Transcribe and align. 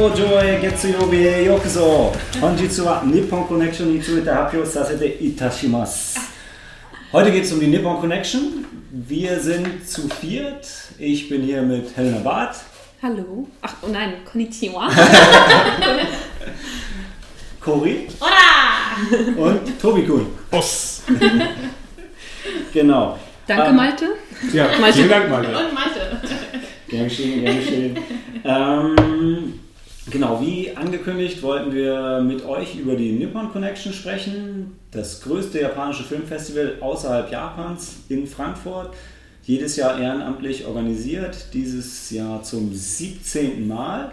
Senko 0.00 0.16
Joy 0.16 0.60
Getsuyobi 0.62 1.16
e 1.26 1.44
Yokuzo. 1.44 2.12
Honjitsu 2.40 2.86
wa 2.86 3.02
Nippon 3.04 3.44
Connection 3.46 3.88
ni 3.92 3.98
tsuite 4.00 4.30
happyo 4.30 4.66
sasete 4.66 5.06
itashimasu. 5.20 6.20
Heute 7.12 7.30
geht 7.30 7.44
es 7.44 7.52
um 7.52 7.60
die 7.60 7.66
Nippon 7.66 8.00
Connection. 8.00 8.64
Wir 8.92 9.38
sind 9.40 9.86
zu 9.86 10.08
viert. 10.08 10.66
Ich 10.98 11.28
bin 11.28 11.42
hier 11.42 11.60
mit 11.60 11.94
Helena 11.96 12.18
Barth. 12.20 12.60
Hallo. 13.02 13.46
Ach, 13.60 13.74
oh 13.82 13.88
nein, 13.88 14.14
konnichiwa. 14.24 14.88
Cory. 17.60 18.08
Hola! 18.20 19.48
Und 19.50 19.78
Tobi 19.82 20.06
Kuhn. 20.06 20.26
Boss. 20.50 21.02
Genau. 22.72 23.18
Danke, 23.46 23.68
Ähm, 23.68 23.76
Malte. 23.76 24.06
Ja, 24.54 24.66
Malte. 24.80 24.96
vielen 24.96 25.10
Dank, 25.10 25.28
Malte. 25.28 25.48
Und 25.50 25.74
Malte. 25.74 26.20
Gern 26.88 27.04
geschehen, 27.04 27.44
gern 27.44 27.56
geschehen. 27.58 27.98
ähm, 28.44 29.59
genau, 30.10 30.40
wie 30.40 30.76
angekündigt 30.76 31.42
wollten 31.42 31.72
wir 31.72 32.20
mit 32.20 32.44
euch 32.44 32.76
über 32.76 32.96
die 32.96 33.12
Nippon 33.12 33.52
Connection 33.52 33.92
sprechen. 33.92 34.76
Das 34.90 35.20
größte 35.22 35.60
japanische 35.60 36.04
Filmfestival 36.04 36.78
außerhalb 36.80 37.30
Japans 37.30 37.96
in 38.08 38.26
Frankfurt. 38.26 38.94
Jedes 39.44 39.76
Jahr 39.76 39.98
ehrenamtlich 39.98 40.66
organisiert, 40.66 41.46
dieses 41.54 42.10
Jahr 42.10 42.42
zum 42.42 42.72
17. 42.74 43.66
Mal. 43.66 44.12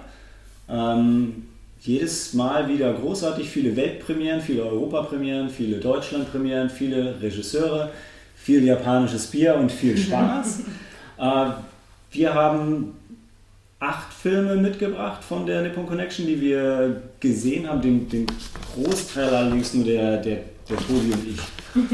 Ähm, 0.70 1.48
jedes 1.82 2.34
Mal 2.34 2.68
wieder 2.70 2.94
großartig, 2.94 3.50
viele 3.50 3.76
Weltpremieren, 3.76 4.42
viele 4.42 4.64
Europapremieren, 4.64 5.50
viele 5.50 5.78
Deutschlandpremieren, 5.78 6.70
viele 6.70 7.22
Regisseure, 7.22 7.92
viel 8.36 8.64
japanisches 8.64 9.28
Bier 9.28 9.56
und 9.56 9.72
viel 9.72 9.98
Spaß. 9.98 10.62
äh, 11.20 11.46
wir 12.12 12.34
haben 12.34 12.94
acht 13.80 14.12
Filme 14.12 14.56
mitgebracht 14.56 15.24
von 15.24 15.46
der 15.46 15.62
Nippon 15.62 15.86
Connection, 15.86 16.26
die 16.26 16.42
wir 16.42 17.02
gesehen 17.20 17.68
haben. 17.68 17.82
Den, 17.82 18.10
den 18.10 18.26
Großteil 18.74 19.34
allerdings 19.34 19.74
nur 19.74 19.86
der, 19.86 20.18
der, 20.18 20.40
der 20.70 20.78
Tobi 20.78 21.14
und 21.14 21.28
ich. 21.28 21.40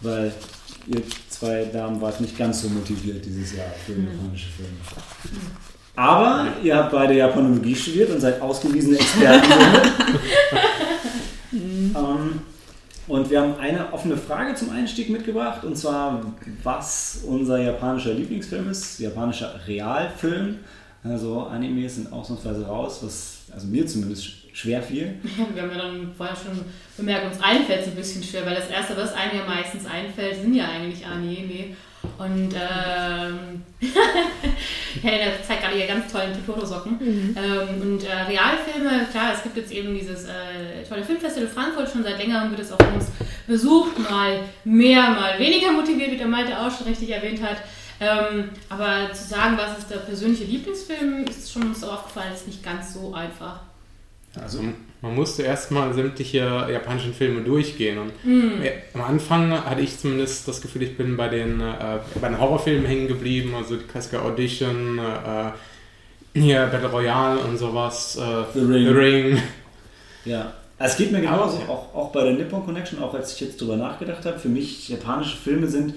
Weil 0.00 0.32
ihr 0.86 1.02
zwei 1.28 1.64
Damen 1.64 2.00
wart 2.00 2.20
nicht 2.20 2.36
ganz 2.36 2.62
so 2.62 2.68
motiviert 2.68 3.24
dieses 3.24 3.56
Jahr 3.56 3.66
für 3.84 3.92
japanische 3.92 4.48
Filme. 4.50 4.76
Aber 5.94 6.46
ihr 6.62 6.76
habt 6.76 6.92
beide 6.92 7.14
Japanologie 7.14 7.74
studiert 7.74 8.10
und 8.10 8.20
seid 8.20 8.40
ausgewiesene 8.40 8.96
Experten. 8.96 9.52
ähm, 11.52 12.40
und 13.08 13.28
wir 13.28 13.42
haben 13.42 13.58
eine 13.58 13.92
offene 13.92 14.16
Frage 14.16 14.54
zum 14.54 14.70
Einstieg 14.70 15.10
mitgebracht, 15.10 15.64
und 15.64 15.76
zwar, 15.76 16.22
was 16.62 17.22
unser 17.26 17.60
japanischer 17.60 18.14
Lieblingsfilm 18.14 18.70
ist, 18.70 19.00
japanischer 19.00 19.60
Realfilm. 19.66 20.60
Also 21.04 21.40
Animes 21.50 21.96
sind 21.96 22.12
ausnahmsweise 22.12 22.64
raus, 22.66 23.00
was 23.02 23.38
also 23.52 23.66
mir 23.66 23.84
zumindest 23.86 24.24
sch- 24.24 24.32
schwer 24.52 24.80
fiel. 24.82 25.14
Wir 25.54 25.62
haben 25.62 25.70
ja 25.72 25.78
dann 25.78 26.12
vorher 26.16 26.36
schon 26.36 26.60
bemerkt, 26.96 27.26
uns 27.26 27.42
einfällt 27.42 27.80
es 27.82 27.88
ein 27.88 27.96
bisschen 27.96 28.22
schwer, 28.22 28.46
weil 28.46 28.54
das 28.54 28.70
Erste, 28.70 28.96
was 28.96 29.12
einem 29.14 29.38
ja 29.38 29.44
meistens 29.44 29.84
einfällt, 29.86 30.40
sind 30.42 30.54
ja 30.54 30.66
eigentlich 30.68 31.04
Anime. 31.04 31.74
Und 32.18 32.52
ähm, 32.54 33.62
Helena 35.02 35.32
zeigt 35.46 35.62
gerade 35.62 35.76
hier 35.76 35.86
ganz 35.86 36.10
tollen 36.12 36.32
Totoro-Socken. 36.34 36.98
Ähm, 37.36 37.80
und 37.80 38.04
äh, 38.04 38.12
Realfilme, 38.12 39.06
klar, 39.10 39.32
es 39.34 39.42
gibt 39.42 39.56
jetzt 39.56 39.72
eben 39.72 39.94
dieses 39.94 40.24
äh, 40.24 40.84
tolle 40.88 41.02
Filmfestival 41.04 41.48
Frankfurt, 41.48 41.90
schon 41.90 42.02
seit 42.02 42.18
längerem 42.18 42.50
wird 42.50 42.60
es 42.60 42.72
auch 42.72 42.78
von 42.78 42.94
uns 42.94 43.06
besucht, 43.46 43.98
mal 44.10 44.40
mehr, 44.64 45.10
mal 45.10 45.38
weniger 45.38 45.72
motiviert, 45.72 46.10
wie 46.12 46.16
der 46.16 46.26
Malte 46.28 46.58
auch 46.58 46.70
schon 46.76 46.86
richtig 46.88 47.10
erwähnt 47.10 47.42
hat. 47.42 47.56
Ähm, 48.02 48.50
aber 48.68 49.12
zu 49.12 49.22
sagen, 49.28 49.56
was 49.56 49.78
ist 49.78 49.90
der 49.90 49.98
persönliche 49.98 50.44
Lieblingsfilm, 50.44 51.24
ist 51.24 51.52
schon 51.52 51.62
uns 51.62 51.80
so 51.80 51.86
aufgefallen, 51.86 52.32
ist 52.34 52.48
nicht 52.48 52.62
ganz 52.64 52.94
so 52.94 53.14
einfach. 53.14 53.60
Also 54.42 54.60
man 55.02 55.14
musste 55.14 55.42
erstmal 55.42 55.92
sämtliche 55.94 56.38
japanischen 56.38 57.14
Filme 57.14 57.42
durchgehen. 57.42 57.98
Und 57.98 58.12
ja, 58.64 58.70
am 58.94 59.02
Anfang 59.02 59.52
hatte 59.52 59.82
ich 59.82 59.98
zumindest 60.00 60.48
das 60.48 60.60
Gefühl, 60.60 60.82
ich 60.82 60.96
bin 60.96 61.16
bei 61.16 61.28
den, 61.28 61.60
äh, 61.60 61.98
bei 62.20 62.28
den 62.28 62.40
Horrorfilmen 62.40 62.86
hängen 62.86 63.06
geblieben, 63.08 63.54
also 63.54 63.76
die 63.76 63.84
Klassiker 63.84 64.24
Audition, 64.24 64.98
äh, 64.98 65.52
hier 66.38 66.66
Battle 66.72 66.88
Royale 66.90 67.38
und 67.40 67.58
sowas, 67.58 68.16
äh, 68.16 68.44
The 68.54 68.60
Ring. 68.60 68.86
The 68.86 68.92
Ring. 68.92 69.42
Ja, 70.24 70.52
es 70.78 70.96
geht 70.96 71.12
mir 71.12 71.20
genauso, 71.20 71.58
Aber- 71.58 71.68
auch, 71.72 71.94
auch 71.94 72.12
bei 72.12 72.24
der 72.24 72.32
Nippon 72.32 72.64
Connection, 72.64 73.02
auch 73.02 73.12
als 73.14 73.34
ich 73.34 73.40
jetzt 73.40 73.60
drüber 73.60 73.76
nachgedacht 73.76 74.24
habe. 74.24 74.38
Für 74.38 74.48
mich 74.48 74.88
japanische 74.88 75.36
Filme 75.36 75.68
sind, 75.68 75.94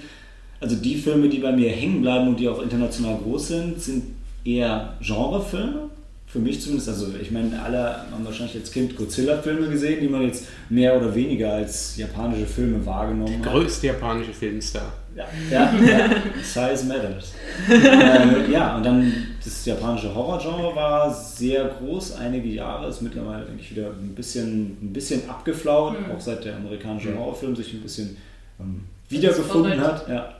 also 0.59 0.75
die 0.75 0.95
Filme, 0.95 1.29
die 1.29 1.39
bei 1.39 1.51
mir 1.51 1.69
hängen 1.69 2.01
bleiben 2.01 2.27
und 2.29 2.39
die 2.39 2.47
auch 2.47 2.61
international 2.61 3.17
groß 3.23 3.47
sind, 3.47 3.81
sind 3.81 4.03
eher 4.43 4.93
Genrefilme. 5.01 5.89
Für 6.27 6.39
mich 6.39 6.59
zumindest, 6.59 6.89
also 6.89 7.07
ich 7.21 7.31
meine, 7.31 7.61
alle 7.61 7.95
haben 8.11 8.25
wahrscheinlich 8.25 8.55
als 8.57 8.71
Kind 8.71 8.95
Godzilla-Filme 8.97 9.69
gesehen, 9.69 10.01
die 10.01 10.07
man 10.07 10.23
jetzt 10.23 10.47
mehr 10.69 10.97
oder 10.97 11.13
weniger 11.15 11.53
als 11.53 11.95
japanische 11.95 12.45
Filme 12.45 12.85
wahrgenommen 12.85 13.37
hat. 13.45 13.53
Größte 13.53 13.87
japanische 13.87 14.33
Filmstar. 14.33 14.91
Ja, 15.15 15.25
ja, 15.49 15.73
ja. 15.73 16.09
Size 16.43 16.87
matters. 16.87 17.31
äh, 17.69 18.51
ja, 18.51 18.75
und 18.75 18.85
dann 18.85 19.13
das 19.41 19.65
japanische 19.65 20.13
Horrorgenre 20.13 20.75
war 20.75 21.13
sehr 21.13 21.65
groß, 21.79 22.17
einige 22.17 22.49
Jahre, 22.49 22.89
ist 22.89 23.01
mittlerweile, 23.01 23.45
denke 23.45 23.61
ich, 23.61 23.71
wieder 23.71 23.87
ein 23.91 24.13
bisschen, 24.13 24.77
ein 24.81 24.91
bisschen 24.91 25.29
abgeflaut, 25.29 25.95
auch 26.13 26.19
seit 26.19 26.43
der 26.43 26.57
amerikanische 26.57 27.11
Mhm. 27.11 27.19
Horrorfilm 27.19 27.55
sich 27.55 27.73
ein 27.73 27.81
bisschen 27.81 28.17
ähm, 28.59 28.81
wiedergefunden 29.07 29.79
hat. 29.79 30.09
Ja. 30.09 30.33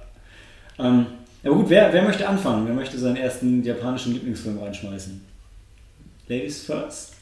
Ähm, 0.80 1.06
aber 1.44 1.56
gut, 1.56 1.70
wer, 1.70 1.94
wer 1.94 2.02
möchte 2.02 2.28
anfangen? 2.28 2.66
Wer 2.68 2.74
möchte 2.74 2.98
seinen 2.98 3.18
ersten 3.18 3.64
japanischen 3.64 4.14
Lieblingsfilm 4.14 4.60
reinschmeißen? 4.60 5.24
Ladies 6.28 6.64
first? 6.64 7.14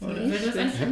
Ein? 0.00 0.32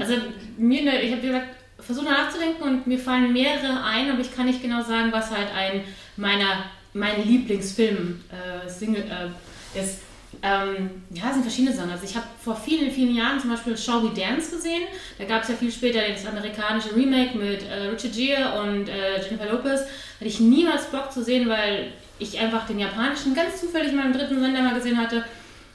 Also 0.01 0.15
mir, 0.57 0.83
ne, 0.83 1.03
ich 1.03 1.13
habe 1.13 1.21
gesagt, 1.21 1.49
versucht 1.79 2.07
nachzudenken 2.07 2.63
und 2.63 2.87
mir 2.87 2.99
fallen 2.99 3.33
mehrere 3.33 3.83
ein, 3.83 4.11
aber 4.11 4.21
ich 4.21 4.35
kann 4.35 4.47
nicht 4.47 4.63
genau 4.63 4.83
sagen, 4.83 5.13
was 5.13 5.31
halt 5.31 5.49
ein 5.55 5.83
meiner 6.17 6.65
mein 6.95 7.27
Lieblingsfilm 7.27 8.21
äh, 8.31 8.69
Single 8.69 9.03
äh, 9.03 9.79
ist. 9.79 9.99
Ähm, 10.43 11.03
ja, 11.11 11.25
es 11.29 11.35
sind 11.35 11.43
verschiedene 11.43 11.75
Sachen. 11.75 11.91
Also 11.91 12.05
ich 12.05 12.15
habe 12.15 12.27
vor 12.43 12.57
vielen, 12.57 12.91
vielen 12.91 13.15
Jahren 13.15 13.41
zum 13.41 13.51
Beispiel 13.51 13.77
Shall 13.77 14.03
We 14.03 14.11
Dance 14.15 14.51
gesehen. 14.51 14.83
Da 15.19 15.25
gab 15.25 15.43
es 15.43 15.49
ja 15.49 15.55
viel 15.55 15.73
später 15.73 16.01
das 16.09 16.27
amerikanische 16.27 16.95
Remake 16.95 17.37
mit 17.37 17.63
äh, 17.63 17.89
Richard 17.89 18.15
Gere 18.15 18.63
und 18.63 18.89
äh, 18.89 19.23
Jennifer 19.23 19.51
Lopez. 19.51 19.81
Hatte 19.81 20.29
ich 20.29 20.41
niemals 20.41 20.87
Bock 20.87 21.13
zu 21.13 21.23
sehen, 21.23 21.49
weil 21.49 21.93
ich 22.19 22.39
einfach 22.39 22.67
den 22.67 22.79
japanischen 22.79 23.35
ganz 23.35 23.61
zufällig 23.61 23.91
in 23.91 23.97
meinem 23.97 24.13
dritten 24.13 24.41
Sender 24.41 24.63
mal 24.63 24.75
gesehen 24.75 24.99
hatte. 24.99 25.25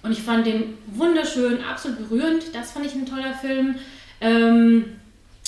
Und 0.02 0.12
ich 0.12 0.22
fand 0.22 0.46
den 0.46 0.78
wunderschön, 0.88 1.64
absolut 1.64 2.09
berührend. 2.09 2.56
Das 2.56 2.72
fand 2.72 2.86
ich 2.86 2.94
ein 2.94 3.06
toller 3.06 3.34
Film. 3.34 3.76
Ähm, 4.22 4.96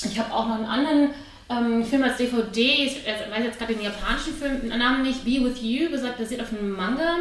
ich 0.04 0.18
habe 0.18 0.32
auch 0.32 0.46
noch 0.46 0.56
einen 0.56 0.66
anderen 0.66 1.10
ähm, 1.48 1.84
Film 1.84 2.02
als 2.02 2.16
DVD, 2.16 2.60
ich 2.60 3.06
weiß 3.06 3.44
jetzt 3.44 3.58
gerade 3.58 3.74
den 3.74 3.82
japanischen 3.82 4.34
Film, 4.34 4.60
den 4.60 4.78
Namen 4.78 5.02
nicht, 5.02 5.24
Be 5.24 5.44
With 5.44 5.60
You, 5.62 5.90
gesagt, 5.90 6.18
basiert 6.18 6.40
auf 6.40 6.52
einem 6.52 6.72
Manga, 6.72 7.18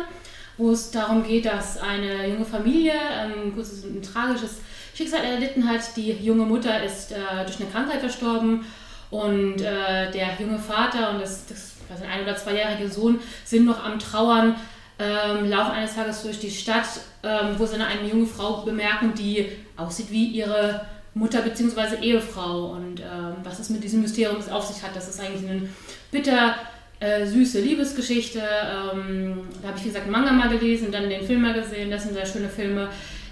wo 0.61 0.71
es 0.71 0.91
darum 0.91 1.23
geht, 1.23 1.45
dass 1.45 1.77
eine 1.79 2.27
junge 2.27 2.45
Familie 2.45 2.93
ähm, 2.93 3.53
kurzes, 3.53 3.83
ein 3.83 4.01
tragisches 4.01 4.57
Schicksal 4.93 5.23
erlitten 5.23 5.67
hat. 5.67 5.81
Die 5.95 6.11
junge 6.11 6.45
Mutter 6.45 6.83
ist 6.83 7.11
äh, 7.11 7.15
durch 7.45 7.59
eine 7.59 7.69
Krankheit 7.69 7.99
verstorben 7.99 8.63
und 9.09 9.61
äh, 9.61 10.11
der 10.11 10.37
junge 10.39 10.59
Vater 10.59 11.11
und 11.11 11.21
das, 11.21 11.45
das 11.47 11.71
was 11.89 12.01
ein 12.01 12.09
ein- 12.09 12.23
oder 12.23 12.35
zweijährige 12.35 12.89
Sohn 12.89 13.19
sind 13.43 13.65
noch 13.65 13.83
am 13.83 13.99
Trauern, 13.99 14.55
ähm, 14.99 15.49
laufen 15.49 15.71
eines 15.71 15.95
Tages 15.95 16.23
durch 16.23 16.39
die 16.39 16.51
Stadt, 16.51 16.87
ähm, 17.23 17.55
wo 17.57 17.65
sie 17.65 17.77
dann 17.77 17.87
eine 17.87 18.07
junge 18.07 18.27
Frau 18.27 18.61
bemerken, 18.61 19.13
die 19.13 19.49
aussieht 19.75 20.11
wie 20.11 20.27
ihre 20.27 20.85
Mutter 21.13 21.41
bzw. 21.41 21.97
Ehefrau. 22.01 22.67
Und 22.67 23.01
ähm, 23.01 23.35
was 23.43 23.59
es 23.59 23.69
mit 23.69 23.83
diesem 23.83 24.01
Mysterium 24.01 24.37
auf 24.51 24.65
sich 24.65 24.81
hat, 24.83 24.95
das 24.95 25.09
ist 25.09 25.19
eigentlich 25.19 25.49
eine 25.49 25.69
bitter 26.11 26.55
äh, 27.01 27.25
süße 27.25 27.59
Liebesgeschichte. 27.59 28.39
Ähm, 28.39 29.39
da 29.61 29.69
habe 29.69 29.77
ich, 29.77 29.83
wie 29.83 29.87
gesagt, 29.87 30.07
Manga 30.07 30.31
mal 30.31 30.49
gelesen, 30.49 30.91
dann 30.91 31.09
den 31.09 31.25
Film 31.25 31.41
mal 31.41 31.53
gesehen. 31.53 31.89
Das 31.89 32.03
sind 32.03 32.13
sehr 32.13 32.25
schöne 32.25 32.47
Filme. 32.47 32.89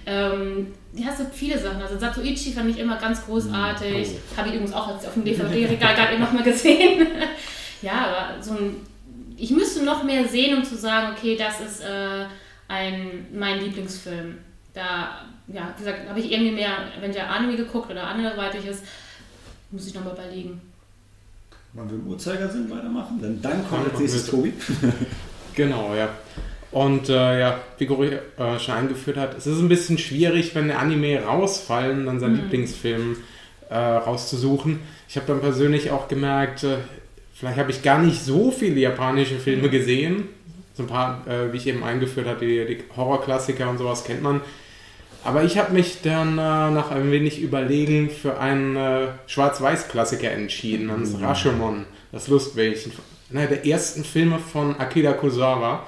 Ähm, 0.08 0.74
ja, 0.94 1.10
es 1.12 1.20
gibt 1.20 1.36
viele 1.36 1.60
Sachen. 1.60 1.80
Also 1.80 2.00
Satoichi 2.00 2.52
fand 2.52 2.72
ich 2.72 2.80
immer 2.80 2.98
ganz 2.98 3.24
großartig. 3.26 4.10
Habe 4.36 4.50
ich 4.50 4.56
übrigens 4.56 4.74
auch 4.74 4.88
auf 4.88 5.14
dem 5.14 5.24
DVD-Regal 5.24 5.94
gerade 5.94 6.14
eben 6.14 6.22
nochmal 6.24 6.44
gesehen. 6.44 7.08
ja, 7.84 8.08
aber 8.08 8.42
so 8.42 8.54
ein, 8.54 8.78
ich 9.38 9.52
müsste 9.52 9.84
noch 9.84 10.04
mehr 10.04 10.28
sehen, 10.28 10.58
um 10.58 10.64
zu 10.64 10.76
sagen, 10.76 11.14
okay, 11.16 11.38
das 11.38 11.62
ist 11.62 11.82
äh, 11.82 12.26
ein, 12.68 13.28
mein 13.32 13.60
Lieblingsfilm. 13.60 14.40
Da, 14.74 15.28
ja, 15.48 15.74
wie 15.78 15.84
gesagt, 15.84 16.10
habe 16.10 16.20
ich 16.20 16.32
irgendwie 16.32 16.54
mehr, 16.54 16.72
wenn 17.00 17.14
der 17.14 17.30
Anime 17.30 17.56
geguckt 17.56 17.92
oder 17.92 18.08
anderweitiges, 18.08 18.82
muss 19.70 19.86
ich 19.86 19.94
nochmal 19.94 20.14
überlegen. 20.14 20.60
Wollen 21.74 21.90
wir 21.90 21.98
im 21.98 22.08
Uhrzeigersinn 22.08 22.70
weitermachen? 22.70 23.20
Dann, 23.22 23.42
dann 23.42 23.68
kommt 23.68 23.86
Ja, 23.86 23.92
als 23.92 24.00
nächstes 24.00 24.26
Tobi. 24.28 24.54
Genau, 25.56 25.94
ja. 25.94 26.10
Und 26.72 27.10
äh, 27.10 27.40
ja, 27.40 27.60
wie 27.78 27.86
Gori 27.86 28.12
äh, 28.38 28.60
schon 28.60 28.76
eingeführt 28.76 29.18
hat, 29.18 29.38
es 29.38 29.48
ist 29.48 29.60
ein 29.60 29.70
bisschen 29.70 29.98
schwierig, 29.98 30.54
wenn 30.56 30.70
Anime 30.72 31.22
rausfallen, 31.24 32.06
dann 32.06 32.20
seinen 32.20 32.36
Lieblingsfilm 32.36 33.18
äh, 33.70 33.76
rauszusuchen. 33.76 34.80
Ich 35.08 35.16
habe 35.16 35.26
dann 35.28 35.42
persönlich 35.42 35.92
auch 35.92 36.08
gemerkt, 36.08 36.64
äh, 36.64 36.78
vielleicht 37.34 37.58
habe 37.58 37.72
ich 37.72 37.82
gar 37.82 38.00
nicht 38.00 38.24
so 38.24 38.52
viele 38.52 38.80
japanische 38.80 39.40
Filme 39.40 39.70
gesehen. 39.70 40.26
So 40.76 40.84
ein 40.84 40.88
paar, 40.88 41.28
äh, 41.28 41.52
wie 41.52 41.58
ich 41.58 41.68
eben 41.68 41.84
eingeführt 41.84 42.28
hatte, 42.28 42.46
die, 42.46 42.66
die 42.66 42.84
Horrorklassiker 42.96 43.70
und 43.70 43.80
sowas 43.80 44.04
kennt 44.04 44.22
man. 44.22 44.42
Aber 45.24 45.44
ich 45.44 45.58
habe 45.58 45.74
mich 45.74 46.02
dann 46.02 46.38
äh, 46.38 46.72
nach 46.72 46.92
ein 46.92 47.12
wenig 47.12 47.42
Überlegen 47.42 48.10
für 48.10 48.40
einen 48.40 48.76
äh, 48.76 49.08
Schwarz-Weiß-Klassiker 49.28 50.32
entschieden, 50.32 50.88
namens 50.88 51.14
mhm. 51.14 51.24
Rashomon, 51.24 51.86
das 52.12 52.28
Lustwählchen. 52.28 52.94
Einer 53.32 53.48
der 53.48 53.66
ersten 53.66 54.04
Filme 54.04 54.40
von 54.40 54.80
Akira 54.80 55.14
Kurosawa, 55.14 55.86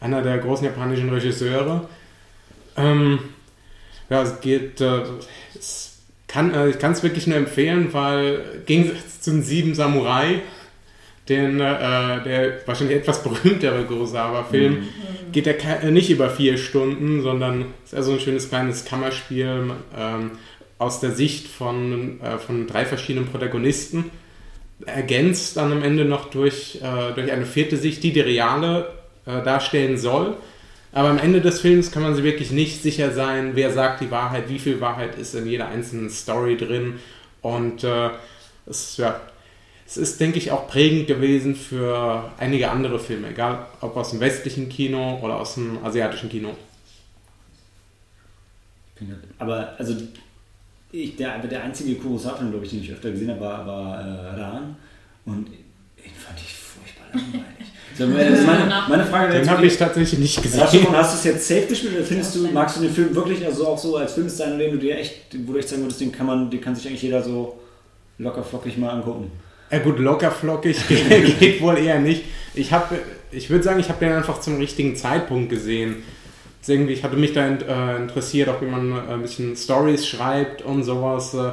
einer 0.00 0.22
der 0.22 0.38
großen 0.38 0.66
japanischen 0.66 1.08
Regisseure. 1.08 1.88
Ähm, 2.76 3.18
ja, 4.10 4.22
es 4.22 4.40
geht, 4.40 4.80
äh, 4.80 5.02
es 5.58 5.98
kann, 6.28 6.54
äh, 6.54 6.68
ich 6.68 6.78
kann 6.78 6.92
es 6.92 7.02
wirklich 7.02 7.26
nur 7.26 7.38
empfehlen, 7.38 7.92
weil 7.92 8.44
im 8.56 8.66
Gegensatz 8.66 9.20
zu 9.22 9.30
den 9.30 9.42
Sieben 9.42 9.74
Samurai, 9.74 10.42
den, 11.28 11.60
äh, 11.60 12.22
der 12.22 12.66
wahrscheinlich 12.66 12.98
etwas 12.98 13.22
berühmtere 13.22 13.84
Kurosawa-Film, 13.84 14.74
mhm. 14.74 15.32
geht 15.32 15.46
er 15.46 15.82
äh, 15.82 15.90
nicht 15.90 16.10
über 16.10 16.30
vier 16.30 16.56
Stunden, 16.56 17.22
sondern 17.22 17.66
ist 17.84 17.94
eher 17.94 18.02
so 18.02 18.12
ein 18.12 18.20
schönes 18.20 18.48
kleines 18.48 18.84
Kammerspiel 18.84 19.72
ähm, 19.96 20.30
aus 20.78 21.00
der 21.00 21.12
Sicht 21.12 21.48
von, 21.48 22.20
äh, 22.20 22.38
von 22.38 22.66
drei 22.66 22.84
verschiedenen 22.84 23.26
Protagonisten. 23.28 24.10
Ergänzt 24.84 25.56
dann 25.56 25.72
am 25.72 25.82
Ende 25.82 26.04
noch 26.04 26.30
durch, 26.30 26.80
äh, 26.82 27.14
durch 27.14 27.32
eine 27.32 27.46
vierte 27.46 27.76
Sicht, 27.76 28.02
die 28.02 28.12
die 28.12 28.20
reale 28.20 28.92
äh, 29.24 29.42
darstellen 29.42 29.96
soll. 29.96 30.36
Aber 30.92 31.08
am 31.08 31.18
Ende 31.18 31.40
des 31.40 31.60
Films 31.60 31.90
kann 31.90 32.02
man 32.02 32.14
sich 32.14 32.24
wirklich 32.24 32.52
nicht 32.52 32.82
sicher 32.82 33.10
sein, 33.12 33.52
wer 33.54 33.72
sagt 33.72 34.00
die 34.00 34.10
Wahrheit, 34.10 34.48
wie 34.48 34.58
viel 34.58 34.80
Wahrheit 34.80 35.18
ist 35.18 35.34
in 35.34 35.46
jeder 35.46 35.68
einzelnen 35.68 36.08
Story 36.08 36.56
drin. 36.56 37.00
Und 37.42 37.84
es, 38.64 38.96
ja, 38.96 39.20
es 39.86 39.96
ist, 39.96 40.20
denke 40.20 40.38
ich, 40.38 40.50
auch 40.50 40.66
prägend 40.66 41.06
gewesen 41.06 41.54
für 41.54 42.30
einige 42.38 42.70
andere 42.70 42.98
Filme, 42.98 43.28
egal 43.28 43.66
ob 43.80 43.96
aus 43.96 44.10
dem 44.10 44.20
westlichen 44.20 44.68
Kino 44.68 45.20
oder 45.22 45.36
aus 45.36 45.54
dem 45.54 45.84
asiatischen 45.84 46.28
Kino. 46.28 46.56
Aber 49.38 49.74
also 49.78 49.94
ich, 50.90 51.16
der, 51.16 51.38
der 51.38 51.62
einzige 51.62 51.94
Kurosawa-Film, 51.96 52.50
glaube 52.50 52.64
ich, 52.64 52.70
den 52.70 52.80
ich 52.80 52.92
öfter 52.92 53.10
gesehen 53.10 53.30
habe, 53.30 53.40
war, 53.40 53.66
war 53.66 54.00
äh, 54.00 54.40
Ran. 54.40 54.76
Und 55.24 55.48
den 55.48 56.12
fand 56.14 56.38
ich 56.38 56.54
furchtbar 56.54 57.06
langweilig. 57.12 57.66
So, 57.96 58.06
meine, 58.06 58.84
meine 58.88 59.04
Frage 59.04 59.38
Den 59.38 59.50
habe 59.50 59.66
ich 59.66 59.76
tatsächlich 59.76 60.18
nicht 60.18 60.42
gesehen. 60.42 60.60
Hast 60.60 60.74
du, 60.74 60.92
hast 60.92 61.12
du 61.12 61.18
es 61.18 61.24
jetzt 61.34 61.48
safe 61.48 61.66
gespielt 61.66 61.94
oder 61.94 62.04
findest 62.04 62.34
du, 62.34 62.48
magst 62.48 62.76
du 62.76 62.80
den 62.80 62.92
Film 62.92 63.14
wirklich 63.14 63.44
also 63.44 63.68
auch 63.68 63.78
so 63.78 63.96
als 63.96 64.14
Film 64.14 64.28
sein, 64.28 64.58
den 64.58 64.72
du 64.72 64.78
dir 64.78 64.98
echt, 64.98 65.36
wo 65.46 65.52
du 65.52 65.58
echt 65.58 65.68
sagen 65.68 65.82
würdest, 65.82 66.00
den 66.00 66.12
kann 66.12 66.26
man, 66.26 66.50
den 66.50 66.60
kann 66.60 66.74
sich 66.74 66.86
eigentlich 66.88 67.02
jeder 67.02 67.22
so 67.22 67.60
locker 68.18 68.42
flockig 68.42 68.78
mal 68.78 68.90
angucken? 68.90 69.30
Ja 69.70 69.78
gut, 69.78 69.98
locker 69.98 70.30
flockig 70.30 70.86
geht, 70.88 71.38
geht 71.40 71.60
wohl 71.60 71.78
eher 71.78 71.98
nicht. 71.98 72.24
Ich 72.54 72.72
habe, 72.72 72.98
ich 73.30 73.50
würde 73.50 73.64
sagen, 73.64 73.80
ich 73.80 73.88
habe 73.88 74.04
den 74.04 74.12
einfach 74.14 74.40
zum 74.40 74.58
richtigen 74.58 74.96
Zeitpunkt 74.96 75.50
gesehen. 75.50 76.02
Irgendwie, 76.66 76.94
ich 76.94 77.04
hatte 77.04 77.16
mich 77.16 77.32
da 77.32 77.46
äh, 77.46 77.96
interessiert, 77.96 78.48
auch 78.48 78.60
wie 78.60 78.66
man 78.66 78.90
äh, 78.90 79.12
ein 79.12 79.22
bisschen 79.22 79.54
Stories 79.56 80.06
schreibt 80.06 80.62
und 80.62 80.82
sowas. 80.82 81.32
Äh, 81.34 81.52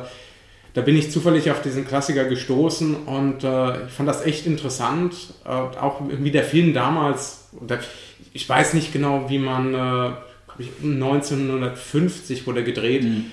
da 0.73 0.81
bin 0.81 0.97
ich 0.97 1.11
zufällig 1.11 1.51
auf 1.51 1.61
diesen 1.61 1.85
Klassiker 1.87 2.23
gestoßen 2.25 2.95
und 2.95 3.43
ich 3.43 3.93
fand 3.93 4.09
das 4.09 4.25
echt 4.25 4.47
interessant. 4.47 5.13
Auch 5.45 6.01
wie 6.09 6.31
der 6.31 6.43
Film 6.43 6.73
damals, 6.73 7.49
ich 8.33 8.49
weiß 8.49 8.73
nicht 8.73 8.91
genau, 8.91 9.29
wie 9.29 9.37
man, 9.37 9.75
äh, 9.75 10.13
1950 10.83 12.47
wurde 12.47 12.63
gedreht. 12.63 13.03
Mhm. 13.03 13.25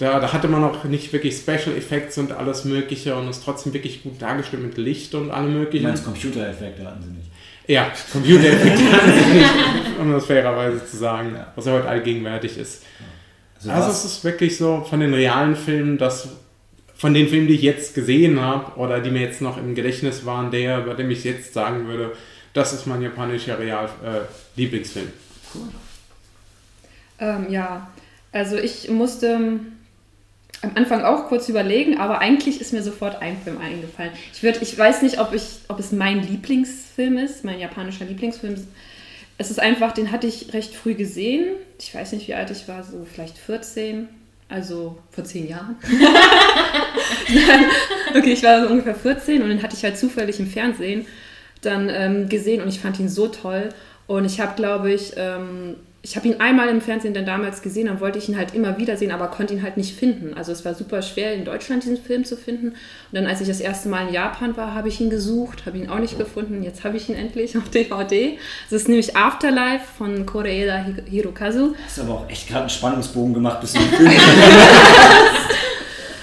Da, 0.00 0.18
da, 0.18 0.32
hatte 0.32 0.48
man 0.48 0.64
auch 0.64 0.84
nicht 0.84 1.12
wirklich 1.12 1.36
Special 1.36 1.76
Effects 1.76 2.16
und 2.16 2.32
alles 2.32 2.64
Mögliche 2.64 3.14
und 3.14 3.28
ist 3.28 3.44
trotzdem 3.44 3.74
wirklich 3.74 4.02
gut 4.02 4.20
dargestellt 4.22 4.62
mit 4.62 4.78
Licht 4.78 5.14
und 5.14 5.30
allem 5.30 5.52
Möglichen. 5.52 5.84
Du 5.84 5.90
meinst 5.90 6.04
Computereffekte 6.04 6.86
hatten 6.86 7.02
sie 7.02 7.10
nicht? 7.10 7.30
Ja, 7.66 7.92
Computereffekte 8.10 8.92
hatten 8.92 9.12
sie 9.12 9.38
nicht, 9.38 9.50
um 10.00 10.10
das 10.10 10.24
fairerweise 10.24 10.86
zu 10.86 10.96
sagen, 10.96 11.34
ja. 11.34 11.52
was 11.54 11.66
ja 11.66 11.72
heute 11.72 11.86
allgegenwärtig 11.86 12.56
ist. 12.56 12.82
Also, 13.58 13.70
also 13.70 13.90
es 13.90 14.04
ist 14.06 14.24
wirklich 14.24 14.56
so 14.56 14.86
von 14.88 15.00
den 15.00 15.12
realen 15.12 15.54
Filmen, 15.54 15.98
das 15.98 16.30
von 16.94 17.12
den 17.12 17.28
Filmen, 17.28 17.46
die 17.46 17.54
ich 17.56 17.62
jetzt 17.62 17.94
gesehen 17.94 18.40
habe 18.40 18.80
oder 18.80 19.00
die 19.00 19.10
mir 19.10 19.20
jetzt 19.20 19.42
noch 19.42 19.58
im 19.58 19.74
Gedächtnis 19.74 20.24
waren, 20.24 20.50
der, 20.50 20.80
bei 20.80 20.94
dem 20.94 21.10
ich 21.10 21.24
jetzt 21.24 21.52
sagen 21.52 21.86
würde, 21.86 22.12
das 22.54 22.72
ist 22.72 22.86
mein 22.86 23.02
japanischer 23.02 23.58
Real 23.58 23.84
äh, 24.02 24.20
Lieblingsfilm. 24.58 25.08
Cool. 25.54 25.68
Ähm, 27.18 27.46
ja, 27.50 27.90
also 28.32 28.56
ich 28.56 28.88
musste 28.88 29.60
am 30.62 30.72
Anfang 30.74 31.02
auch 31.02 31.28
kurz 31.28 31.48
überlegen, 31.48 31.98
aber 31.98 32.20
eigentlich 32.20 32.60
ist 32.60 32.72
mir 32.72 32.82
sofort 32.82 33.22
ein 33.22 33.40
Film 33.42 33.58
eingefallen. 33.58 34.12
Ich, 34.32 34.42
würd, 34.42 34.60
ich 34.60 34.76
weiß 34.76 35.02
nicht, 35.02 35.18
ob, 35.18 35.32
ich, 35.32 35.60
ob 35.68 35.78
es 35.78 35.92
mein 35.92 36.22
Lieblingsfilm 36.22 37.18
ist, 37.18 37.44
mein 37.44 37.58
japanischer 37.58 38.04
Lieblingsfilm. 38.04 38.56
Es 39.38 39.50
ist 39.50 39.58
einfach, 39.58 39.92
den 39.92 40.12
hatte 40.12 40.26
ich 40.26 40.52
recht 40.52 40.74
früh 40.74 40.94
gesehen. 40.94 41.46
Ich 41.78 41.94
weiß 41.94 42.12
nicht, 42.12 42.28
wie 42.28 42.34
alt 42.34 42.50
ich 42.50 42.68
war, 42.68 42.84
so 42.84 43.06
vielleicht 43.10 43.38
14 43.38 44.08
also 44.50 44.98
vor 45.10 45.24
zehn 45.24 45.48
Jahren. 45.48 45.76
okay, 48.14 48.32
ich 48.32 48.42
war 48.42 48.62
so 48.62 48.68
ungefähr 48.68 48.96
14 48.96 49.42
und 49.42 49.48
den 49.48 49.62
hatte 49.62 49.76
ich 49.76 49.84
halt 49.84 49.96
zufällig 49.96 50.40
im 50.40 50.48
Fernsehen 50.48 51.06
dann 51.62 51.88
ähm, 51.88 52.28
gesehen 52.28 52.60
und 52.60 52.68
ich 52.68 52.80
fand 52.80 52.98
ihn 52.98 53.08
so 53.08 53.28
toll. 53.28 53.68
Und 54.08 54.24
ich 54.24 54.40
habe, 54.40 54.56
glaube 54.56 54.92
ich, 54.92 55.12
ähm, 55.16 55.76
ich 56.02 56.16
habe 56.16 56.28
ihn 56.28 56.40
einmal 56.40 56.68
im 56.68 56.80
Fernsehen 56.80 57.12
dann 57.12 57.26
damals 57.26 57.60
gesehen, 57.60 57.86
dann 57.86 58.00
wollte 58.00 58.18
ich 58.18 58.28
ihn 58.28 58.38
halt 58.38 58.54
immer 58.54 58.78
wieder 58.78 58.96
sehen, 58.96 59.10
aber 59.10 59.28
konnte 59.28 59.52
ihn 59.52 59.62
halt 59.62 59.76
nicht 59.76 59.94
finden. 59.94 60.32
Also 60.32 60.50
es 60.50 60.64
war 60.64 60.74
super 60.74 61.02
schwer 61.02 61.34
in 61.34 61.44
Deutschland 61.44 61.82
diesen 61.82 61.98
Film 61.98 62.24
zu 62.24 62.38
finden. 62.38 62.68
Und 62.68 62.76
dann, 63.12 63.26
als 63.26 63.42
ich 63.42 63.48
das 63.48 63.60
erste 63.60 63.90
Mal 63.90 64.08
in 64.08 64.14
Japan 64.14 64.56
war, 64.56 64.74
habe 64.74 64.88
ich 64.88 64.98
ihn 64.98 65.10
gesucht, 65.10 65.66
habe 65.66 65.76
ihn 65.76 65.90
auch 65.90 65.98
nicht 65.98 66.16
gefunden. 66.16 66.62
Jetzt 66.62 66.84
habe 66.84 66.96
ich 66.96 67.10
ihn 67.10 67.16
endlich 67.16 67.58
auf 67.58 67.68
DVD. 67.68 68.38
Das 68.70 68.80
ist 68.80 68.88
nämlich 68.88 69.14
Afterlife 69.14 69.84
von 69.98 70.24
Koreeda 70.24 70.86
Hirokazu. 71.04 71.74
Das 71.84 71.98
ist 71.98 72.02
aber 72.02 72.14
auch 72.14 72.30
echt 72.30 72.48
gerade 72.48 72.62
einen 72.62 72.70
Spannungsbogen 72.70 73.34
gemacht, 73.34 73.60
bis 73.60 73.74
du 73.74 73.78
den 73.80 73.88
Film 73.90 74.10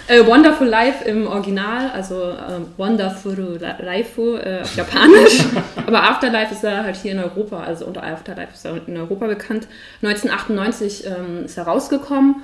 Äh, 0.09 0.25
Wonderful 0.25 0.67
Life 0.67 1.03
im 1.03 1.27
Original, 1.27 1.91
also 1.91 2.31
äh, 2.31 2.61
Wonderful 2.77 3.59
Life 3.81 4.21
äh, 4.21 4.61
auf 4.61 4.75
Japanisch. 4.75 5.43
Aber 5.85 6.03
Afterlife 6.03 6.53
ist 6.53 6.63
er 6.63 6.85
halt 6.85 6.95
hier 6.95 7.11
in 7.11 7.19
Europa, 7.19 7.61
also 7.61 7.85
unter 7.85 8.03
Afterlife 8.03 8.53
ist 8.53 8.63
er 8.63 8.87
in 8.87 8.95
Europa 8.95 9.27
bekannt. 9.27 9.67
1998 10.01 11.05
ähm, 11.07 11.45
ist 11.45 11.57
er 11.57 11.65
rausgekommen 11.65 12.37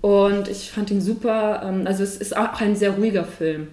und 0.00 0.48
ich 0.48 0.70
fand 0.70 0.90
ihn 0.90 1.02
super. 1.02 1.62
Ähm, 1.64 1.86
also 1.86 2.02
es 2.02 2.16
ist 2.16 2.34
auch 2.34 2.58
ein 2.60 2.76
sehr 2.76 2.92
ruhiger 2.92 3.24
Film. 3.24 3.68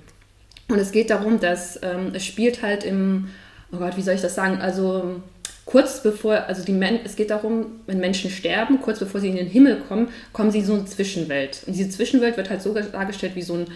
Und 0.67 0.77
es 0.77 0.91
geht 0.91 1.09
darum, 1.09 1.39
dass 1.39 1.79
ähm, 1.81 2.11
es 2.13 2.25
spielt 2.25 2.61
halt 2.61 2.83
im, 2.83 3.29
oh 3.71 3.77
Gott, 3.77 3.95
wie 3.95 4.01
soll 4.01 4.15
ich 4.15 4.21
das 4.21 4.35
sagen? 4.35 4.59
Also 4.61 5.21
kurz 5.69 6.01
bevor, 6.01 6.45
also 6.47 6.65
die 6.65 6.71
Men 6.71 6.99
es 7.03 7.15
geht 7.15 7.29
darum, 7.29 7.81
wenn 7.85 7.99
Menschen 7.99 8.31
sterben, 8.31 8.81
kurz 8.81 8.97
bevor 8.97 9.21
sie 9.21 9.29
in 9.29 9.35
den 9.35 9.47
Himmel 9.47 9.77
kommen, 9.87 10.07
kommen 10.33 10.49
sie 10.49 10.59
in 10.59 10.65
so 10.65 10.73
eine 10.73 10.85
Zwischenwelt. 10.85 11.61
Und 11.67 11.75
diese 11.75 11.89
Zwischenwelt 11.89 12.37
wird 12.37 12.49
halt 12.49 12.63
so 12.63 12.73
dargestellt 12.73 13.35
wie 13.35 13.43
so 13.43 13.53
ein 13.53 13.67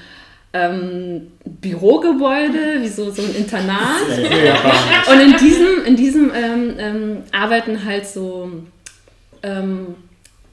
ähm, 0.53 1.31
Bürogebäude, 1.45 2.81
wie 2.81 2.87
so, 2.87 3.11
so 3.11 3.21
ein 3.21 3.35
Internat. 3.35 4.01
Und 5.11 5.19
in 5.19 5.37
diesem, 5.37 5.85
in 5.85 5.95
diesem 5.95 6.31
ähm, 6.33 6.73
ähm, 6.79 7.17
arbeiten 7.31 7.85
halt 7.85 8.07
so 8.07 8.49
ähm, 9.43 9.95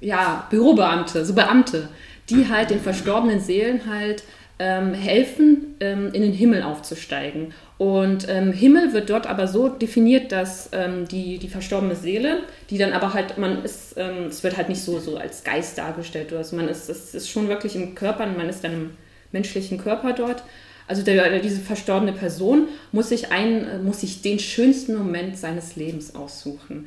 ja, 0.03 0.47
Bürobeamte, 0.51 1.25
so 1.25 1.33
Beamte, 1.33 1.89
die 2.29 2.49
halt 2.49 2.69
den 2.69 2.81
verstorbenen 2.81 3.41
Seelen 3.41 3.87
halt 3.87 4.25
ähm, 4.59 4.93
helfen, 4.93 5.75
ähm, 5.81 6.13
in 6.13 6.21
den 6.21 6.33
Himmel 6.33 6.63
aufzusteigen. 6.63 7.55
Und 7.81 8.29
ähm, 8.29 8.53
Himmel 8.53 8.93
wird 8.93 9.09
dort 9.09 9.27
aber 9.27 9.49
so 9.49 9.71
definiert, 9.71 10.33
dass 10.33 10.69
ähm, 10.73 11.09
die, 11.09 11.39
die 11.39 11.49
verstorbene 11.49 11.97
Seele, 11.97 12.41
die 12.69 12.77
dann 12.77 12.93
aber 12.93 13.15
halt, 13.15 13.39
man 13.39 13.65
ist, 13.65 13.95
ähm, 13.97 14.27
es 14.29 14.45
wird 14.45 14.59
halt 14.59 14.69
nicht 14.69 14.83
so, 14.83 14.99
so 14.99 15.17
als 15.17 15.45
Geist 15.45 15.79
dargestellt 15.79 16.31
oder 16.31 16.45
so, 16.45 16.57
man 16.57 16.69
ist, 16.69 16.91
es 16.91 17.15
ist 17.15 17.31
schon 17.31 17.49
wirklich 17.49 17.77
im 17.77 17.95
Körper, 17.95 18.27
man 18.27 18.51
ist 18.51 18.63
dann 18.65 18.73
im 18.75 18.91
menschlichen 19.33 19.79
Körper 19.79 20.13
dort. 20.13 20.43
Also 20.89 21.03
der, 21.03 21.39
diese 21.39 21.63
verstorbene 21.63 22.13
Person 22.13 22.69
muss 22.93 23.09
sich, 23.09 23.33
ein, 23.33 23.83
muss 23.83 24.03
sich 24.03 24.21
den 24.21 24.41
schönsten 24.41 24.95
Moment 24.95 25.39
seines 25.39 25.75
Lebens 25.75 26.15
aussuchen 26.15 26.87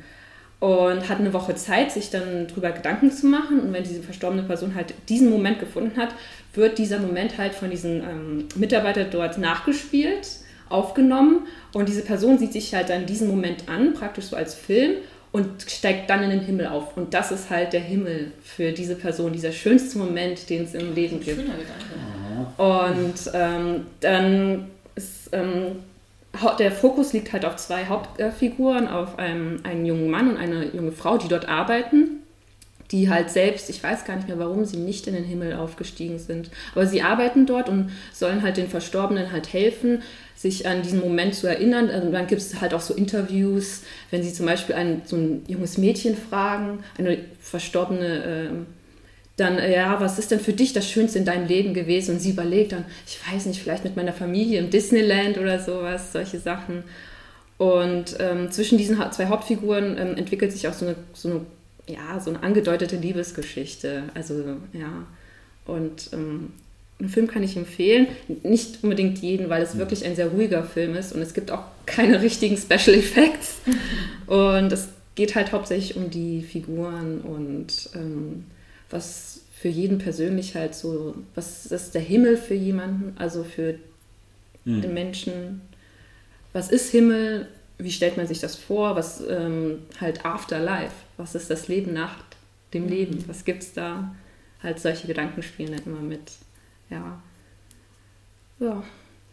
und 0.60 1.08
hat 1.08 1.18
eine 1.18 1.32
Woche 1.32 1.56
Zeit, 1.56 1.90
sich 1.90 2.10
dann 2.10 2.46
darüber 2.46 2.70
Gedanken 2.70 3.10
zu 3.10 3.26
machen. 3.26 3.58
Und 3.58 3.72
wenn 3.72 3.82
diese 3.82 4.04
verstorbene 4.04 4.44
Person 4.44 4.76
halt 4.76 4.94
diesen 5.08 5.28
Moment 5.28 5.58
gefunden 5.58 5.96
hat, 5.96 6.14
wird 6.54 6.78
dieser 6.78 7.00
Moment 7.00 7.36
halt 7.36 7.52
von 7.52 7.68
diesen 7.68 8.00
ähm, 8.00 8.44
Mitarbeitern 8.54 9.08
dort 9.10 9.38
nachgespielt 9.38 10.43
aufgenommen 10.68 11.46
und 11.72 11.88
diese 11.88 12.02
Person 12.02 12.38
sieht 12.38 12.52
sich 12.52 12.74
halt 12.74 12.90
dann 12.90 13.06
diesen 13.06 13.28
Moment 13.28 13.68
an, 13.68 13.94
praktisch 13.94 14.26
so 14.26 14.36
als 14.36 14.54
Film 14.54 14.96
und 15.32 15.62
steigt 15.68 16.08
dann 16.10 16.22
in 16.22 16.30
den 16.30 16.40
Himmel 16.40 16.66
auf. 16.66 16.96
Und 16.96 17.12
das 17.12 17.32
ist 17.32 17.50
halt 17.50 17.72
der 17.72 17.80
Himmel 17.80 18.32
für 18.42 18.72
diese 18.72 18.94
Person, 18.94 19.32
dieser 19.32 19.52
schönste 19.52 19.98
Moment, 19.98 20.48
den 20.48 20.64
es 20.64 20.74
im 20.74 20.94
Leben 20.94 21.20
gibt. 21.20 21.40
Schöner 21.40 21.54
Gedanke. 21.54 22.54
Und 22.56 23.32
ähm, 23.34 23.86
dann 24.00 24.70
ist 24.94 25.30
ähm, 25.32 25.80
der 26.58 26.72
Fokus 26.72 27.12
liegt 27.12 27.32
halt 27.32 27.44
auf 27.44 27.56
zwei 27.56 27.86
Hauptfiguren, 27.86 28.88
auf 28.88 29.18
einem, 29.18 29.60
einen 29.64 29.86
jungen 29.86 30.10
Mann 30.10 30.30
und 30.30 30.36
eine 30.36 30.66
junge 30.72 30.92
Frau, 30.92 31.18
die 31.18 31.28
dort 31.28 31.48
arbeiten 31.48 32.20
die 32.90 33.08
halt 33.10 33.30
selbst, 33.30 33.70
ich 33.70 33.82
weiß 33.82 34.04
gar 34.04 34.16
nicht 34.16 34.28
mehr, 34.28 34.38
warum 34.38 34.64
sie 34.64 34.76
nicht 34.76 35.06
in 35.06 35.14
den 35.14 35.24
Himmel 35.24 35.54
aufgestiegen 35.54 36.18
sind, 36.18 36.50
aber 36.74 36.86
sie 36.86 37.02
arbeiten 37.02 37.46
dort 37.46 37.68
und 37.68 37.90
sollen 38.12 38.42
halt 38.42 38.56
den 38.56 38.68
Verstorbenen 38.68 39.32
halt 39.32 39.52
helfen, 39.52 40.02
sich 40.44 40.68
an 40.68 40.82
diesen 40.82 41.00
Moment 41.00 41.34
zu 41.34 41.46
erinnern. 41.46 41.88
Also 41.88 42.12
dann 42.12 42.26
gibt 42.26 42.42
es 42.42 42.60
halt 42.60 42.74
auch 42.74 42.82
so 42.82 42.92
Interviews, 42.92 43.80
wenn 44.10 44.22
sie 44.22 44.32
zum 44.32 44.44
Beispiel 44.44 44.74
ein, 44.74 45.00
so 45.06 45.16
ein 45.16 45.42
junges 45.48 45.78
Mädchen 45.78 46.16
fragen, 46.16 46.84
eine 46.98 47.18
verstorbene 47.40 48.24
äh, 48.24 48.48
dann, 49.36 49.58
ja, 49.58 50.00
was 50.00 50.18
ist 50.20 50.30
denn 50.30 50.38
für 50.38 50.52
dich 50.52 50.74
das 50.74 50.88
Schönste 50.88 51.18
in 51.18 51.24
deinem 51.24 51.48
Leben 51.48 51.74
gewesen? 51.74 52.14
Und 52.14 52.20
sie 52.20 52.30
überlegt 52.30 52.72
dann, 52.72 52.84
ich 53.06 53.18
weiß 53.26 53.46
nicht, 53.46 53.60
vielleicht 53.60 53.82
mit 53.82 53.96
meiner 53.96 54.12
Familie 54.12 54.60
im 54.60 54.70
Disneyland 54.70 55.38
oder 55.38 55.58
sowas, 55.58 56.12
solche 56.12 56.38
Sachen. 56.38 56.84
Und 57.56 58.16
ähm, 58.20 58.52
zwischen 58.52 58.78
diesen 58.78 58.98
zwei 59.10 59.26
Hauptfiguren 59.26 59.96
ähm, 59.98 60.16
entwickelt 60.16 60.52
sich 60.52 60.68
auch 60.68 60.74
so 60.74 60.86
eine, 60.86 60.96
so 61.14 61.30
eine, 61.30 61.40
ja, 61.88 62.20
so 62.20 62.30
eine 62.30 62.42
angedeutete 62.42 62.96
Liebesgeschichte. 62.96 64.04
Also, 64.14 64.34
ja. 64.72 65.06
Und 65.66 66.10
ähm, 66.12 66.52
einen 67.04 67.12
Film 67.12 67.26
kann 67.26 67.42
ich 67.42 67.56
empfehlen. 67.56 68.08
Nicht 68.42 68.82
unbedingt 68.82 69.18
jeden, 69.18 69.48
weil 69.48 69.62
es 69.62 69.76
wirklich 69.76 70.04
ein 70.04 70.16
sehr 70.16 70.28
ruhiger 70.28 70.64
Film 70.64 70.96
ist 70.96 71.12
und 71.12 71.20
es 71.20 71.34
gibt 71.34 71.50
auch 71.50 71.62
keine 71.86 72.22
richtigen 72.22 72.56
Special 72.56 72.96
Effects. 72.96 73.58
Und 74.26 74.72
es 74.72 74.88
geht 75.14 75.34
halt 75.34 75.52
hauptsächlich 75.52 75.96
um 75.96 76.10
die 76.10 76.42
Figuren 76.42 77.20
und 77.20 77.90
ähm, 77.94 78.44
was 78.90 79.42
für 79.60 79.68
jeden 79.68 79.98
persönlich 79.98 80.54
halt 80.56 80.74
so, 80.74 81.14
was 81.34 81.66
ist 81.66 81.94
der 81.94 82.02
Himmel 82.02 82.36
für 82.36 82.54
jemanden, 82.54 83.16
also 83.18 83.44
für 83.44 83.78
mhm. 84.64 84.82
den 84.82 84.94
Menschen. 84.94 85.60
Was 86.52 86.70
ist 86.70 86.90
Himmel? 86.90 87.48
Wie 87.78 87.90
stellt 87.90 88.16
man 88.16 88.26
sich 88.26 88.40
das 88.40 88.56
vor? 88.56 88.96
Was 88.96 89.22
ähm, 89.28 89.78
halt 90.00 90.24
Afterlife? 90.24 90.94
Was 91.16 91.34
ist 91.34 91.50
das 91.50 91.68
Leben 91.68 91.92
nach 91.92 92.16
dem 92.72 92.88
Leben? 92.88 93.24
Was 93.26 93.44
gibt 93.44 93.62
es 93.62 93.72
da? 93.72 94.14
Halt 94.62 94.80
solche 94.80 95.06
Gedanken 95.06 95.42
spielen 95.42 95.72
dann 95.72 95.84
immer 95.84 96.00
mit. 96.00 96.32
Ja. 96.90 97.20
Ja. 98.60 98.82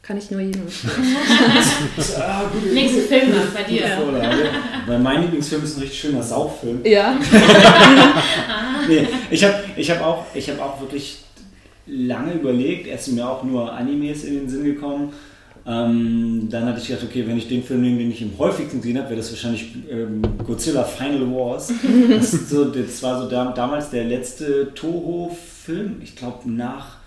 Kann 0.02 0.18
ich 0.18 0.32
nur 0.32 0.42
jedem 0.42 0.64
empfehlen. 0.64 1.16
ah, 2.20 2.42
Nächste 2.74 3.02
Film 3.02 3.34
bei 3.54 3.64
dir. 3.64 3.84
Weil 4.88 5.00
mein 5.00 5.22
Lieblingsfilm 5.22 5.64
ist 5.64 5.78
ein 5.78 5.82
richtig 5.82 6.00
schöner 6.00 6.24
Sauffilm. 6.24 6.82
Ja. 6.84 7.20
nee, 8.88 9.08
ich 9.30 9.44
habe 9.44 9.56
ich 9.76 9.92
hab 9.92 10.02
auch, 10.02 10.26
hab 10.36 10.60
auch 10.60 10.82
wirklich 10.82 11.20
lange 11.86 12.34
überlegt. 12.34 12.88
Erst 12.88 13.06
sind 13.06 13.16
mir 13.16 13.30
auch 13.30 13.44
nur 13.44 13.72
Animes 13.72 14.24
in 14.24 14.34
den 14.34 14.50
Sinn 14.50 14.64
gekommen. 14.64 15.14
Ähm, 15.68 16.48
dann 16.50 16.66
hatte 16.66 16.82
ich 16.82 16.88
gedacht, 16.88 17.06
okay, 17.08 17.28
wenn 17.28 17.38
ich 17.38 17.48
den 17.48 17.64
Film 17.64 17.82
nehme, 17.82 18.00
den 18.00 18.10
ich 18.10 18.24
am 18.24 18.32
häufigsten 18.40 18.82
gesehen 18.82 18.98
habe, 18.98 19.10
wäre 19.10 19.18
das 19.18 19.30
wahrscheinlich 19.30 19.76
ähm, 19.92 20.24
Godzilla 20.44 20.84
Final 20.84 21.32
Wars. 21.32 21.72
Das, 22.10 22.32
so, 22.50 22.66
das 22.66 23.04
war 23.04 23.22
so 23.22 23.30
da, 23.30 23.52
damals 23.52 23.92
der 23.92 24.06
letzte 24.06 24.74
Toho-Film, 24.74 26.02
ich 26.02 26.16
glaube 26.16 26.50
nach 26.50 27.01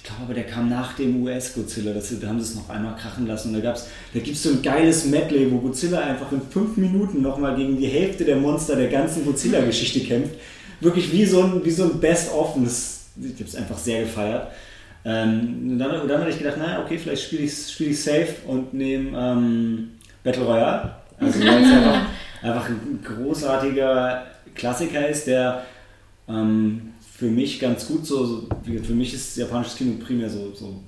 ich 0.00 0.06
glaube 0.06 0.22
aber, 0.22 0.32
der 0.34 0.44
kam 0.44 0.70
nach 0.70 0.94
dem 0.94 1.22
US-Godzilla. 1.22 1.92
Da 1.92 2.28
haben 2.28 2.40
sie 2.40 2.52
es 2.52 2.54
noch 2.54 2.70
einmal 2.70 2.96
krachen 2.96 3.26
lassen. 3.26 3.48
Und 3.48 3.54
da, 3.56 3.60
gab's, 3.60 3.86
da 4.14 4.20
gibt 4.20 4.34
es 4.34 4.42
so 4.42 4.48
ein 4.48 4.62
geiles 4.62 5.04
Medley, 5.04 5.52
wo 5.52 5.58
Godzilla 5.58 6.00
einfach 6.00 6.32
in 6.32 6.40
fünf 6.40 6.78
Minuten 6.78 7.20
nochmal 7.20 7.54
gegen 7.54 7.76
die 7.76 7.86
Hälfte 7.86 8.24
der 8.24 8.36
Monster 8.36 8.76
der 8.76 8.88
ganzen 8.88 9.26
Godzilla-Geschichte 9.26 10.00
kämpft. 10.00 10.36
Wirklich 10.80 11.12
wie 11.12 11.26
so 11.26 11.42
ein, 11.42 11.70
so 11.70 11.84
ein 11.84 12.00
Best-of. 12.00 12.56
Ich 12.56 13.34
habe 13.34 13.44
es 13.44 13.54
einfach 13.54 13.76
sehr 13.76 14.04
gefeiert. 14.04 14.50
Ähm, 15.04 15.78
dann, 15.78 16.08
dann 16.08 16.20
habe 16.20 16.30
ich 16.30 16.38
gedacht, 16.38 16.56
naja, 16.56 16.82
okay, 16.82 16.96
vielleicht 16.96 17.24
spiele 17.24 17.42
ich 17.42 17.68
spiel 17.70 17.92
safe 17.92 18.36
und 18.46 18.72
nehme 18.72 19.18
ähm, 19.18 19.90
Battle 20.24 20.44
Royale. 20.44 20.94
Also 21.18 21.40
weil 21.40 21.62
es 21.62 21.72
einfach, 21.72 22.06
einfach 22.42 22.68
ein 22.70 23.04
großartiger 23.04 24.26
Klassiker 24.54 25.06
ist, 25.06 25.26
der 25.26 25.66
ähm, 26.26 26.94
für 27.20 27.26
mich 27.26 27.60
ganz 27.60 27.86
gut 27.86 28.06
so, 28.06 28.48
für 28.64 28.94
mich 28.94 29.12
ist 29.12 29.36
japanisches 29.36 29.76
Kino 29.76 30.02
primär 30.02 30.30
so, 30.30 30.54
so 30.54 30.80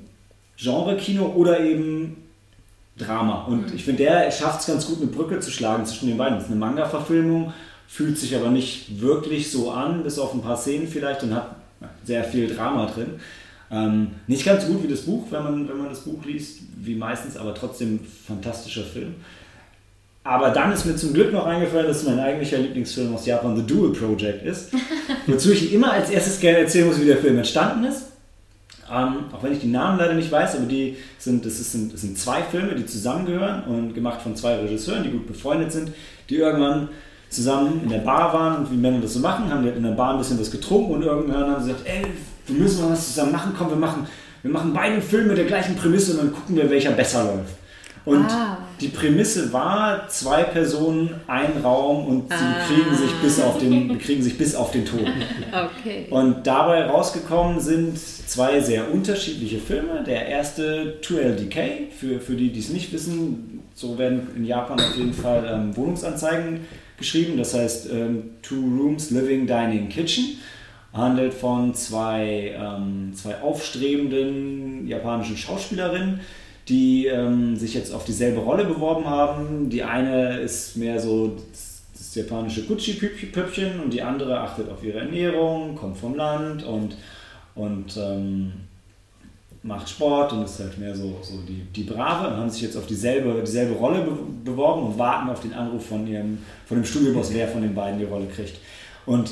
Genre-Kino 0.56 1.26
oder 1.26 1.60
eben 1.60 2.16
Drama. 2.96 3.44
Und 3.44 3.68
mhm. 3.68 3.76
ich 3.76 3.84
finde, 3.84 4.04
der 4.04 4.30
schafft 4.30 4.60
es 4.60 4.66
ganz 4.66 4.86
gut, 4.86 5.02
eine 5.02 5.10
Brücke 5.10 5.40
zu 5.40 5.50
schlagen 5.50 5.84
zwischen 5.84 6.08
den 6.08 6.16
beiden. 6.16 6.36
Das 6.36 6.44
ist 6.44 6.50
eine 6.50 6.58
Manga-Verfilmung, 6.58 7.52
fühlt 7.86 8.16
sich 8.16 8.34
aber 8.34 8.48
nicht 8.48 8.98
wirklich 9.02 9.50
so 9.50 9.72
an, 9.72 10.04
bis 10.04 10.18
auf 10.18 10.32
ein 10.32 10.40
paar 10.40 10.56
Szenen 10.56 10.88
vielleicht 10.88 11.22
und 11.22 11.34
hat 11.34 11.54
sehr 12.02 12.24
viel 12.24 12.48
Drama 12.48 12.86
drin. 12.86 13.20
Ähm, 13.70 14.12
nicht 14.26 14.46
ganz 14.46 14.64
so 14.64 14.72
gut 14.72 14.84
wie 14.84 14.88
das 14.88 15.02
Buch, 15.02 15.26
wenn 15.28 15.42
man, 15.42 15.68
wenn 15.68 15.76
man 15.76 15.90
das 15.90 16.00
Buch 16.00 16.24
liest, 16.24 16.60
wie 16.78 16.94
meistens, 16.94 17.36
aber 17.36 17.54
trotzdem 17.54 18.00
fantastischer 18.26 18.84
Film. 18.84 19.16
Aber 20.24 20.50
dann 20.50 20.72
ist 20.72 20.84
mir 20.84 20.94
zum 20.94 21.14
Glück 21.14 21.32
noch 21.32 21.46
eingefallen, 21.46 21.88
dass 21.88 22.04
mein 22.04 22.20
eigentlicher 22.20 22.58
Lieblingsfilm 22.58 23.12
aus 23.14 23.26
Japan 23.26 23.56
The 23.56 23.66
Dual 23.66 23.92
Project 23.92 24.44
ist. 24.44 24.70
wozu 25.26 25.52
ich 25.52 25.72
immer 25.72 25.92
als 25.92 26.10
erstes 26.10 26.40
gerne 26.40 26.58
erzählen 26.58 26.86
muss, 26.86 27.00
wie 27.00 27.06
der 27.06 27.16
Film 27.16 27.36
entstanden 27.38 27.84
ist. 27.84 28.04
Ähm, 28.92 29.24
auch 29.32 29.42
wenn 29.42 29.52
ich 29.52 29.60
die 29.60 29.68
Namen 29.68 29.98
leider 29.98 30.14
nicht 30.14 30.30
weiß, 30.30 30.56
aber 30.56 30.66
die 30.66 30.96
sind, 31.18 31.46
das, 31.46 31.58
ist, 31.58 31.74
das 31.92 32.00
sind 32.00 32.18
zwei 32.18 32.42
Filme, 32.42 32.74
die 32.74 32.84
zusammengehören 32.84 33.64
und 33.64 33.94
gemacht 33.94 34.20
von 34.20 34.36
zwei 34.36 34.56
Regisseuren, 34.56 35.02
die 35.02 35.10
gut 35.10 35.26
befreundet 35.26 35.72
sind, 35.72 35.92
die 36.28 36.36
irgendwann 36.36 36.88
zusammen 37.30 37.80
in 37.82 37.88
der 37.88 37.98
Bar 37.98 38.34
waren 38.34 38.58
und 38.58 38.70
wie 38.70 38.76
Männer 38.76 39.00
das 39.00 39.14
so 39.14 39.20
machen, 39.20 39.50
haben 39.50 39.62
die 39.62 39.68
halt 39.68 39.78
in 39.78 39.84
der 39.84 39.92
Bar 39.92 40.12
ein 40.12 40.18
bisschen 40.18 40.38
was 40.38 40.50
getrunken 40.50 40.92
und 40.92 41.02
irgendwann 41.02 41.50
haben 41.50 41.62
sie 41.62 41.70
gesagt, 41.70 41.88
ey, 41.88 42.02
wir 42.46 42.60
müssen 42.60 42.82
mal 42.82 42.92
was 42.92 43.06
zusammen 43.06 43.32
machen, 43.32 43.52
komm, 43.56 43.70
wir 43.70 43.76
machen, 43.76 44.06
wir 44.42 44.50
machen 44.50 44.72
beide 44.74 45.00
Filme 45.00 45.28
mit 45.28 45.38
der 45.38 45.46
gleichen 45.46 45.74
Prämisse 45.74 46.12
und 46.12 46.18
dann 46.18 46.32
gucken 46.34 46.56
wir, 46.56 46.68
welcher 46.68 46.90
besser 46.90 47.24
läuft. 47.24 47.54
Und 48.04 48.30
ah. 48.30 48.58
Die 48.82 48.88
Prämisse 48.88 49.52
war, 49.52 50.08
zwei 50.08 50.42
Personen, 50.42 51.14
ein 51.26 51.62
Raum 51.62 52.06
und 52.06 52.32
ah. 52.32 52.36
sie 52.36 52.74
kriegen 52.74 52.96
sich 52.96 53.12
bis 53.22 53.40
auf 53.40 53.58
den, 53.58 53.98
kriegen 53.98 54.22
sich 54.22 54.36
bis 54.36 54.54
auf 54.54 54.72
den 54.72 54.84
Tod. 54.84 55.00
Okay. 55.52 56.06
Und 56.10 56.46
dabei 56.46 56.86
rausgekommen 56.86 57.60
sind 57.60 57.98
zwei 57.98 58.60
sehr 58.60 58.90
unterschiedliche 58.90 59.58
Filme. 59.58 60.02
Der 60.04 60.26
erste 60.26 60.98
2LDK, 61.02 61.90
für, 61.90 62.20
für 62.20 62.34
die, 62.34 62.50
die 62.50 62.60
es 62.60 62.70
nicht 62.70 62.92
wissen, 62.92 63.60
so 63.74 63.98
werden 63.98 64.28
in 64.34 64.44
Japan 64.44 64.80
auf 64.80 64.96
jeden 64.96 65.12
Fall 65.12 65.44
ähm, 65.52 65.76
Wohnungsanzeigen 65.76 66.60
geschrieben. 66.96 67.36
Das 67.36 67.54
heißt 67.54 67.90
ähm, 67.92 68.30
Two 68.42 68.62
Rooms, 68.78 69.10
Living, 69.10 69.46
Dining, 69.46 69.88
Kitchen. 69.88 70.38
Handelt 70.94 71.34
von 71.34 71.74
zwei, 71.74 72.54
ähm, 72.58 73.12
zwei 73.14 73.40
aufstrebenden 73.40 74.86
japanischen 74.86 75.36
Schauspielerinnen 75.36 76.20
die 76.68 77.06
ähm, 77.06 77.56
sich 77.56 77.74
jetzt 77.74 77.92
auf 77.92 78.04
dieselbe 78.04 78.40
Rolle 78.40 78.64
beworben 78.64 79.06
haben. 79.06 79.68
Die 79.68 79.82
eine 79.82 80.38
ist 80.38 80.76
mehr 80.76 81.00
so 81.00 81.36
das, 81.50 81.70
japanische 82.14 82.64
Gucci-Püppchen 82.64 83.80
und 83.80 83.90
die 83.90 84.02
andere 84.02 84.38
achtet 84.40 84.68
auf 84.68 84.84
ihre 84.84 84.98
Ernährung, 84.98 85.74
kommt 85.76 85.96
vom 85.96 86.14
Land 86.14 86.62
und, 86.62 86.94
und 87.54 87.96
ähm, 87.96 88.52
macht 89.62 89.88
Sport 89.88 90.32
und 90.32 90.44
ist 90.44 90.58
halt 90.58 90.76
mehr 90.78 90.94
so, 90.94 91.18
so 91.22 91.38
die, 91.48 91.62
die 91.74 91.84
Brave 91.84 92.28
und 92.28 92.36
haben 92.36 92.50
sich 92.50 92.62
jetzt 92.62 92.76
auf 92.76 92.86
dieselbe, 92.86 93.40
dieselbe 93.40 93.74
Rolle 93.74 94.02
be 94.02 94.12
beworben 94.44 94.88
und 94.88 94.98
warten 94.98 95.30
auf 95.30 95.40
den 95.40 95.54
Anruf 95.54 95.86
von, 95.86 96.06
ihrem, 96.06 96.38
von 96.66 96.76
dem 96.76 96.84
Studioboss, 96.84 97.32
wer 97.32 97.48
von 97.48 97.62
den 97.62 97.74
beiden 97.74 97.98
die 97.98 98.04
Rolle 98.04 98.26
kriegt. 98.26 98.58
Und 99.06 99.30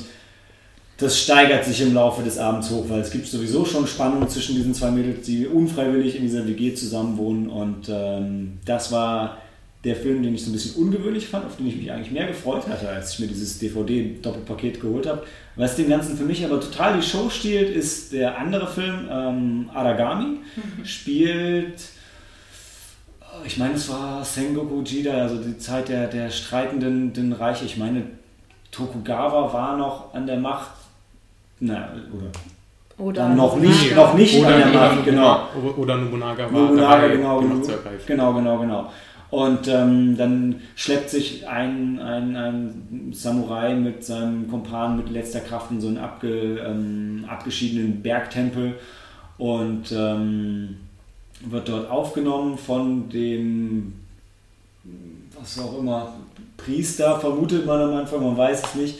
das 1.00 1.18
steigert 1.18 1.64
sich 1.64 1.80
im 1.80 1.94
Laufe 1.94 2.22
des 2.22 2.38
Abends 2.38 2.70
hoch, 2.70 2.84
weil 2.88 3.00
es 3.00 3.10
gibt 3.10 3.26
sowieso 3.26 3.64
schon 3.64 3.86
Spannungen 3.86 4.28
zwischen 4.28 4.54
diesen 4.54 4.74
zwei 4.74 4.90
Mädels, 4.90 5.26
die 5.26 5.46
unfreiwillig 5.46 6.16
in 6.16 6.22
dieser 6.22 6.46
WG 6.46 6.74
zusammen 6.74 7.16
wohnen. 7.16 7.48
Und 7.48 7.88
ähm, 7.88 8.58
das 8.66 8.92
war 8.92 9.38
der 9.82 9.96
Film, 9.96 10.22
den 10.22 10.34
ich 10.34 10.44
so 10.44 10.50
ein 10.50 10.52
bisschen 10.52 10.82
ungewöhnlich 10.82 11.26
fand, 11.26 11.46
auf 11.46 11.56
den 11.56 11.66
ich 11.66 11.76
mich 11.76 11.90
eigentlich 11.90 12.10
mehr 12.10 12.26
gefreut 12.26 12.68
hatte, 12.68 12.86
als 12.88 13.14
ich 13.14 13.20
mir 13.20 13.28
dieses 13.28 13.58
DVD-Doppelpaket 13.58 14.80
geholt 14.80 15.06
habe. 15.06 15.22
Was 15.56 15.76
dem 15.76 15.88
Ganzen 15.88 16.18
für 16.18 16.24
mich 16.24 16.44
aber 16.44 16.60
total 16.60 16.98
die 16.98 17.06
Show 17.06 17.30
stiehlt, 17.30 17.74
ist 17.74 18.12
der 18.12 18.38
andere 18.38 18.66
Film, 18.66 19.08
ähm, 19.10 19.70
Aragami, 19.72 20.38
mhm. 20.54 20.84
spielt 20.84 21.80
ich 23.44 23.58
meine, 23.58 23.74
es 23.74 23.88
war 23.88 24.24
Sengoku 24.24 24.82
Jida, 24.82 25.12
also 25.12 25.36
die 25.36 25.56
Zeit 25.56 25.88
der, 25.88 26.08
der 26.08 26.30
streitenden 26.30 27.32
Reiche. 27.32 27.64
Ich 27.64 27.76
meine, 27.76 28.02
Tokugawa 28.70 29.52
war 29.52 29.76
noch 29.76 30.14
an 30.14 30.26
der 30.26 30.38
Macht 30.38 30.79
na, 31.60 31.90
oder 32.12 32.30
oder 33.00 33.28
noch 33.30 33.56
nicht, 33.56 33.96
noch 33.96 34.14
nicht 34.14 34.38
oder, 34.38 34.54
an 34.54 34.58
der 34.58 34.80
Macht, 34.80 35.04
genau. 35.04 35.48
Oder 35.76 35.96
Nobunaga 35.96 36.52
war 36.52 36.62
Nobunaga, 36.62 37.02
dabei, 37.02 37.16
genau, 37.16 37.40
genau, 37.40 37.60
genau, 38.06 38.34
genau, 38.34 38.58
genau. 38.58 38.90
Und 39.30 39.68
ähm, 39.68 40.16
dann 40.18 40.56
schleppt 40.74 41.08
sich 41.08 41.48
ein, 41.48 42.00
ein, 42.00 42.36
ein 42.36 43.12
Samurai 43.12 43.74
mit 43.74 44.04
seinem 44.04 44.50
Kumpan 44.50 44.96
mit 44.96 45.08
letzter 45.08 45.40
Kraft 45.40 45.70
in 45.70 45.80
so 45.80 45.86
einen 45.86 45.98
abge, 45.98 46.58
ähm, 46.58 47.24
abgeschiedenen 47.28 48.02
Bergtempel 48.02 48.74
und 49.38 49.92
ähm, 49.92 50.76
wird 51.48 51.68
dort 51.68 51.90
aufgenommen 51.90 52.58
von 52.58 53.08
dem, 53.08 53.94
was 55.40 55.58
auch 55.60 55.78
immer, 55.78 56.12
Priester, 56.56 57.18
vermutet 57.18 57.64
man 57.64 57.80
am 57.80 57.94
Anfang, 57.94 58.22
man 58.22 58.36
weiß 58.36 58.62
es 58.62 58.74
nicht 58.74 58.98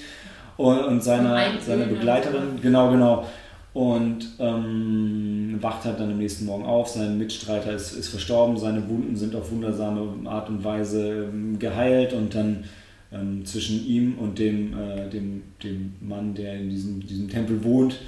und, 0.57 0.78
und 0.80 1.02
seine, 1.02 1.52
seine 1.64 1.87
Begleiterin, 1.87 2.61
genau, 2.61 2.90
genau. 2.90 3.26
Und 3.73 4.26
ähm, 4.40 5.59
wacht 5.61 5.85
halt 5.85 6.00
dann 6.00 6.11
am 6.11 6.19
nächsten 6.19 6.47
Morgen 6.47 6.64
auf, 6.64 6.88
sein 6.88 7.19
Mitstreiter 7.19 7.73
ist, 7.73 7.92
ist 7.92 8.09
verstorben, 8.09 8.57
seine 8.57 8.88
Wunden 8.88 9.14
sind 9.14 9.37
auf 9.37 9.52
wundersame 9.52 10.28
Art 10.28 10.49
und 10.49 10.64
Weise 10.64 11.28
ähm, 11.33 11.59
geheilt. 11.59 12.12
Und 12.12 12.35
dann 12.35 12.64
ähm, 13.12 13.45
zwischen 13.45 13.87
ihm 13.87 14.19
und 14.19 14.38
dem, 14.38 14.78
äh, 14.78 15.09
dem, 15.09 15.42
dem 15.62 15.95
Mann, 16.00 16.35
der 16.35 16.54
in 16.54 16.71
diesem, 16.71 17.07
diesem 17.07 17.28
Tempel 17.28 17.62
wohnt, 17.64 17.99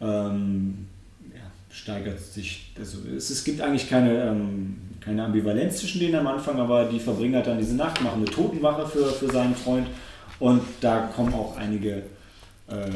ähm, 0.00 0.86
ja, 1.30 1.42
steigert 1.70 2.20
sich, 2.20 2.72
also 2.78 2.98
es, 3.16 3.30
es 3.30 3.44
gibt 3.44 3.60
eigentlich 3.60 3.88
keine, 3.88 4.22
ähm, 4.22 4.76
keine 5.00 5.24
Ambivalenz 5.24 5.78
zwischen 5.78 6.00
denen 6.00 6.16
am 6.16 6.26
Anfang, 6.26 6.58
aber 6.58 6.86
die 6.86 6.98
verbringen 6.98 7.36
halt 7.36 7.46
dann 7.46 7.58
diese 7.58 7.76
Nacht, 7.76 8.02
machen 8.02 8.22
eine 8.22 8.30
Totenwache 8.30 8.86
für, 8.86 9.06
für 9.06 9.30
seinen 9.30 9.54
Freund 9.54 9.86
und 10.40 10.62
da 10.80 11.10
kommen 11.14 11.32
auch 11.34 11.56
einige 11.56 12.02
äh, 12.70 12.74
äh, 12.74 12.90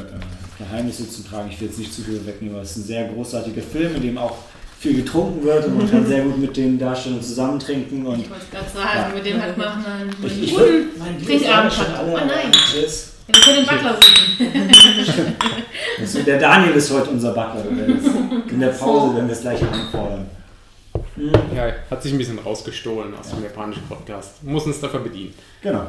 Geheimnisse 0.57 1.09
zu 1.09 1.23
tragen. 1.23 1.49
Ich 1.51 1.59
will 1.61 1.67
jetzt 1.67 1.79
nicht 1.79 1.93
zu 1.93 2.01
viel 2.01 2.25
wegnehmen, 2.25 2.55
aber 2.55 2.63
es 2.63 2.71
ist 2.71 2.77
ein 2.77 2.83
sehr 2.87 3.07
großartiger 3.09 3.61
Film, 3.61 3.95
in 3.95 4.01
dem 4.01 4.17
auch 4.17 4.35
viel 4.79 4.95
getrunken 4.95 5.43
wird 5.43 5.65
und 5.65 5.77
man 5.77 5.91
kann 5.91 6.05
sehr 6.07 6.23
gut 6.23 6.37
mit 6.37 6.55
den 6.55 6.79
Darstellern 6.79 7.21
zusammentrinken. 7.21 8.05
Und 8.05 8.21
Ich 8.21 8.29
wollte 8.29 8.45
gerade 8.51 8.69
sagen, 8.69 9.09
Ja. 9.09 9.11
mit 9.13 9.25
dem 9.25 9.41
hat 9.41 9.57
man 9.57 9.85
einen 9.85 10.15
ich, 10.25 10.43
ich 10.43 10.51
guten 10.51 11.25
Trinkabend 11.25 11.73
schon 11.73 11.85
gehabt. 11.85 11.99
alle. 11.99 12.13
Oh 12.13 12.17
nein. 12.17 12.51
Tschüss. 12.51 13.13
Ja, 13.27 13.35
wir 13.35 13.41
können 13.41 13.57
den 13.57 13.65
Butler 13.65 13.95
rufen. 13.95 15.35
Also 15.99 16.21
der 16.25 16.39
Daniel 16.39 16.71
ist 16.73 16.91
heute 16.91 17.09
unser 17.11 17.29
Butler. 17.33 17.63
In 18.49 18.59
der 18.59 18.69
Pause 18.69 19.15
werden 19.15 19.27
wir 19.27 19.33
es 19.35 19.41
gleich 19.41 19.61
anfordern. 19.61 20.25
Hm, 21.15 21.31
Ja, 21.55 21.71
hat 21.91 22.01
sich 22.01 22.11
ein 22.13 22.17
bisschen 22.17 22.39
rausgestohlen 22.39 23.13
aus 23.15 23.29
dem 23.29 23.43
japanischen 23.43 23.83
Podcast. 23.83 24.41
Muss 24.43 24.65
uns 24.65 24.79
dafür 24.79 25.01
bedienen. 25.01 25.33
Genau. 25.61 25.87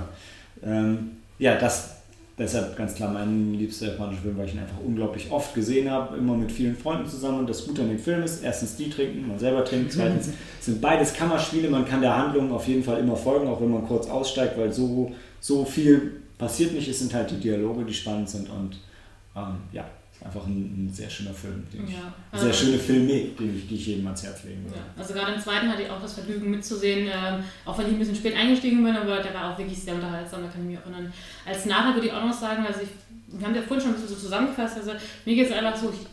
Ähm, 0.65 1.13
ja, 1.41 1.57
das 1.57 1.97
deshalb 2.39 2.77
ganz 2.77 2.95
klar 2.95 3.13
mein 3.13 3.55
liebster 3.55 3.89
japanischer 3.89 4.23
Film, 4.23 4.39
weil 4.39 4.47
ich 4.47 4.55
ihn 4.55 4.61
einfach 4.61 4.81
unglaublich 4.85 5.31
oft 5.31 5.55
gesehen 5.55 5.91
habe, 5.91 6.17
immer 6.17 6.35
mit 6.35 6.53
vielen 6.53 6.77
Freunden 6.77 7.07
zusammen. 7.07 7.41
Und 7.41 7.51
das 7.51 7.67
Gute 7.67 7.83
an 7.83 7.89
dem 7.89 7.99
Film 7.99 8.23
ist, 8.23 8.43
erstens 8.43 8.77
die 8.77 8.89
trinken, 8.89 9.27
man 9.27 9.39
selber 9.39 9.65
trinkt, 9.65 9.93
zweitens 9.93 10.31
sind 10.61 10.81
beides 10.81 11.13
Kammerspiele, 11.13 11.69
man 11.69 11.85
kann 11.85 12.01
der 12.01 12.17
Handlung 12.17 12.53
auf 12.53 12.67
jeden 12.69 12.85
Fall 12.85 12.99
immer 12.99 13.17
folgen, 13.17 13.49
auch 13.49 13.61
wenn 13.61 13.71
man 13.71 13.87
kurz 13.87 14.09
aussteigt, 14.09 14.57
weil 14.57 14.73
so, 14.73 15.13
so 15.41 15.65
viel 15.65 16.23
passiert 16.39 16.73
nicht. 16.73 16.89
Es 16.89 17.01
sind 17.01 17.13
halt 17.13 17.31
die 17.31 17.41
Dialoge, 17.41 17.85
die 17.85 17.95
spannend 17.95 18.31
sind. 18.31 18.49
Und 18.49 18.79
ähm, 19.37 19.57
ja, 19.73 19.85
einfach 20.25 20.47
ein, 20.47 20.87
ein 20.87 20.91
sehr 20.93 21.09
schöner 21.09 21.33
Film. 21.33 21.67
Den 21.73 21.87
ich, 21.89 21.95
Ja, 21.95 22.13
sehr 22.39 22.49
also- 22.51 22.65
schöne 22.65 22.79
Filme, 22.79 23.07
die 23.39 23.57
ich, 23.57 23.69
die 23.69 23.75
ich 23.75 23.87
jedem 23.87 24.07
ans 24.07 24.23
Herz 24.23 24.45
legen 24.45 24.65
würde. 24.65 24.77
Ja, 24.77 25.01
also 25.03 25.15
gerade 25.15 25.33
im 25.33 25.41
zweiten 25.41 25.69
hatte 25.69 25.83
ich 25.83 25.91
auch 25.91 26.01
das 26.01 26.15
Vergnügen 26.15 26.51
mitzusehen, 26.51 27.07
ähm, 27.09 27.43
auch 27.65 27.79
wenn 27.79 27.87
ich 27.87 27.93
ein 27.93 27.99
bisschen 27.99 28.17
spät 28.17 28.37
eingestiegen 28.37 28.85
bin, 28.85 28.97
aber 28.97 29.19
der 29.21 29.33
war 29.35 29.53
auch 29.55 29.59
wirklich 29.59 29.83
sehr 29.83 29.95
unterhaltsam, 29.95 30.43
da 30.43 30.49
kann 30.49 30.63
ich 30.63 30.69
mich 30.69 30.79
auch 30.79 30.91
erinnern. 30.91 31.13
Als 31.47 31.65
Nachher 31.67 31.95
würde 31.95 32.07
ich 32.09 32.13
auch 32.13 32.25
noch 32.25 32.33
sagen, 32.39 32.65
also 32.67 32.81
ich, 32.83 32.89
wir 33.39 33.47
haben 33.47 33.55
ja 33.55 33.63
vorhin 33.63 33.81
schon 33.81 33.91
ein 33.95 34.01
bisschen 34.01 34.17
so 34.17 34.23
zusammengefasst, 34.23 34.77
also 34.77 34.93
mir 35.25 35.35
geht 35.35 35.47
es 35.47 35.53
einfach 35.53 35.77
so, 35.77 35.91
ich 35.91 36.07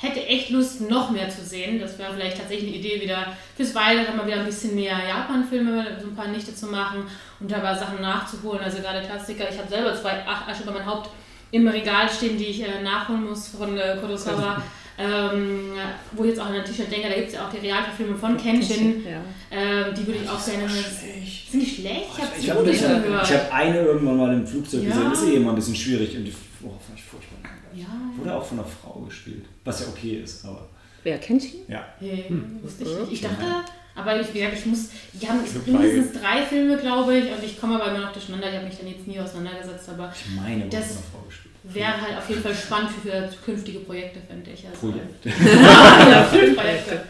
hätte 0.00 0.24
echt 0.26 0.50
Lust, 0.50 0.88
noch 0.88 1.10
mehr 1.10 1.28
zu 1.28 1.42
sehen. 1.44 1.80
Das 1.80 1.98
wäre 1.98 2.14
vielleicht 2.14 2.38
tatsächlich 2.38 2.68
eine 2.68 2.78
Idee 2.78 3.00
wieder 3.02 3.32
fürs 3.56 3.74
Weitere, 3.74 4.14
mal 4.16 4.24
wieder 4.26 4.36
ein 4.40 4.46
bisschen 4.46 4.76
mehr 4.76 4.96
Japan-Filme, 5.08 5.98
so 6.00 6.06
ein 6.08 6.14
paar 6.14 6.28
Nichte 6.28 6.54
zu 6.54 6.66
machen 6.66 7.02
und 7.40 7.50
dabei 7.50 7.74
Sachen 7.74 8.00
nachzuholen, 8.00 8.60
also 8.62 8.78
gerade 8.78 9.04
Klassiker. 9.04 9.50
Ich 9.50 9.58
habe 9.58 9.68
selber 9.68 9.92
zwei 10.00 10.22
Ach, 10.24 10.46
Asche 10.46 10.62
über 10.62 10.72
mein 10.72 10.86
Haupt 10.86 11.10
im 11.50 11.66
Regal 11.68 12.08
stehen, 12.08 12.36
die 12.38 12.46
ich 12.46 12.62
äh, 12.62 12.82
nachholen 12.82 13.24
muss 13.28 13.48
von 13.48 13.76
äh, 13.76 13.96
Kurosawa. 14.00 14.62
Ähm, 15.00 15.74
wo 16.10 16.24
ich 16.24 16.30
jetzt 16.30 16.40
auch 16.40 16.46
an 16.46 16.54
ein 16.54 16.64
T-Shirt 16.64 16.90
denke, 16.90 17.08
da 17.08 17.14
gibt 17.14 17.28
es 17.28 17.34
ja 17.34 17.46
auch 17.46 17.50
die 17.52 17.58
Realverfilmung 17.58 18.16
von 18.18 18.36
Kenshin. 18.36 19.04
Ja. 19.08 19.20
Ähm, 19.48 19.94
die 19.96 20.04
würde 20.04 20.18
ich 20.24 20.28
auch 20.28 20.44
gerne. 20.44 20.68
schlecht. 20.68 21.52
Sind 21.52 21.60
die 21.60 21.66
schlecht? 21.70 22.06
Ich 22.40 22.50
habe 22.50 22.68
Ich 22.68 22.82
hab, 22.82 23.04
gehört. 23.04 23.24
ich 23.30 23.32
hab 23.36 23.54
eine 23.54 23.78
irgendwann 23.80 24.16
mal 24.16 24.34
im 24.34 24.44
Flugzeug 24.44 24.82
Ja. 24.82 24.88
gesehen. 24.88 25.10
Das 25.10 25.22
ist 25.22 25.28
eh 25.28 25.34
immer 25.36 25.50
ein 25.50 25.54
bisschen 25.54 25.76
schwierig. 25.76 26.16
Und 26.16 26.24
die 26.24 26.34
oh, 26.64 26.70
fand 26.84 26.98
ich 26.98 27.04
furchtbar. 27.04 27.38
ja. 27.76 27.86
Wurde 28.16 28.34
auch 28.34 28.44
von 28.44 28.58
einer 28.58 28.66
Frau 28.66 28.94
gespielt. 29.06 29.44
Was 29.64 29.82
ja 29.82 29.86
okay 29.86 30.20
ist, 30.24 30.44
aber 30.44 30.66
Wer 31.04 31.18
kennt 31.18 31.44
ihn? 31.44 31.60
ja. 31.68 31.84
Hey, 32.00 32.24
Hm. 32.26 32.58
wusste 32.60 32.82
ich 32.82 32.98
nicht. 32.98 33.12
Ich 33.12 33.20
dachte, 33.20 33.44
aber 33.98 34.20
ich, 34.20 34.32
wie 34.32 34.38
gesagt, 34.38 34.58
ich 34.58 34.66
muss. 34.66 34.90
Die 35.12 35.28
haben 35.28 35.40
mindestens 35.66 36.20
drei 36.20 36.42
Filme, 36.42 36.76
glaube 36.76 37.16
ich, 37.18 37.24
und 37.24 37.42
ich 37.44 37.60
komme 37.60 37.74
aber 37.82 37.90
immer 37.94 38.06
noch 38.06 38.12
durcheinander. 38.12 38.48
Ich 38.48 38.54
habe 38.56 38.66
mich 38.66 38.78
dann 38.78 38.88
jetzt 38.88 39.06
nie 39.06 39.18
auseinandergesetzt, 39.18 39.88
aber 39.88 40.12
Ich 40.14 40.34
meine, 40.40 40.66
Das- 40.68 40.98
wäre 41.64 42.00
halt 42.00 42.16
auf 42.16 42.28
jeden 42.30 42.42
Fall 42.42 42.54
spannend 42.54 42.90
für, 42.92 43.10
für 43.10 43.28
zukünftige 43.30 43.80
Projekte, 43.80 44.20
finde 44.28 44.50
ich. 44.52 44.64
Also, 44.66 44.92
Projekt. 44.92 45.24
ja, 46.10 46.22
Filmprojekte. 46.24 47.00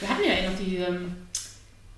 Wir 0.00 0.08
hatten 0.08 0.22
ja 0.26 0.32
eh 0.32 0.46
noch 0.48 0.58
die, 0.58 0.76
ähm, 0.78 1.12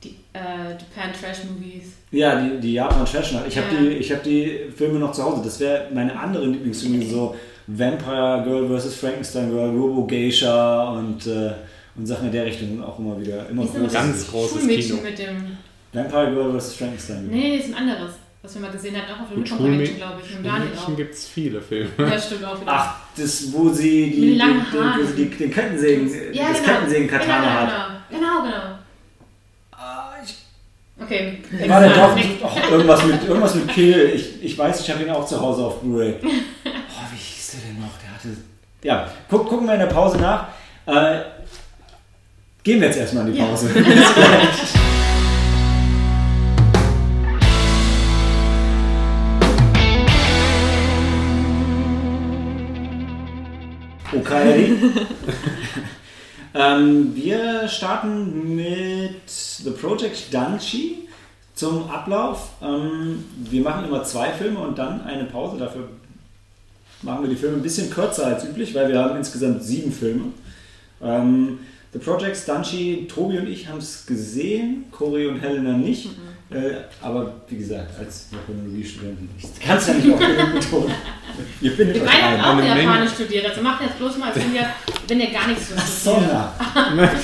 die 0.02 0.16
äh, 0.34 0.72
Japan 0.72 1.12
Trash 1.18 1.44
Movies. 1.48 1.92
Ja, 2.10 2.40
die, 2.40 2.58
die 2.60 2.72
Japan 2.74 3.04
Trash. 3.06 3.32
Ich 3.48 3.56
habe 3.56 3.74
Ja. 3.74 3.80
die, 3.80 3.88
ich 3.90 4.12
hab 4.12 4.22
die 4.24 4.58
Filme 4.76 4.98
noch 4.98 5.12
zu 5.12 5.22
Hause. 5.22 5.42
Das 5.44 5.58
wäre 5.60 5.86
meine 5.94 6.18
andere 6.18 6.46
Lieblingsfilme, 6.46 7.06
so 7.06 7.34
Vampire 7.68 8.42
Girl 8.44 8.68
vs. 8.78 8.94
Frankenstein 8.96 9.50
Girl, 9.50 9.70
Robo 9.70 10.04
Geisha 10.06 10.90
und, 10.90 11.26
äh, 11.28 11.52
und 11.94 12.06
Sachen 12.06 12.26
in 12.26 12.32
der 12.32 12.46
Richtung 12.46 12.68
sind 12.68 12.82
auch 12.82 12.98
immer 12.98 13.20
wieder 13.20 13.48
immer 13.48 13.64
groß. 13.64 13.92
Ganz 13.92 14.30
großes 14.30 14.58
Schulmädchen 14.58 14.96
Kino. 14.98 15.02
mit 15.02 15.18
dem. 15.18 15.58
Vampire 15.92 16.30
Girl 16.32 16.58
vs. 16.58 16.74
Frankenstein. 16.74 17.28
Nee, 17.28 17.58
das 17.58 17.66
ist 17.66 17.74
ein 17.74 17.88
anderes, 17.88 18.12
was 18.40 18.54
wir 18.54 18.62
mal 18.62 18.70
gesehen 18.70 18.96
hatten, 18.96 19.12
auch 19.12 19.20
auf 19.20 19.28
dem 19.28 19.40
Mit 19.40 19.50
Convention, 19.50 19.96
glaube 19.98 20.22
ich, 20.24 20.34
im 20.34 20.42
Daniel 20.42 20.70
gibt 20.96 21.14
es 21.14 21.28
viele 21.28 21.60
Filme. 21.60 21.90
Ja, 21.98 22.18
stimmt 22.18 22.44
auch 22.44 22.60
wieder. 22.60 22.72
Ach, 22.72 22.96
das, 23.14 23.52
wo 23.52 23.68
sie 23.68 24.10
die, 24.10 24.38
die, 24.38 25.16
die, 25.16 25.36
den 25.36 25.50
Kettensägen, 25.50 26.10
ja, 26.32 26.48
das 26.48 26.62
genau. 26.62 26.72
Kettensägen-Katana 26.72 27.40
genau, 27.40 27.50
hat. 27.50 27.70
Genau, 28.08 28.20
genau. 28.20 28.42
genau. 28.42 28.78
Ah, 29.72 30.12
ich 30.24 30.34
Okay. 31.02 31.38
War 31.66 31.80
der 31.80 31.90
doch 31.90 32.16
oh, 32.16 32.72
irgendwas 32.72 33.04
mit 33.04 33.24
irgendwas 33.24 33.54
mit 33.54 33.68
Kill. 33.68 34.12
Ich, 34.14 34.42
ich 34.42 34.58
weiß, 34.58 34.80
ich 34.80 34.90
habe 34.90 35.02
ihn 35.02 35.10
auch 35.10 35.26
zu 35.26 35.40
Hause 35.40 35.64
auf 35.64 35.80
Blu-ray. 35.80 36.14
Oh, 36.64 37.04
wie 37.10 37.16
hieß 37.16 37.52
der 37.52 37.60
denn 37.68 37.80
noch? 37.80 37.90
Der 38.00 38.14
hatte. 38.14 38.36
Ja, 38.82 39.10
guck, 39.28 39.48
gucken 39.48 39.66
wir 39.66 39.74
in 39.74 39.80
der 39.80 39.86
Pause 39.86 40.18
nach. 40.18 40.48
Äh, 40.86 41.20
gehen 42.62 42.80
wir 42.80 42.88
jetzt 42.88 42.98
erstmal 42.98 43.26
in 43.26 43.32
die 43.34 43.38
Ja. 43.38 43.46
Pause. 43.46 43.70
Okay. 54.14 54.76
ähm, 56.54 57.12
wir 57.16 57.66
starten 57.66 58.54
mit 58.54 59.26
The 59.26 59.70
Project 59.70 60.32
Danchi 60.32 61.08
zum 61.54 61.88
Ablauf. 61.88 62.50
Ähm, 62.62 63.24
wir 63.36 63.62
machen 63.62 63.86
immer 63.86 64.04
zwei 64.04 64.28
Filme 64.32 64.58
und 64.60 64.78
dann 64.78 65.02
eine 65.06 65.24
Pause. 65.24 65.56
Dafür 65.58 65.88
machen 67.00 67.22
wir 67.22 67.30
die 67.30 67.36
Filme 67.36 67.56
ein 67.56 67.62
bisschen 67.62 67.88
kürzer 67.90 68.26
als 68.26 68.44
üblich, 68.44 68.74
weil 68.74 68.88
wir 68.88 68.98
haben 68.98 69.16
insgesamt 69.16 69.64
sieben 69.64 69.92
Filme. 69.92 70.24
Ähm, 71.02 71.60
The 71.92 71.98
Project 71.98 72.48
Danchi, 72.48 73.06
Tobi 73.06 73.38
und 73.38 73.48
ich 73.48 73.68
haben 73.68 73.78
es 73.78 74.06
gesehen, 74.06 74.84
Cory 74.90 75.26
und 75.26 75.40
Helena 75.40 75.72
nicht. 75.76 76.08
Äh, 76.50 76.84
aber 77.02 77.34
wie 77.48 77.56
gesagt, 77.58 77.98
als 77.98 78.28
Japanologiestudenten 78.32 79.28
kannst 79.64 79.88
du 79.88 79.92
ja 79.92 79.98
nicht 79.98 80.14
auch 80.14 80.18
genug 80.18 80.54
betonen. 80.54 80.94
Ihr 81.60 81.72
findet 81.72 81.96
Wir 81.96 82.02
euch 82.02 82.08
beide 82.08 82.22
ein. 82.24 82.42
haben 82.42 82.58
auch 82.58 82.62
Eine 82.62 82.74
Menge. 82.74 82.82
Japanisch 82.82 83.10
studiert, 83.12 83.46
also 83.46 83.62
macht 83.62 83.82
jetzt 83.82 83.98
bloß 83.98 84.18
mal, 84.18 84.28
als 84.32 84.36
wenn 84.36 84.54
ihr, 84.54 84.66
wenn 85.08 85.20
ihr 85.20 85.30
gar 85.30 85.48
nichts 85.48 85.68
so 85.68 85.74
Ach 85.76 85.86
so, 85.86 86.22
na. 86.26 86.54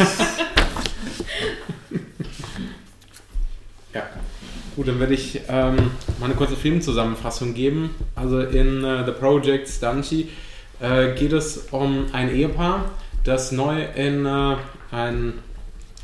Ja. 3.94 4.02
Gut, 4.76 4.88
dann 4.88 5.00
werde 5.00 5.14
ich 5.14 5.40
ähm, 5.48 5.76
mal 6.20 6.26
eine 6.26 6.34
kurze 6.34 6.56
Filmzusammenfassung 6.56 7.54
geben. 7.54 7.94
Also 8.14 8.40
in 8.40 8.84
äh, 8.84 9.04
The 9.06 9.12
Project 9.12 9.68
Stanchi 9.68 10.28
äh, 10.80 11.14
geht 11.14 11.32
es 11.32 11.68
um 11.70 12.06
ein 12.12 12.30
Ehepaar, 12.34 12.90
das 13.28 13.52
neu 13.52 13.84
in, 13.94 14.26
äh, 14.26 14.56
ein, 14.90 15.34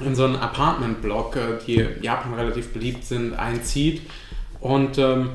in 0.04 0.14
so 0.14 0.24
einen 0.24 0.36
Apartment-Block, 0.36 1.36
äh, 1.36 1.40
die 1.66 1.76
in 1.76 2.02
Japan 2.02 2.34
relativ 2.34 2.72
beliebt 2.72 3.04
sind, 3.04 3.34
einzieht. 3.34 4.02
Und 4.60 4.98
ähm, 4.98 5.30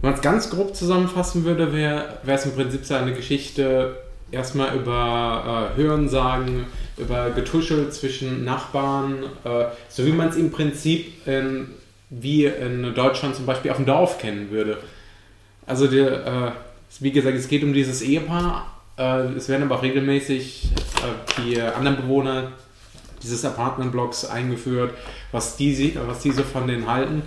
wenn 0.00 0.10
man 0.10 0.14
es 0.14 0.20
ganz 0.20 0.50
grob 0.50 0.74
zusammenfassen 0.74 1.44
würde, 1.44 1.72
wäre 1.72 2.18
es 2.26 2.44
im 2.44 2.52
Prinzip 2.52 2.84
so 2.84 2.94
eine 2.94 3.12
Geschichte 3.12 3.96
erstmal 4.32 4.74
über 4.74 5.72
äh, 5.74 5.80
Hörensagen, 5.80 6.66
über 6.96 7.30
Getuschel 7.30 7.90
zwischen 7.90 8.44
Nachbarn, 8.44 9.24
äh, 9.44 9.66
so 9.88 10.04
wie 10.04 10.12
man 10.12 10.28
es 10.28 10.36
im 10.36 10.50
Prinzip 10.50 11.26
in, 11.26 11.68
wie 12.10 12.46
in 12.46 12.94
Deutschland 12.94 13.36
zum 13.36 13.46
Beispiel 13.46 13.70
auf 13.70 13.76
dem 13.76 13.86
Dorf 13.86 14.18
kennen 14.18 14.50
würde. 14.50 14.78
Also 15.66 15.86
der, 15.86 16.26
äh, 16.26 16.52
wie 17.00 17.12
gesagt, 17.12 17.36
es 17.36 17.48
geht 17.48 17.62
um 17.62 17.72
dieses 17.72 18.02
Ehepaar. 18.02 18.71
Äh, 19.02 19.36
es 19.36 19.48
werden 19.48 19.64
aber 19.64 19.76
auch 19.76 19.82
regelmäßig 19.82 20.68
äh, 20.74 21.42
die 21.42 21.60
anderen 21.60 21.96
Bewohner 21.96 22.52
dieses 23.22 23.44
Apartmentblocks 23.44 24.24
eingeführt, 24.24 24.94
was 25.32 25.56
die, 25.56 25.74
sie- 25.74 25.96
was 26.06 26.20
die 26.20 26.32
so 26.32 26.42
von 26.42 26.66
denen 26.66 26.86
halten. 26.90 27.22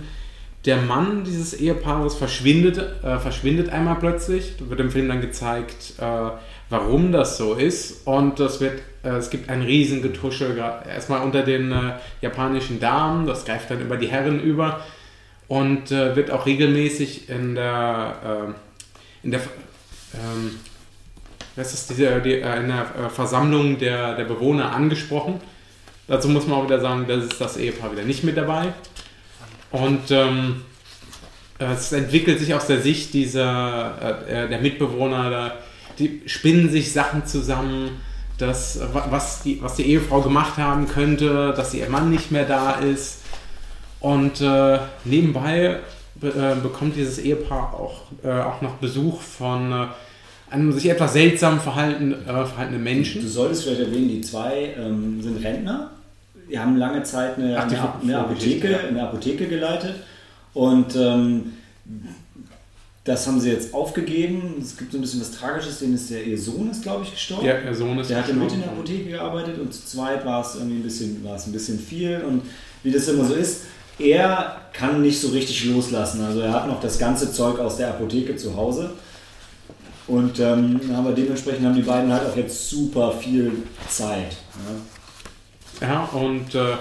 Der 0.64 0.78
Mann 0.78 1.22
dieses 1.24 1.54
Ehepaares 1.54 2.14
verschwindet, 2.16 2.78
äh, 3.04 3.18
verschwindet 3.18 3.68
einmal 3.70 3.96
plötzlich. 3.96 4.54
Da 4.58 4.68
wird 4.68 4.80
im 4.80 4.90
Film 4.90 5.08
dann 5.08 5.20
gezeigt, 5.20 5.94
äh, 5.98 6.30
warum 6.70 7.12
das 7.12 7.36
so 7.38 7.54
ist. 7.54 8.06
Und 8.06 8.40
das 8.40 8.60
wird, 8.60 8.80
äh, 9.04 9.10
es 9.10 9.30
gibt 9.30 9.48
ein 9.48 9.62
Riesengetuschel, 9.62 10.58
gra- 10.58 10.84
erstmal 10.86 11.22
unter 11.22 11.42
den 11.42 11.70
äh, 11.72 11.92
japanischen 12.20 12.80
Damen, 12.80 13.26
das 13.26 13.44
greift 13.44 13.70
dann 13.70 13.80
über 13.80 13.96
die 13.96 14.08
Herren 14.08 14.40
über 14.42 14.80
und 15.48 15.90
wird 15.90 16.32
auch 16.32 16.44
regelmäßig 16.44 17.28
in 17.28 17.54
der, 17.54 18.16
äh, 18.52 19.24
in 19.24 19.30
der 19.30 19.40
ähm, 20.14 20.56
was 21.56 21.74
ist 21.74 21.90
diese, 21.90 22.20
die, 22.20 22.34
äh, 22.34 22.60
in 22.60 22.68
der 22.68 22.82
äh, 23.06 23.08
Versammlung 23.10 23.78
der, 23.78 24.14
der 24.14 24.24
Bewohner 24.24 24.72
angesprochen. 24.72 25.40
Dazu 26.06 26.28
muss 26.28 26.46
man 26.46 26.58
auch 26.58 26.64
wieder 26.64 26.80
sagen, 26.80 27.06
das 27.08 27.24
ist 27.24 27.40
das 27.40 27.56
Ehepaar 27.56 27.90
wieder 27.92 28.04
nicht 28.04 28.22
mit 28.22 28.36
dabei. 28.36 28.72
Und 29.72 30.10
ähm, 30.10 30.62
es 31.58 31.92
entwickelt 31.92 32.38
sich 32.38 32.54
aus 32.54 32.66
der 32.66 32.80
Sicht 32.80 33.14
dieser, 33.14 34.18
äh, 34.28 34.48
der 34.48 34.60
Mitbewohner, 34.60 35.30
da, 35.30 35.52
die 35.98 36.22
spinnen 36.26 36.70
sich 36.70 36.92
Sachen 36.92 37.26
zusammen, 37.26 38.00
dass, 38.38 38.78
wa- 38.92 39.06
was, 39.10 39.42
die, 39.42 39.62
was 39.62 39.76
die 39.76 39.84
Ehefrau 39.86 40.20
gemacht 40.20 40.58
haben 40.58 40.86
könnte, 40.86 41.54
dass 41.56 41.72
ihr 41.74 41.88
Mann 41.88 42.10
nicht 42.10 42.30
mehr 42.30 42.44
da 42.44 42.72
ist. 42.72 43.22
Und 44.00 44.42
äh, 44.42 44.78
nebenbei 45.04 45.80
be 46.14 46.28
äh, 46.28 46.60
bekommt 46.62 46.96
dieses 46.96 47.18
Ehepaar 47.18 47.74
auch, 47.74 48.02
äh, 48.22 48.30
auch 48.30 48.60
noch 48.60 48.74
Besuch 48.74 49.20
von 49.22 49.88
einem 50.50 50.72
sich 50.72 50.88
etwas 50.88 51.12
seltsam 51.12 51.60
verhalten, 51.60 52.12
äh, 52.12 52.24
verhaltenen 52.24 52.82
Menschen. 52.82 53.22
Du 53.22 53.28
solltest 53.28 53.64
vielleicht 53.64 53.80
erwähnen, 53.80 54.08
die 54.08 54.20
zwei 54.20 54.74
ähm, 54.78 55.20
sind 55.20 55.44
Rentner. 55.44 55.90
Die 56.50 56.58
haben 56.58 56.76
lange 56.76 57.02
Zeit 57.02 57.36
eine, 57.38 57.58
Ach, 57.58 57.66
eine, 57.66 57.94
eine, 58.02 58.18
Apotheke, 58.18 58.70
ja. 58.70 58.78
eine 58.88 59.02
Apotheke 59.02 59.48
geleitet. 59.48 59.96
Und 60.54 60.94
ähm, 60.94 61.52
das 63.06 63.26
haben 63.26 63.40
sie 63.40 63.50
jetzt 63.50 63.74
aufgegeben. 63.74 64.56
Es 64.60 64.76
gibt 64.76 64.92
so 64.92 64.98
ein 64.98 65.00
bisschen 65.00 65.20
was 65.20 65.32
Tragisches, 65.32 65.78
denen 65.78 65.94
ist 65.94 66.10
der, 66.10 66.24
ihr 66.24 66.38
Sohn 66.38 66.70
ist, 66.70 66.82
glaube 66.82 67.04
ich, 67.04 67.12
gestorben. 67.12 67.46
Ja, 67.46 67.60
der 67.60 67.74
Sohn 67.74 67.98
ist 67.98 68.10
Der 68.10 68.18
hatte 68.18 68.32
mit 68.32 68.52
in 68.52 68.60
der. 68.60 68.70
Apotheke 68.70 69.10
gearbeitet 69.10 69.58
und 69.60 69.72
zu 69.72 69.84
zweit 69.84 70.24
war 70.24 70.40
es 70.40 70.56
irgendwie 70.56 70.76
ein 70.76 70.82
bisschen, 70.82 71.24
war 71.24 71.36
es 71.36 71.46
ein 71.46 71.52
bisschen 71.52 71.78
viel 71.78 72.22
und 72.26 72.42
wie 72.82 72.90
das 72.90 73.06
immer 73.08 73.24
so 73.24 73.34
ist, 73.34 73.62
er 73.98 74.60
kann 74.72 75.02
nicht 75.02 75.20
so 75.20 75.28
richtig 75.28 75.64
loslassen. 75.66 76.22
Also 76.24 76.40
er 76.40 76.52
hat 76.52 76.66
noch 76.66 76.80
das 76.80 76.98
ganze 76.98 77.32
Zeug 77.32 77.58
aus 77.58 77.76
der 77.76 77.88
Apotheke 77.88 78.36
zu 78.36 78.56
Hause. 78.56 78.90
Und 80.06 80.38
ähm, 80.38 80.80
aber 80.94 81.12
dementsprechend 81.12 81.66
haben 81.66 81.74
die 81.74 81.82
beiden 81.82 82.12
halt 82.12 82.28
auch 82.28 82.36
jetzt 82.36 82.70
super 82.70 83.12
viel 83.12 83.52
Zeit. 83.88 84.36
Ja. 85.80 85.86
Ja, 85.88 86.04
und 86.04 86.54
äh, 86.54 86.76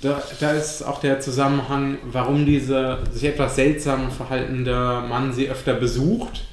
da, 0.00 0.22
da 0.40 0.52
ist 0.52 0.82
auch 0.82 1.00
der 1.00 1.20
Zusammenhang, 1.20 1.98
warum 2.10 2.46
dieser 2.46 2.98
sich 3.12 3.24
etwas 3.24 3.56
seltsam 3.56 4.10
verhaltende 4.10 5.02
Mann 5.08 5.32
sie 5.32 5.48
öfter 5.48 5.74
besucht. 5.74 6.44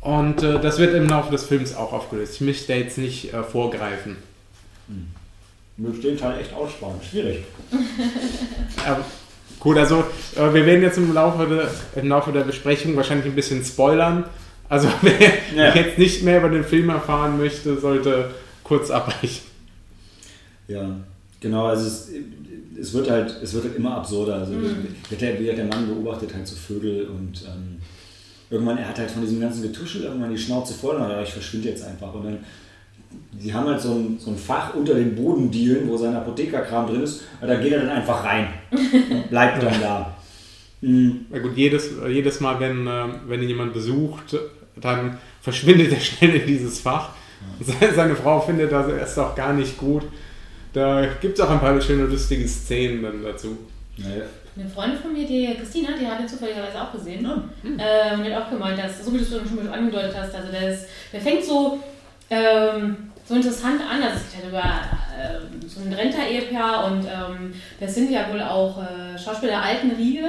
Und 0.00 0.42
äh, 0.42 0.60
das 0.60 0.78
wird 0.78 0.94
im 0.94 1.08
Laufe 1.08 1.32
des 1.32 1.44
Films 1.44 1.74
auch 1.74 1.92
aufgelöst. 1.92 2.34
Ich 2.34 2.40
möchte 2.40 2.68
da 2.68 2.78
jetzt 2.78 2.98
nicht 2.98 3.32
äh, 3.32 3.42
vorgreifen. 3.42 4.16
Wir 5.76 5.94
stehen 5.94 6.22
halt 6.22 6.40
echt 6.40 6.54
aussparen. 6.54 7.00
Schwierig. 7.02 7.44
Aber 8.86 9.04
gut, 9.60 9.76
also 9.76 10.04
äh, 10.36 10.54
wir 10.54 10.64
werden 10.64 10.82
jetzt 10.82 10.96
im 10.96 11.12
Laufe, 11.12 11.46
der, 11.46 12.02
im 12.02 12.08
Laufe 12.08 12.32
der 12.32 12.42
Besprechung 12.42 12.96
wahrscheinlich 12.96 13.26
ein 13.26 13.34
bisschen 13.34 13.64
spoilern. 13.64 14.24
Also 14.68 14.88
wer, 15.02 15.12
Ja. 15.54 15.74
wer 15.74 15.76
jetzt 15.76 15.98
nicht 15.98 16.22
mehr 16.22 16.38
über 16.38 16.48
den 16.48 16.64
Film 16.64 16.88
erfahren 16.90 17.38
möchte, 17.38 17.78
sollte 17.78 18.30
kurz 18.64 18.90
abbrechen. 18.90 19.44
Ja, 20.68 20.96
genau. 21.40 21.66
Also 21.66 21.86
es, 21.86 22.10
es 22.78 22.92
wird 22.92 23.10
halt, 23.10 23.34
es 23.42 23.54
wird 23.54 23.64
halt 23.64 23.76
immer 23.76 23.96
absurder. 23.96 24.36
Also 24.36 24.52
wird 25.08 25.20
der, 25.20 25.34
der 25.34 25.64
Mann 25.66 25.86
beobachtet 25.88 26.34
halt 26.34 26.46
so 26.46 26.56
Vögel 26.56 27.06
und 27.06 27.42
ähm, 27.46 27.78
irgendwann, 28.50 28.78
er 28.78 28.88
hat 28.88 28.98
halt 28.98 29.10
von 29.10 29.22
diesem 29.22 29.40
ganzen 29.40 29.62
Getuschel 29.62 30.02
irgendwann 30.04 30.30
die 30.30 30.38
Schnauze 30.38 30.74
voll 30.74 30.96
und 30.96 31.08
dann, 31.08 31.22
ich 31.22 31.32
verschwinde 31.32 31.68
jetzt 31.68 31.84
einfach. 31.84 32.12
Und 32.14 32.24
dann, 32.24 32.38
die 33.32 33.52
haben 33.54 33.66
halt 33.68 33.80
so 33.80 33.92
ein, 33.92 34.18
so 34.18 34.30
ein 34.30 34.36
Fach 34.36 34.74
unter 34.74 34.94
den 34.94 35.14
Bodendielen, 35.14 35.88
wo 35.88 35.96
sein 35.96 36.14
Apothekerkram 36.14 36.88
drin 36.88 37.02
ist, 37.02 37.22
und 37.40 37.48
da 37.48 37.54
geht 37.56 37.72
er 37.72 37.80
dann 37.80 37.90
einfach 37.90 38.24
rein 38.24 38.48
und 38.70 39.30
bleibt 39.30 39.62
dann 39.62 39.80
da. 39.80 40.16
Mhm. 40.80 41.26
Na 41.30 41.38
gut, 41.38 41.56
jedes, 41.56 41.90
jedes 42.08 42.40
Mal, 42.40 42.60
wenn, 42.60 42.86
äh, 42.86 43.04
wenn 43.28 43.42
ihn 43.42 43.48
jemand 43.48 43.72
besucht, 43.72 44.36
dann 44.76 45.18
verschwindet 45.40 45.92
er 45.92 46.00
schnell 46.00 46.34
in 46.36 46.46
dieses 46.46 46.80
Fach. 46.80 47.10
Se- 47.60 47.74
Seine 47.94 48.14
Frau 48.16 48.40
findet 48.40 48.72
das 48.72 48.88
erst 48.88 49.18
auch 49.18 49.34
gar 49.34 49.52
nicht 49.52 49.76
gut. 49.78 50.02
Da 50.72 51.06
gibt 51.20 51.38
es 51.38 51.44
auch 51.44 51.50
ein 51.50 51.60
paar 51.60 51.80
schöne, 51.80 52.04
lustige 52.04 52.46
Szenen 52.46 53.02
dann 53.02 53.22
dazu. 53.22 53.56
Naja. 53.96 54.24
Eine 54.58 54.68
Freundin 54.68 54.98
von 54.98 55.12
mir, 55.12 55.26
die 55.26 55.54
Christina, 55.58 55.90
die 55.98 56.06
hat 56.06 56.18
ihn 56.20 56.28
zufälligerweise 56.28 56.80
auch 56.80 56.92
gesehen. 56.92 57.26
Ah, 57.26 57.42
Ähm, 57.64 58.24
die 58.24 58.34
hat 58.34 58.44
auch 58.46 58.50
gemeint, 58.50 58.78
dass, 58.78 59.04
so 59.04 59.12
wie 59.12 59.18
du 59.18 59.22
es 59.24 59.28
schon 59.30 59.68
angedeutet 59.68 60.14
hast, 60.18 60.34
also 60.34 60.50
der, 60.50 60.72
ist, 60.72 60.86
der 61.12 61.20
fängt 61.20 61.44
so, 61.44 61.78
ähm, 62.30 62.96
so 63.26 63.34
interessant 63.34 63.80
an. 63.82 64.02
Also 64.02 64.16
es 64.16 64.32
geht 64.32 64.42
halt 64.44 64.52
über 64.52 64.62
ähm, 65.18 65.68
so 65.68 65.80
ein 65.80 65.92
Renter-Ehepaar 65.92 66.86
und 66.86 67.04
ähm, 67.04 67.52
das 67.80 67.94
sind 67.94 68.10
ja 68.10 68.30
wohl 68.32 68.40
auch 68.42 68.78
äh, 68.82 69.18
Schauspieler 69.18 69.52
der 69.52 69.62
alten 69.62 69.90
Riege. 69.92 70.24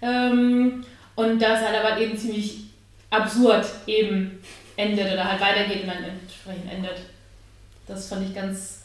Ähm, 0.00 0.84
und 1.14 1.40
das 1.40 1.60
halt 1.60 1.76
aber 1.84 2.00
eben 2.00 2.16
ziemlich 2.16 2.64
absurd 3.12 3.66
eben 3.86 4.40
endet 4.76 5.12
oder 5.12 5.24
halt 5.30 5.40
weitergeht 5.40 5.82
und 5.82 5.88
dann 5.88 6.04
entsprechend 6.04 6.72
endet. 6.72 6.96
Das 7.86 8.08
fand 8.08 8.26
ich 8.28 8.34
ganz 8.34 8.80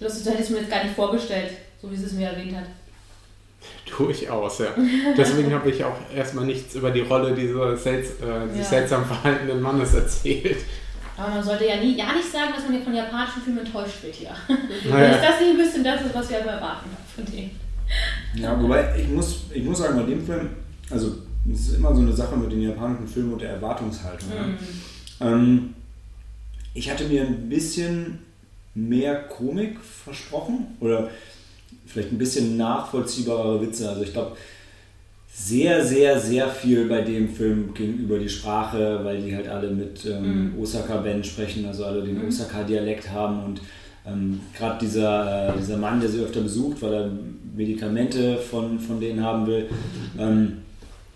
lustig. 0.00 0.24
So 0.24 0.30
hätte 0.30 0.42
ich 0.42 0.48
es 0.48 0.50
mir 0.54 0.60
jetzt 0.60 0.70
gar 0.70 0.84
nicht 0.84 0.94
vorgestellt, 0.94 1.52
so 1.80 1.90
wie 1.90 1.96
sie 1.96 2.06
es 2.06 2.12
mir 2.12 2.28
erwähnt 2.28 2.56
hat. 2.56 2.64
Durchaus, 3.96 4.58
ja. 4.60 4.68
Deswegen 5.16 5.52
habe 5.52 5.70
ich 5.70 5.84
auch 5.84 5.96
erstmal 6.14 6.46
nichts 6.46 6.74
über 6.74 6.90
die 6.90 7.00
Rolle 7.00 7.34
dieses 7.34 7.82
selts 7.82 8.10
äh, 8.22 8.48
sich 8.48 8.58
Ja. 8.62 8.64
seltsam 8.64 9.04
verhaltenen 9.04 9.60
Mannes 9.60 9.94
erzählt. 9.94 10.58
Aber 11.16 11.34
man 11.34 11.42
sollte 11.44 11.66
ja, 11.66 11.76
nie, 11.76 11.96
ja 11.98 12.12
nicht 12.14 12.30
sagen, 12.32 12.52
dass 12.54 12.64
man 12.64 12.74
ja 12.78 12.80
von 12.80 12.94
japanischen 12.94 13.42
Filmen 13.42 13.58
enttäuscht 13.58 14.02
wird 14.02 14.14
hier. 14.14 14.30
Dass 14.48 14.90
Naja, 14.90 15.08
das 15.18 15.40
nicht 15.40 15.50
ein 15.50 15.56
bisschen 15.58 15.84
das 15.84 16.00
ist, 16.02 16.14
was 16.14 16.30
wir 16.30 16.40
aber 16.40 16.52
erwarten 16.52 16.88
von 17.14 17.24
denen. 17.26 17.60
Ja, 18.36 18.58
wobei 18.62 18.94
ich 18.98 19.08
muss, 19.08 19.40
ich 19.52 19.62
muss 19.64 19.78
sagen, 19.78 19.96
bei 19.98 20.04
dem 20.10 20.24
Film, 20.24 20.48
also 20.88 21.16
es 21.52 21.68
ist 21.68 21.76
immer 21.76 21.94
so 21.94 22.02
eine 22.02 22.12
Sache 22.12 22.36
mit 22.36 22.52
den 22.52 22.62
japanischen 22.62 23.08
Filmen 23.08 23.32
und 23.32 23.42
der 23.42 23.50
Erwartungshaltung. 23.50 24.28
Ja. 24.30 25.26
Ähm, 25.26 25.74
ich 26.74 26.90
hatte 26.90 27.04
mir 27.04 27.22
ein 27.22 27.48
bisschen 27.48 28.20
mehr 28.74 29.22
Komik 29.22 29.80
versprochen 29.80 30.66
oder 30.80 31.10
vielleicht 31.86 32.12
ein 32.12 32.18
bisschen 32.18 32.56
nachvollziehbarere 32.56 33.60
Witze. 33.60 33.88
Also 33.88 34.02
ich 34.02 34.12
glaube, 34.12 34.36
sehr, 35.32 35.84
sehr, 35.84 36.18
sehr 36.20 36.48
viel 36.48 36.86
bei 36.86 37.02
dem 37.02 37.28
Film 37.28 37.72
ging 37.74 37.98
über 37.98 38.18
die 38.18 38.28
Sprache, 38.28 39.00
weil 39.02 39.22
die 39.22 39.34
halt 39.34 39.48
alle 39.48 39.70
mit 39.70 40.04
ähm, 40.06 40.54
Osaka-Ben 40.60 41.24
sprechen, 41.24 41.66
also 41.66 41.84
alle 41.84 42.02
den 42.02 42.26
Osaka-Dialekt 42.26 43.10
haben 43.10 43.44
und 43.44 43.60
ähm, 44.06 44.40
gerade 44.56 44.78
dieser, 44.80 45.54
äh, 45.54 45.58
dieser 45.58 45.76
Mann, 45.76 46.00
der 46.00 46.08
sie 46.08 46.20
öfter 46.20 46.40
besucht, 46.40 46.82
weil 46.82 46.92
er 46.92 47.10
Medikamente 47.56 48.36
von, 48.36 48.78
von 48.78 49.00
denen 49.00 49.22
haben 49.22 49.46
will, 49.46 49.68
ähm, 50.18 50.58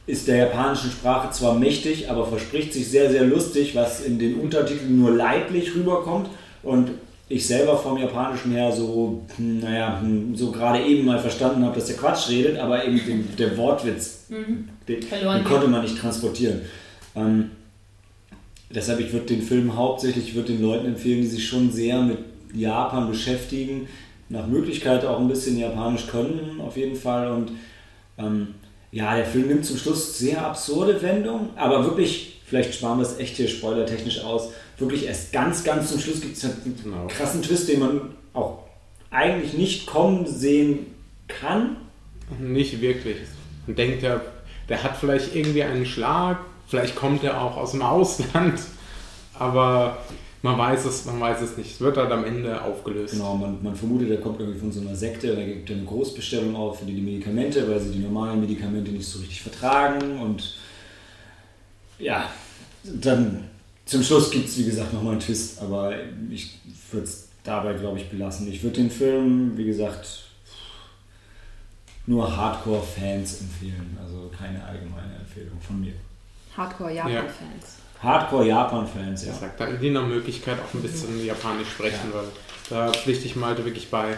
ist 0.07 0.29
der 0.29 0.37
japanischen 0.37 0.91
Sprache 0.91 1.31
zwar 1.31 1.59
mächtig, 1.59 2.11
aber 2.11 2.27
verspricht 2.27 2.73
sich 2.73 2.89
sehr, 2.89 3.11
sehr 3.11 3.25
lustig, 3.25 3.75
was 3.75 4.05
in 4.05 4.19
den 4.19 4.39
Untertiteln 4.39 4.99
nur 4.99 5.13
leidlich 5.13 5.75
rüberkommt. 5.75 6.29
Und 6.63 6.91
ich 7.29 7.47
selber 7.47 7.79
vom 7.79 7.97
Japanischen 7.97 8.53
her 8.53 8.71
so, 8.71 9.23
hm, 9.37 9.61
naja, 9.61 10.01
hm, 10.01 10.37
so 10.37 10.53
gerade 10.53 10.85
eben 10.85 11.07
mal 11.07 11.19
verstanden 11.19 11.65
habe, 11.65 11.75
dass 11.75 11.87
der 11.87 11.97
Quatsch 11.97 12.29
redet, 12.29 12.59
aber 12.59 12.85
eben 12.85 12.99
den, 13.07 13.37
der 13.37 13.57
Wortwitz, 13.57 14.27
den, 14.87 15.03
Verloren 15.03 15.39
den 15.39 15.45
konnte 15.45 15.69
man 15.69 15.83
nicht 15.83 15.99
transportieren. 15.99 16.61
Ähm, 17.17 17.51
deshalb, 18.69 19.01
ich 19.01 19.13
würde 19.13 19.27
den 19.27 19.41
Film 19.43 19.75
hauptsächlich, 19.75 20.29
ich 20.29 20.35
würde 20.35 20.53
den 20.53 20.63
Leuten 20.63 20.87
empfehlen, 20.87 21.23
die 21.23 21.29
sich 21.29 21.47
schon 21.47 21.73
sehr 21.73 22.03
mit 22.03 22.19
Japan 22.53 23.09
beschäftigen, 23.09 23.89
nach 24.29 24.47
Möglichkeit 24.47 25.05
auch 25.07 25.19
ein 25.19 25.29
bisschen 25.29 25.59
Japanisch 25.59 26.07
können, 26.07 26.61
auf 26.61 26.77
jeden 26.77 26.97
Fall. 26.97 27.31
Und 27.31 27.53
ähm, 28.19 28.49
ja, 28.95 29.17
der 29.17 29.27
Film 29.27 29.49
nimmt 29.49 29.65
zum 29.67 29.77
Schluss 29.77 30.17
sehr 30.19 30.47
absurde 30.47 31.03
Wendungen, 31.03 31.51
aber 31.57 31.85
wirklich, 31.85 32.41
vielleicht 32.47 32.75
sparen 32.75 32.99
wir 32.99 33.03
es 33.07 33.19
echt 33.19 33.37
hier 33.37 33.49
spoilertechnisch 33.49 34.23
aus, 34.23 34.51
wirklich 34.79 35.07
erst 35.07 35.33
ganz, 35.33 35.65
ganz 35.65 35.91
zum 35.91 35.99
Schluss 36.01 36.21
gibt 36.21 36.37
es 36.37 36.45
halt 36.45 36.55
einen 36.65 36.79
Genau. 36.83 37.07
krassen 37.09 37.43
Twist, 37.43 37.69
den 37.69 37.81
man 37.81 38.01
auch 38.33 38.63
eigentlich 39.11 39.55
nicht 39.55 39.87
kommen 39.87 40.27
sehen 40.27 40.87
kann. 41.27 41.77
nicht 42.39 42.81
wirklich. 42.81 43.17
Man 43.67 43.75
denkt, 43.77 44.03
der, 44.03 44.21
der 44.69 44.83
hat 44.85 44.97
vielleicht 44.97 45.35
irgendwie 45.35 45.63
einen 45.65 45.87
Schlag, 45.87 46.39
vielleicht 46.69 46.95
kommt 46.95 47.25
er 47.25 47.41
auch 47.43 47.57
aus 47.57 47.73
dem 47.73 47.83
Ausland, 47.83 48.61
aber 49.39 49.99
man 50.45 50.59
weiß 50.59 50.85
es, 50.85 51.07
man 51.07 51.19
weiß 51.19 51.41
es 51.41 51.57
nicht. 51.57 51.73
Es 51.73 51.81
wird 51.81 51.97
halt 51.97 52.13
am 52.13 52.23
Ende 52.23 52.61
aufgelöst. 52.61 53.15
Genau, 53.15 53.35
man, 53.35 53.63
man 53.63 53.75
vermutet, 53.75 54.11
er 54.11 54.19
kommt 54.19 54.39
irgendwie 54.41 54.59
von 54.61 54.71
so 54.71 54.83
einer 54.83 54.95
Sekte, 54.95 55.35
da 55.35 55.43
gibt 55.43 55.71
er 55.71 55.77
eine 55.77 55.87
Großbestellung 55.87 56.55
auf 56.55 56.81
für 56.81 56.85
die, 56.85 56.93
die 56.93 57.01
Medikamente, 57.01 57.67
weil 57.67 57.81
sie 57.81 57.93
die 57.93 58.01
normalen 58.01 58.43
Medikamente 58.43 58.91
nicht 58.91 59.09
so 59.09 59.21
richtig 59.21 59.41
vertragen 59.41 60.21
und 60.21 60.59
ja, 61.99 62.29
dann 62.83 63.49
zum 63.87 64.03
Schluss 64.03 64.31
gibt 64.31 64.47
es 64.51 64.59
wie 64.59 64.67
gesagt 64.67 64.93
nochmal 64.93 65.13
einen 65.13 65.21
Twist, 65.21 65.63
aber 65.63 65.95
ich 66.29 66.59
würde 66.91 67.07
es 67.07 67.29
dabei 67.43 67.73
glaube 67.73 67.99
ich 67.99 68.11
belassen. 68.11 68.47
Ich 68.47 68.63
würde 68.63 68.77
den 68.77 68.91
Film, 68.91 69.57
wie 69.57 69.65
gesagt, 69.65 70.25
nur 72.07 72.37
Hardcore-Fans 72.37 73.41
empfehlen, 73.41 73.97
also 73.99 74.31
keine 74.37 74.63
allgemeine 74.63 75.15
Empfehlung 75.21 75.59
von 75.63 75.81
mir. 75.81 75.95
Hardcore-Japan-Fans. 76.55 77.84
Hardcore-Japan-Fans, 78.05 79.27
ja. 79.27 79.33
Sagt, 79.33 79.61
da 79.61 79.67
die 79.67 79.91
nach 79.91 80.07
Möglichkeit 80.07 80.59
auch 80.59 80.75
ein 80.75 80.83
bisschen 80.83 81.25
Japanisch 81.25 81.69
sprechen, 81.69 82.13
weil 82.13 82.25
da 82.71 82.93
pflichte 82.93 83.27
ich 83.27 83.37
Malte 83.37 83.65
wirklich 83.65 83.91
bei. 83.91 84.17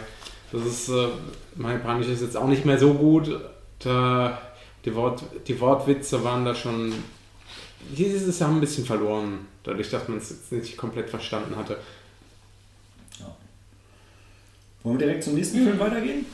Das 0.53 0.63
ist, 0.65 0.89
äh, 0.89 1.09
mein 1.55 1.79
Japanisch 1.79 2.09
ist 2.09 2.23
jetzt 2.23 2.37
auch 2.37 2.49
nicht 2.49 2.65
mehr 2.65 2.79
so 2.79 2.95
gut. 2.95 3.31
Da, 3.79 4.39
die, 4.85 4.95
Wort, 4.95 5.23
die 5.47 5.61
Wortwitze 5.61 6.23
waren 6.25 6.45
da 6.45 6.55
schon, 6.55 6.93
dieses 7.97 8.39
Jahr 8.39 8.51
ein 8.51 8.61
bisschen 8.61 8.85
verloren, 8.85 9.47
dadurch, 9.65 9.91
dass 9.91 10.09
man 10.09 10.19
es 10.19 10.31
jetzt 10.31 10.53
nicht 10.53 10.77
komplett 10.77 11.11
verstanden 11.11 11.57
hatte. 11.57 11.79
Wollen 14.87 15.01
wir 15.01 15.07
direkt 15.07 15.25
zum 15.25 15.35
nächsten 15.35 15.65
Film 15.65 15.81
weitergehen? 15.81 16.25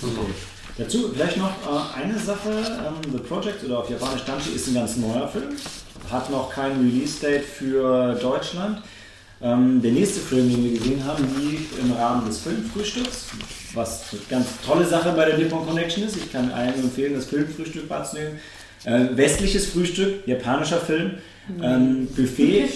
Genau. 0.00 0.26
Dazu 0.78 1.10
vielleicht 1.12 1.36
noch 1.36 1.50
äh, 1.50 2.00
eine 2.00 2.18
Sache. 2.18 2.50
Ähm, 2.50 3.12
The 3.12 3.18
Project 3.18 3.64
oder 3.64 3.80
auf 3.80 3.90
Japanisch 3.90 4.24
Danchi 4.24 4.52
ist 4.52 4.68
ein 4.68 4.74
ganz 4.76 4.96
neuer 4.96 5.28
Film. 5.28 5.54
Hat 6.10 6.30
noch 6.30 6.50
kein 6.50 6.72
Release-Date 6.80 7.44
für 7.44 8.14
Deutschland. 8.14 8.82
Ähm, 9.40 9.80
der 9.82 9.92
nächste 9.92 10.20
Film, 10.20 10.50
den 10.50 10.64
wir 10.64 10.78
gesehen 10.78 11.04
haben, 11.04 11.24
lief 11.38 11.78
im 11.78 11.92
Rahmen 11.92 12.26
des 12.26 12.38
Filmfrühstücks. 12.40 13.26
Was 13.74 14.04
eine 14.10 14.20
ganz 14.28 14.46
tolle 14.64 14.84
Sache 14.84 15.12
bei 15.12 15.26
der 15.26 15.38
Nippon 15.38 15.64
Connection 15.64 16.04
ist. 16.04 16.16
Ich 16.16 16.32
kann 16.32 16.50
allen 16.50 16.74
empfehlen, 16.74 17.14
das 17.14 17.26
Filmfrühstück 17.26 17.88
wahrzunehmen. 17.88 18.38
Äh, 18.84 19.16
westliches 19.16 19.66
Frühstück, 19.66 20.26
japanischer 20.26 20.78
Film. 20.78 21.12
Ähm, 21.62 22.08
Buffet, 22.14 22.68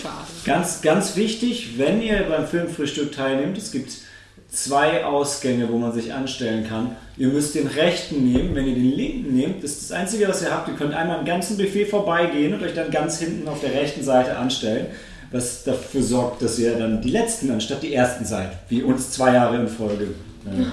ganz, 0.44 0.80
ganz 0.80 1.16
wichtig, 1.16 1.74
wenn 1.76 2.00
ihr 2.00 2.22
beim 2.22 2.46
Filmfrühstück 2.46 3.12
teilnehmt, 3.12 3.58
es 3.58 3.70
gibt 3.70 3.92
zwei 4.52 5.04
Ausgänge, 5.04 5.68
wo 5.70 5.78
man 5.78 5.92
sich 5.92 6.12
anstellen 6.12 6.68
kann. 6.68 6.94
Ihr 7.16 7.28
müsst 7.28 7.54
den 7.54 7.66
rechten 7.66 8.30
nehmen, 8.30 8.54
wenn 8.54 8.66
ihr 8.66 8.74
den 8.74 8.92
linken 8.92 9.34
nehmt, 9.34 9.64
ist 9.64 9.82
das 9.82 9.92
Einzige, 9.98 10.28
was 10.28 10.42
ihr 10.42 10.52
habt, 10.52 10.68
ihr 10.68 10.74
könnt 10.74 10.94
einmal 10.94 11.18
am 11.18 11.24
ganzen 11.24 11.56
Buffet 11.56 11.86
vorbeigehen 11.86 12.54
und 12.54 12.62
euch 12.62 12.74
dann 12.74 12.90
ganz 12.90 13.18
hinten 13.18 13.48
auf 13.48 13.60
der 13.60 13.72
rechten 13.72 14.04
Seite 14.04 14.36
anstellen, 14.36 14.86
was 15.30 15.64
dafür 15.64 16.02
sorgt, 16.02 16.42
dass 16.42 16.58
ihr 16.58 16.78
dann 16.78 17.00
die 17.00 17.10
letzten 17.10 17.50
anstatt 17.50 17.82
die 17.82 17.94
ersten 17.94 18.24
seid, 18.24 18.50
wie 18.68 18.82
uns 18.82 19.10
zwei 19.10 19.32
Jahre 19.32 19.56
in 19.56 19.68
Folge 19.68 20.04
äh, 20.44 20.64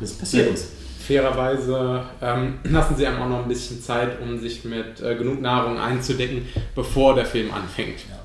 das 0.00 0.12
passiert 0.12 0.52
ist. 0.52 0.68
Fairerweise 1.06 2.02
ähm, 2.20 2.58
lassen 2.64 2.96
sie 2.96 3.06
einem 3.06 3.22
auch 3.22 3.28
noch 3.28 3.42
ein 3.42 3.48
bisschen 3.48 3.80
Zeit, 3.80 4.20
um 4.20 4.38
sich 4.40 4.64
mit 4.64 5.00
äh, 5.00 5.14
genug 5.14 5.40
Nahrung 5.40 5.78
einzudecken, 5.78 6.46
bevor 6.74 7.14
der 7.14 7.24
Film 7.24 7.52
anfängt. 7.52 8.00
Ja. 8.10 8.17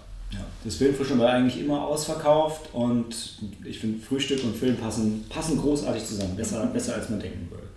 Das 0.64 0.76
Filmfrühstück 0.76 1.20
war 1.20 1.32
eigentlich 1.32 1.60
immer 1.60 1.86
ausverkauft 1.86 2.70
und 2.74 3.38
ich 3.66 3.80
finde, 3.80 4.04
Frühstück 4.04 4.44
und 4.44 4.56
Film 4.56 4.78
passen, 4.78 5.26
passen 5.30 5.58
großartig 5.58 6.06
zusammen, 6.06 6.36
besser, 6.36 6.66
besser 6.68 6.96
als 6.96 7.10
man 7.10 7.20
denken 7.20 7.50
würde. 7.52 7.68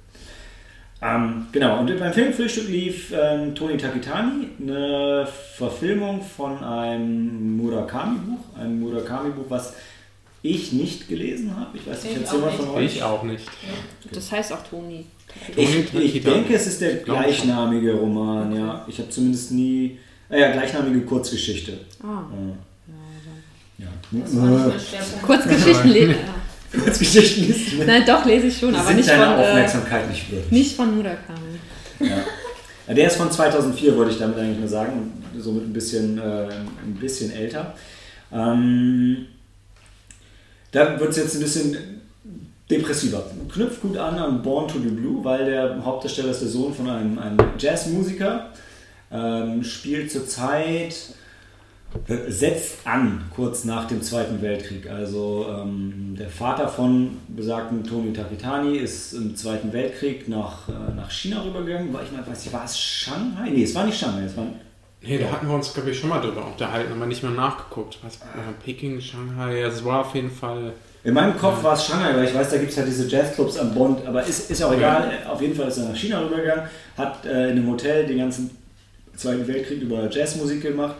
Ähm, 1.02 1.46
genau, 1.52 1.80
und 1.80 1.98
beim 1.98 2.12
Filmfrühstück 2.12 2.68
lief 2.68 3.12
ähm, 3.12 3.54
Toni 3.54 3.76
Takitani, 3.76 4.48
eine 4.60 5.26
Verfilmung 5.56 6.22
von 6.22 6.62
einem 6.62 7.56
Murakami-Buch, 7.58 8.58
ein 8.58 8.80
Murakami-Buch, 8.80 9.44
was 9.48 9.74
ich 10.42 10.72
nicht 10.72 11.08
gelesen 11.08 11.54
habe. 11.56 11.76
Ich 11.76 11.86
weiß 11.86 12.04
nicht, 12.04 12.14
Ich 12.14 12.20
jetzt 12.20 12.30
auch 12.30 12.36
jemand 12.36 12.54
von 12.54 12.68
euch? 12.70 12.96
Ich 12.96 13.02
auch 13.02 13.22
nicht. 13.24 13.46
Das 14.12 14.32
heißt 14.32 14.52
auch 14.52 14.62
Toni. 14.62 15.06
Ich, 15.54 15.94
ich 15.94 16.22
denke, 16.22 16.54
es 16.54 16.66
ist 16.66 16.80
der 16.80 16.94
gleichnamige 16.96 17.92
Roman, 17.94 18.54
ja. 18.56 18.84
Ich 18.88 18.98
habe 18.98 19.10
zumindest 19.10 19.52
nie, 19.52 19.98
äh, 20.30 20.40
ja, 20.40 20.52
gleichnamige 20.52 21.02
Kurzgeschichte. 21.02 21.80
Ah. 22.02 22.22
Ja. 22.32 22.56
Das 23.78 24.36
war 24.36 24.46
nicht 24.48 24.58
Ja. 24.60 24.66
mein 24.68 24.80
Schwerpunkt. 24.80 25.22
Kurzgeschichten 25.22 25.90
lesen. 25.90 26.14
Kurzgeschichten 26.84 27.44
liest. 27.46 27.72
Nein, 27.86 28.02
doch, 28.06 28.24
lese 28.24 28.46
ich 28.46 28.58
schon, 28.58 28.74
aber 28.74 28.86
sind 28.86 28.96
nicht 28.96 29.10
von, 29.10 29.20
äh, 29.20 29.24
Aufmerksamkeit 29.24 30.08
nicht 30.10 30.30
würdig. 30.30 30.50
nicht 30.52 30.76
von 30.76 30.94
Murakami. 30.96 31.58
Ja. 32.00 32.06
Ja, 32.88 32.94
Der 32.94 33.06
ist 33.08 33.16
von 33.16 33.30
2004, 33.30 33.96
wollte 33.96 34.12
ich 34.12 34.18
damit 34.18 34.38
eigentlich 34.38 34.58
nur 34.58 34.68
sagen, 34.68 35.12
somit 35.38 35.64
ein 35.64 35.72
bisschen, 35.72 36.18
äh, 36.18 36.22
ein 36.48 36.96
bisschen 37.00 37.32
älter. 37.32 37.74
Ähm, 38.32 39.26
da 40.72 40.98
wird 40.98 41.10
es 41.10 41.16
jetzt 41.16 41.34
ein 41.34 41.40
bisschen 41.40 41.76
depressiver. 42.70 43.24
Knüpft 43.52 43.80
gut 43.80 43.96
an 43.96 44.16
an 44.18 44.42
Born 44.42 44.68
to 44.68 44.78
the 44.78 44.88
Blue, 44.88 45.24
weil 45.24 45.44
der 45.46 45.84
Hauptdarsteller 45.84 46.30
ist 46.30 46.40
der 46.42 46.48
Sohn 46.48 46.74
von 46.74 46.88
einem, 46.88 47.18
einem 47.18 47.38
Jazzmusiker, 47.58 48.50
ähm, 49.12 49.62
spielt 49.64 50.10
zurzeit, 50.10 50.92
äh, 50.92 50.94
setzt 52.28 52.86
an 52.86 53.24
kurz 53.34 53.64
nach 53.64 53.86
dem 53.86 54.02
Zweiten 54.02 54.40
Weltkrieg. 54.42 54.88
Also 54.88 55.46
ähm, 55.48 56.16
der 56.18 56.28
Vater 56.28 56.68
von 56.68 57.16
besagten 57.28 57.84
Toni 57.84 58.12
Takitani 58.12 58.76
ist 58.76 59.12
im 59.12 59.36
Zweiten 59.36 59.72
Weltkrieg 59.72 60.28
nach, 60.28 60.68
äh, 60.68 60.94
nach 60.94 61.10
China 61.10 61.42
rübergegangen. 61.42 61.92
War 61.92 62.02
ich 62.02 62.12
mal, 62.12 62.26
weiß 62.26 62.46
ich, 62.46 62.52
war 62.52 62.64
es 62.64 62.78
Shanghai? 62.78 63.50
Nee, 63.50 63.64
es 63.64 63.74
war 63.74 63.84
nicht 63.84 63.98
Shanghai, 63.98 64.24
es 64.24 64.36
war 64.36 64.46
Nee, 65.02 65.18
da 65.18 65.30
hatten 65.30 65.46
wir 65.46 65.54
uns, 65.54 65.72
glaube 65.72 65.90
ich, 65.90 65.98
schon 65.98 66.08
mal 66.08 66.20
drüber 66.20 66.46
unterhalten, 66.46 66.92
aber 66.92 67.06
nicht 67.06 67.22
mehr 67.22 67.32
nachgeguckt. 67.32 67.98
Was, 68.02 68.16
äh, 68.16 68.52
Peking, 68.64 69.00
Shanghai, 69.00 69.60
es 69.60 69.84
war 69.84 70.00
auf 70.00 70.14
jeden 70.14 70.30
Fall. 70.30 70.72
In 71.04 71.14
meinem 71.14 71.38
Kopf 71.38 71.62
war 71.62 71.74
es 71.74 71.86
Shanghai, 71.86 72.16
weil 72.16 72.24
ich 72.24 72.34
weiß, 72.34 72.50
da 72.50 72.56
gibt 72.56 72.72
es 72.72 72.76
halt 72.76 72.88
diese 72.88 73.06
Jazzclubs 73.06 73.58
am 73.58 73.72
Bond, 73.72 74.04
aber 74.04 74.24
ist, 74.24 74.50
ist 74.50 74.62
auch 74.62 74.72
egal. 74.72 75.12
Auf 75.30 75.40
jeden 75.40 75.54
Fall 75.54 75.68
ist 75.68 75.78
er 75.78 75.90
nach 75.90 75.96
China 75.96 76.20
rübergegangen, 76.20 76.64
hat 76.96 77.24
äh, 77.24 77.50
in 77.50 77.58
einem 77.58 77.70
Hotel 77.70 78.06
den 78.06 78.18
ganzen 78.18 78.50
Zweiten 79.14 79.46
Weltkrieg 79.46 79.82
über 79.82 80.10
Jazzmusik 80.10 80.62
gemacht, 80.62 80.96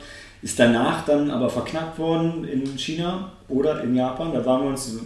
ist 0.47 0.61
danach 0.61 1.05
dann 1.05 1.29
aber 1.33 1.51
verknackt 1.51 1.99
worden 1.99 2.45
in 2.45 2.79
China 2.79 3.33
oder 3.49 3.83
in 3.83 3.97
Japan. 3.97 4.33
Da 4.33 4.47
waren 4.47 4.63
wir 4.63 4.69
uns 4.71 4.97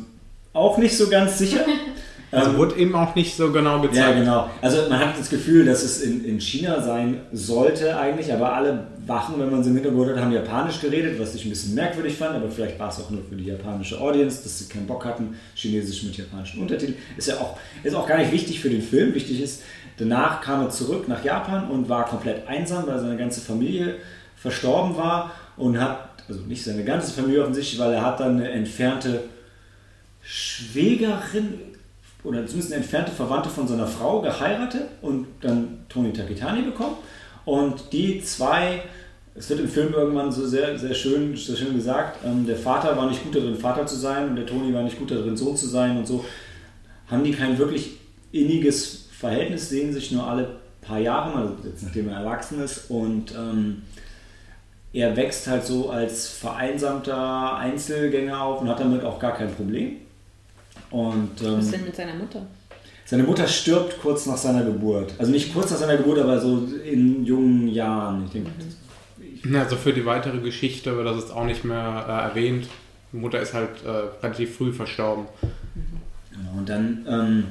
auch 0.53 0.76
nicht 0.76 0.94
so 0.96 1.09
ganz 1.09 1.38
sicher. 1.38 1.61
Also 2.33 2.50
Ähm, 2.50 2.59
wurde 2.59 2.76
eben 2.76 2.94
auch 2.94 3.12
nicht 3.16 3.35
so 3.37 3.50
genau 3.50 3.79
ja, 3.79 3.83
gezeigt. 3.88 4.18
genau. 4.20 4.48
Also 4.62 4.88
man 4.88 5.00
hat 5.00 5.18
das 5.18 5.31
Gefühl, 5.31 5.64
dass 5.64 5.83
es 5.83 6.00
in, 6.00 6.24
in 6.24 6.40
China 6.40 6.81
sein 6.81 7.22
sollte 7.33 7.98
eigentlich, 7.98 8.33
aber 8.33 8.53
alle 8.53 8.87
Wachen, 9.05 9.35
wenn 9.40 9.50
man 9.50 9.64
sie 9.64 9.70
im 9.70 9.74
Hintergrund 9.74 10.11
hat, 10.11 10.20
haben 10.20 10.31
Japanisch 10.31 10.81
geredet, 10.81 11.18
was 11.18 11.35
ich 11.35 11.44
ein 11.44 11.50
bisschen 11.50 11.74
merkwürdig 11.74 12.14
fand, 12.16 12.37
aber 12.37 12.48
vielleicht 12.48 12.79
war 12.79 12.88
es 12.88 13.00
auch 13.00 13.11
nur 13.11 13.22
für 13.29 13.35
die 13.35 13.46
japanische 13.46 14.00
Audience, 14.00 14.44
dass 14.44 14.61
sie 14.61 14.68
keinen 14.68 14.87
Bock 14.87 15.05
hatten, 15.07 15.35
Chinesisch 15.57 16.05
mit 16.05 16.16
japanischen 16.18 16.61
Untertiteln. 16.62 16.98
Ist 17.16 17.26
ja 17.26 17.35
auch, 17.35 17.57
ist 17.83 17.96
auch 17.96 18.07
gar 18.07 18.18
nicht 18.18 18.31
wichtig 18.31 18.61
für 18.61 18.70
den 18.70 18.83
Film. 18.83 19.12
Wichtig 19.12 19.42
ist, 19.42 19.62
danach 19.98 20.40
kam 20.40 20.61
er 20.62 20.70
zurück 20.70 21.09
nach 21.09 21.24
Japan 21.24 21.68
und 21.68 21.88
war 21.88 22.05
komplett 22.05 22.46
einsam, 22.46 22.85
weil 22.87 23.00
seine 23.00 23.16
ganze 23.16 23.40
Familie 23.40 23.96
verstorben 24.40 24.96
war 24.96 25.33
und 25.57 25.79
hat, 25.79 26.09
also 26.26 26.40
nicht 26.42 26.64
seine 26.64 26.83
ganze 26.83 27.12
Familie 27.12 27.42
offensichtlich, 27.42 27.79
weil 27.79 27.92
er 27.92 28.05
hat 28.05 28.20
dann 28.20 28.37
eine 28.37 28.50
entfernte 28.50 29.24
Schwägerin 30.22 31.55
oder 32.24 32.46
zumindest 32.46 32.72
eine 32.72 32.83
entfernte 32.83 33.12
Verwandte 33.12 33.50
von 33.50 33.68
seiner 33.68 33.87
Frau 33.87 34.22
geheiratet 34.22 34.88
und 35.03 35.26
dann 35.42 35.85
Toni 35.88 36.12
Takitani 36.12 36.62
bekommen. 36.62 36.96
Und 37.44 37.92
die 37.92 38.22
zwei, 38.22 38.83
es 39.35 39.50
wird 39.50 39.61
im 39.61 39.68
Film 39.68 39.92
irgendwann 39.92 40.33
so 40.33 40.46
sehr, 40.46 40.79
sehr, 40.79 40.94
schön, 40.94 41.37
sehr 41.37 41.57
schön 41.57 41.74
gesagt, 41.74 42.24
ähm, 42.24 42.46
der 42.46 42.57
Vater 42.57 42.96
war 42.96 43.09
nicht 43.09 43.22
gut 43.22 43.35
darin, 43.35 43.57
Vater 43.57 43.87
zu 43.87 43.96
sein 43.96 44.29
und 44.31 44.37
der 44.37 44.46
Toni 44.46 44.72
war 44.72 44.83
nicht 44.83 44.98
gut 44.98 45.11
darin, 45.11 45.37
Sohn 45.37 45.57
zu 45.57 45.66
sein 45.66 45.98
und 45.98 46.07
so, 46.07 46.24
haben 47.09 47.24
die 47.24 47.33
kein 47.33 47.59
wirklich 47.59 47.98
inniges 48.33 49.09
Verhältnis, 49.11 49.68
sehen 49.68 49.92
sich 49.92 50.12
nur 50.12 50.26
alle 50.26 50.61
paar 50.81 50.98
Jahre, 50.98 51.35
also 51.35 51.57
jetzt 51.64 51.83
nachdem 51.83 52.09
er 52.09 52.16
erwachsen 52.16 52.61
ist 52.62 52.90
und 52.90 53.35
ähm, 53.35 53.83
er 54.92 55.16
wächst 55.16 55.46
halt 55.46 55.64
so 55.64 55.90
als 55.90 56.29
vereinsamter 56.29 57.57
Einzelgänger 57.57 58.42
auf 58.42 58.61
und 58.61 58.68
hat 58.68 58.81
damit 58.81 59.05
auch 59.05 59.18
gar 59.18 59.37
kein 59.37 59.53
Problem. 59.55 59.96
Und 60.90 61.31
Was 61.40 61.46
ähm, 61.46 61.61
ist 61.61 61.72
denn 61.72 61.85
mit 61.85 61.96
seiner 61.96 62.14
Mutter? 62.14 62.46
seine 63.05 63.24
Mutter 63.24 63.48
stirbt 63.48 64.00
kurz 64.00 64.26
nach 64.26 64.37
seiner 64.37 64.62
Geburt. 64.62 65.14
Also 65.18 65.33
nicht 65.33 65.53
kurz 65.53 65.72
nach 65.72 65.79
seiner 65.79 65.96
Geburt, 65.96 66.20
aber 66.20 66.38
so 66.38 66.64
in 66.88 67.24
jungen 67.24 67.66
Jahren. 67.66 68.24
Ich 68.26 68.31
denke, 68.31 68.50
Also 69.59 69.74
für 69.76 69.92
die 69.92 70.07
weitere 70.07 70.38
Geschichte 70.38 70.96
wird 70.96 71.07
das 71.09 71.16
jetzt 71.16 71.33
auch 71.33 71.44
nicht 71.44 71.64
mehr 71.64 72.05
äh, 72.09 72.29
erwähnt. 72.29 72.68
Die 73.12 73.16
Mutter 73.16 73.40
ist 73.40 73.53
halt 73.53 73.85
äh, 73.85 73.88
relativ 74.24 74.57
früh 74.57 74.72
verstorben. 74.72 75.26
Genau, 76.31 76.59
und 76.59 76.68
dann 76.68 77.05
ähm, 77.09 77.44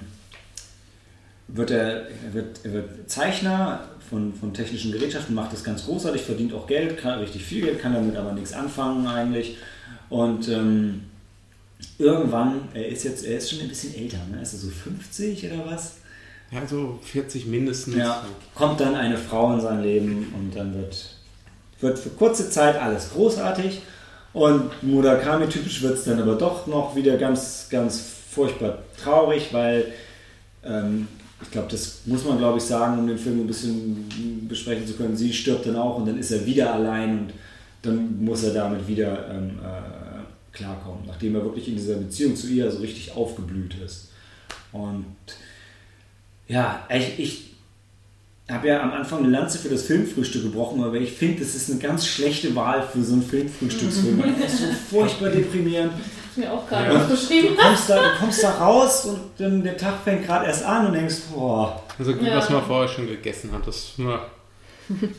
wird 1.49 1.71
er, 1.71 2.07
er, 2.07 2.33
wird, 2.33 2.59
er 2.63 2.73
wird 2.73 3.09
Zeichner 3.09 3.81
von, 4.09 4.33
von 4.33 4.53
technischen 4.53 4.91
Gerätschaften, 4.91 5.35
macht 5.35 5.53
das 5.53 5.63
ganz 5.63 5.85
großartig, 5.85 6.21
verdient 6.21 6.53
auch 6.53 6.67
Geld, 6.67 6.97
kann 6.97 7.19
richtig 7.19 7.43
viel 7.43 7.61
Geld, 7.61 7.79
kann 7.79 7.93
damit 7.93 8.15
aber 8.15 8.33
nichts 8.33 8.53
anfangen 8.53 9.05
eigentlich. 9.07 9.57
Und 10.09 10.47
ähm, 10.49 11.03
irgendwann, 11.97 12.67
er 12.73 12.87
ist 12.87 13.03
jetzt, 13.03 13.25
er 13.25 13.37
ist 13.37 13.49
schon 13.49 13.61
ein 13.61 13.67
bisschen 13.67 13.95
älter, 13.95 14.19
ne? 14.31 14.41
ist 14.41 14.53
er 14.53 14.59
so 14.59 14.69
50 14.69 15.45
oder 15.45 15.65
was? 15.71 15.97
Ja, 16.51 16.65
so 16.67 16.99
40 17.03 17.45
mindestens. 17.45 17.95
Ja, 17.95 18.25
kommt 18.55 18.79
dann 18.79 18.95
eine 18.95 19.17
Frau 19.17 19.53
in 19.53 19.61
sein 19.61 19.83
Leben 19.83 20.33
und 20.35 20.55
dann 20.55 20.73
wird, 20.73 21.15
wird 21.79 21.99
für 21.99 22.09
kurze 22.09 22.49
Zeit 22.49 22.75
alles 22.75 23.11
großartig 23.11 23.81
und 24.33 24.83
Murakami 24.83 25.47
typisch 25.47 25.81
wird 25.81 25.93
es 25.93 26.05
dann 26.05 26.19
aber 26.19 26.35
doch 26.35 26.65
noch 26.65 26.95
wieder 26.95 27.17
ganz, 27.17 27.67
ganz 27.69 28.01
furchtbar 28.31 28.79
traurig, 29.01 29.49
weil 29.51 29.85
ähm, 30.63 31.07
ich 31.41 31.51
glaube, 31.51 31.67
das 31.71 32.01
muss 32.05 32.25
man 32.25 32.37
glaube 32.37 32.57
ich 32.57 32.63
sagen, 32.63 32.99
um 32.99 33.07
den 33.07 33.17
Film 33.17 33.39
ein 33.41 33.47
bisschen 33.47 34.47
besprechen 34.47 34.85
zu 34.85 34.93
können. 34.93 35.15
Sie 35.15 35.33
stirbt 35.33 35.65
dann 35.65 35.75
auch 35.75 35.97
und 35.97 36.07
dann 36.07 36.17
ist 36.17 36.31
er 36.31 36.45
wieder 36.45 36.73
allein 36.73 37.19
und 37.19 37.33
dann 37.81 38.23
muss 38.23 38.43
er 38.43 38.53
damit 38.53 38.87
wieder 38.87 39.29
ähm, 39.29 39.59
äh, 39.63 40.55
klarkommen, 40.55 41.03
nachdem 41.07 41.35
er 41.35 41.43
wirklich 41.43 41.67
in 41.67 41.75
dieser 41.75 41.95
Beziehung 41.95 42.35
zu 42.35 42.47
ihr 42.47 42.69
so 42.69 42.79
richtig 42.79 43.15
aufgeblüht 43.15 43.75
ist. 43.83 44.09
Und 44.71 45.05
ja, 46.47 46.85
ich, 46.89 47.19
ich 47.19 47.49
habe 48.49 48.67
ja 48.67 48.81
am 48.81 48.91
Anfang 48.91 49.19
eine 49.19 49.29
Lanze 49.29 49.59
für 49.59 49.69
das 49.69 49.83
Filmfrühstück 49.83 50.43
gebrochen, 50.43 50.83
aber 50.83 50.95
ich 50.95 51.11
finde, 51.11 51.41
das 51.41 51.55
ist 51.55 51.69
eine 51.69 51.79
ganz 51.79 52.05
schlechte 52.05 52.55
Wahl 52.55 52.81
für 52.81 53.03
so 53.03 53.13
einen 53.13 53.23
Filmfrühstücksfilm. 53.23 54.23
Das 54.41 54.53
ist 54.53 54.59
so 54.59 54.65
furchtbar 54.89 55.29
deprimierend. 55.29 55.93
Mir 56.39 56.51
auch 56.53 56.67
gerade 56.67 56.85
Ja. 56.85 56.93
Du 56.93 56.99
aufgeschrieben. 57.13 57.57
kommst, 57.57 57.89
da, 57.89 57.95
du 57.97 58.19
kommst 58.19 58.43
da 58.43 58.51
raus 58.51 59.05
und 59.05 59.19
dann 59.37 59.63
der 59.63 59.77
Tag 59.77 59.95
fängt 60.03 60.25
gerade 60.25 60.45
erst 60.45 60.63
an 60.63 60.87
und 60.87 60.93
denkst, 60.93 61.15
boah, 61.33 61.81
Also 61.97 62.13
gut, 62.13 62.27
Ja. 62.27 62.37
was 62.37 62.49
man 62.49 62.63
vorher 62.63 62.87
schon 62.87 63.07
gegessen 63.07 63.51
hat. 63.51 63.67
Das, 63.67 63.93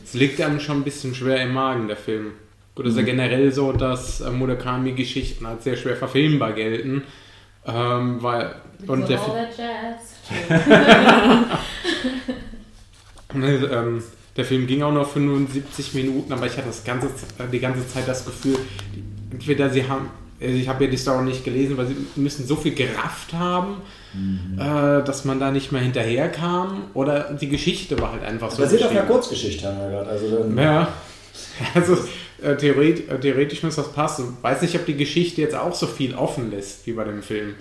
das 0.03 0.13
liegt 0.13 0.41
einem 0.41 0.59
schon 0.59 0.77
ein 0.79 0.83
bisschen 0.83 1.13
schwer 1.15 1.41
im 1.43 1.53
Magen, 1.53 1.87
der 1.87 1.97
Film. 1.97 2.31
Gut, 2.73 2.85
es 2.85 2.93
ist 2.93 2.99
ja 2.99 3.03
generell 3.05 3.51
so, 3.51 3.71
dass 3.73 4.21
äh, 4.21 4.29
Murakami-Geschichten 4.31 5.45
als 5.45 5.63
sehr 5.65 5.75
schwer 5.75 5.95
verfilmbar 5.95 6.53
gelten. 6.53 7.03
Ähm, 7.65 8.17
weil, 8.23 8.55
und 8.87 9.07
der, 9.07 9.19
so 9.19 9.31
all 9.33 9.47
Jazz. 9.55 10.15
Ne, 13.33 13.47
ähm, 13.71 14.03
der 14.37 14.45
Film 14.45 14.65
ging 14.67 14.81
auch 14.83 14.91
nur 14.93 15.05
75 15.05 15.93
Minuten, 15.93 16.31
aber 16.33 16.47
ich 16.47 16.53
hatte 16.57 16.67
das 16.67 16.83
ganze, 16.83 17.07
äh, 17.07 17.47
die 17.51 17.59
ganze 17.59 17.87
Zeit 17.87 18.07
das 18.07 18.25
Gefühl, 18.25 18.57
entweder 19.31 19.69
sie 19.69 19.87
haben 19.87 20.09
also 20.41 20.55
ich 20.55 20.67
habe 20.67 20.85
ja 20.85 20.89
die 20.89 20.97
Story 20.97 21.25
nicht 21.25 21.43
gelesen, 21.43 21.77
weil 21.77 21.87
sie 21.87 21.95
müssen 22.15 22.45
so 22.45 22.55
viel 22.55 22.73
gerafft 22.73 23.33
haben, 23.33 23.81
mhm. 24.13 24.57
äh, 24.59 25.03
dass 25.03 25.25
man 25.25 25.39
da 25.39 25.51
nicht 25.51 25.71
mehr 25.71 25.81
hinterherkam. 25.81 26.85
Oder 26.93 27.33
die 27.33 27.49
Geschichte 27.49 27.99
war 27.99 28.13
halt 28.13 28.23
einfach 28.23 28.51
so. 28.51 28.61
Basiert 28.61 28.83
auf 28.83 28.91
einer 28.91 29.03
Kurzgeschichte, 29.03 29.67
haben 29.67 29.79
wir 29.79 29.89
gerade. 29.89 30.09
Also 30.09 30.45
ja, 30.57 30.87
also 31.75 31.97
äh, 32.41 32.55
theoretisch, 32.57 33.07
äh, 33.09 33.19
theoretisch 33.19 33.61
muss 33.63 33.75
das 33.75 33.91
passen. 33.93 34.37
Weiß 34.41 34.61
nicht, 34.61 34.75
ob 34.75 34.85
die 34.85 34.97
Geschichte 34.97 35.41
jetzt 35.41 35.55
auch 35.55 35.75
so 35.75 35.87
viel 35.87 36.15
offen 36.15 36.51
lässt 36.51 36.87
wie 36.87 36.93
bei 36.93 37.03
dem 37.03 37.21
Film. 37.21 37.55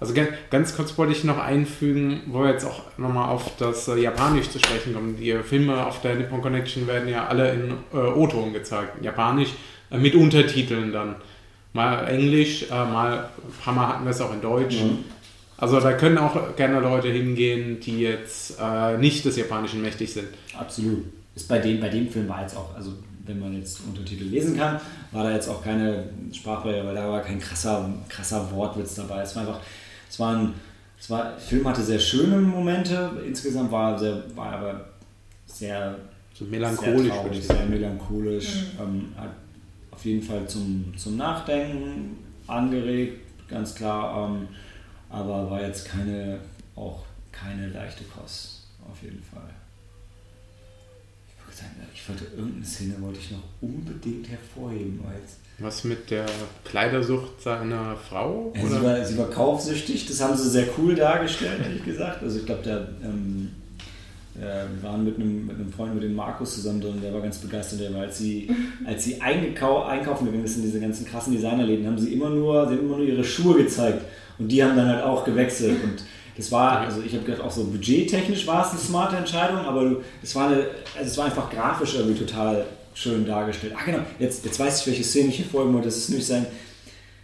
Also 0.00 0.14
ganz, 0.14 0.30
ganz 0.50 0.74
kurz 0.74 0.98
wollte 0.98 1.12
ich 1.12 1.22
noch 1.22 1.38
einfügen, 1.38 2.22
wo 2.26 2.40
wir 2.40 2.50
jetzt 2.50 2.64
auch 2.64 2.82
nochmal 2.98 3.28
auf 3.28 3.52
das 3.58 3.86
äh, 3.86 3.96
Japanisch 3.98 4.50
zu 4.50 4.58
sprechen 4.58 4.94
kommen. 4.94 5.16
Die 5.16 5.32
Filme 5.44 5.86
auf 5.86 6.00
der 6.00 6.16
Nippon 6.16 6.42
Connection 6.42 6.88
werden 6.88 7.08
ja 7.08 7.28
alle 7.28 7.52
in 7.52 7.74
äh, 7.92 7.96
O-Ton 7.96 8.52
gezeigt, 8.52 9.04
Japanisch, 9.04 9.50
äh, 9.92 9.98
mit 9.98 10.16
Untertiteln 10.16 10.90
dann. 10.92 11.16
Mal 11.72 12.06
Englisch, 12.08 12.64
äh, 12.70 12.70
mal 12.70 13.18
ein 13.18 13.62
paar 13.62 13.74
Mal 13.74 13.88
hatten 13.88 14.04
wir 14.04 14.10
es 14.10 14.20
auch 14.20 14.32
in 14.32 14.40
Deutsch. 14.40 14.82
Mhm. 14.82 14.98
Also 15.56 15.80
da 15.80 15.92
können 15.92 16.18
auch 16.18 16.56
gerne 16.56 16.80
Leute 16.80 17.08
hingehen, 17.08 17.78
die 17.80 18.00
jetzt 18.00 18.58
äh, 18.60 18.98
nicht 18.98 19.24
des 19.24 19.36
Japanischen 19.36 19.80
mächtig 19.80 20.12
sind. 20.12 20.28
Absolut. 20.58 21.04
Ist 21.34 21.48
bei 21.48 21.58
dem, 21.58 21.80
bei 21.80 21.88
dem 21.88 22.08
Film 22.08 22.28
war 22.28 22.42
jetzt 22.42 22.56
auch, 22.56 22.74
also 22.74 22.92
wenn 23.24 23.38
man 23.38 23.56
jetzt 23.56 23.80
Untertitel 23.86 24.24
lesen 24.24 24.56
kann, 24.56 24.80
war 25.12 25.24
da 25.24 25.32
jetzt 25.32 25.48
auch 25.48 25.62
keine 25.62 26.10
Sprachbarriere, 26.32 26.86
weil 26.86 26.94
da 26.94 27.08
war 27.08 27.20
kein 27.20 27.38
krasser, 27.38 27.88
krasser 28.08 28.50
Wortwitz 28.50 28.96
dabei. 28.96 29.22
Es 29.22 29.36
war 29.36 29.42
einfach 29.42 29.60
es 30.12 30.20
war 30.20 30.36
ein, 30.36 30.52
es 31.00 31.08
war, 31.08 31.30
der 31.30 31.38
Film 31.38 31.66
hatte 31.66 31.82
sehr 31.82 31.98
schöne 31.98 32.36
Momente, 32.36 33.12
insgesamt 33.26 33.72
war, 33.72 33.98
sehr, 33.98 34.22
war 34.36 34.52
aber 34.52 34.84
sehr, 35.46 35.96
so 36.34 36.44
melancholisch, 36.44 37.04
sehr, 37.04 37.14
traurig, 37.14 37.46
sehr 37.46 37.66
melancholisch. 37.66 38.54
Mhm. 38.74 38.82
Ähm, 38.82 39.12
hat 39.16 39.30
auf 40.02 40.06
jeden 40.06 40.22
Fall 40.22 40.48
zum, 40.48 40.92
zum 40.96 41.16
Nachdenken 41.16 42.16
angeregt, 42.48 43.20
ganz 43.48 43.72
klar, 43.72 44.28
ähm, 44.28 44.48
aber 45.08 45.48
war 45.48 45.62
jetzt 45.62 45.84
keine, 45.84 46.40
auch 46.74 47.04
keine 47.30 47.68
leichte 47.68 48.02
Kost, 48.04 48.64
auf 48.90 49.00
jeden 49.00 49.22
Fall. 49.22 49.48
Ich 51.94 52.08
wollte 52.08 52.24
irgendeine 52.36 52.64
Szene 52.64 52.94
wollte 52.98 53.20
ich 53.20 53.30
noch 53.30 53.44
unbedingt 53.60 54.28
hervorheben, 54.28 54.98
weil 55.04 55.20
was 55.58 55.84
mit 55.84 56.10
der 56.10 56.26
Kleidersucht 56.64 57.40
seiner 57.40 57.94
Frau? 57.94 58.52
Ja, 58.56 58.66
sie, 58.66 58.82
war, 58.82 59.04
sie, 59.04 59.18
war, 59.18 59.30
kaufsüchtig, 59.30 60.06
das 60.06 60.20
haben 60.20 60.36
sie 60.36 60.48
sehr 60.48 60.66
cool 60.78 60.96
dargestellt, 60.96 61.60
ehrlich 61.62 61.84
gesagt. 61.84 62.24
Also 62.24 62.40
ich 62.40 62.46
glaube, 62.46 62.62
der 62.64 62.88
ähm, 63.04 63.50
äh, 63.52 63.61
wir 64.34 64.82
waren 64.82 65.04
mit 65.04 65.16
einem, 65.16 65.46
mit 65.46 65.56
einem 65.56 65.72
Freund, 65.72 65.94
mit 65.94 66.04
dem 66.04 66.14
Markus 66.14 66.54
zusammen 66.54 66.80
drin, 66.80 67.00
der 67.02 67.12
war 67.12 67.20
ganz 67.20 67.38
begeistert, 67.38 67.80
der 67.80 67.92
war, 67.92 68.02
als 68.02 68.18
sie, 68.18 68.48
als 68.84 69.04
sie 69.04 69.20
einkau 69.20 69.84
einkaufen 69.84 70.24
gegangen 70.24 70.44
ist 70.44 70.56
in 70.56 70.62
diese 70.62 70.80
ganzen 70.80 71.06
krassen 71.06 71.34
Designerläden, 71.34 71.86
haben 71.86 71.98
sie 71.98 72.14
immer 72.14 72.30
nur, 72.30 72.66
sie 72.66 72.74
haben 72.74 72.86
immer 72.86 72.96
nur 72.96 73.06
ihre 73.06 73.24
Schuhe 73.24 73.62
gezeigt. 73.62 74.04
Und 74.38 74.48
die 74.48 74.64
haben 74.64 74.76
dann 74.76 74.88
halt 74.88 75.04
auch 75.04 75.24
gewechselt. 75.24 75.76
Und 75.84 76.02
das 76.36 76.50
war, 76.50 76.80
also 76.80 77.02
ich 77.02 77.14
habe 77.14 77.24
gedacht, 77.24 77.42
auch 77.42 77.50
so 77.50 77.64
budgettechnisch 77.64 78.46
war 78.46 78.64
es 78.64 78.72
eine 78.72 78.80
smarte 78.80 79.16
Entscheidung, 79.16 79.58
aber 79.58 79.96
es 80.22 80.34
war, 80.34 80.48
eine, 80.48 80.66
also 80.96 81.10
es 81.10 81.18
war 81.18 81.26
einfach 81.26 81.50
grafisch 81.50 81.94
irgendwie 81.94 82.18
total 82.18 82.64
schön 82.94 83.26
dargestellt. 83.26 83.74
Ah, 83.76 83.84
genau, 83.84 84.00
jetzt, 84.18 84.44
jetzt 84.44 84.58
weiß 84.58 84.80
ich, 84.80 84.86
welche 84.86 85.04
Szene 85.04 85.28
ich 85.28 85.36
hier 85.36 85.46
folgen 85.46 85.72
wollte. 85.74 85.88
Das 85.88 85.96
ist 85.96 86.08
nämlich 86.08 86.26
sein, 86.26 86.46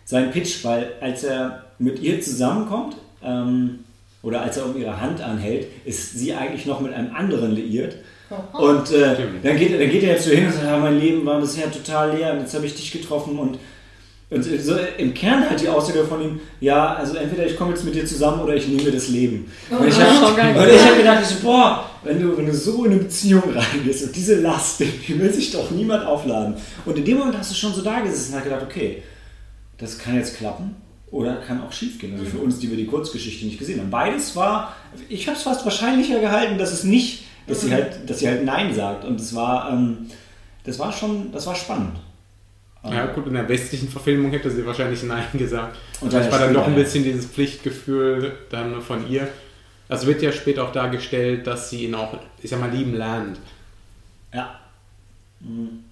sein 0.05 0.31
Pitch, 0.31 0.63
weil 0.65 0.93
als 1.01 1.25
er 1.25 1.65
mit 1.79 2.01
ihr 2.01 2.21
zusammenkommt, 2.21 2.97
ähm, 3.23 3.81
oder 4.23 4.43
als 4.43 4.57
er 4.57 4.67
um 4.67 4.77
ihre 4.77 5.01
Hand 5.01 5.21
anhält, 5.21 5.69
ist 5.85 6.19
sie 6.19 6.35
eigentlich 6.35 6.67
noch 6.67 6.81
mit 6.81 6.93
einem 6.93 7.15
anderen 7.15 7.55
liiert. 7.55 7.97
Und 8.53 8.93
äh, 8.93 9.17
dann, 9.43 9.57
geht, 9.57 9.81
dann 9.81 9.91
geht 9.91 10.03
er 10.03 10.15
jetzt 10.15 10.25
so 10.25 10.31
hin 10.31 10.47
und 10.47 10.53
sagt, 10.53 10.67
ja, 10.67 10.77
mein 10.77 11.01
Leben 11.01 11.25
war 11.25 11.41
bisher 11.41 11.71
total 11.71 12.15
leer 12.17 12.33
und 12.33 12.41
jetzt 12.41 12.55
habe 12.55 12.67
ich 12.67 12.75
dich 12.75 12.93
getroffen 12.93 13.39
und 13.39 13.59
und 14.31 14.43
so 14.43 14.77
im 14.99 15.15
Kern 15.15 15.49
halt 15.49 15.59
die 15.59 15.71
Aussage 15.71 16.05
von 16.05 16.21
ihm, 16.21 16.41
ja, 16.61 16.97
also 16.97 17.17
entweder 17.17 17.47
ich 17.47 17.57
komme 17.57 17.71
jetzt 17.71 17.83
mit 17.83 17.95
dir 17.95 18.05
zusammen 18.05 18.43
oder 18.43 18.55
ich 18.55 18.69
nehme 18.69 18.93
das 18.93 19.09
Leben. 19.09 19.51
Oh, 19.71 19.77
und 19.77 19.89
ich 19.89 19.99
habe 19.99 20.37
hab 20.37 20.97
gedacht, 20.99 21.23
ich 21.23 21.29
so, 21.29 21.37
boah, 21.43 21.89
wenn 22.05 22.21
du, 22.21 22.37
wenn 22.37 22.45
du 22.45 22.53
so 22.53 22.85
in 22.85 22.93
eine 22.93 23.01
Beziehung 23.01 23.43
reingehst 23.47 24.05
und 24.05 24.15
diese 24.15 24.35
Last, 24.41 24.81
die 24.81 25.19
will 25.19 25.33
sich 25.33 25.51
doch 25.51 25.71
niemand 25.71 26.05
aufladen. 26.05 26.57
Und 26.85 26.99
in 26.99 27.07
dem 27.07 27.17
Moment 27.17 27.39
hast 27.39 27.53
du 27.53 27.55
schon 27.55 27.73
so 27.73 27.81
da 27.81 28.01
gesessen 28.01 28.33
und 28.33 28.41
hast 28.41 28.45
gedacht, 28.45 28.65
okay, 28.65 29.03
das 29.79 29.99
kann 29.99 30.17
jetzt 30.17 30.37
klappen 30.37 30.77
oder 31.11 31.37
kann 31.37 31.63
auch 31.63 31.73
schief 31.73 31.99
gehen. 31.99 32.13
Also 32.13 32.25
für 32.27 32.39
uns, 32.39 32.59
die 32.59 32.71
wir 32.71 32.77
die 32.77 32.87
Kurzgeschichte 32.87 33.47
nicht 33.47 33.59
gesehen 33.59 33.81
haben. 33.81 33.91
Beides 33.91 34.37
war, 34.37 34.77
ich 35.09 35.27
habe 35.27 35.37
es 35.37 35.43
fast 35.43 35.65
wahrscheinlicher 35.65 36.21
gehalten, 36.21 36.59
dass 36.59 36.73
es 36.73 36.85
nicht, 36.85 37.25
dass 37.47 37.63
sie 37.63 37.73
halt, 37.73 38.09
dass 38.09 38.19
sie 38.19 38.29
halt 38.29 38.45
Nein 38.45 38.75
sagt. 38.75 39.05
Und 39.05 39.19
das 39.19 39.35
war, 39.35 39.73
ähm, 39.73 40.07
das 40.65 40.79
war 40.79 40.93
schon, 40.93 41.33
das 41.33 41.47
war 41.47 41.55
spannend. 41.55 41.99
Ja, 42.85 43.07
gut, 43.07 43.27
in 43.27 43.35
der 43.35 43.49
westlichen 43.49 43.89
Verfilmung 43.89 44.31
hätte 44.31 44.51
sie 44.51 44.65
wahrscheinlich 44.65 45.03
Nein 45.03 45.27
gesagt. 45.35 45.77
Und 46.01 46.11
vielleicht 46.11 46.31
war 46.31 46.39
dann 46.39 46.55
doch 46.55 46.67
ein 46.67 46.75
bisschen 46.75 47.05
dieses 47.05 47.27
Pflichtgefühl 47.27 48.33
dann 48.51 48.81
von 48.81 49.09
ihr. 49.11 49.29
Also 49.89 50.07
wird 50.07 50.23
ja 50.23 50.33
später 50.33 50.65
auch 50.65 50.73
dargestellt, 50.73 51.47
dass 51.47 51.71
sie 51.71 51.85
ihn 51.85 51.95
auch, 51.95 52.19
ich 52.43 52.51
sag 52.51 52.61
mal, 52.61 52.71
lieben 52.71 52.95
lernt. 52.95 53.39
Ja. 54.33 54.59
Mhm. 55.41 55.85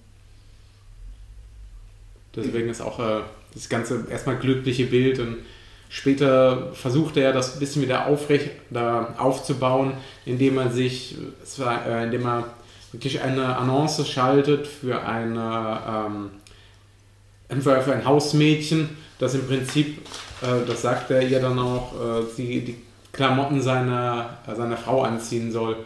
Deswegen 2.35 2.69
ist 2.69 2.81
auch 2.81 2.99
äh, 2.99 3.21
das 3.57 3.69
ganze 3.69 4.05
erstmal 4.09 4.37
glückliche 4.37 4.85
Bild 4.85 5.19
und 5.19 5.37
später 5.89 6.73
versucht 6.73 7.17
er 7.17 7.33
das 7.33 7.55
ein 7.55 7.59
bisschen 7.59 7.81
wieder 7.81 8.07
aufrecht 8.07 8.51
da 8.69 9.15
aufzubauen, 9.17 9.93
indem 10.25 10.57
er 10.57 10.69
sich, 10.69 11.17
äh, 11.59 12.03
indem 12.03 12.25
er 12.25 12.45
wirklich 12.91 13.21
eine 13.21 13.57
Annonce 13.57 14.07
schaltet 14.07 14.67
für 14.67 15.01
eine 15.03 15.79
ähm, 15.87 17.61
für, 17.61 17.93
ein 17.93 18.05
Hausmädchen, 18.05 18.89
das 19.19 19.33
im 19.33 19.47
Prinzip, 19.47 19.99
äh, 20.41 20.65
das 20.67 20.81
sagt 20.81 21.11
er 21.11 21.21
ihr 21.21 21.39
dann 21.39 21.57
auch, 21.57 21.93
äh, 21.93 22.23
die, 22.37 22.65
die 22.65 22.77
Klamotten 23.13 23.61
seiner, 23.61 24.37
seiner 24.45 24.77
Frau 24.77 25.01
anziehen 25.01 25.51
soll. 25.51 25.77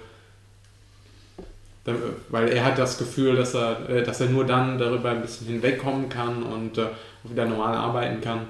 Weil 2.30 2.50
er 2.50 2.66
hat 2.66 2.78
das 2.78 2.98
Gefühl, 2.98 3.36
dass 3.36 3.56
er, 3.56 3.90
äh, 3.90 4.04
dass 4.04 4.22
er 4.22 4.28
nur 4.28 4.46
dann 4.46 4.78
darüber 4.78 5.10
ein 5.10 5.22
bisschen 5.22 5.48
hinwegkommen 5.48 6.10
kann 6.10 6.44
und 6.44 6.78
äh, 6.78 6.88
wieder 7.24 7.46
normal 7.46 7.74
arbeiten 7.76 8.22
kann. 8.22 8.42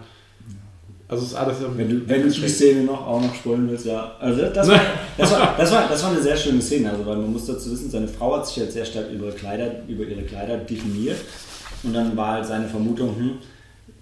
Also 1.08 1.26
ist 1.26 1.36
alles 1.36 1.58
wenn 1.76 1.90
du, 1.90 2.08
wenn 2.08 2.24
du 2.24 2.30
die 2.30 2.48
Szene 2.48 2.84
noch, 2.84 3.06
auch 3.06 3.22
noch 3.22 3.36
spoilen 3.36 3.70
willst, 3.70 3.86
ja. 3.86 4.16
Also 4.20 4.44
das 4.44 4.68
war, 4.68 4.80
das, 5.18 5.32
war, 5.32 5.56
das, 5.58 5.72
war, 5.72 5.88
das 5.90 6.04
war 6.04 6.12
eine 6.12 6.22
sehr 6.22 6.38
schöne 6.38 6.62
Szene, 6.62 6.90
also 6.90 7.06
weil 7.06 7.18
man 7.18 7.34
muss 7.34 7.46
dazu 7.46 7.72
wissen, 7.72 7.90
seine 7.90 8.08
Frau 8.08 8.38
hat 8.38 8.48
sich 8.48 8.60
halt 8.60 8.72
sehr 8.72 8.86
stark 8.86 9.12
über, 9.12 9.30
Kleider, 9.32 9.84
über 9.88 10.06
ihre 10.06 10.24
Kleider 10.24 10.58
definiert 10.58 11.18
und 11.84 11.94
dann 11.94 12.16
war 12.16 12.36
halt 12.36 12.46
seine 12.46 12.68
Vermutung, 12.68 13.16
hm, 13.16 13.32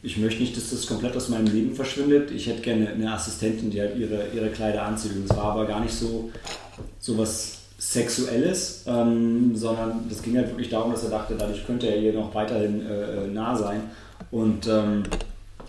ich 0.02 0.18
möchte 0.18 0.42
nicht, 0.42 0.56
dass 0.56 0.70
das 0.70 0.88
komplett 0.88 1.16
aus 1.16 1.30
meinem 1.30 1.48
Leben 1.48 1.76
verschwindet. 1.76 2.32
Ich 2.32 2.48
hätte 2.48 2.62
gerne 2.62 2.88
eine 2.90 3.12
Assistentin, 3.12 3.70
die 3.70 3.82
halt 3.82 3.98
ihre, 3.98 4.28
ihre 4.34 4.50
Kleider 4.50 4.84
anzieht. 4.84 5.12
Und 5.14 5.28
das 5.28 5.36
war 5.36 5.52
aber 5.52 5.66
gar 5.66 5.82
nicht 5.82 5.94
so, 5.94 6.32
so 7.00 7.18
was 7.18 7.59
Sexuelles, 7.80 8.84
ähm, 8.88 9.56
sondern 9.56 10.08
das 10.10 10.22
ging 10.22 10.36
halt 10.36 10.50
wirklich 10.50 10.70
darum, 10.70 10.92
dass 10.92 11.06
er 11.06 11.12
dachte, 11.12 11.36
dadurch 11.38 11.66
könnte 11.66 11.88
er 11.88 11.98
ihr 11.98 12.14
noch 12.14 12.36
weiterhin 12.36 12.86
äh, 12.86 13.24
äh 13.24 13.28
nah 13.28 13.56
sein. 13.56 13.82
Und 14.32 14.68
ähm, 14.68 15.04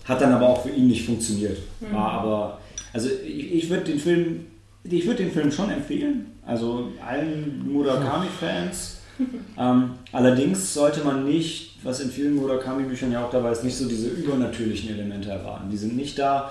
hat 0.04 0.20
dann 0.20 0.32
aber 0.32 0.48
auch 0.48 0.62
für 0.62 0.70
ihn 0.70 0.88
nicht 0.88 1.06
funktioniert. 1.06 1.58
Mhm. 1.80 1.94
War 1.94 2.10
aber, 2.12 2.60
also 2.92 3.08
ich, 3.24 3.54
ich 3.54 3.70
würde 3.70 3.84
den 3.84 3.98
Film, 4.00 4.46
ich 4.82 5.06
würde 5.06 5.22
den 5.22 5.32
Film 5.32 5.52
schon 5.52 5.70
empfehlen. 5.70 6.32
Also 6.44 6.88
allen 7.06 7.72
Murakami-Fans. 7.72 8.98
ähm, 9.58 9.90
allerdings 10.12 10.74
sollte 10.74 11.04
man 11.04 11.24
nicht 11.24 11.70
was 11.82 12.00
in 12.00 12.10
vielen 12.10 12.34
Murakami-Büchern 12.34 13.12
ja 13.12 13.24
auch 13.24 13.30
dabei 13.30 13.52
ist, 13.52 13.64
nicht 13.64 13.76
so 13.76 13.88
diese 13.88 14.08
übernatürlichen 14.08 14.90
Elemente 14.90 15.30
erwarten. 15.30 15.70
Die 15.70 15.76
sind 15.76 15.96
nicht 15.96 16.18
da. 16.18 16.50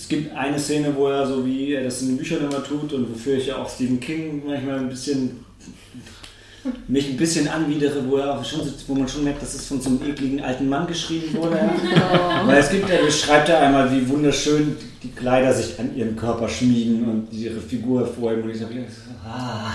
Es 0.00 0.08
gibt 0.08 0.34
eine 0.34 0.58
Szene, 0.58 0.94
wo 0.96 1.08
er 1.08 1.26
so 1.26 1.44
wie 1.44 1.74
er 1.74 1.84
das 1.84 2.00
in 2.00 2.08
den 2.08 2.16
Büchern 2.16 2.40
immer 2.40 2.64
tut 2.64 2.92
und 2.94 3.12
wofür 3.12 3.36
ich 3.36 3.46
ja 3.46 3.56
auch 3.56 3.68
Stephen 3.68 4.00
King 4.00 4.42
manchmal 4.46 4.78
ein 4.78 4.88
bisschen 4.88 5.44
mich 6.88 7.08
ein 7.08 7.16
bisschen 7.16 7.48
anwidere, 7.48 8.08
wo, 8.08 8.16
er 8.16 8.42
schon, 8.44 8.60
wo 8.86 8.94
man 8.94 9.08
schon 9.08 9.24
merkt, 9.24 9.42
dass 9.42 9.54
es 9.54 9.66
von 9.66 9.80
so 9.80 9.90
einem 9.90 10.00
ekligen 10.06 10.40
alten 10.40 10.68
Mann 10.68 10.86
geschrieben 10.86 11.34
wurde. 11.34 11.58
Oh. 12.12 12.46
Weil 12.46 12.58
es 12.58 12.70
gibt, 12.70 12.88
er 12.90 13.04
beschreibt 13.04 13.48
ja 13.48 13.60
einmal, 13.60 13.90
wie 13.92 14.08
wunderschön 14.08 14.76
die 15.02 15.10
Kleider 15.10 15.52
sich 15.52 15.78
an 15.78 15.94
ihren 15.96 16.16
Körper 16.16 16.48
schmiegen 16.48 17.04
und 17.04 17.32
ihre 17.32 17.60
Figur 17.60 18.00
hervorheben. 18.00 18.44
Und 18.44 18.50
ich 18.50 18.58
sage, 18.58 18.74
ah. 19.24 19.72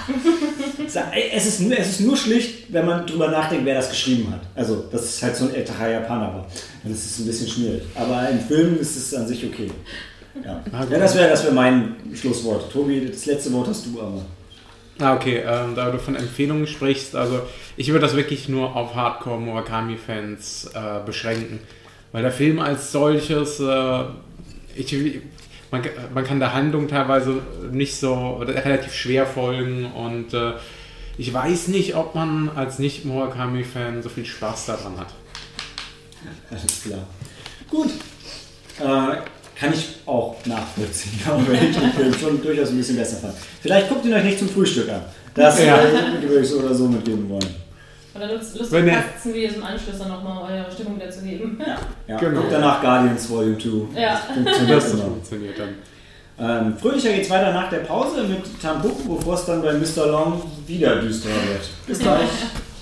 es, 1.33 1.45
ist, 1.45 1.61
es 1.61 1.89
ist 1.89 2.01
nur 2.01 2.17
schlicht, 2.17 2.73
wenn 2.73 2.85
man 2.85 3.05
drüber 3.05 3.29
nachdenkt, 3.29 3.65
wer 3.65 3.75
das 3.75 3.89
geschrieben 3.89 4.31
hat. 4.31 4.41
Also, 4.55 4.85
das 4.91 5.05
ist 5.05 5.23
halt 5.23 5.35
so 5.35 5.45
ein 5.45 5.55
älterer 5.55 5.89
Japaner 5.89 6.33
war. 6.33 6.47
Und 6.83 6.91
das 6.91 7.05
ist 7.05 7.19
ein 7.19 7.25
bisschen 7.27 7.47
schwierig. 7.47 7.83
Aber 7.95 8.29
im 8.29 8.39
Film 8.39 8.77
ist 8.79 8.95
es 8.95 9.13
an 9.13 9.27
sich 9.27 9.45
okay. 9.45 9.71
Ja, 10.43 10.61
ja 10.71 10.99
das 10.99 11.15
wäre 11.15 11.29
das 11.29 11.45
wär 11.45 11.51
mein 11.51 11.95
Schlusswort. 12.13 12.71
Tobi, 12.71 13.07
das 13.09 13.25
letzte 13.25 13.53
Wort 13.53 13.67
hast 13.67 13.85
du 13.85 14.01
aber. 14.01 14.25
Ah, 14.99 15.13
okay, 15.13 15.43
ähm, 15.45 15.75
da 15.75 15.91
du 15.91 15.99
von 15.99 16.15
Empfehlungen 16.15 16.67
sprichst, 16.67 17.15
also 17.15 17.41
ich 17.75 17.89
würde 17.89 18.05
das 18.05 18.15
wirklich 18.15 18.47
nur 18.47 18.75
auf 18.75 18.95
Hardcore 18.95 19.39
Murakami-Fans 19.41 20.71
äh, 20.73 21.05
beschränken. 21.05 21.59
Weil 22.13 22.21
der 22.21 22.31
Film 22.31 22.59
als 22.59 22.93
solches, 22.93 23.59
äh, 23.59 24.03
ich, 24.73 25.19
man, 25.69 25.81
man, 26.13 26.23
kann 26.23 26.39
der 26.39 26.53
Handlung 26.53 26.87
teilweise 26.87 27.41
nicht 27.71 27.97
so 27.97 28.35
relativ 28.35 28.93
schwer 28.93 29.25
folgen 29.25 29.85
und 29.91 30.33
äh, 30.33 30.53
ich 31.17 31.33
weiß 31.33 31.69
nicht, 31.69 31.95
ob 31.95 32.15
man 32.15 32.49
als 32.55 32.79
Nicht-Murakami-Fan 32.79 34.01
so 34.01 34.07
viel 34.07 34.25
Spaß 34.25 34.67
daran 34.67 34.97
hat. 34.97 35.07
Alles 36.49 36.83
klar. 36.83 37.05
Gut. 37.69 37.89
Kann 39.57 39.71
ich 39.73 39.85
auch 40.05 40.35
nachvollziehen, 40.45 41.19
wenn 41.47 41.69
ich 41.69 41.77
den 41.77 41.91
Film 41.93 42.13
schon 42.19 42.41
durchaus 42.43 42.69
ein 42.69 42.77
bisschen 42.77 42.97
besser 42.97 43.17
fand. 43.17 43.33
Vielleicht 43.61 43.87
guckt 43.89 44.05
ihn 44.05 44.13
euch 44.13 44.23
nicht 44.23 44.39
zum 44.39 44.49
Frühstück 44.49 44.89
an. 44.89 45.01
Das 45.33 45.63
Ja. 45.63 45.77
würde 46.21 46.39
ich 46.41 46.49
so 46.49 46.59
oder 46.59 46.73
so 46.73 46.87
mitgeben 46.87 47.29
wollen. 47.29 47.55
Oder 48.15 48.33
lust- 48.33 48.53
Wenn 48.53 48.59
lustige 48.61 48.89
er- 48.91 49.01
Katzenvideos 49.01 49.55
im 49.55 49.63
Anschluss 49.63 49.97
dann 49.99 50.07
nochmal 50.09 50.51
eure 50.51 50.71
Stimmung 50.71 50.99
dazu 50.99 51.21
geben. 51.21 51.59
Ja, 52.07 52.17
Genau. 52.17 52.41
guckt 52.41 52.53
danach 52.53 52.81
Guardians 52.81 53.29
Volume 53.29 53.57
2. 53.57 53.99
Ja. 53.99 54.15
Funktioniert 54.33 54.77
Das 54.77 54.91
funktioniert 54.91 55.55
dann. 55.59 55.69
Ähm, 56.37 56.77
fröhlicher 56.77 57.13
geht's 57.13 57.29
weiter 57.29 57.51
nach 57.53 57.69
der 57.69 57.79
Pause 57.79 58.23
mit 58.23 58.39
Tampuku, 58.61 59.15
bevor 59.15 59.33
es 59.35 59.45
dann 59.45 59.61
bei 59.61 59.73
Mr. 59.73 60.05
Long 60.07 60.41
wieder 60.67 60.97
düsterer 60.97 61.31
wird. 61.33 61.61
Bis 61.87 61.99
gleich. 61.99 62.27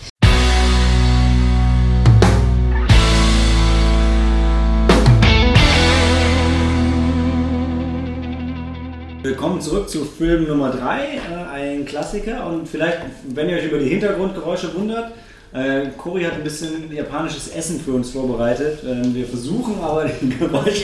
Willkommen 9.23 9.61
zurück 9.61 9.89
zu 9.89 10.03
Film 10.03 10.49
Nummer 10.49 10.69
3, 10.69 11.05
äh, 11.05 11.19
ein 11.53 11.85
Klassiker. 11.85 12.45
Und 12.45 12.67
vielleicht, 12.67 12.97
wenn 13.29 13.47
ihr 13.47 13.55
euch 13.55 13.63
über 13.63 13.79
die 13.79 13.87
Hintergrundgeräusche 13.87 14.75
wundert, 14.75 15.13
äh, 15.53 15.87
Cory 15.97 16.23
hat 16.25 16.33
ein 16.33 16.43
bisschen 16.43 16.91
japanisches 16.91 17.47
Essen 17.47 17.79
für 17.79 17.93
uns 17.93 18.11
vorbereitet. 18.11 18.79
Ähm, 18.85 19.15
wir 19.15 19.25
versuchen 19.25 19.79
aber 19.81 20.03
den 20.03 20.37
Geräusch 20.37 20.83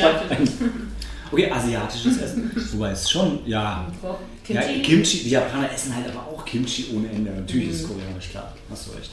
Okay, 1.29 1.51
asiatisches 1.51 2.21
Essen. 2.21 2.49
Wobei 2.71 2.91
es 2.91 3.09
schon, 3.09 3.39
ja. 3.45 3.85
Ja, 4.47 4.61
Kimchi. 4.61 4.81
Kimchi, 4.83 5.17
die 5.25 5.31
Japaner 5.31 5.73
essen 5.73 5.93
halt 5.93 6.05
aber 6.07 6.25
auch 6.25 6.45
Kimchi 6.45 6.95
ohne 6.95 7.09
Ende. 7.09 7.31
Natürlich 7.31 7.71
ist 7.71 7.81
es 7.81 7.87
koreanisch, 7.89 8.29
klar. 8.29 8.53
Hast 8.71 8.87
du 8.87 8.91
recht. 8.91 9.11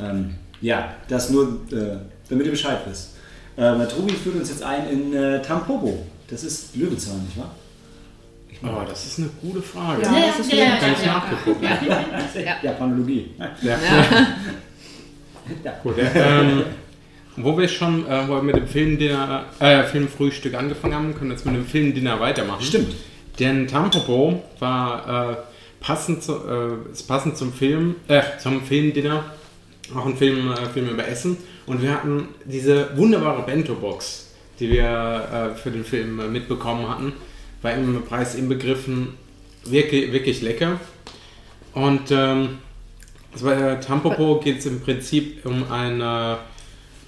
Ähm, 0.00 0.36
ja, 0.60 0.94
das 1.08 1.30
nur, 1.30 1.62
äh, 1.72 1.96
damit 2.28 2.46
ihr 2.46 2.52
Bescheid 2.52 2.78
wisst. 2.88 3.16
Äh, 3.56 3.86
Tobi 3.88 4.12
führt 4.12 4.36
uns 4.36 4.50
jetzt 4.50 4.62
ein 4.62 4.88
in 4.88 5.14
äh, 5.14 5.42
Tampopo. 5.42 6.06
Das 6.30 6.44
ist 6.44 6.76
Löwenzahn, 6.76 7.24
nicht 7.24 7.36
wahr? 7.36 7.50
Oh, 8.62 8.82
das 8.88 9.06
ist 9.06 9.18
eine 9.18 9.28
gute 9.40 9.60
Frage. 9.60 10.02
Ja, 10.02 10.12
Ja, 10.12 10.26
das 10.28 10.38
ist 10.40 10.52
ja, 10.52 10.58
ja, 10.58 10.88
nicht 10.88 11.04
ja. 11.04 11.12
nachgeguckt. 11.14 11.62
Ja. 11.62 12.56
Japanologie. 12.62 13.30
Ja. 13.62 13.76
Ja. 15.62 15.72
Gut, 15.82 15.94
ähm, 16.14 16.64
wo 17.36 17.56
wir 17.56 17.68
schon 17.68 18.06
äh, 18.08 18.26
wo 18.26 18.34
wir 18.34 18.42
mit 18.42 18.56
dem 18.56 18.66
Filmdinner, 18.66 19.44
äh, 19.60 19.84
Filmfrühstück 19.84 20.54
angefangen 20.54 20.94
haben, 20.94 21.14
können 21.14 21.30
wir 21.30 21.36
jetzt 21.36 21.46
mit 21.46 21.54
dem 21.54 21.66
Filmdinner 21.66 22.18
weitermachen. 22.18 22.62
Stimmt. 22.62 22.94
Denn 23.38 23.68
Tampopo 23.68 24.42
war 24.58 25.32
äh, 25.32 25.36
passend, 25.80 26.22
zu, 26.22 26.32
äh, 26.32 26.90
ist 26.92 27.06
passend 27.06 27.36
zum 27.36 27.52
Film, 27.52 27.96
äh, 28.08 28.22
zum 28.38 28.62
Filmdinner, 28.62 29.24
auch 29.94 30.06
ein 30.06 30.16
Film, 30.16 30.52
äh, 30.52 30.66
Film 30.72 30.88
über 30.88 31.06
Essen. 31.06 31.36
Und 31.66 31.82
wir 31.82 31.92
hatten 31.92 32.28
diese 32.44 32.96
wunderbare 32.96 33.42
Bento-Box, 33.42 34.30
die 34.58 34.70
wir 34.70 35.52
äh, 35.54 35.58
für 35.58 35.70
den 35.70 35.84
Film 35.84 36.20
äh, 36.20 36.28
mitbekommen 36.28 36.88
hatten, 36.88 37.12
war 37.66 37.74
im 37.74 38.02
Preis 38.04 38.36
inbegriffen, 38.36 39.14
wirklich, 39.64 40.12
wirklich 40.12 40.40
lecker. 40.40 40.80
Und 41.74 42.10
ähm, 42.10 42.58
bei 43.42 43.74
Tampopo 43.76 44.40
geht 44.40 44.60
es 44.60 44.66
im 44.66 44.80
Prinzip 44.80 45.44
um 45.44 45.70
eine, 45.70 46.38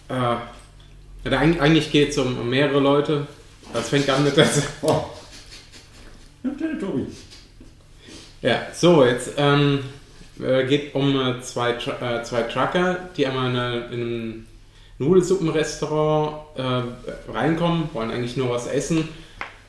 äh, 0.09 1.31
eigentlich 1.31 1.93
geht 1.93 2.11
es 2.11 2.19
um 2.19 2.51
mehrere 2.51 2.81
Leute. 2.81 3.27
Das 3.73 3.89
fängt 3.89 4.11
an 4.11 4.25
mit 4.25 4.37
der, 4.37 4.49
Oh. 4.83 5.05
Kleine 6.57 6.79
Tobi. 6.79 7.07
Ja, 8.43 8.67
so, 8.73 9.05
jetzt 9.05 9.33
ähm, 9.37 9.81
äh, 10.41 10.65
geht 10.67 10.95
um 10.95 11.21
äh, 11.21 11.41
zwei, 11.41 11.73
äh, 11.73 12.23
zwei 12.25 12.43
Trucker, 12.43 13.09
die 13.17 13.27
einmal 13.27 13.49
eine, 13.49 13.87
in 13.93 14.01
ein 14.01 14.47
Nudelsuppenrestaurant 14.99 16.37
äh, 16.57 17.31
reinkommen, 17.33 17.91
wollen 17.93 18.11
eigentlich 18.11 18.37
nur 18.37 18.51
was 18.51 18.67
essen 18.67 19.09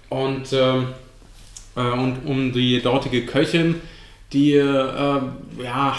und, 0.09 0.51
ähm, 0.53 0.87
äh, 1.75 1.81
und 1.81 2.25
um 2.25 2.51
die 2.51 2.81
dortige 2.81 3.25
Köchin, 3.25 3.75
die 4.33 4.53
äh, 4.53 5.21
ja, 5.63 5.97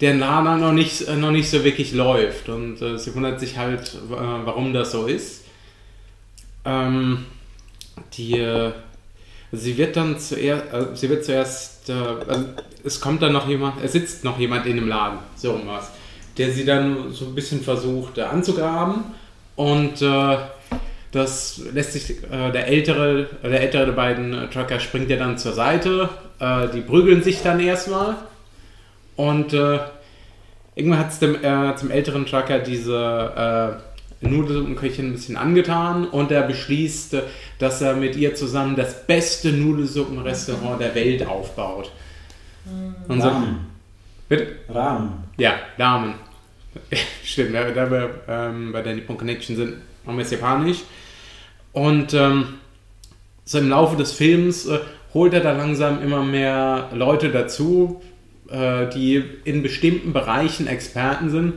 der 0.00 0.14
Laden 0.14 0.60
noch 0.60 0.72
nicht, 0.72 1.08
äh, 1.08 1.16
noch 1.16 1.30
nicht 1.30 1.50
so 1.50 1.64
wirklich 1.64 1.92
läuft 1.92 2.48
und 2.48 2.80
äh, 2.82 2.98
sie 2.98 3.14
wundert 3.14 3.40
sich 3.40 3.58
halt, 3.58 3.94
äh, 3.94 4.10
warum 4.10 4.72
das 4.72 4.92
so 4.92 5.06
ist. 5.06 5.44
Ähm, 6.64 7.26
die 8.14 8.38
äh, 8.38 8.72
Sie 9.50 9.78
wird 9.78 9.96
dann 9.96 10.18
zuerst, 10.18 10.66
sie 11.00 11.08
wird 11.08 11.24
zuerst, 11.24 11.90
also 11.90 12.44
es 12.84 13.00
kommt 13.00 13.22
dann 13.22 13.32
noch 13.32 13.48
jemand, 13.48 13.82
es 13.82 13.92
sitzt 13.92 14.22
noch 14.22 14.38
jemand 14.38 14.66
in 14.66 14.76
dem 14.76 14.88
Laden, 14.88 15.20
so 15.36 15.58
was, 15.64 15.90
der 16.36 16.52
sie 16.52 16.66
dann 16.66 17.14
so 17.14 17.24
ein 17.24 17.34
bisschen 17.34 17.62
versucht 17.62 18.18
anzugraben 18.18 19.04
und 19.56 20.02
das 21.12 21.60
lässt 21.72 21.92
sich, 21.92 22.22
äh, 22.24 22.52
der 22.52 22.68
ältere, 22.68 23.28
der 23.42 23.60
ältere 23.60 23.86
der 23.86 23.92
beiden 23.92 24.34
äh, 24.34 24.48
Trucker 24.48 24.80
springt 24.80 25.10
ja 25.10 25.16
dann 25.16 25.38
zur 25.38 25.52
Seite, 25.52 26.10
äh, 26.38 26.68
die 26.68 26.80
prügeln 26.80 27.22
sich 27.22 27.42
dann 27.42 27.60
erstmal 27.60 28.16
und 29.16 29.52
äh, 29.52 29.78
irgendwann 30.74 30.98
hat 30.98 31.10
es 31.10 31.18
dem, 31.18 31.42
äh, 31.42 31.74
zum 31.76 31.90
älteren 31.90 32.26
Trucker 32.26 32.58
diese 32.58 33.80
äh, 34.20 34.26
Nudelsuppenköchin 34.26 35.06
ein 35.06 35.12
bisschen 35.12 35.36
angetan 35.36 36.06
und 36.06 36.30
er 36.30 36.42
beschließt, 36.42 37.16
dass 37.58 37.80
er 37.80 37.94
mit 37.94 38.16
ihr 38.16 38.34
zusammen 38.34 38.76
das 38.76 39.06
beste 39.06 39.52
Nudelsuppenrestaurant 39.52 40.80
der 40.80 40.94
Welt 40.94 41.26
aufbaut. 41.26 41.90
Und 43.06 43.22
so, 43.22 43.28
Rahmen. 43.28 43.66
bitte? 44.28 44.56
Rahmen. 44.68 45.24
Ja, 45.38 45.54
Damen. 45.78 46.14
Stimmt, 47.24 47.54
da, 47.54 47.70
da 47.70 47.90
wir 47.90 48.10
ähm, 48.28 48.72
bei 48.72 48.82
der 48.82 48.94
Nippon 48.94 49.16
Connection 49.16 49.56
sind, 49.56 49.74
wir 50.04 50.18
es 50.18 50.30
japanisch. 50.30 50.78
Und 51.72 52.14
ähm, 52.14 52.54
so 53.44 53.58
im 53.58 53.68
Laufe 53.68 53.96
des 53.96 54.12
Films 54.12 54.66
äh, 54.66 54.78
holt 55.14 55.32
er 55.32 55.40
da 55.40 55.52
langsam 55.52 56.02
immer 56.02 56.22
mehr 56.22 56.90
Leute 56.92 57.30
dazu, 57.30 58.02
äh, 58.50 58.88
die 58.88 59.22
in 59.44 59.62
bestimmten 59.62 60.12
Bereichen 60.12 60.66
Experten 60.66 61.30
sind. 61.30 61.54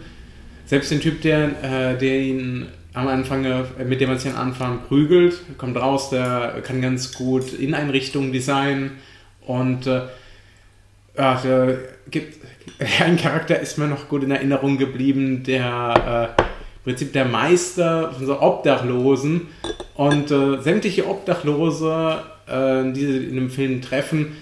Selbst 0.66 0.92
den 0.92 1.02
Typ, 1.02 1.22
der, 1.22 1.64
äh, 1.64 1.98
der 1.98 2.58
am 2.94 3.08
Anfang, 3.08 3.46
äh, 3.46 3.64
mit 3.86 4.02
dem 4.02 4.10
man 4.10 4.20
sich 4.20 4.32
am 4.32 4.38
Anfang 4.38 4.84
prügelt, 4.88 5.42
kommt 5.58 5.78
raus, 5.78 6.10
der 6.10 6.62
kann 6.64 6.82
ganz 6.82 7.14
gut 7.14 7.54
Inneneinrichtungen 7.54 8.32
designen 8.32 8.92
und 9.46 9.88
äh, 9.88 10.02
ja, 11.18 11.42
da 11.44 11.74
gibt, 12.10 12.40
ein 13.00 13.18
Charakter 13.18 13.60
ist 13.60 13.78
mir 13.78 13.88
noch 13.88 14.08
gut 14.08 14.24
in 14.24 14.32
Erinnerung 14.32 14.78
geblieben, 14.78 15.44
der 15.44 16.36
äh, 16.38 16.42
Prinzip 16.84 17.14
der 17.14 17.26
Meister 17.26 18.12
von 18.12 18.26
so 18.26 18.42
Obdachlosen 18.42 19.48
und 19.96 20.32
äh, 20.32 20.62
sämtliche 20.62 21.08
Obdachlose, 21.08 22.24
äh, 22.48 22.92
die 22.92 23.06
sie 23.06 23.18
in 23.28 23.36
dem 23.36 23.50
Film 23.52 23.82
treffen, 23.82 24.36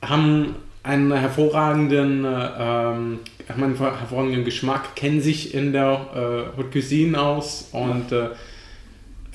haben 0.00 0.54
einen 0.82 1.12
hervorragenden, 1.12 2.24
äh, 2.24 2.28
haben 2.28 3.18
einen 3.48 3.76
hervorragenden 3.76 4.44
Geschmack, 4.44 4.96
kennen 4.96 5.20
sich 5.20 5.54
in 5.54 5.72
der 5.72 6.06
äh, 6.54 6.56
Haute 6.58 6.70
Cuisine 6.70 7.20
aus 7.20 7.68
und 7.72 8.10
äh, 8.10 8.30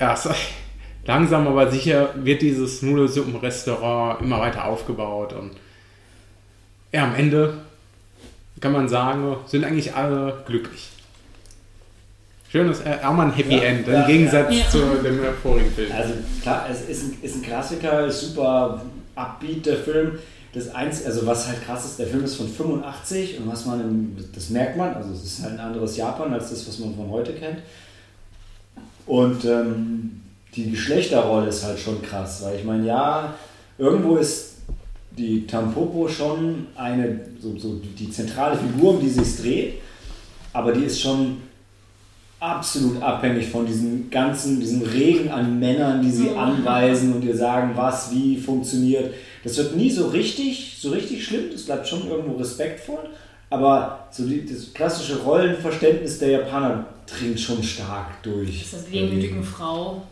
ja, 0.00 0.12
es- 0.14 0.28
langsam 1.06 1.46
aber 1.46 1.70
sicher 1.70 2.10
wird 2.16 2.42
dieses 2.42 2.82
Nudelsuppenrestaurant 2.82 4.20
immer 4.20 4.40
weiter 4.40 4.64
aufgebaut 4.66 5.32
und 5.32 5.52
ja, 6.92 7.04
am 7.04 7.14
Ende 7.14 7.54
kann 8.60 8.72
man 8.72 8.88
sagen, 8.88 9.36
sind 9.46 9.64
eigentlich 9.64 9.94
alle 9.94 10.42
glücklich. 10.46 10.88
Schönes, 12.50 12.80
äh, 12.80 12.96
auch 13.04 13.12
mal 13.12 13.26
ein 13.26 13.34
Happy 13.34 13.56
Ja, 13.56 13.62
End, 13.62 13.86
im 13.86 13.92
ja, 13.92 14.06
Gegensatz 14.06 14.54
ja. 14.54 14.68
zu 14.70 14.78
dem 15.02 15.20
vorigen 15.42 15.70
Film. 15.70 15.92
Also 15.92 16.14
klar, 16.40 16.66
es 16.70 16.88
ist 16.88 17.04
ein, 17.04 17.18
ist 17.20 17.36
ein 17.36 17.42
Klassiker, 17.42 18.10
super 18.10 18.82
upbeat 19.14 19.66
der 19.66 19.76
Film. 19.76 20.18
Das 20.54 20.74
eins, 20.74 21.04
also 21.04 21.26
was 21.26 21.46
halt 21.46 21.62
krass 21.62 21.84
ist, 21.84 21.98
der 21.98 22.06
Film 22.06 22.24
ist 22.24 22.36
von 22.36 22.48
85 22.48 23.38
und 23.38 23.48
was 23.48 23.66
man, 23.66 23.80
im, 23.82 24.16
das 24.34 24.48
merkt 24.48 24.78
man, 24.78 24.94
also 24.94 25.12
es 25.12 25.24
ist 25.24 25.42
halt 25.42 25.54
ein 25.54 25.60
anderes 25.60 25.96
Japan 25.98 26.32
als 26.32 26.48
das, 26.48 26.66
was 26.66 26.78
man 26.78 26.94
von 26.94 27.10
heute 27.10 27.34
kennt. 27.34 27.58
Und 29.04 29.44
ähm, 29.44 30.22
die 30.54 30.70
Geschlechterrolle 30.70 31.48
ist 31.48 31.64
halt 31.64 31.78
schon 31.78 32.00
krass, 32.00 32.42
weil 32.42 32.56
ich 32.56 32.64
meine, 32.64 32.86
ja, 32.86 33.34
irgendwo 33.76 34.16
ist 34.16 34.54
die 35.10 35.46
Tampopo 35.46 36.08
schon 36.08 36.68
eine, 36.76 37.20
so, 37.40 37.58
so 37.58 37.74
die 37.74 38.10
zentrale 38.10 38.56
Figur, 38.56 38.94
um 38.94 39.00
die 39.00 39.10
sich 39.10 39.36
dreht, 39.36 39.74
aber 40.54 40.72
die 40.72 40.84
ist 40.84 41.00
schon 41.00 41.47
absolut 42.40 43.02
abhängig 43.02 43.48
von 43.48 43.66
diesem 43.66 44.10
ganzen, 44.10 44.60
diesem 44.60 44.82
Regen 44.82 45.30
an 45.30 45.58
Männern, 45.58 46.02
die 46.02 46.10
sie 46.10 46.30
anweisen 46.30 47.12
und 47.12 47.24
ihr 47.24 47.36
sagen, 47.36 47.72
was, 47.74 48.12
wie 48.12 48.36
funktioniert. 48.36 49.12
Das 49.42 49.56
wird 49.56 49.76
nie 49.76 49.90
so 49.90 50.08
richtig, 50.08 50.76
so 50.80 50.90
richtig 50.90 51.24
schlimm, 51.24 51.44
das 51.52 51.62
bleibt 51.62 51.88
schon 51.88 52.08
irgendwo 52.08 52.36
respektvoll, 52.36 53.08
aber 53.50 54.08
so 54.10 54.24
die, 54.26 54.46
das 54.46 54.72
klassische 54.72 55.18
Rollenverständnis 55.18 56.18
der 56.18 56.30
Japaner 56.30 56.86
dringt 57.06 57.40
schon 57.40 57.62
stark 57.62 58.22
durch. 58.22 58.62
Das 58.62 58.72
ist 58.72 58.74
das 58.74 58.92
wehmütigen 58.92 59.42
Frau. 59.42 60.02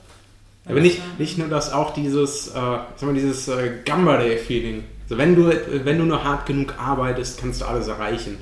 Aber 0.68 0.80
nicht, 0.80 1.00
nicht 1.18 1.38
nur 1.38 1.48
das, 1.48 1.72
auch 1.72 1.94
dieses, 1.94 2.48
äh, 2.48 2.52
sag 2.52 3.02
mal, 3.02 3.14
dieses 3.14 3.46
äh, 3.46 3.70
Gambare-Feeling. 3.84 4.82
Also 5.04 5.18
wenn 5.18 5.36
du, 5.36 5.52
wenn 5.84 5.98
du 5.98 6.04
nur 6.04 6.24
hart 6.24 6.46
genug 6.46 6.74
arbeitest, 6.78 7.38
kannst 7.40 7.60
du 7.60 7.66
alles 7.66 7.86
erreichen. 7.86 8.38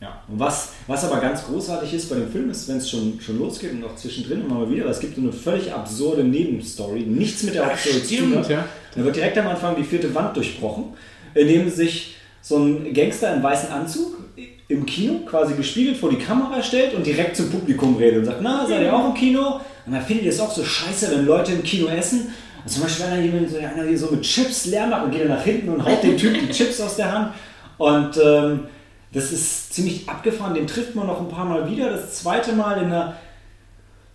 Ja. 0.00 0.22
Und 0.28 0.38
was, 0.38 0.74
was 0.86 1.04
aber 1.04 1.20
ganz 1.20 1.44
großartig 1.44 1.92
ist 1.92 2.08
bei 2.08 2.16
dem 2.16 2.30
Film, 2.30 2.50
ist, 2.50 2.68
wenn 2.68 2.76
es 2.76 2.88
schon, 2.88 3.20
schon 3.20 3.38
losgeht 3.38 3.72
und 3.72 3.84
auch 3.84 3.96
zwischendrin 3.96 4.44
immer 4.44 4.60
mal 4.60 4.70
wieder, 4.70 4.84
aber 4.84 4.92
es 4.92 5.00
gibt 5.00 5.18
eine 5.18 5.32
völlig 5.32 5.72
absurde 5.72 6.22
Nebenstory, 6.22 7.00
nichts 7.00 7.42
mit 7.42 7.54
der 7.54 7.66
Hauptstory 7.66 8.04
zu 8.04 8.16
tun 8.16 8.36
hat. 8.36 8.48
ja. 8.48 8.64
Da 8.94 9.04
wird 9.04 9.16
direkt 9.16 9.36
am 9.38 9.48
Anfang 9.48 9.76
die 9.76 9.82
vierte 9.82 10.14
Wand 10.14 10.36
durchbrochen, 10.36 10.84
indem 11.34 11.68
sich 11.68 12.16
so 12.40 12.58
ein 12.58 12.94
Gangster 12.94 13.34
im 13.34 13.42
weißen 13.42 13.70
Anzug 13.70 14.16
im 14.68 14.84
Kino 14.86 15.20
quasi 15.26 15.54
gespiegelt 15.54 15.96
vor 15.96 16.10
die 16.10 16.18
Kamera 16.18 16.62
stellt 16.62 16.94
und 16.94 17.04
direkt 17.04 17.36
zum 17.36 17.50
Publikum 17.50 17.96
redet 17.96 18.20
und 18.20 18.24
sagt, 18.26 18.40
na, 18.42 18.66
seid 18.66 18.82
ihr 18.82 18.94
auch 18.94 19.08
im 19.08 19.14
Kino? 19.14 19.60
Und 19.86 19.92
dann 19.92 20.02
findet 20.02 20.26
ihr 20.26 20.30
es 20.30 20.40
auch 20.40 20.52
so 20.52 20.62
scheiße, 20.62 21.10
wenn 21.10 21.24
Leute 21.24 21.52
im 21.52 21.62
Kino 21.62 21.88
essen. 21.88 22.32
Und 22.62 22.70
zum 22.70 22.82
Beispiel, 22.82 23.06
wenn 23.10 23.24
jemand 23.24 23.50
so, 23.50 23.56
einer 23.56 23.88
hier 23.88 23.98
so 23.98 24.10
mit 24.10 24.22
Chips 24.22 24.66
leer 24.66 24.86
macht 24.86 25.06
und 25.06 25.10
geht 25.12 25.22
dann 25.22 25.28
nach 25.28 25.42
hinten 25.42 25.70
und 25.70 25.84
haut 25.84 26.02
dem 26.02 26.16
Typen 26.16 26.46
die 26.46 26.52
Chips 26.52 26.80
aus 26.80 26.96
der 26.96 27.10
Hand. 27.10 27.32
Und 27.78 28.18
ähm, 28.22 28.60
das 29.12 29.32
ist 29.32 29.72
ziemlich 29.72 30.08
abgefahren, 30.08 30.54
den 30.54 30.66
trifft 30.66 30.94
man 30.94 31.06
noch 31.06 31.20
ein 31.20 31.28
paar 31.28 31.44
Mal 31.44 31.70
wieder. 31.70 31.90
Das 31.90 32.16
zweite 32.16 32.52
Mal 32.52 32.78
in 32.78 32.86
einer, 32.86 33.16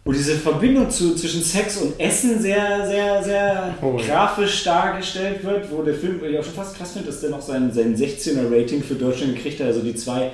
wo 0.05 0.11
diese 0.11 0.35
Verbindung 0.35 0.89
zu, 0.89 1.15
zwischen 1.15 1.41
Sex 1.41 1.77
und 1.77 1.99
Essen 1.99 2.41
sehr, 2.41 2.85
sehr, 2.85 3.23
sehr 3.23 3.75
Oh 3.81 3.97
ja. 3.97 4.05
grafisch 4.05 4.63
dargestellt 4.63 5.43
wird, 5.43 5.71
wo 5.71 5.81
der 5.81 5.95
Film, 5.95 6.21
ich 6.23 6.37
auch 6.37 6.43
schon 6.43 6.53
fast 6.53 6.77
krass 6.77 6.91
finde, 6.91 7.07
dass 7.07 7.21
der 7.21 7.31
noch 7.31 7.41
sein, 7.41 7.71
sein 7.73 7.95
16er-Rating 7.95 8.83
für 8.83 8.95
Deutschland 8.95 9.35
gekriegt 9.35 9.59
hat. 9.59 9.67
Also 9.67 9.81
die 9.81 9.95
zwei, 9.95 10.31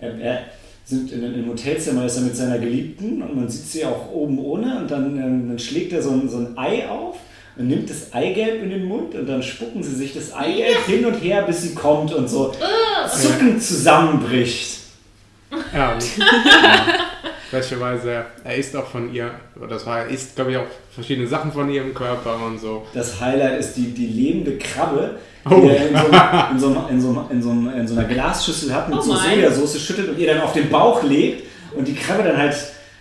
ähm, 0.00 0.20
er 0.20 0.40
sind 0.84 1.10
in 1.12 1.24
einem 1.24 1.48
Hotelzimmer, 1.48 2.04
ist 2.04 2.16
er 2.16 2.22
mit 2.22 2.36
seiner 2.36 2.58
Geliebten 2.58 3.22
und 3.22 3.36
man 3.36 3.48
sieht 3.48 3.66
sie 3.66 3.84
auch 3.86 4.10
oben 4.12 4.38
ohne 4.38 4.80
und 4.80 4.90
dann, 4.90 5.16
ähm, 5.16 5.48
dann 5.48 5.58
schlägt 5.58 5.94
er 5.94 6.02
so 6.02 6.10
ein, 6.10 6.28
so 6.28 6.36
ein 6.38 6.58
Ei 6.58 6.86
auf 6.86 7.16
und 7.56 7.68
nimmt 7.68 7.88
das 7.88 8.12
Eigelb 8.12 8.62
in 8.62 8.70
den 8.70 8.84
Mund 8.86 9.14
und 9.14 9.26
dann 9.28 9.42
spucken 9.42 9.82
sie 9.82 9.94
sich 9.94 10.12
das 10.14 10.32
Eigelb 10.34 10.84
hin 10.86 11.04
und 11.06 11.14
her, 11.14 11.42
bis 11.42 11.62
sie 11.62 11.74
kommt 11.74 12.12
und 12.12 12.28
so 12.28 12.52
zuckend 13.16 13.62
zusammenbricht. 13.62 14.80
Ja, 15.72 15.96
welcherweise, 17.50 18.24
er 18.42 18.56
isst 18.56 18.74
auch 18.76 18.86
von 18.88 19.12
ihr, 19.12 19.30
oder 19.56 19.68
das 19.68 19.86
war, 19.86 20.00
er 20.00 20.06
isst, 20.08 20.34
glaube 20.34 20.50
ich, 20.52 20.56
auch 20.56 20.66
verschiedene 20.92 21.28
Sachen 21.28 21.52
von 21.52 21.70
ihrem 21.70 21.94
Körper 21.94 22.36
und 22.44 22.58
so. 22.60 22.84
Das 22.92 23.20
Highlight 23.20 23.60
ist 23.60 23.74
die, 23.74 23.92
die 23.92 24.06
lebende 24.06 24.58
Krabbe, 24.58 25.16
Oh. 25.48 25.60
die 25.60 25.68
er 25.68 25.88
in 25.88 25.94
so, 25.96 26.06
einem- 26.08 26.50
in, 26.52 26.58
so, 26.58 26.66
einem- 26.68 26.86
in, 26.90 27.00
so, 27.00 27.08
einem- 27.10 27.28
in, 27.30 27.42
so, 27.42 27.50
einem- 27.50 27.68
in 27.80 27.86
so 27.88 27.94
einer 27.98 28.04
Glasschüssel 28.08 28.74
hat 28.74 28.88
mit 28.88 28.98
Oh 28.98 29.02
so. 29.02 29.14
Sojasauce 29.14 29.78
schüttelt 29.80 30.08
und 30.08 30.18
ihr 30.18 30.32
dann 30.32 30.40
auf 30.40 30.54
den 30.54 30.70
Bauch 30.70 31.02
legt 31.02 31.46
und 31.76 31.86
die 31.86 31.94
Krabbe 31.94 32.22
dann 32.24 32.36
halt 32.38 32.56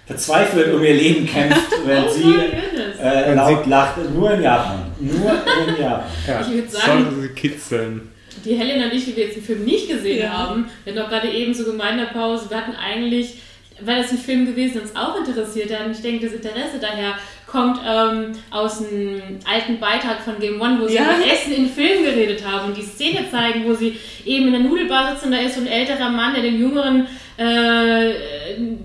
verzweifelt 0.05 0.73
um 0.73 0.83
ihr 0.83 0.93
Leben 0.93 1.25
kämpft, 1.25 1.59
Oh 1.85 2.09
sie 2.09 2.23
my 2.25 2.33
goodness. 2.33 2.99
äh, 3.01 3.33
laut 3.33 3.65
lacht. 3.67 3.97
Nur 4.13 4.31
in 4.31 4.41
Japan. 4.43 4.91
Nur 4.99 5.31
in 5.31 5.75
Japan. 5.81 6.03
Ja, 6.27 6.41
Ich 6.41 6.47
würd 6.53 6.71
sagen- 6.71 7.03
sollte 7.05 7.21
sie 7.21 7.29
kitzeln. 7.29 8.09
Die 8.43 8.55
Helen 8.55 8.83
und 8.83 8.93
ich, 8.93 9.05
die 9.05 9.15
wir 9.15 9.25
jetzt 9.25 9.37
den 9.37 9.43
Film 9.43 9.63
nicht 9.63 9.87
gesehen 9.87 10.23
Ja. 10.23 10.33
haben, 10.33 10.65
wir 10.83 10.93
hatten 10.93 11.03
auch 11.05 11.09
gerade 11.09 11.29
eben 11.31 11.53
so 11.53 11.63
gemeint 11.63 11.93
in 11.93 11.97
der 11.99 12.05
Pause, 12.13 12.49
wir 12.49 12.57
hatten 12.57 12.75
eigentlich, 12.75 13.35
wäre 13.79 14.01
das 14.01 14.11
ein 14.11 14.17
Film 14.17 14.45
gewesen, 14.45 14.81
uns 14.81 14.95
auch 14.95 15.17
interessiert 15.25 15.71
hat, 15.71 15.85
und 15.85 15.91
ich 15.93 16.01
denke, 16.01 16.25
das 16.25 16.35
Interesse 16.35 16.79
daher 16.81 17.13
kommt 17.53 17.79
ähm, 17.87 18.31
aus 18.49 18.79
einem 18.79 19.21
alten 19.45 19.79
Beitrag 19.79 20.21
von 20.25 20.39
Game 20.39 20.59
One, 20.59 20.79
wo 20.81 20.87
sie 20.87 20.95
Ja. 20.95 21.03
über 21.03 21.31
Essen 21.31 21.53
in 21.53 21.69
Film 21.69 22.03
geredet 22.03 22.43
haben 22.45 22.69
und 22.69 22.75
die 22.77 22.81
Szene 22.81 23.25
zeigen, 23.31 23.63
wo 23.65 23.73
sie 23.75 23.95
eben 24.25 24.47
in 24.47 24.53
der 24.53 24.61
Nudelbar 24.61 25.11
sitzen 25.13 25.27
und 25.27 25.31
da 25.33 25.37
ist 25.37 25.53
so 25.55 25.61
ein 25.61 25.67
älterer 25.67 26.09
Mann, 26.09 26.33
der 26.33 26.41
dem 26.41 26.59
jüngeren 26.59 27.05
äh, 27.37 28.11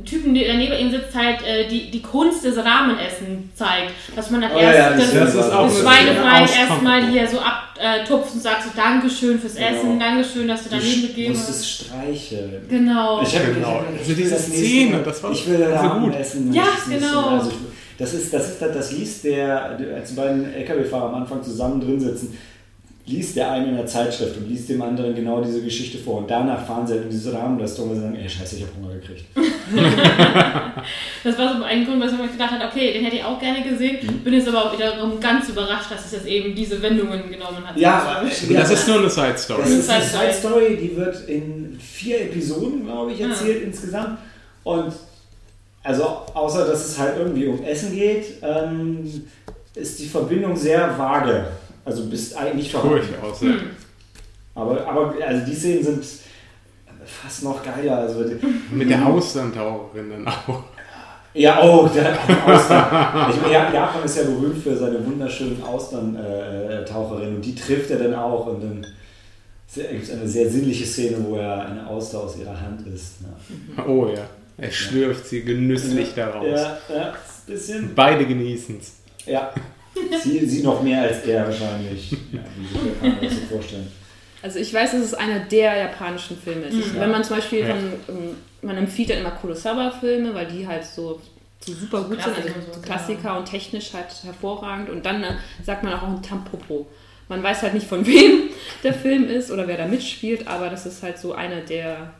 Typen, 0.04 0.34
der 0.34 0.54
neben 0.54 0.72
ihm 0.78 0.90
sitzt, 0.90 1.14
halt 1.14 1.42
äh, 1.46 1.66
die, 1.68 1.90
die 1.90 2.00
Kunst 2.02 2.44
des 2.44 2.56
Ramenessen 2.56 3.50
zeigt. 3.54 3.92
Dass 4.16 4.30
man 4.30 4.40
dann 4.42 4.52
Oh 4.54 4.58
ja, 4.58 4.72
erst 4.72 5.14
das- 5.14 5.34
Das 5.34 5.50
auch 5.52 5.64
das 5.66 5.84
eine 5.86 5.88
Schweinefleisch 5.88 6.50
erstmal 6.58 7.06
hier 7.10 7.26
so 7.26 7.38
abtupft 7.40 8.34
und 8.34 8.42
sagst 8.42 8.68
so 8.68 8.70
Dankeschön 8.76 9.38
fürs 9.38 9.54
Genau. 9.54 9.68
Essen, 9.68 9.98
Dankeschön, 10.00 10.48
dass 10.48 10.64
du 10.64 10.70
dein 10.70 10.80
Leben 10.82 11.02
gegeben 11.08 11.32
musst 11.34 11.48
es 11.48 11.56
hast. 11.56 11.70
streicheln. 11.70 12.66
Genau. 12.68 13.22
Ich 13.22 13.34
hab, 13.36 13.54
Genau. 13.54 13.82
Also 13.98 14.12
diese 14.14 14.30
das 14.30 14.46
Szene, 14.46 15.00
das 15.04 15.22
war 15.22 15.32
ich 15.32 15.46
will 15.48 15.58
so 15.58 15.64
Ramen 15.74 16.02
gut. 16.10 16.14
essen. 16.20 16.52
Ja, 16.52 16.64
das 16.74 16.88
genau. 16.94 17.28
Also 17.28 17.50
ich, 17.50 17.56
das 17.98 18.14
ist, 18.14 18.32
das 18.32 18.50
ist, 18.50 18.62
das, 18.62 18.72
das 18.72 18.92
liest 18.92 19.24
der, 19.24 19.76
als 19.94 20.10
die 20.10 20.16
beiden 20.16 20.52
LKW-Fahrer 20.54 21.08
am 21.08 21.14
Anfang 21.16 21.42
zusammen 21.42 21.80
drin 21.80 21.98
sitzen, 21.98 22.36
liest 23.08 23.36
der 23.36 23.50
eine 23.50 23.68
in 23.68 23.76
der 23.76 23.86
Zeitschrift 23.86 24.36
und 24.36 24.48
liest 24.48 24.68
dem 24.68 24.82
anderen 24.82 25.14
genau 25.14 25.40
diese 25.42 25.62
Geschichte 25.62 25.98
vor. 25.98 26.18
Und 26.18 26.30
danach 26.30 26.64
fahren 26.66 26.86
sie 26.86 26.92
halt 26.94 27.04
in 27.04 27.10
diese 27.10 27.32
Rahmenrestaurant 27.32 27.94
und 27.94 28.00
sagen, 28.02 28.16
ey, 28.16 28.28
scheiße, 28.28 28.56
ich 28.56 28.62
hab 28.62 28.74
Hunger 28.76 28.94
gekriegt. 28.94 29.24
Das 31.24 31.36
war 31.36 31.56
so 31.56 31.64
ein 31.64 31.84
Grund, 31.84 32.00
was 32.00 32.12
ich 32.12 32.18
mir 32.18 32.28
gedacht 32.28 32.52
habe, 32.52 32.64
okay, 32.64 32.92
den 32.92 33.04
hätte 33.04 33.16
ich 33.16 33.24
auch 33.24 33.38
gerne 33.40 33.62
gesehen. 33.62 33.98
Mhm. 34.00 34.18
Bin 34.18 34.34
jetzt 34.34 34.48
aber 34.48 34.66
auch 34.66 34.72
wiederum 34.72 35.18
ganz 35.18 35.48
überrascht, 35.48 35.90
dass 35.90 36.06
es 36.06 36.12
jetzt 36.12 36.26
eben 36.26 36.54
diese 36.54 36.80
Wendungen 36.80 37.28
genommen 37.28 37.66
hat. 37.66 37.76
Ja, 37.76 38.22
Und 38.22 38.54
das 38.54 38.70
ist 38.70 38.88
nur 38.88 39.00
eine 39.00 39.10
Side 39.10 39.36
Story. 39.36 39.62
Das 39.62 39.70
ist 39.70 39.90
eine 39.90 40.04
Side 40.04 40.18
Side 40.18 40.32
Story, 40.32 40.78
die 40.80 40.96
wird 40.96 41.28
in 41.28 41.78
vier 41.80 42.22
Episoden, 42.22 42.84
glaube 42.84 43.12
ich, 43.12 43.20
erzählt 43.20 43.64
insgesamt. 43.64 44.18
Und 44.62 44.92
also 45.88 46.04
außer 46.34 46.66
dass 46.66 46.84
es 46.84 46.98
halt 46.98 47.16
irgendwie 47.16 47.46
um 47.46 47.62
Essen 47.64 47.94
geht, 47.94 48.42
ähm, 48.42 49.10
ist 49.74 49.98
die 49.98 50.06
Verbindung 50.06 50.54
sehr 50.54 50.98
vage. 50.98 51.46
Also 51.82 52.04
bist 52.04 52.36
eigentlich 52.36 52.70
vorhanden. 52.70 53.06
Durchaus, 53.08 53.40
ja. 53.40 53.48
Hm. 53.48 53.60
Aber, 54.54 54.86
aber 54.86 55.14
also 55.26 55.46
die 55.46 55.54
Szenen 55.54 55.82
sind 55.82 56.04
fast 57.06 57.42
noch 57.42 57.62
geiler. 57.62 58.00
Also 58.00 58.22
Mit 58.70 58.90
der 58.90 59.06
Austerntaucherin 59.06 60.10
dann 60.10 60.28
auch. 60.28 60.64
ja, 61.32 61.58
oh, 61.62 61.88
der 61.88 62.12
Austern. 62.12 63.30
Ich 63.30 63.40
meine, 63.40 63.74
Japan 63.74 64.04
ist 64.04 64.18
ja 64.18 64.24
berühmt 64.24 64.62
für 64.62 64.76
seine 64.76 65.06
wunderschönen 65.06 65.62
Austern-Taucherinnen 65.62 67.36
und 67.36 67.44
die 67.46 67.54
trifft 67.54 67.90
er 67.90 67.98
dann 68.00 68.14
auch 68.14 68.46
und 68.46 68.62
dann 68.62 68.86
gibt 69.74 70.02
es 70.02 70.10
eine 70.10 70.28
sehr 70.28 70.50
sinnliche 70.50 70.84
Szene, 70.84 71.16
wo 71.26 71.36
er 71.36 71.66
eine 71.66 71.86
Auster 71.86 72.20
aus 72.20 72.36
ihrer 72.36 72.60
Hand 72.60 72.86
isst. 72.86 73.22
Ne? 73.22 73.28
Oh 73.86 74.06
ja. 74.14 74.24
Er 74.58 74.70
schlürft 74.72 75.26
sie 75.26 75.42
genüsslich 75.42 76.14
daraus. 76.14 76.46
Ja, 76.46 76.78
ja, 76.94 77.14
bisschen. 77.46 77.94
Beide 77.94 78.26
genießen 78.26 78.78
es. 78.80 78.96
Ja. 79.26 79.52
Sie, 80.22 80.46
sie 80.46 80.62
noch 80.62 80.80
mehr 80.80 81.02
als 81.02 81.24
er 81.24 81.44
wahrscheinlich. 81.44 82.12
Ja, 82.12 82.38
wie 82.56 82.66
sich 82.68 83.00
kann 83.00 83.10
man 83.10 83.20
das 83.20 83.34
so 83.34 83.40
vorstellen. 83.56 83.90
Also 84.42 84.60
ich 84.60 84.72
weiß, 84.72 84.92
dass 84.92 85.00
es 85.00 85.14
einer 85.14 85.40
der 85.40 85.76
japanischen 85.76 86.38
Filme 86.38 86.66
ist. 86.66 86.94
Mhm. 86.94 87.00
Wenn 87.00 87.10
man 87.10 87.24
zum 87.24 87.36
Beispiel 87.36 87.60
Ja. 87.60 87.74
von, 87.74 87.92
ähm, 88.08 88.36
man 88.62 88.76
empfiehlt 88.76 89.10
dann 89.10 89.18
immer 89.18 89.32
Kurosawa-Filme, 89.32 90.32
weil 90.34 90.46
die 90.46 90.66
halt 90.66 90.84
so, 90.84 91.20
so 91.58 91.72
super 91.72 92.02
gut 92.04 92.22
sind, 92.22 92.34
Klassiker 92.34 92.54
also 92.54 92.66
und 92.68 92.74
so, 92.74 92.80
Klassiker 92.80 93.22
genau. 93.22 93.38
und 93.38 93.44
technisch 93.46 93.92
halt 93.92 94.06
hervorragend. 94.22 94.88
Und 94.90 95.04
dann 95.04 95.24
äh, 95.24 95.34
sagt 95.64 95.82
man 95.82 95.92
auch 95.94 96.04
ein 96.04 96.22
Tampopo. 96.22 96.86
Man 97.28 97.42
weiß 97.42 97.62
halt 97.62 97.74
nicht, 97.74 97.88
von 97.88 98.06
wem 98.06 98.50
der 98.84 98.94
Film 98.94 99.28
ist 99.28 99.50
oder 99.50 99.66
wer 99.66 99.78
da 99.78 99.86
mitspielt, 99.86 100.46
aber 100.46 100.70
das 100.70 100.86
ist 100.86 101.02
halt 101.02 101.18
so 101.18 101.32
einer 101.32 101.60
der, 101.62 102.12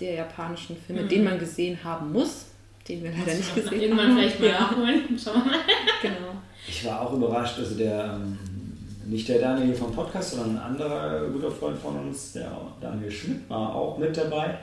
der 0.00 0.14
japanischen 0.14 0.76
Filme, 0.76 1.02
Mhm. 1.02 1.08
den 1.08 1.24
man 1.24 1.38
gesehen 1.38 1.78
haben 1.82 2.12
muss, 2.12 2.46
den 2.88 3.02
wir 3.02 3.10
leider 3.10 3.36
nicht 3.36 3.54
gesehen 3.54 3.96
haben. 3.98 4.16
vielleicht 4.16 4.40
mal 4.40 4.48
Ja, 4.48 4.60
nachholen. 4.60 5.00
Schauen 5.22 5.42
wir 5.44 5.52
mal. 5.52 5.60
genau. 6.02 6.32
Ich 6.68 6.84
war 6.84 7.02
auch 7.02 7.12
überrascht, 7.12 7.58
also 7.58 7.74
der, 7.76 8.14
ähm, 8.20 8.38
nicht 9.06 9.28
der 9.28 9.38
Daniel 9.38 9.74
vom 9.74 9.92
Podcast, 9.92 10.32
sondern 10.32 10.56
ein 10.56 10.62
anderer 10.72 11.28
guter 11.28 11.50
Freund 11.50 11.78
von 11.78 11.96
uns, 11.98 12.32
der 12.32 12.50
Daniel 12.80 13.10
Schmidt, 13.10 13.48
war 13.48 13.74
auch 13.74 13.98
mit 13.98 14.16
dabei. 14.16 14.58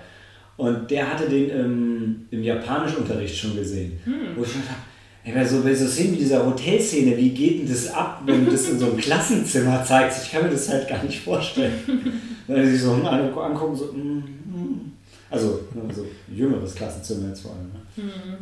Und 0.58 0.90
der 0.92 1.12
hatte 1.14 1.30
den 1.30 1.50
ähm, 1.50 2.28
im 2.32 2.44
Japanischunterricht 2.44 3.36
schon 3.38 3.56
gesehen. 3.56 4.00
Wo 4.36 4.44
ich 4.44 4.52
schon 4.52 4.62
dachte, 4.62 5.40
ey, 5.40 5.46
so, 5.48 5.62
bei 5.64 5.74
so 5.74 5.88
Szenen 5.88 6.14
wie 6.14 6.18
dieser 6.18 6.46
Hotelszene, 6.46 7.16
wie 7.18 7.30
geht 7.30 7.60
denn 7.62 7.70
das 7.70 7.92
ab, 7.94 8.22
wenn 8.26 8.46
du 8.46 8.52
das 8.52 8.70
in 8.70 8.78
so 8.80 8.88
einem 8.88 8.98
Klassenzimmer 8.98 9.84
zeigst? 9.84 10.26
Ich 10.26 10.32
kann 10.32 10.44
mir 10.44 10.50
das 10.52 10.70
halt 10.70 10.88
gar 10.88 11.04
nicht 11.04 11.20
vorstellen. 11.20 11.74
Wenn 12.48 12.66
sie 12.66 12.72
sich 12.74 12.82
so 12.82 12.92
angucken, 12.94 13.76
so, 13.76 13.86
mm, 13.94 14.18
mm. 14.18 14.91
Also, 15.32 15.62
also 15.88 16.06
jüngeres 16.28 16.76
Klassenzimmer 16.76 17.30
jetzt 17.30 17.42
vor 17.42 17.52
allem. 17.52 17.72
Ne? 17.72 18.38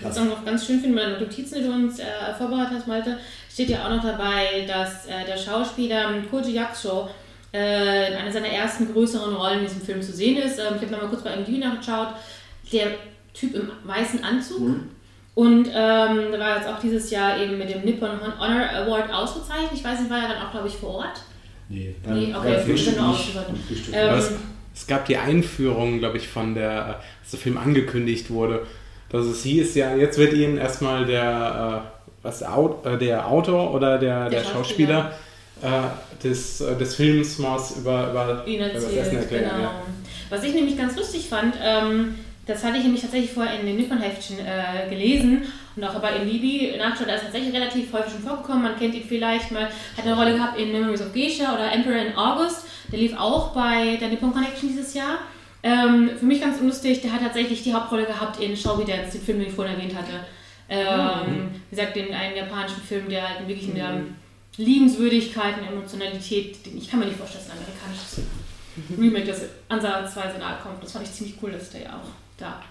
Was 0.00 0.16
ich 0.16 0.22
auch 0.22 0.26
noch 0.26 0.44
ganz 0.44 0.66
schön 0.66 0.80
finde, 0.80 0.96
meine 0.96 1.18
Notizen, 1.18 1.56
die 1.56 1.64
du 1.64 1.72
uns 1.72 1.98
äh, 1.98 2.04
vorbereitet 2.36 2.78
hast, 2.78 2.86
Malte, 2.86 3.18
steht 3.52 3.70
ja 3.70 3.84
auch 3.84 3.90
noch 3.90 4.02
dabei, 4.02 4.64
dass 4.66 5.06
äh, 5.06 5.26
der 5.26 5.36
Schauspieler 5.36 6.12
Koji 6.30 6.52
Yakusho 6.52 7.08
äh, 7.52 8.12
in 8.12 8.16
einer 8.18 8.32
seiner 8.32 8.48
ersten 8.48 8.92
größeren 8.92 9.34
Rollen 9.34 9.60
in 9.60 9.64
diesem 9.64 9.82
Film 9.82 10.00
zu 10.00 10.12
sehen 10.12 10.36
ist. 10.38 10.58
Ähm, 10.58 10.76
ich 10.76 10.82
habe 10.82 10.92
nochmal 10.92 11.08
kurz 11.08 11.22
bei 11.22 11.36
MDB 11.36 11.58
nachgeschaut. 11.58 12.14
Der 12.72 12.86
Typ 13.34 13.54
im 13.54 13.70
weißen 13.84 14.22
Anzug. 14.22 14.60
Mhm. 14.60 14.88
Und 15.34 15.68
ähm, 15.68 16.32
der 16.32 16.40
war 16.40 16.56
jetzt 16.56 16.68
auch 16.68 16.80
dieses 16.80 17.10
Jahr 17.10 17.38
eben 17.38 17.58
mit 17.58 17.70
dem 17.70 17.82
Nippon 17.82 18.10
Honor 18.40 18.68
Award 18.70 19.12
ausgezeichnet. 19.12 19.70
Ich 19.72 19.84
weiß 19.84 20.00
nicht, 20.00 20.10
war 20.10 20.22
er 20.22 20.28
dann 20.28 20.42
auch, 20.42 20.50
glaube 20.50 20.66
ich, 20.66 20.74
vor 20.74 20.96
Ort? 20.96 21.22
Nee, 21.68 21.94
Nee, 22.06 22.34
okay, 22.34 22.54
beim 22.54 22.62
Frühstück. 22.62 22.96
Beim 22.96 23.14
Frühstück 23.14 23.94
Ähm, 23.94 24.20
es, 24.80 24.86
gab 24.86 25.06
die 25.06 25.16
Einführung, 25.16 25.98
glaube 25.98 26.18
ich, 26.18 26.28
von 26.28 26.54
der, 26.54 27.00
als 27.20 27.30
der 27.30 27.40
Film 27.40 27.58
angekündigt 27.58 28.30
wurde, 28.30 28.66
dass 29.10 29.24
es 29.26 29.42
hieß, 29.42 29.74
ja, 29.74 29.94
jetzt 29.94 30.18
wird 30.18 30.32
Ihnen 30.32 30.58
erstmal 30.58 31.06
der, 31.06 31.84
äh, 31.84 32.08
was, 32.22 32.40
der, 32.40 32.76
äh, 32.84 32.98
der 32.98 33.26
Autor 33.26 33.74
oder 33.74 33.98
der, 33.98 34.28
der, 34.28 34.40
Der 34.40 34.48
Schauspieler, 34.48 35.12
äh, 35.62 36.22
des, 36.22 36.60
äh, 36.60 36.76
des 36.76 36.94
Films 36.94 37.42
was 37.42 37.76
über, 37.78 38.10
über, 38.10 38.44
über 38.46 38.68
das 38.68 38.84
Essen 38.84 39.18
erklären. 39.18 39.50
Genau. 39.50 39.62
Ja. 39.62 39.82
Was 40.30 40.44
ich 40.44 40.54
nämlich 40.54 40.76
ganz 40.76 40.96
lustig 40.96 41.28
fand, 41.28 41.54
ähm, 41.62 42.16
das 42.46 42.64
hatte 42.64 42.78
ich 42.78 42.84
nämlich 42.84 43.02
tatsächlich 43.02 43.32
vorher 43.32 43.60
in 43.60 43.66
den 43.66 43.76
Nippon-Heftchen 43.76 44.38
äh, 44.38 44.88
gelesen 44.88 45.42
und 45.76 45.84
auch 45.84 46.00
bei 46.00 46.16
Libi 46.18 46.74
nachgeschaut, 46.78 47.08
da 47.08 47.14
ist 47.14 47.24
tatsächlich 47.24 47.54
relativ 47.54 47.92
häufig 47.92 48.12
schon 48.12 48.22
vorgekommen. 48.22 48.62
Man 48.62 48.78
kennt 48.78 48.94
ihn 48.94 49.04
vielleicht 49.06 49.50
mal, 49.52 49.64
hat 49.64 50.04
eine 50.04 50.16
Rolle 50.16 50.32
gehabt 50.32 50.58
in 50.58 50.72
Memories 50.72 51.02
of 51.02 51.12
Geisha 51.12 51.54
oder 51.54 51.70
Emperor 51.70 52.00
in 52.00 52.16
August. 52.16 52.64
Der 52.90 52.98
lief 52.98 53.16
auch 53.16 53.52
bei 53.52 53.96
der 53.96 54.08
Nippon 54.08 54.32
Connection 54.32 54.68
dieses 54.68 54.94
Jahr. 54.94 55.18
Ähm, 55.62 56.10
für 56.18 56.24
mich 56.24 56.40
ganz 56.40 56.60
unlustig, 56.60 57.00
der 57.02 57.12
hat 57.12 57.20
tatsächlich 57.20 57.62
die 57.62 57.74
Hauptrolle 57.74 58.06
gehabt 58.06 58.40
in 58.40 58.56
Shall 58.56 58.78
We 58.78 58.84
Dance, 58.84 59.12
den 59.12 59.22
Film, 59.22 59.38
den 59.40 59.48
ich 59.48 59.54
vorhin 59.54 59.74
erwähnt 59.74 59.94
hatte. 59.94 60.24
Ähm, 60.68 61.50
Wie 61.70 61.76
gesagt, 61.76 61.96
den 61.96 62.12
einen 62.12 62.36
japanischen 62.36 62.82
Film, 62.82 63.08
der 63.08 63.28
halt 63.28 63.48
wirklich 63.48 63.68
in 63.68 63.74
der 63.74 64.02
Liebenswürdigkeit 64.56 65.58
und 65.58 65.66
Emotionalität, 65.66 66.64
den, 66.64 66.78
ich 66.78 66.90
kann 66.90 67.00
mir 67.00 67.06
nicht 67.06 67.18
vorstellen, 67.18 67.44
dass 67.46 67.56
ein 67.56 67.62
amerikanisches 67.62 68.20
Remake, 68.98 69.26
das 69.26 69.48
ansatzweise 69.68 70.38
nahe 70.38 70.58
kommt. 70.62 70.82
Das 70.82 70.92
fand 70.92 71.06
ich 71.06 71.12
ziemlich 71.12 71.36
cool, 71.42 71.50
dass 71.52 71.70
der 71.70 71.82
ja 71.82 71.90
auch 71.90 72.08
da. 72.36 72.62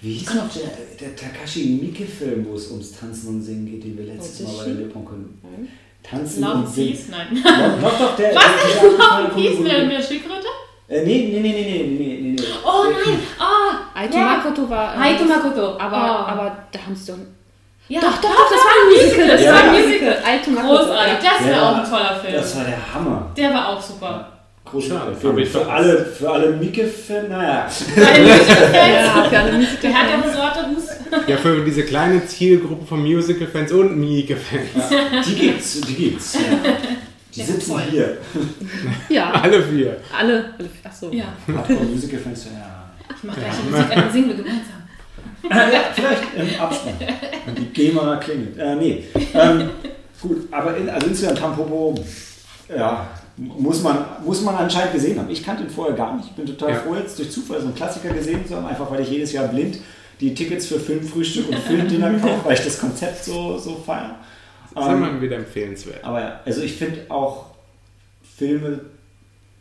Wie 0.00 0.14
hieß 0.14 0.34
noch 0.34 0.52
der, 0.52 0.70
der 1.00 1.16
Takashi 1.16 1.78
Miike-Film, 1.82 2.46
wo 2.46 2.54
es 2.54 2.70
ums 2.70 2.92
Tanzen 2.92 3.28
und 3.28 3.42
Singen 3.42 3.66
geht, 3.66 3.84
den 3.84 3.98
wir 3.98 4.04
letztes 4.06 4.40
Mal 4.46 4.56
bei 4.58 4.64
der 4.64 4.74
Nippon 4.74 5.04
konnten? 5.04 5.68
Tanzen 6.08 6.42
Love 6.42 6.54
und 6.54 6.74
Peace? 6.74 7.08
Nein. 7.08 7.42
Doch, 7.42 7.90
doch, 7.90 7.98
doch 7.98 8.16
der. 8.16 8.34
Was 8.34 8.44
ist 8.44 8.82
Love 8.82 9.14
and 9.14 9.34
Peace 9.34 9.58
mit 9.58 9.72
der 9.72 10.02
Schildkröte? 10.02 10.46
Äh, 10.86 11.02
nee, 11.02 11.30
nee, 11.32 11.40
nee, 11.40 11.52
nee, 11.52 11.62
nee, 11.62 12.18
nee, 12.20 12.36
nee. 12.36 12.42
Oh 12.62 12.84
nein! 12.84 13.18
Ah! 13.38 13.44
Oh, 13.94 13.98
Aito 13.98 14.18
ja. 14.18 14.24
Makoto 14.24 14.68
war. 14.68 14.94
Äh, 14.94 14.98
Aito 14.98 15.24
Makoto. 15.24 15.78
Aber, 15.78 15.96
oh. 15.96 16.30
aber 16.30 16.56
da 16.70 16.78
haben 16.78 16.94
sie 16.94 17.12
doch. 17.12 17.18
Ja, 17.88 18.00
doch, 18.00 18.16
doch, 18.18 18.30
doch, 18.30 18.50
das 18.50 18.60
war 18.60 18.72
ein 18.82 18.92
Musical. 18.92 19.28
Das 19.28 19.42
ja. 19.42 19.54
war 19.54 19.62
ein 19.62 19.82
Musical. 19.82 20.22
Aito 20.24 20.50
Makoto. 20.50 20.76
Großartig, 20.76 21.14
das 21.14 21.40
ja, 21.40 21.46
wäre 21.46 21.62
auch 21.62 21.76
ein 21.76 21.90
toller 21.90 22.20
Film. 22.20 22.34
Das 22.34 22.56
war 22.56 22.64
der 22.64 22.94
Hammer. 22.94 23.32
Der 23.34 23.54
war 23.54 23.68
auch 23.70 23.80
super. 23.80 24.33
Film. 24.70 25.32
hab 25.32 25.38
ich 25.38 25.48
Für 25.48 25.66
alle, 25.70 26.04
für 26.04 26.30
alle 26.30 26.50
Mieke-Fans, 26.56 27.28
naja. 27.28 27.66
Musical-Fans. 27.66 28.74
Ja, 28.74 29.24
für 29.28 29.38
alle. 29.38 29.66
Der 29.82 29.94
hat 29.94 30.10
ja 30.10 30.14
eine 30.22 30.32
Sorte 30.32 30.68
Hus. 30.74 30.88
Ja, 31.28 31.36
für 31.36 31.64
diese 31.64 31.82
kleine 31.84 32.26
Zielgruppe 32.26 32.84
von 32.86 33.00
Musical-Fans 33.02 33.72
und 33.72 33.96
Miike-Fans. 33.98 34.88
Die 35.26 35.34
gibt's, 35.34 35.80
die 35.82 35.94
gibt's. 35.94 36.34
Ja. 36.34 36.40
Die 37.34 37.42
sitzen 37.42 37.78
hier. 37.90 38.18
Ja, 39.08 39.32
Alle 39.32 39.62
vier. 39.62 39.96
alle. 40.16 40.54
alle 40.58 40.68
achso. 40.84 41.10
Ja, 41.12 41.24
Hardcore-Musical-Fans, 41.46 42.46
ja. 42.46 42.94
ich 43.16 43.22
mache 43.24 43.40
gleich 43.40 43.52
die 43.64 43.70
Musik, 43.70 43.86
dann 43.94 44.12
singen 44.12 44.28
wir 44.28 44.36
gemeinsam. 44.36 44.82
ja, 45.50 45.80
vielleicht 45.94 46.22
im 46.54 46.60
Abspann. 46.60 46.94
Wenn 47.46 47.54
die 47.56 47.66
GEMA 47.66 48.16
klingelt. 48.16 48.56
Äh, 48.58 48.76
nee. 48.76 49.04
Ähm, 49.34 49.70
gut, 50.22 50.48
aber 50.50 50.76
in, 50.76 50.88
also 50.88 51.06
insgesamt 51.08 51.38
Tampopo, 51.38 51.94
ja, 52.74 53.08
muss 53.36 53.82
man, 53.82 54.04
muss 54.24 54.40
man 54.42 54.54
anscheinend 54.54 54.92
gesehen 54.92 55.18
haben. 55.18 55.28
Ich 55.30 55.42
kannte 55.44 55.64
ihn 55.64 55.70
vorher 55.70 55.94
gar 55.96 56.16
nicht. 56.16 56.28
Ich 56.30 56.32
bin 56.36 56.46
total 56.46 56.70
Ja. 56.70 56.76
froh, 56.76 56.94
jetzt 56.94 57.18
durch 57.18 57.30
Zufall 57.30 57.60
so 57.60 57.66
einen 57.66 57.74
Klassiker 57.74 58.10
gesehen 58.10 58.46
zu 58.46 58.56
haben, 58.56 58.66
einfach 58.66 58.90
weil 58.90 59.00
ich 59.00 59.10
jedes 59.10 59.32
Jahr 59.32 59.48
blind 59.48 59.78
die 60.20 60.32
Tickets 60.34 60.66
für 60.66 60.78
Filmfrühstück 60.78 61.48
und 61.48 61.58
Filmdinner 61.58 62.12
kaufe, 62.20 62.44
weil 62.44 62.54
ich 62.54 62.64
das 62.64 62.78
Konzept 62.78 63.24
so, 63.24 63.58
so 63.58 63.74
feiere. 63.84 64.14
Das 64.74 64.86
ist 64.86 64.92
immer 64.92 65.20
wieder 65.20 65.36
empfehlenswert. 65.36 66.02
Aber 66.04 66.20
ja, 66.20 66.40
also 66.44 66.60
ich 66.62 66.74
finde 66.74 67.00
auch 67.08 67.46
Filme 68.36 68.80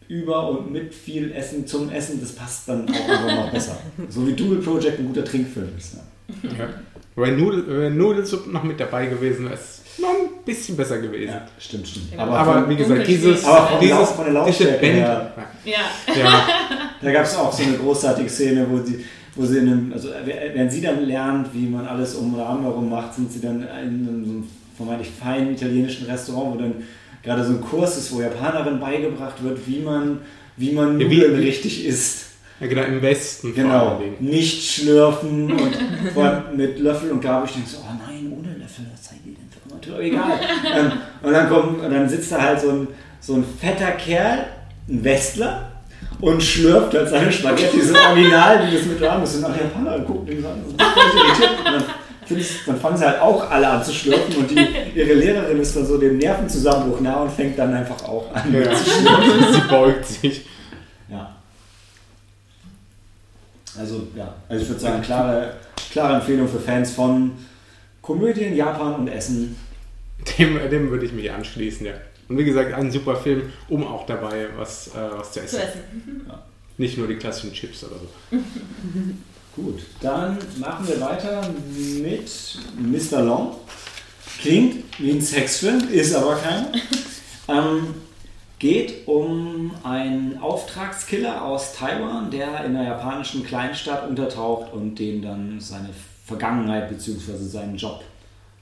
über 0.07 0.49
und 0.49 0.71
mit 0.71 0.93
viel 0.93 1.31
Essen 1.31 1.65
zum 1.65 1.89
Essen, 1.89 2.19
das 2.21 2.33
passt 2.33 2.67
dann 2.69 2.87
auch 2.89 3.07
immer 3.07 3.35
noch 3.45 3.51
besser. 3.53 3.77
So 4.09 4.27
wie 4.27 4.33
Dual 4.33 4.57
Project 4.57 4.99
ein 4.99 5.07
guter 5.07 5.25
Trinkfilm 5.25 5.69
ist. 5.77 5.95
Ja. 6.43 6.49
Ja. 6.59 6.69
Wenn, 7.15 7.37
Nudel, 7.39 7.65
wenn 7.67 7.97
Nudelsuppe 7.97 8.49
noch 8.49 8.63
mit 8.63 8.79
dabei 8.79 9.05
gewesen 9.07 9.47
es 9.51 9.81
noch 9.99 10.09
ein 10.09 10.43
bisschen 10.45 10.75
besser 10.77 10.99
gewesen. 10.99 11.33
Ja, 11.33 11.47
stimmt, 11.59 11.87
stimmt. 11.87 12.17
Aber, 12.17 12.31
Aber 12.39 12.53
von, 12.61 12.69
wie 12.69 12.75
gesagt, 12.75 13.07
dieses. 13.07 13.45
Aber 13.45 13.67
von 13.67 13.79
dieses 13.79 13.97
Lau- 13.97 14.05
von 14.05 14.25
der 14.33 14.45
diese 14.45 14.63
Lautstärke 14.63 14.81
Band, 14.81 14.95
her. 14.95 15.33
Ja. 15.65 16.13
ja, 16.17 16.47
da 17.01 17.11
gab 17.11 17.23
es 17.23 17.35
auch 17.35 17.51
so 17.53 17.63
eine 17.63 17.77
großartige 17.77 18.29
Szene, 18.29 18.65
wo 18.69 18.79
sie, 18.83 19.03
wo 19.35 19.45
sie 19.45 19.59
in 19.59 19.67
einem, 19.67 19.93
also 19.93 20.09
wenn 20.53 20.69
sie 20.69 20.81
dann 20.81 21.05
lernt, 21.05 21.53
wie 21.53 21.67
man 21.67 21.87
alles 21.87 22.15
um 22.15 22.33
oder 22.33 22.47
herum 22.61 22.89
macht, 22.89 23.13
sind 23.15 23.31
sie 23.31 23.41
dann 23.41 23.61
in 23.61 23.67
einem 23.67 24.05
so 24.25 24.31
einem 24.31 24.47
vermeintlich 24.75 25.09
feinen 25.11 25.53
italienischen 25.53 26.05
Restaurant, 26.07 26.55
wo 26.55 26.59
dann 26.59 26.73
gerade 27.23 27.43
so 27.45 27.53
ein 27.53 27.61
Kurs 27.61 27.97
ist, 27.97 28.11
wo 28.13 28.21
Japanerin 28.21 28.79
beigebracht 28.79 29.41
wird, 29.43 29.59
wie 29.67 29.79
man, 29.79 30.19
wie 30.57 30.71
man 30.71 30.99
Ja, 30.99 31.09
wie- 31.09 31.15
Nudeln 31.17 31.39
wie- 31.39 31.45
richtig 31.45 31.85
isst. 31.85 32.25
ja, 32.59 32.67
genau, 32.67 32.81
im 32.83 33.01
Westen 33.01 33.53
vor 33.53 33.63
Genau, 33.63 33.87
allen 33.89 33.99
Dingen. 34.01 34.15
nicht 34.19 34.71
schlürfen 34.71 35.51
und 35.51 35.77
vor 36.13 36.23
allem 36.25 36.57
mit 36.57 36.79
Löffel 36.79 37.11
und 37.11 37.21
Gabel. 37.21 37.47
Ich 37.47 37.53
denke 37.55 37.69
so, 37.69 37.77
oh 37.77 37.93
nein, 38.07 38.31
ohne 38.31 38.57
Löffel, 38.57 38.85
was 38.91 39.05
seid 39.05 39.19
Amateur? 39.93 39.99
Egal. 39.99 40.39
ähm, 40.75 40.91
und, 41.21 41.33
dann 41.33 41.49
kommt, 41.49 41.81
und 41.83 41.91
dann 41.91 42.07
sitzt 42.09 42.31
da 42.31 42.41
halt 42.41 42.59
so 42.59 42.69
ein, 42.69 42.87
so 43.19 43.35
ein 43.35 43.45
fetter 43.59 43.91
Kerl, 43.91 44.45
ein 44.89 45.03
Westler, 45.03 45.69
und 46.19 46.41
schlürft 46.41 46.93
halt 46.93 47.09
seine 47.09 47.31
Spaghetti 47.31 47.81
so 47.81 47.95
original, 47.95 48.67
wie 48.67 48.75
das 48.77 48.85
mit 48.85 49.01
haben. 49.09 49.21
Das 49.21 49.33
sind 49.33 49.45
alle 49.45 49.57
Japaner 49.57 49.95
und 49.95 50.05
gucken 50.05 50.25
den 50.25 50.41
so 50.41 50.47
an. 50.49 50.63
Und 50.63 50.79
dann, 50.79 51.83
dann 52.67 52.79
fangen 52.79 52.97
sie 52.97 53.05
halt 53.05 53.21
auch 53.21 53.49
alle 53.51 53.67
an 53.67 53.83
zu 53.83 53.91
schlürfen 53.93 54.35
und 54.37 54.49
die, 54.51 54.65
ihre 54.95 55.13
Lehrerin 55.13 55.59
ist 55.59 55.75
dann 55.75 55.85
so 55.85 55.97
dem 55.97 56.17
Nervenzusammenbruch 56.17 57.01
nah 57.01 57.15
und 57.21 57.31
fängt 57.31 57.57
dann 57.59 57.73
einfach 57.73 58.01
auch 58.05 58.33
an 58.33 58.53
Ja. 58.53 58.73
zu 58.73 58.89
schlürfen. 58.89 59.53
Sie 59.53 59.61
beugt 59.69 60.05
sich. 60.05 60.45
Ja. 61.09 61.35
Also, 63.77 64.07
ja, 64.15 64.33
also 64.47 64.63
ich 64.63 64.69
würde 64.69 64.81
sagen, 64.81 65.01
klare, 65.01 65.53
klare 65.91 66.15
Empfehlung 66.15 66.47
für 66.47 66.59
Fans 66.59 66.91
von 66.91 67.31
Komödien, 68.01 68.55
Japan 68.55 68.95
und 68.95 69.07
Essen. 69.07 69.55
Dem, 70.37 70.57
dem 70.69 70.89
würde 70.89 71.05
ich 71.05 71.13
mich 71.13 71.31
anschließen, 71.31 71.85
ja. 71.85 71.93
Und 72.29 72.37
wie 72.37 72.45
gesagt, 72.45 72.73
ein 72.73 72.91
super 72.91 73.15
Film, 73.15 73.51
um 73.69 73.85
auch 73.85 74.05
dabei 74.05 74.47
was, 74.55 74.87
äh, 74.87 75.09
was 75.11 75.33
zu 75.33 75.41
essen. 75.41 75.57
Zu 75.57 75.63
essen. 75.63 75.81
Nicht 76.77 76.97
nur 76.97 77.07
die 77.07 77.15
klassischen 77.15 77.53
Chips 77.53 77.83
oder 77.83 77.97
so. 77.97 78.37
Gut, 79.55 79.83
dann 80.01 80.37
machen 80.57 80.87
wir 80.87 80.99
weiter 80.99 81.47
mit 82.01 82.57
Mr. 82.79 83.21
Long. 83.21 83.55
Klingt 84.39 84.83
wie 84.97 85.11
ein 85.11 85.21
Sexfilm, 85.21 85.89
ist 85.89 86.15
aber 86.15 86.35
keiner. 86.37 86.71
Ähm, 87.47 87.93
geht 88.57 89.07
um 89.07 89.71
einen 89.83 90.39
Auftragskiller 90.39 91.43
aus 91.43 91.75
Taiwan, 91.75 92.31
der 92.31 92.63
in 92.65 92.75
einer 92.75 92.87
japanischen 92.87 93.43
Kleinstadt 93.43 94.09
untertaucht 94.09 94.73
und 94.73 94.95
dem 94.95 95.21
dann 95.21 95.59
seine 95.59 95.89
Vergangenheit 96.25 96.89
bzw. 96.89 97.35
seinen 97.37 97.75
Job 97.75 98.01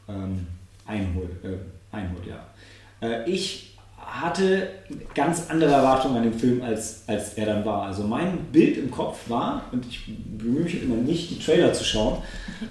ähm, 0.10 0.48
einholt, 0.92 1.32
äh, 1.44 1.96
einholt. 1.96 2.24
Ja. 2.28 3.08
Äh, 3.08 3.30
ich 3.30 3.78
hatte 3.98 4.68
ganz 5.16 5.50
andere 5.50 5.72
Erwartungen 5.72 6.18
an 6.18 6.24
den 6.24 6.34
Film, 6.34 6.62
als, 6.62 7.04
als 7.08 7.36
er 7.36 7.46
dann 7.46 7.64
war. 7.64 7.84
Also 7.84 8.04
mein 8.04 8.38
Bild 8.52 8.78
im 8.78 8.92
Kopf 8.92 9.30
war, 9.30 9.64
und 9.72 9.86
ich 9.86 10.06
bemühe 10.38 10.64
mich 10.64 10.84
immer 10.84 10.96
nicht, 10.96 11.30
die 11.30 11.40
Trailer 11.40 11.72
zu 11.72 11.86
schauen, 11.86 12.18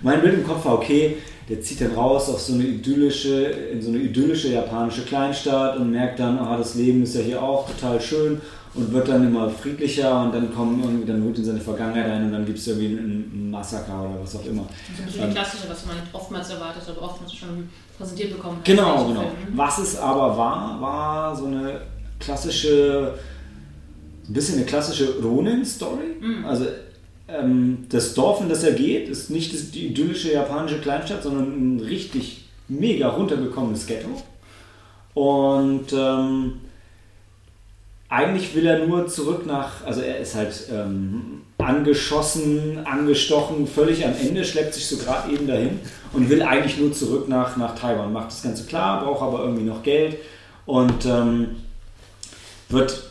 mein 0.03 0.21
Bild 0.21 0.35
im 0.35 0.47
Kopf 0.47 0.65
war, 0.67 0.75
okay, 0.75 1.17
der 1.49 1.61
zieht 1.63 1.81
dann 1.81 1.93
raus 1.93 2.29
auf 2.29 2.41
so 2.41 2.55
eine 2.55 2.65
idyllische, 2.65 3.45
in 3.73 3.81
so 3.81 3.89
eine 3.89 3.99
idyllische 3.99 4.53
japanische 4.53 5.03
Kleinstadt 5.03 5.79
und 5.79 5.91
merkt 5.91 6.21
dann, 6.21 6.39
ah, 6.39 6.57
das 6.57 6.75
Leben 6.75 7.03
ist 7.03 7.15
ja 7.15 7.23
hier 7.23 7.43
auch 7.43 7.69
total 7.69 8.01
schön 8.01 8.41
und 8.75 8.93
wird 8.93 9.09
dann 9.09 9.27
immer 9.27 9.49
friedlicher 9.51 10.23
und 10.23 10.33
dann 10.35 10.55
kommen 10.55 10.81
irgendwie, 10.83 11.07
dann 11.07 11.23
holt 11.25 11.37
ihn 11.39 11.45
seine 11.45 11.61
Vergangenheit 11.61 12.07
ein 12.11 12.27
und 12.27 12.33
dann 12.33 12.47
gibt 12.47 12.59
es 12.59 12.67
irgendwie 12.69 12.97
einen, 12.99 13.31
einen 13.35 13.51
Massaker 13.51 14.01
oder 14.03 14.23
was 14.23 14.37
auch 14.37 14.47
immer. 14.47 14.63
Das 14.69 14.99
ist 14.99 15.07
natürlich 15.19 15.29
die 15.29 15.35
klassische, 15.41 15.69
was 15.71 15.87
man 15.87 15.97
oftmals 16.13 16.51
erwartet, 16.51 16.83
aber 16.89 17.03
oftmals 17.03 17.35
schon 17.35 17.69
präsentiert 17.99 18.33
bekommen 18.37 18.59
hat. 18.59 18.65
Genau, 18.65 19.03
in 19.03 19.09
genau. 19.09 19.21
Filmen. 19.23 19.57
Was 19.57 19.79
es 19.79 19.99
aber 19.99 20.37
war, 20.37 20.81
war 20.81 21.37
so 21.37 21.47
eine 21.47 21.81
klassische, 22.21 23.15
ein 24.29 24.33
bisschen 24.33 24.57
eine 24.59 24.67
klassische 24.67 25.21
Ronin-Story. 25.21 26.05
Also 26.47 26.67
ähm, 27.29 27.87
das 27.89 28.15
Dorf, 28.15 28.41
in 28.41 28.49
das 28.49 28.63
er 28.63 28.73
geht, 28.73 29.09
ist 29.09 29.31
nicht 29.31 29.53
das- 29.53 29.71
die 29.73 29.87
idyllische 29.89 30.33
japanische 30.33 30.79
Kleinstadt, 30.79 31.23
sondern 31.25 31.77
ein 31.77 31.81
richtig 31.81 32.45
mega 32.69 33.09
runtergekommenes 33.09 33.87
Ghetto. 33.87 34.09
Und 35.15 35.93
ähm, 35.93 36.53
eigentlich 38.11 38.55
will 38.57 38.67
er 38.67 38.85
nur 38.87 39.07
zurück 39.07 39.47
nach, 39.47 39.87
also 39.87 40.01
er 40.01 40.19
ist 40.19 40.35
halt 40.35 40.53
ähm, 40.73 41.43
angeschossen, 41.59 42.85
angestochen, 42.85 43.69
völlig 43.69 44.05
am 44.05 44.15
Ende, 44.21 44.45
schleppt 44.45 44.75
sich 44.75 44.87
so 44.87 44.97
gerade 44.97 45.33
eben 45.33 45.47
dahin 45.47 45.79
und 46.13 46.29
will 46.29 46.43
eigentlich 46.43 46.79
nur 46.79 46.93
zurück 46.93 47.29
nach, 47.29 47.57
nach 47.57 47.77
Taiwan. 47.77 48.13
Macht 48.13 48.33
das 48.33 48.43
Ganze 48.43 48.65
klar, 48.65 49.05
braucht 49.05 49.23
aber 49.23 49.45
irgendwie 49.45 49.63
noch 49.63 49.85
Geld 49.85 50.19
und 50.67 51.07
ähm, 51.07 51.57
wird 52.69 53.11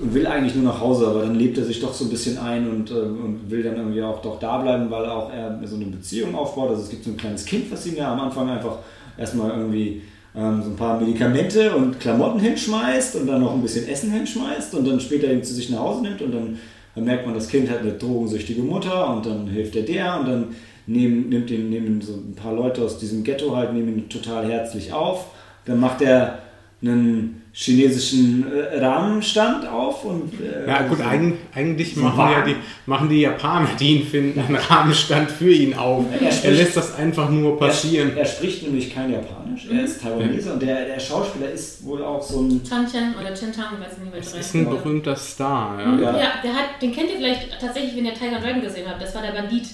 will 0.00 0.26
eigentlich 0.26 0.54
nur 0.54 0.64
nach 0.64 0.80
Hause, 0.80 1.06
aber 1.06 1.22
dann 1.22 1.34
lebt 1.34 1.56
er 1.56 1.64
sich 1.64 1.80
doch 1.80 1.94
so 1.94 2.04
ein 2.04 2.10
bisschen 2.10 2.36
ein 2.38 2.68
und, 2.68 2.90
äh, 2.90 2.94
und 2.94 3.50
will 3.50 3.62
dann 3.62 3.76
irgendwie 3.76 4.02
auch 4.02 4.20
doch 4.20 4.38
da 4.38 4.58
bleiben, 4.58 4.90
weil 4.90 5.06
auch 5.06 5.32
er 5.32 5.58
so 5.64 5.76
eine 5.76 5.86
Beziehung 5.86 6.34
aufbaut. 6.34 6.70
Also 6.70 6.82
es 6.82 6.90
gibt 6.90 7.04
so 7.04 7.10
ein 7.10 7.16
kleines 7.16 7.44
Kind, 7.46 7.72
was 7.72 7.86
ihm 7.86 7.96
ja 7.96 8.12
am 8.12 8.20
Anfang 8.20 8.50
einfach 8.50 8.78
erstmal 9.16 9.50
irgendwie 9.50 10.02
ähm, 10.34 10.62
so 10.62 10.70
ein 10.70 10.76
paar 10.76 10.98
Medikamente 11.00 11.74
und 11.74 12.00
Klamotten 12.00 12.40
hinschmeißt 12.40 13.16
und 13.16 13.26
dann 13.26 13.40
noch 13.40 13.54
ein 13.54 13.62
bisschen 13.62 13.88
Essen 13.88 14.10
hinschmeißt 14.12 14.74
und 14.74 14.86
dann 14.86 15.00
später 15.00 15.30
ihn 15.30 15.44
zu 15.44 15.54
sich 15.54 15.70
nach 15.70 15.80
Hause 15.80 16.02
nimmt 16.02 16.22
und 16.22 16.32
dann, 16.32 16.58
dann 16.94 17.04
merkt 17.04 17.26
man, 17.26 17.34
das 17.34 17.48
Kind 17.48 17.70
hat 17.70 17.80
eine 17.80 17.92
drogensüchtige 17.92 18.62
Mutter 18.62 19.14
und 19.14 19.26
dann 19.26 19.46
hilft 19.46 19.76
er 19.76 19.82
der 19.82 20.20
und 20.20 20.28
dann 20.28 20.46
nehmen, 20.86 21.28
nimmt 21.28 21.50
ihn, 21.50 21.70
nehmen 21.70 22.00
so 22.00 22.14
ein 22.14 22.34
paar 22.34 22.54
Leute 22.54 22.82
aus 22.82 22.98
diesem 22.98 23.24
Ghetto 23.24 23.54
halt, 23.54 23.72
nehmen 23.72 23.98
ihn 23.98 24.08
total 24.08 24.50
herzlich 24.50 24.92
auf. 24.92 25.26
Dann 25.64 25.78
macht 25.78 26.02
er 26.02 26.38
einen 26.80 27.41
chinesischen 27.54 28.46
äh, 28.50 28.78
Rahmenstand 28.82 29.66
auf 29.68 30.04
und 30.04 30.32
äh, 30.40 30.66
Ja 30.66 30.82
gut, 30.88 30.98
so- 30.98 31.04
eig 31.04 31.20
eigentlich 31.54 31.94
so 31.94 32.00
machen 32.00 32.32
ja, 32.32 32.40
die, 32.44 32.56
machen 32.86 33.08
die 33.10 33.20
Japaner, 33.20 33.68
die 33.78 33.96
ihn 33.98 34.06
finden, 34.06 34.40
einen 34.40 34.56
Rahmenstand 34.56 35.30
für 35.30 35.52
ihn 35.52 35.74
auf. 35.74 36.04
Er 36.12 36.22
Er 36.22 36.32
spricht- 36.32 36.56
lässt 36.56 36.76
das 36.78 36.96
einfach 36.96 37.28
nur 37.28 37.58
passieren. 37.58 38.12
Er, 38.16 38.20
er 38.20 38.24
spricht 38.24 38.62
nämlich 38.62 38.94
kein 38.94 39.12
Japanisch, 39.12 39.66
er 39.70 39.84
ist 39.84 40.00
Taiwanese 40.02 40.54
und 40.54 40.62
der, 40.62 40.86
der 40.86 40.98
Schauspieler 41.00 41.50
ist 41.50 41.84
wohl 41.84 42.02
auch 42.02 42.22
so 42.22 42.40
ein 42.40 42.62
Chan 42.66 42.86
Chen 42.90 43.14
oder 43.20 43.34
Chen 43.34 43.52
Tang, 43.52 43.66
ich 43.78 43.84
weiß 43.86 43.98
nicht, 43.98 44.16
Das 44.16 44.32
welcher 44.32 44.40
ist 44.40 44.54
ein 44.54 44.64
berühmter 44.70 45.16
Star. 45.16 45.72
Mhm. 45.86 46.02
Ja. 46.02 46.10
Ja. 46.12 46.18
Ja, 46.18 46.28
der 46.42 46.52
hat, 46.54 46.64
den 46.80 46.92
kennt 46.92 47.10
ihr 47.10 47.16
vielleicht 47.16 47.60
tatsächlich, 47.60 47.94
wenn 47.96 48.06
ihr 48.06 48.14
Tiger 48.14 48.40
Dragon 48.40 48.62
gesehen 48.62 48.86
habt. 48.88 49.02
Das 49.02 49.14
war 49.14 49.20
der 49.22 49.32
Bandit, 49.32 49.64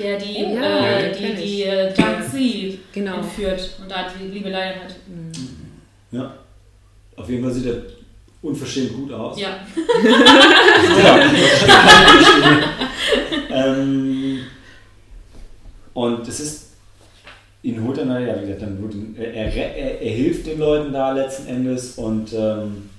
der 0.00 0.18
die, 0.18 0.34
Oh, 0.38 0.56
äh, 0.56 1.02
ja, 1.06 1.08
den 1.12 1.36
die, 1.36 1.42
die 1.42 1.62
äh, 1.62 1.92
Jiang 1.94 2.22
Zi 2.28 2.78
Genau. 2.92 3.18
entführt 3.18 3.78
und 3.80 3.88
da 3.90 4.06
die 4.18 4.26
Liebelei 4.34 4.70
hat. 4.70 4.96
Ja. 6.10 6.34
Auf 7.16 7.28
jeden 7.28 7.44
Fall 7.44 7.52
sieht 7.52 7.66
er 7.66 7.82
unverschämt 8.42 8.94
gut 8.94 9.12
aus. 9.12 9.40
Ja. 9.40 9.66
ähm, 13.50 14.40
und 15.94 16.28
es 16.28 16.40
ist, 16.40 16.66
ihn 17.62 17.82
holt 17.82 17.96
er, 17.98 18.04
naja, 18.04 18.36
wie 18.36 18.42
gesagt, 18.42 18.62
dann 18.62 18.82
wird 18.82 18.94
ihn, 18.94 19.16
er, 19.18 19.32
er, 19.32 19.54
er, 19.54 20.02
er 20.02 20.12
hilft 20.12 20.46
den 20.46 20.58
Leuten 20.58 20.92
da 20.92 21.12
letzten 21.12 21.48
Endes 21.48 21.96
und 21.96 22.34
ähm, 22.34 22.90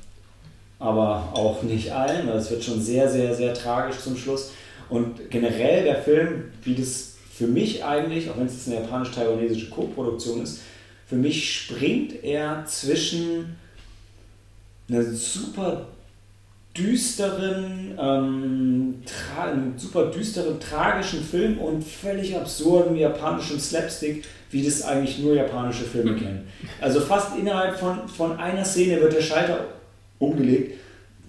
aber 0.80 1.30
auch 1.34 1.64
nicht 1.64 1.92
allen, 1.92 2.28
weil 2.28 2.38
es 2.38 2.52
wird 2.52 2.64
schon 2.64 2.82
sehr, 2.82 3.10
sehr, 3.10 3.34
sehr 3.34 3.54
tragisch 3.54 4.00
zum 4.00 4.18
Schluss. 4.18 4.52
Und 4.90 5.30
generell 5.30 5.84
der 5.84 6.02
Film, 6.02 6.52
wie 6.64 6.76
das 6.76 7.16
für 7.32 7.48
mich 7.48 7.84
eigentlich, 7.84 8.30
auch 8.30 8.38
wenn 8.38 8.46
es 8.46 8.54
jetzt 8.54 8.68
eine 8.68 8.82
japanisch-taiwanesische 8.82 9.70
Co-Produktion 9.70 10.44
ist, 10.44 10.62
für 11.06 11.16
mich 11.16 11.54
springt 11.54 12.24
er 12.24 12.66
zwischen 12.66 13.56
einer 14.90 15.04
super 15.04 15.88
düsteren, 16.78 17.98
ähm, 18.00 18.96
tra 19.06 19.46
einem 19.46 19.74
super 19.78 20.08
düsteren, 20.08 20.60
tragischen 20.60 21.24
Film 21.24 21.58
und 21.58 21.84
völlig 21.84 22.36
absurden 22.36 22.98
japanischen 22.98 23.60
Slapstick, 23.60 24.26
wie 24.52 24.64
das 24.64 24.84
eigentlich 24.84 25.20
nur 25.20 25.36
japanische 25.36 25.86
Filme 25.86 26.16
kennen. 26.16 26.48
Also 26.82 27.00
fast 27.00 27.38
innerhalb 27.38 27.78
von, 27.80 28.08
von 28.08 28.38
einer 28.38 28.66
Szene 28.66 29.02
wird 29.02 29.14
der 29.14 29.22
Schalter 29.22 29.66
umgelegt. 30.20 30.80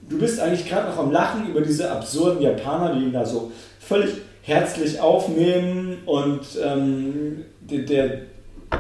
Du 0.09 0.19
bist 0.19 0.41
eigentlich 0.41 0.69
gerade 0.69 0.89
noch 0.89 0.99
am 0.99 1.13
Lachen 1.13 1.49
über 1.49 1.61
diese 1.61 1.91
absurden 1.91 2.43
Japaner, 2.43 2.95
die 2.95 3.05
ihn 3.05 3.13
da 3.13 3.25
so 3.25 3.53
völlig 3.81 4.11
herzlich 4.43 5.01
aufnehmen 5.01 5.99
und 6.07 6.41
ähm, 6.63 7.45
der, 7.61 7.81
der 7.81 8.21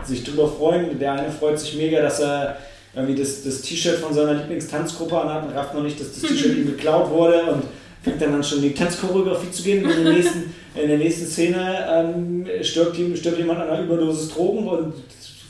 sich 0.04 0.22
drüber 0.24 0.48
freuen. 0.48 0.98
Der 0.98 1.12
eine 1.12 1.30
freut 1.30 1.58
sich 1.58 1.76
mega, 1.76 2.00
dass 2.02 2.20
er 2.20 2.56
irgendwie 2.96 3.14
das, 3.20 3.44
das 3.44 3.60
T-Shirt 3.62 3.98
von 3.98 4.12
seiner 4.14 4.34
Lieblingstanzgruppe 4.34 5.20
anhat 5.20 5.46
und 5.46 5.54
rafft 5.54 5.74
noch 5.74 5.82
nicht, 5.82 6.00
dass 6.00 6.12
das 6.12 6.22
T-Shirt 6.30 6.56
ihm 6.56 6.66
geklaut 6.66 7.10
wurde 7.10 7.44
und 7.52 7.62
fängt 8.02 8.20
dann 8.22 8.34
an 8.34 8.42
schon 8.42 8.58
in 8.58 8.64
die 8.70 8.74
Tanzchoreografie 8.74 9.50
zu 9.50 9.62
gehen. 9.62 9.84
Und 9.84 9.90
in 9.92 10.04
der 10.04 10.12
nächsten, 10.14 10.54
in 10.74 10.88
der 10.88 10.98
nächsten 10.98 11.26
Szene 11.26 11.86
ähm, 11.92 12.46
stirbt, 12.62 12.98
ihm- 12.98 13.14
stirbt 13.16 13.38
jemand 13.38 13.60
an 13.60 13.68
einer 13.68 13.82
Überdosis 13.82 14.28
Drogen 14.30 14.66
und 14.66 14.86
du 14.94 14.94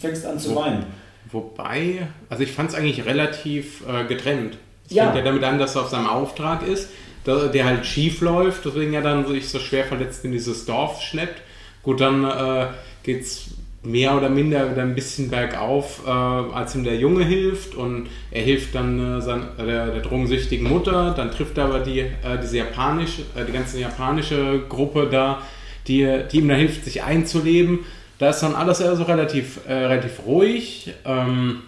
fängst 0.01 0.26
an 0.26 0.38
zu 0.38 0.55
weinen. 0.57 0.84
Wobei, 1.32 2.07
also 2.28 2.42
ich 2.42 2.53
fand 2.53 2.70
es 2.70 2.76
eigentlich 2.76 3.05
relativ 3.05 3.82
äh, 3.88 4.05
getrennt. 4.07 4.57
Es 4.88 4.94
Ja. 4.94 5.05
fängt 5.05 5.16
ja 5.16 5.22
damit 5.24 5.42
an, 5.44 5.59
dass 5.59 5.74
er 5.74 5.82
auf 5.82 5.88
seinem 5.90 6.07
Auftrag 6.07 6.66
ist, 6.66 6.88
der, 7.26 7.49
der 7.49 7.64
halt 7.64 7.84
schief 7.84 8.20
läuft, 8.20 8.64
deswegen 8.64 8.92
er 8.94 9.03
dann 9.03 9.26
sich 9.26 9.49
so 9.49 9.59
schwer 9.59 9.84
verletzt 9.84 10.24
in 10.24 10.30
dieses 10.32 10.64
Dorf 10.64 11.03
schleppt. 11.03 11.42
Gut, 11.82 12.01
dann 12.01 12.24
äh, 12.24 12.66
geht 13.03 13.22
es 13.22 13.47
mehr 13.87 14.16
oder 14.16 14.28
minder 14.28 14.70
wieder 14.70 14.82
ein 14.82 14.95
bisschen 14.95 15.30
bergauf, 15.30 16.03
äh, 16.07 16.11
als 16.11 16.74
ihm 16.74 16.84
der 16.84 16.97
Junge 16.97 17.24
hilft 17.24 17.74
und 17.74 18.09
er 18.30 18.43
hilft 18.43 18.74
dann 18.74 19.18
äh, 19.18 19.20
sein, 19.20 19.45
äh, 19.59 19.64
der, 19.64 19.87
der 19.87 20.03
drogensüchtigen 20.03 20.68
Mutter, 20.68 21.14
dann 21.16 21.30
trifft 21.30 21.57
er 21.59 21.66
aber 21.66 21.80
die, 21.80 22.01
äh, 22.01 22.11
diese 22.43 22.59
japanische, 22.59 23.22
äh, 23.34 23.45
die 23.47 23.53
ganze 23.53 23.80
japanische 23.80 24.62
Gruppe 24.68 25.09
da, 25.11 25.43
die, 25.87 26.22
die 26.30 26.39
ihm 26.39 26.49
dann 26.49 26.59
hilft, 26.59 26.84
sich 26.84 27.03
einzuleben. 27.03 27.80
Da 28.18 28.30
ist 28.30 28.41
dann 28.41 28.55
alles 28.55 28.80
eher 28.80 28.97
so 28.97 29.05
relativ, 29.05 29.61
äh, 29.68 29.72
relativ 29.72 30.26
ruhig. 30.26 30.93
Ähm, 31.05 31.62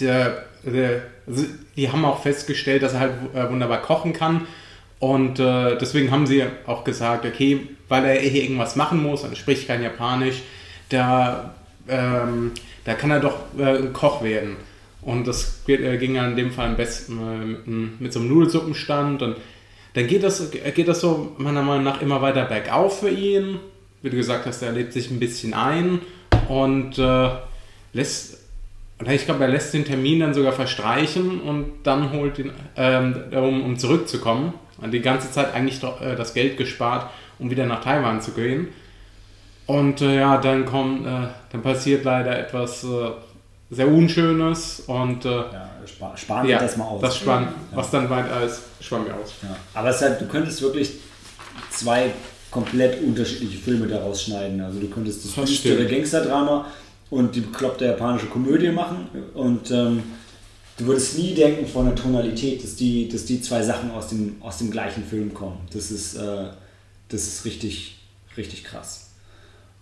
der, 0.00 0.44
der, 0.64 1.02
also 1.26 1.44
die 1.76 1.90
haben 1.90 2.04
auch 2.04 2.22
festgestellt, 2.22 2.82
dass 2.82 2.94
er 2.94 3.00
halt 3.00 3.12
wunderbar 3.50 3.82
kochen 3.82 4.12
kann. 4.12 4.46
Und 4.98 5.38
deswegen 5.38 6.10
haben 6.10 6.26
sie 6.26 6.42
auch 6.66 6.82
gesagt, 6.82 7.24
okay, 7.24 7.68
weil 7.88 8.04
er 8.04 8.18
hier 8.18 8.42
irgendwas 8.42 8.74
machen 8.74 9.00
muss, 9.00 9.22
er 9.22 9.36
spricht 9.36 9.68
kein 9.68 9.82
Japanisch, 9.82 10.42
da, 10.88 11.54
ähm, 11.88 12.52
da 12.84 12.94
kann 12.94 13.10
er 13.10 13.20
doch 13.20 13.36
äh, 13.58 13.86
Koch 13.92 14.22
werden. 14.22 14.56
Und 15.02 15.26
das 15.26 15.62
äh, 15.68 15.96
ging 15.96 16.14
dann 16.14 16.30
in 16.30 16.36
dem 16.36 16.50
Fall 16.50 16.68
am 16.68 16.76
besten 16.76 17.18
äh, 17.18 17.44
mit, 17.44 18.00
mit 18.00 18.12
so 18.12 18.20
einem 18.20 18.28
Nudelsuppenstand. 18.28 19.22
Und 19.22 19.36
dann 19.94 20.06
geht 20.06 20.22
das, 20.22 20.50
geht 20.50 20.88
das 20.88 21.00
so 21.00 21.34
meiner 21.38 21.62
Meinung 21.62 21.84
nach 21.84 22.02
immer 22.02 22.20
weiter 22.20 22.44
bergauf 22.44 23.00
für 23.00 23.10
ihn. 23.10 23.58
Wie 24.02 24.10
du 24.10 24.16
gesagt 24.16 24.46
hast, 24.46 24.62
er 24.62 24.72
lebt 24.72 24.92
sich 24.92 25.10
ein 25.10 25.18
bisschen 25.18 25.54
ein 25.54 26.00
und 26.48 26.98
äh, 26.98 27.30
lässt, 27.92 28.38
ich 29.10 29.24
glaube, 29.24 29.44
er 29.44 29.50
lässt 29.50 29.74
den 29.74 29.84
Termin 29.84 30.20
dann 30.20 30.34
sogar 30.34 30.52
verstreichen 30.52 31.40
und 31.40 31.72
dann 31.82 32.12
holt 32.12 32.38
ihn, 32.38 32.52
ähm, 32.76 33.16
um, 33.32 33.64
um 33.64 33.76
zurückzukommen. 33.76 34.54
Die 34.92 35.00
ganze 35.00 35.32
Zeit 35.32 35.52
eigentlich 35.54 35.82
äh, 35.82 36.14
das 36.14 36.34
Geld 36.34 36.56
gespart, 36.56 37.10
um 37.40 37.50
wieder 37.50 37.66
nach 37.66 37.82
Taiwan 37.82 38.20
zu 38.20 38.32
gehen. 38.32 38.68
Und 39.68 40.00
äh, 40.00 40.16
ja, 40.16 40.38
dann 40.38 40.64
kommt, 40.64 41.06
äh, 41.06 41.28
dann 41.52 41.62
passiert 41.62 42.02
leider 42.04 42.36
etwas 42.38 42.82
äh, 42.84 43.10
sehr 43.70 43.86
Unschönes 43.86 44.80
und 44.86 45.24
äh, 45.26 45.28
Ja, 45.28 45.70
spa 45.86 46.16
sparen 46.16 46.46
wir 46.46 46.54
ja, 46.54 46.58
das 46.58 46.76
mal 46.78 46.86
aus. 46.86 47.02
das 47.02 47.16
spann, 47.18 47.48
was 47.74 47.90
dann 47.90 48.08
weiter 48.08 48.42
ist, 48.44 48.62
spann 48.80 49.04
mir 49.04 49.14
aus. 49.14 49.34
Ja. 49.42 49.54
Aber 49.74 49.90
es 49.90 49.96
ist 49.96 50.02
halt, 50.02 50.20
du 50.22 50.26
könntest 50.26 50.62
wirklich 50.62 50.92
zwei 51.70 52.10
komplett 52.50 53.02
unterschiedliche 53.02 53.58
Filme 53.58 53.86
daraus 53.86 54.22
schneiden. 54.22 54.58
Also 54.62 54.80
du 54.80 54.88
könntest 54.88 55.24
das 55.26 55.34
Das 55.34 55.50
düstere. 55.50 55.86
Gangsterdrama 55.86 56.64
und 57.10 57.34
die 57.36 57.40
bekloppte 57.42 57.84
japanische 57.84 58.26
Komödie 58.26 58.70
machen 58.70 59.08
und 59.34 59.70
ähm, 59.70 60.02
du 60.78 60.86
würdest 60.86 61.18
nie 61.18 61.34
denken 61.34 61.66
von 61.66 61.84
der 61.84 61.94
Tonalität, 61.94 62.64
dass 62.64 62.74
die, 62.76 63.06
dass 63.10 63.26
die 63.26 63.42
zwei 63.42 63.62
Sachen 63.62 63.90
aus 63.90 64.08
dem, 64.08 64.36
aus 64.40 64.56
dem 64.58 64.70
gleichen 64.70 65.04
Film 65.04 65.34
kommen. 65.34 65.58
Das 65.74 65.90
ist, 65.90 66.14
äh, 66.14 66.44
das 67.10 67.26
ist 67.26 67.44
richtig, 67.44 67.98
richtig 68.38 68.64
krass. 68.64 69.07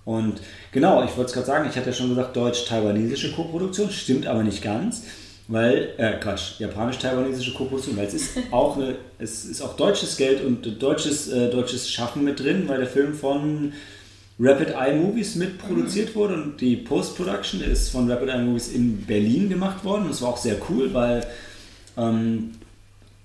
Und 0.07 0.41
genau, 0.71 1.03
ich 1.05 1.11
wollte 1.17 1.31
es 1.31 1.33
gerade 1.33 1.47
sagen, 1.49 1.69
ich 1.69 1.77
hatte 1.77 1.91
ja 1.91 1.93
schon 1.93 2.11
gesagt, 2.11 2.37
deutsch-taiwanesische 2.37 3.33
Koproduktion, 3.33 3.91
stimmt 3.91 4.29
aber 4.29 4.45
nicht 4.45 4.63
ganz, 4.63 5.03
weil, 5.49 5.95
äh, 5.99 6.13
Quatsch, 6.21 6.61
japanisch-taiwanesische 6.61 7.53
Koproduktion, 7.55 7.97
weil 7.97 8.07
es 8.07 8.15
ist 8.15 8.39
auch 8.53 8.77
eine, 8.77 8.95
es 9.19 9.45
ist 9.45 9.61
auch 9.63 9.77
deutsches 9.77 10.17
Geld 10.17 10.45
und 10.45 10.81
deutsches, 10.81 11.27
äh, 11.27 11.51
deutsches 11.51 11.91
Schaffen 11.91 12.23
mit 12.23 12.39
drin, 12.39 12.69
weil 12.69 12.79
der 12.79 12.87
Film 12.87 13.15
von 13.15 13.73
Rapid 14.39 14.75
Eye 14.77 14.95
Movies 14.95 15.35
mitproduziert 15.35 16.15
wurde 16.15 16.35
und 16.35 16.61
die 16.61 16.77
Post-Production 16.77 17.61
ist 17.63 17.89
von 17.89 18.09
Rapid 18.09 18.29
Eye 18.29 18.45
Movies 18.45 18.69
in 18.69 19.05
Berlin 19.07 19.49
gemacht 19.49 19.85
worden. 19.85 20.07
Das 20.07 20.23
war 20.23 20.29
auch 20.29 20.37
sehr 20.37 20.57
cool, 20.71 20.95
weil 20.95 21.27
ähm, 21.97 22.53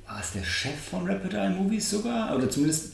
war 0.08 0.20
es 0.20 0.32
der 0.32 0.44
Chef 0.44 0.80
von 0.90 1.08
Rapid 1.08 1.36
Eye 1.36 1.50
Movies 1.52 1.92
sogar? 1.92 2.36
Oder 2.36 2.50
zumindest 2.50 2.94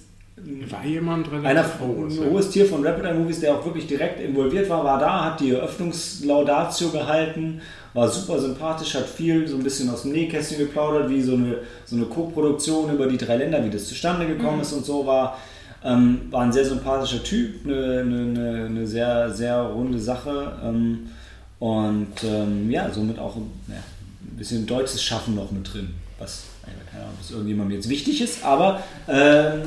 War 0.70 0.86
jemand 0.86 1.32
relativ 1.32 1.48
einer, 1.48 1.64
groß, 1.64 2.20
ein 2.20 2.30
hohes 2.30 2.52
Tier 2.52 2.68
von 2.68 2.86
Rapid 2.86 3.06
Eye 3.06 3.14
Movies, 3.16 3.40
der 3.40 3.56
auch 3.56 3.66
wirklich 3.66 3.88
direkt 3.88 4.22
involviert 4.22 4.70
war, 4.70 4.84
war 4.84 5.00
da, 5.00 5.26
hat 5.26 5.40
die 5.40 5.50
Eröffnungslaudatio 5.52 6.90
gehalten, 6.90 7.60
war 7.96 8.08
super 8.08 8.40
sympathisch, 8.40 8.94
hat 8.94 9.08
viel 9.08 9.48
so 9.48 9.58
ein 9.58 9.64
bisschen 9.64 9.90
aus 9.90 10.04
dem 10.04 10.12
Nähkästchen 10.12 10.60
geplaudert, 10.60 11.10
wie 11.10 11.24
so 11.24 11.34
eine, 11.34 11.58
so 11.86 11.96
eine 11.96 12.06
Co-Produktion 12.06 12.94
über 12.94 13.08
die 13.08 13.18
drei 13.18 13.38
Länder, 13.38 13.66
wie 13.66 13.72
das 13.72 13.88
zustande 13.88 14.28
gekommen 14.28 14.62
ist 14.62 14.74
und 14.74 14.86
so 14.86 15.08
war. 15.08 15.40
Ähm, 15.84 16.28
war 16.30 16.42
ein 16.42 16.54
sehr 16.54 16.66
sympathischer 16.66 17.24
Typ, 17.24 17.66
eine, 17.66 18.02
eine, 18.02 18.20
eine, 18.20 18.66
eine 18.66 18.88
sehr, 18.88 19.32
sehr 19.32 19.60
runde 19.62 19.98
Sache 19.98 20.54
ähm, 20.64 21.10
und 21.58 22.14
ähm, 22.24 22.70
ja, 22.70 22.92
somit 22.92 23.18
auch 23.18 23.38
ja, 23.38 23.74
ein 23.74 24.38
bisschen 24.38 24.68
deutsches 24.68 25.04
Schaffen 25.04 25.34
noch 25.34 25.52
mit 25.52 25.74
drin, 25.74 25.96
was, 26.20 26.44
keine 26.64 27.04
Ahnung, 27.04 27.16
ob 27.16 27.22
das 27.22 27.32
irgendjemandem 27.32 27.78
jetzt 27.78 27.90
wichtig 27.90 28.22
ist, 28.22 28.44
aber 28.44 28.82
ähm, 29.08 29.64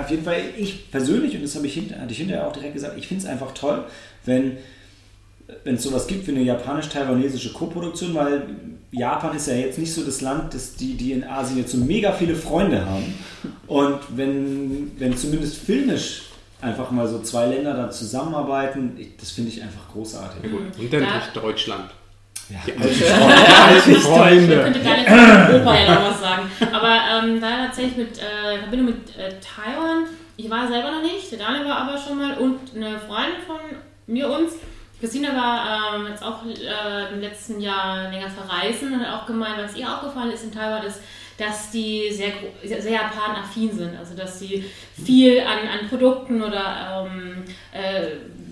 auf 0.00 0.10
jeden 0.10 0.24
Fall, 0.24 0.40
ich 0.56 0.90
persönlich, 0.90 1.34
und 1.34 1.42
das 1.42 1.54
habe 1.54 1.66
ich 1.66 1.74
hinter, 1.74 2.00
hatte 2.00 2.12
ich 2.12 2.18
hinterher 2.18 2.46
auch 2.46 2.52
direkt 2.52 2.74
gesagt, 2.74 2.98
ich 2.98 3.06
finde 3.06 3.24
es 3.24 3.28
einfach 3.28 3.52
toll, 3.52 3.84
wenn 4.24 4.58
wenn 5.64 5.76
es 5.76 5.82
sowas 5.82 6.06
gibt 6.06 6.26
wie 6.26 6.32
eine 6.32 6.42
japanisch-taiwanesische 6.42 7.52
Koproduktion, 7.52 8.14
weil 8.14 8.42
Japan 8.92 9.36
ist 9.36 9.46
ja 9.46 9.54
jetzt 9.54 9.78
nicht 9.78 9.92
so 9.92 10.04
das 10.04 10.20
Land, 10.20 10.54
das 10.54 10.74
die, 10.74 10.94
die 10.94 11.12
in 11.12 11.24
Asien 11.24 11.58
jetzt 11.58 11.72
so 11.72 11.78
mega 11.78 12.12
viele 12.12 12.34
Freunde 12.34 12.84
haben. 12.84 13.14
Und 13.66 13.98
wenn, 14.16 14.92
wenn 14.98 15.16
zumindest 15.16 15.56
filmisch 15.56 16.22
einfach 16.60 16.90
mal 16.90 17.08
so 17.08 17.20
zwei 17.22 17.46
Länder 17.46 17.74
da 17.74 17.90
zusammenarbeiten, 17.90 18.92
ich, 18.98 19.16
das 19.16 19.30
finde 19.30 19.50
ich 19.50 19.62
einfach 19.62 19.88
großartig. 19.92 20.42
Ja, 20.42 20.50
gut. 20.50 20.78
Und 20.78 20.92
dann 20.92 21.02
durch 21.02 21.44
Deutschland. 21.44 21.90
Ja. 22.50 22.60
Die 22.66 22.72
alten 22.72 23.94
Freunde. 23.96 24.46
Die 24.46 24.52
alten 24.52 24.52
Ich 24.52 24.62
könnte 24.62 24.80
gar 24.80 24.96
nicht 24.96 25.54
Europa 25.54 25.74
ja 25.74 25.94
noch 25.94 26.10
was 26.10 26.20
sagen. 26.20 26.50
Aber 26.72 26.98
ähm, 27.12 27.40
da 27.40 27.66
tatsächlich 27.66 27.96
mit 27.96 28.18
äh, 28.18 28.54
in 28.54 28.60
Verbindung 28.60 28.86
mit 28.86 29.16
äh, 29.16 29.34
Taiwan, 29.40 30.06
ich 30.36 30.50
war 30.50 30.68
selber 30.68 30.90
noch 30.90 31.02
nicht, 31.02 31.30
der 31.30 31.38
Daniel 31.38 31.66
war 31.66 31.78
aber 31.78 31.98
schon 31.98 32.18
mal 32.18 32.36
und 32.38 32.58
eine 32.74 32.98
Freundin 32.98 33.42
von 33.46 33.58
mir 34.06 34.28
uns, 34.28 34.54
Christina 35.00 35.34
war 35.34 35.94
ähm, 35.96 36.08
jetzt 36.08 36.22
auch 36.22 36.44
äh, 36.44 37.14
im 37.14 37.20
letzten 37.20 37.58
Jahr 37.60 38.10
länger 38.10 38.28
verreisen 38.28 38.92
und 38.92 39.00
hat 39.00 39.22
auch 39.22 39.26
gemeint, 39.26 39.56
was 39.56 39.74
ihr 39.74 39.90
aufgefallen 39.90 40.30
ist 40.30 40.44
in 40.44 40.52
Taiwan, 40.52 40.84
ist, 40.84 41.00
dass 41.38 41.70
die 41.70 42.12
sehr, 42.12 42.32
sehr, 42.62 42.82
sehr 42.82 42.92
japanaffin 42.92 43.72
sind. 43.72 43.98
Also, 43.98 44.14
dass 44.14 44.38
sie 44.38 44.62
viel 45.02 45.40
an, 45.40 45.66
an 45.66 45.88
Produkten 45.88 46.42
oder 46.42 47.06
ähm, 47.08 47.44
äh, 47.72 48.08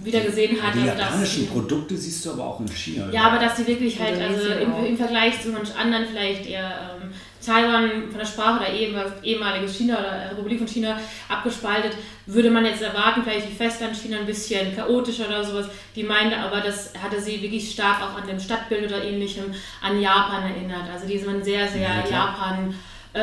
wieder 0.09 0.21
gesehen 0.21 0.61
hat. 0.63 0.75
Die 0.75 0.81
also, 0.81 0.91
dass 0.93 0.99
japanischen 1.01 1.41
sie- 1.43 1.47
Produkte 1.47 1.97
siehst 1.97 2.25
du 2.25 2.33
aber 2.33 2.45
auch 2.45 2.61
in 2.61 2.69
China. 2.69 3.09
Ja, 3.13 3.23
aber 3.29 3.39
dass 3.39 3.57
sie 3.57 3.67
wirklich 3.67 3.99
halt, 4.01 4.21
also 4.21 4.49
im, 4.49 4.85
im 4.87 4.97
Vergleich 4.97 5.41
zu 5.43 5.51
manch 5.51 5.69
anderen 5.77 6.05
vielleicht 6.07 6.47
eher 6.47 6.97
ähm, 7.01 7.11
Taiwan 7.45 8.09
von 8.11 8.19
der 8.19 8.27
Sprache 8.27 8.61
oder 8.61 8.73
ehem- 8.73 8.97
ehemaliges 9.23 9.77
China 9.77 9.99
oder 9.99 10.31
Republik 10.33 10.59
von 10.59 10.67
China 10.67 10.99
abgespaltet, 11.29 11.93
würde 12.27 12.51
man 12.51 12.65
jetzt 12.65 12.83
erwarten, 12.83 13.23
vielleicht 13.23 13.49
wie 13.51 13.55
Festland-China 13.55 14.19
ein 14.19 14.27
bisschen 14.27 14.75
chaotischer 14.75 15.29
oder 15.29 15.45
sowas. 15.45 15.67
Die 15.95 16.03
meinte 16.03 16.37
aber, 16.37 16.61
das 16.61 16.93
hatte 17.03 17.21
sie 17.21 17.41
wirklich 17.41 17.71
stark 17.71 18.03
auch 18.03 18.21
an 18.21 18.27
dem 18.29 18.39
Stadtbild 18.41 18.87
oder 18.87 19.03
ähnlichem 19.03 19.45
an 19.81 20.01
Japan 20.01 20.43
erinnert. 20.51 20.91
Also 20.93 21.07
die 21.07 21.17
sind 21.19 21.43
sehr, 21.45 21.67
sehr 21.69 21.89
Ja. 21.89 22.05
Japan 22.11 22.75
äh, 23.15 23.23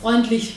freundlich, 0.00 0.56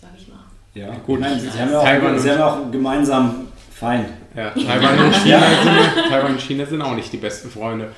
sag 0.00 0.10
ich 0.18 0.28
mal. 0.28 0.38
Ja, 0.74 0.94
gut. 1.06 1.20
Nein, 1.20 1.38
sie, 1.38 1.50
haben 1.60 1.70
ja 1.70 1.78
auch, 1.78 1.84
Taiwan 1.84 2.18
sie 2.18 2.30
haben 2.30 2.38
ja 2.38 2.46
auch 2.46 2.56
einen 2.56 2.72
gemeinsamen 2.72 3.51
Feind. 3.82 4.06
Ja, 4.36 4.50
Taiwan 4.50 5.06
und, 5.06 5.16
China 5.16 5.40
sind, 5.40 6.08
Taiwan 6.08 6.32
und 6.34 6.40
China 6.40 6.64
sind 6.64 6.82
auch 6.82 6.94
nicht 6.94 7.12
die 7.12 7.16
besten 7.16 7.50
Freunde. 7.50 7.88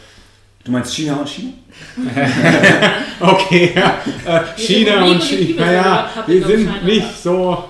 Du 0.65 0.73
meinst 0.73 0.95
China 0.95 1.17
und 1.17 1.29
China? 1.29 1.53
Okay, 3.21 3.73
ja. 3.77 3.99
Äh, 4.25 4.59
China 4.59 5.05
und 5.05 5.23
China, 5.23 6.09
sind 6.27 6.27
wir 6.27 6.47
sind 6.47 6.85
nicht 6.85 7.23
so. 7.23 7.65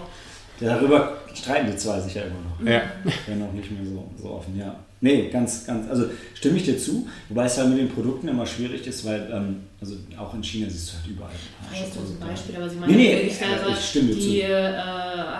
Darüber 0.60 1.18
streiten 1.34 1.72
die 1.72 1.76
zwei 1.76 1.98
sich 1.98 2.14
ja 2.14 2.22
immer 2.22 2.36
noch. 2.36 2.64
Ja. 2.64 2.82
Ja, 3.26 3.34
noch 3.34 3.52
nicht 3.52 3.70
mehr 3.72 3.84
so, 3.84 4.08
so 4.16 4.34
offen, 4.36 4.56
ja. 4.56 4.76
Nee, 5.04 5.28
ganz, 5.30 5.66
ganz, 5.66 5.86
also 5.90 6.06
stimme 6.32 6.56
ich 6.56 6.64
dir 6.64 6.78
zu, 6.78 7.06
wobei 7.28 7.44
es 7.44 7.58
halt 7.58 7.68
mit 7.68 7.76
den 7.78 7.90
Produkten 7.90 8.26
immer 8.26 8.46
schwierig 8.46 8.86
ist, 8.86 9.04
weil, 9.04 9.30
ähm, 9.30 9.64
also 9.78 9.96
auch 10.18 10.32
in 10.32 10.42
China 10.42 10.66
siehst 10.70 10.88
du 10.88 10.96
halt 10.96 11.06
überall. 11.08 11.30
Ah, 11.60 11.76
jetzt 11.78 11.94
nur 11.94 12.06
ein 12.06 12.30
Beispiel, 12.30 12.56
aber 12.56 12.66
sie 12.70 12.76
Nee, 12.76 12.80
meinte 12.80 12.96
nee, 12.96 13.12
wirklich, 13.12 13.32
ich- 13.34 13.46
also, 13.46 13.70
ich 13.70 13.84
stimme 13.84 14.08
dir 14.08 14.16
die 14.16 14.40
äh, 14.40 14.72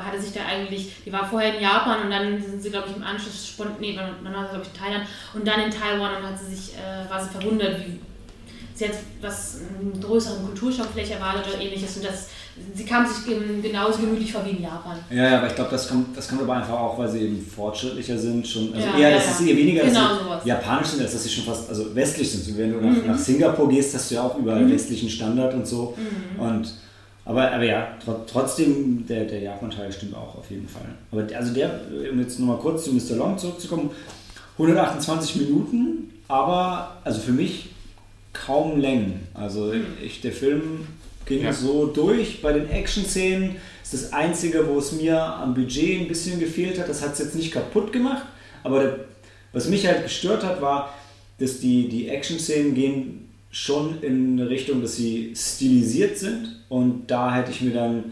hatte 0.05 0.21
sich 0.21 0.35
da 0.35 0.41
eigentlich, 0.45 0.93
die 1.07 1.11
war 1.11 1.27
vorher 1.27 1.55
in 1.57 1.63
Japan 1.63 2.03
und 2.05 2.11
dann 2.11 2.43
sind 2.43 2.63
sie, 2.63 2.69
glaube 2.69 2.89
ich, 2.91 2.97
im 2.97 3.03
Anschluss 3.03 3.49
spontan, 3.49 3.77
nee, 3.81 3.95
man, 3.95 4.23
man 4.23 4.35
war, 4.35 4.49
glaube 4.51 4.65
ich, 4.65 4.69
in 4.69 4.85
Thailand 4.85 5.09
und 5.33 5.49
dann 5.49 5.61
in 5.63 5.71
Taiwan 5.71 6.17
und 6.17 6.29
hat 6.29 6.39
sie 6.39 6.55
sich, 6.55 6.75
äh, 6.75 7.09
war 7.11 7.25
sie 7.25 7.31
verwundert, 7.31 7.81
wie 7.87 7.99
sie 8.75 8.85
jetzt 8.85 9.01
was 9.23 9.61
einen 9.81 9.99
größeren 9.99 10.45
Kulturschock 10.45 10.89
vielleicht 10.93 11.13
erwartet 11.13 11.47
oder 11.55 11.63
ähnliches 11.63 11.97
und 11.97 12.05
das, 12.05 12.29
sie 12.75 12.85
kam 12.85 13.07
sich 13.07 13.27
gen- 13.27 13.61
genauso 13.63 13.99
gemütlich 14.01 14.33
vor 14.33 14.45
wie 14.45 14.51
in 14.57 14.63
Japan. 14.63 14.97
Ja, 15.11 15.31
ja, 15.31 15.39
aber 15.39 15.49
ich 15.49 15.55
glaube, 15.55 15.71
das 15.71 15.89
kommt, 15.89 16.17
das 16.17 16.29
kommt 16.29 16.43
aber 16.43 16.55
einfach 16.55 16.79
auch, 16.79 16.99
weil 16.99 17.09
sie 17.09 17.21
eben 17.21 17.45
fortschrittlicher 17.45 18.17
sind. 18.19 18.47
Schon, 18.47 18.73
also 18.75 18.87
Ja, 18.87 18.99
eher, 18.99 19.09
ja, 19.11 19.17
das 19.17 19.27
ja. 19.27 19.31
ist 19.33 19.41
eher 19.41 19.57
weniger, 19.57 19.83
Genau 19.85 20.09
dass 20.35 20.45
japanisch 20.45 20.89
sind, 20.89 21.03
als 21.03 21.13
dass 21.13 21.25
sie 21.25 21.31
schon 21.31 21.45
fast 21.45 21.69
also 21.69 21.95
westlich 21.95 22.31
sind. 22.31 22.57
Wenn 22.59 22.73
du 22.73 22.81
nach, 22.81 23.05
nach 23.07 23.19
Singapur 23.19 23.69
gehst, 23.69 23.95
hast 23.95 24.11
du 24.11 24.15
ja 24.17 24.23
auch 24.23 24.39
überall 24.39 24.71
westlichen 24.71 25.09
Standard 25.09 25.55
und 25.55 25.67
so. 25.67 25.97
Und, 26.39 26.73
aber, 27.25 27.51
aber 27.53 27.65
ja, 27.65 27.89
tr 28.05 28.25
trotzdem, 28.27 29.07
der, 29.07 29.25
der 29.25 29.41
Japan-Teil 29.41 29.91
stimmt 29.93 30.15
auch 30.15 30.37
auf 30.37 30.51
jeden 30.51 30.69
Fall. 30.69 30.83
Aber 31.11 31.25
also 31.37 31.55
der, 31.55 31.81
um 32.13 32.21
jetzt 32.21 32.39
nochmal 32.39 32.59
kurz 32.59 32.85
zu 32.85 32.93
Mr. 32.93 33.17
Long 33.17 33.37
zurückzukommen, 33.39 33.91
128 34.59 35.37
Minuten, 35.37 36.11
aber 36.29 36.97
also 37.03 37.21
für 37.21 37.33
mich 37.33 37.71
kaum 38.33 38.79
Längen. 38.81 39.21
Also 39.35 39.73
ich, 40.05 40.21
der 40.21 40.33
Film 40.33 40.87
ging 41.27 41.43
Ja. 41.43 41.53
so 41.53 41.87
durch. 41.87 42.41
Bei 42.43 42.53
den 42.53 42.69
Action-Szenen 42.71 43.57
ist 43.83 43.95
das 43.95 44.13
Einzige, 44.13 44.67
wo 44.69 44.79
es 44.79 44.93
mir 44.93 45.21
am 45.21 45.55
Budget 45.55 46.01
ein 46.01 46.09
bisschen 46.09 46.41
gefehlt 46.41 46.79
hat. 46.79 46.89
Das 46.89 47.03
hat 47.03 47.15
es 47.15 47.19
jetzt 47.21 47.35
nicht 47.35 47.53
kaputt 47.53 47.93
gemacht, 47.93 48.25
aber 48.63 48.81
der, 48.83 48.97
was 49.53 49.69
mich 49.69 49.87
halt 49.87 50.03
gestört 50.03 50.43
hat, 50.45 50.61
war, 50.61 50.95
dass 51.39 51.61
die, 51.61 51.89
die 51.89 52.09
Action-Szenen 52.09 52.75
gehen 52.75 53.29
schon 53.51 54.03
in 54.03 54.39
eine 54.41 54.51
Richtung, 54.51 54.83
dass 54.83 54.97
sie 54.97 55.33
stilisiert 55.37 56.19
sind 56.19 56.61
und 56.69 57.09
da 57.09 57.35
hätte 57.35 57.51
ich 57.53 57.61
mir 57.61 57.73
dann 57.73 58.05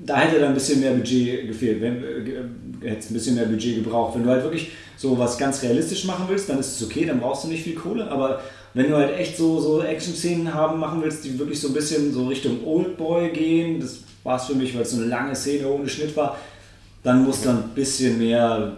da 0.00 0.20
hätte 0.20 0.38
dann 0.38 0.50
ein 0.50 0.54
bisschen 0.54 0.80
mehr 0.80 0.92
Budget 0.92 1.48
gefehlt, 1.48 1.80
wenn, 1.80 1.96
äh, 2.04 2.86
hätte 2.88 2.98
es 3.00 3.10
ein 3.10 3.14
bisschen 3.14 3.34
mehr 3.34 3.46
Budget 3.46 3.82
gebraucht. 3.82 4.14
Wenn 4.16 4.22
du 4.22 4.30
halt 4.30 4.44
wirklich 4.44 4.70
so 4.96 5.18
was 5.18 5.36
ganz 5.38 5.62
realistisch 5.62 6.04
machen 6.04 6.26
willst, 6.28 6.48
dann 6.48 6.58
ist 6.60 6.80
es 6.80 6.86
okay, 6.86 7.04
dann 7.04 7.18
brauchst 7.18 7.44
du 7.44 7.48
nicht 7.48 7.64
viel 7.64 7.74
Kohle, 7.74 8.08
aber 8.08 8.40
wenn 8.74 8.88
du 8.88 8.96
halt 8.96 9.16
echt 9.16 9.36
so, 9.36 9.60
so 9.60 9.82
Action-Szenen 9.82 10.52
haben 10.52 10.78
machen 10.78 11.02
willst, 11.02 11.24
die 11.24 11.38
wirklich 11.38 11.60
so 11.60 11.68
ein 11.68 11.74
bisschen 11.74 12.12
so 12.12 12.26
Richtung 12.26 12.64
Oldboy 12.64 13.30
gehen, 13.30 13.80
das 13.80 14.00
war 14.22 14.36
es 14.36 14.44
für 14.44 14.54
mich, 14.54 14.74
weil 14.74 14.82
es 14.82 14.90
so 14.90 14.98
eine 14.98 15.06
lange 15.06 15.34
Szene 15.34 15.68
ohne 15.68 15.88
Schnitt 15.88 16.16
war, 16.16 16.36
dann 17.02 17.24
muss 17.24 17.42
dann 17.42 17.62
ein 17.64 17.70
bisschen 17.74 18.18
mehr 18.18 18.76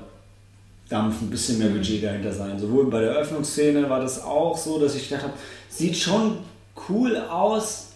Dampf, 0.89 1.23
ein 1.23 1.31
bisschen 1.31 1.59
mehr 1.59 1.69
Budget 1.69 2.03
dahinter 2.03 2.33
sein. 2.33 2.59
Sowohl 2.59 2.91
bei 2.91 3.01
der 3.01 3.13
Öffnungsszene 3.13 3.89
war 3.89 4.01
das 4.01 4.23
auch 4.23 4.57
so, 4.57 4.79
dass 4.79 4.95
ich 4.95 5.09
gedacht 5.09 5.25
habe, 5.25 5.35
sieht 5.69 5.97
schon 5.97 6.39
cool 6.89 7.17
aus, 7.17 7.90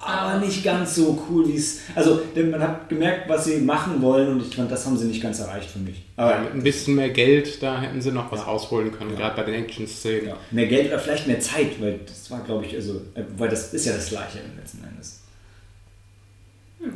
aber 0.00 0.38
nicht 0.38 0.64
ganz 0.64 0.94
so 0.94 1.22
cool, 1.28 1.46
wie 1.48 1.56
es. 1.56 1.80
Also, 1.94 2.22
denn 2.34 2.50
man 2.50 2.62
hat 2.62 2.88
gemerkt, 2.88 3.28
was 3.28 3.44
sie 3.44 3.58
machen 3.58 4.00
wollen 4.00 4.28
und 4.28 4.40
ich 4.46 4.56
fand, 4.56 4.70
das 4.70 4.86
haben 4.86 4.96
sie 4.96 5.06
nicht 5.06 5.22
ganz 5.22 5.40
erreicht 5.40 5.70
für 5.70 5.78
mich. 5.78 6.02
Aber 6.16 6.38
mit 6.40 6.54
ein 6.54 6.62
bisschen 6.62 6.94
mehr 6.94 7.10
Geld, 7.10 7.62
da 7.62 7.80
hätten 7.80 8.00
sie 8.00 8.10
noch 8.10 8.32
was 8.32 8.46
rausholen 8.46 8.92
können, 8.92 9.14
gerade 9.14 9.36
bei 9.36 9.42
den 9.50 9.62
Action-Szenen. 9.64 10.28
ja, 10.28 10.36
mehr 10.50 10.66
Geld 10.66 10.88
oder 10.88 10.98
vielleicht 10.98 11.26
mehr 11.26 11.40
Zeit, 11.40 11.80
weil 11.80 12.00
das 12.06 12.30
war, 12.30 12.40
glaube 12.44 12.64
ich, 12.66 12.74
also, 12.74 13.02
weil 13.36 13.48
das 13.50 13.74
ist 13.74 13.84
ja 13.86 13.92
das 13.92 14.08
Gleiche 14.08 14.38
im 14.38 14.56
letzten 14.58 14.82
Endes. 14.84 15.20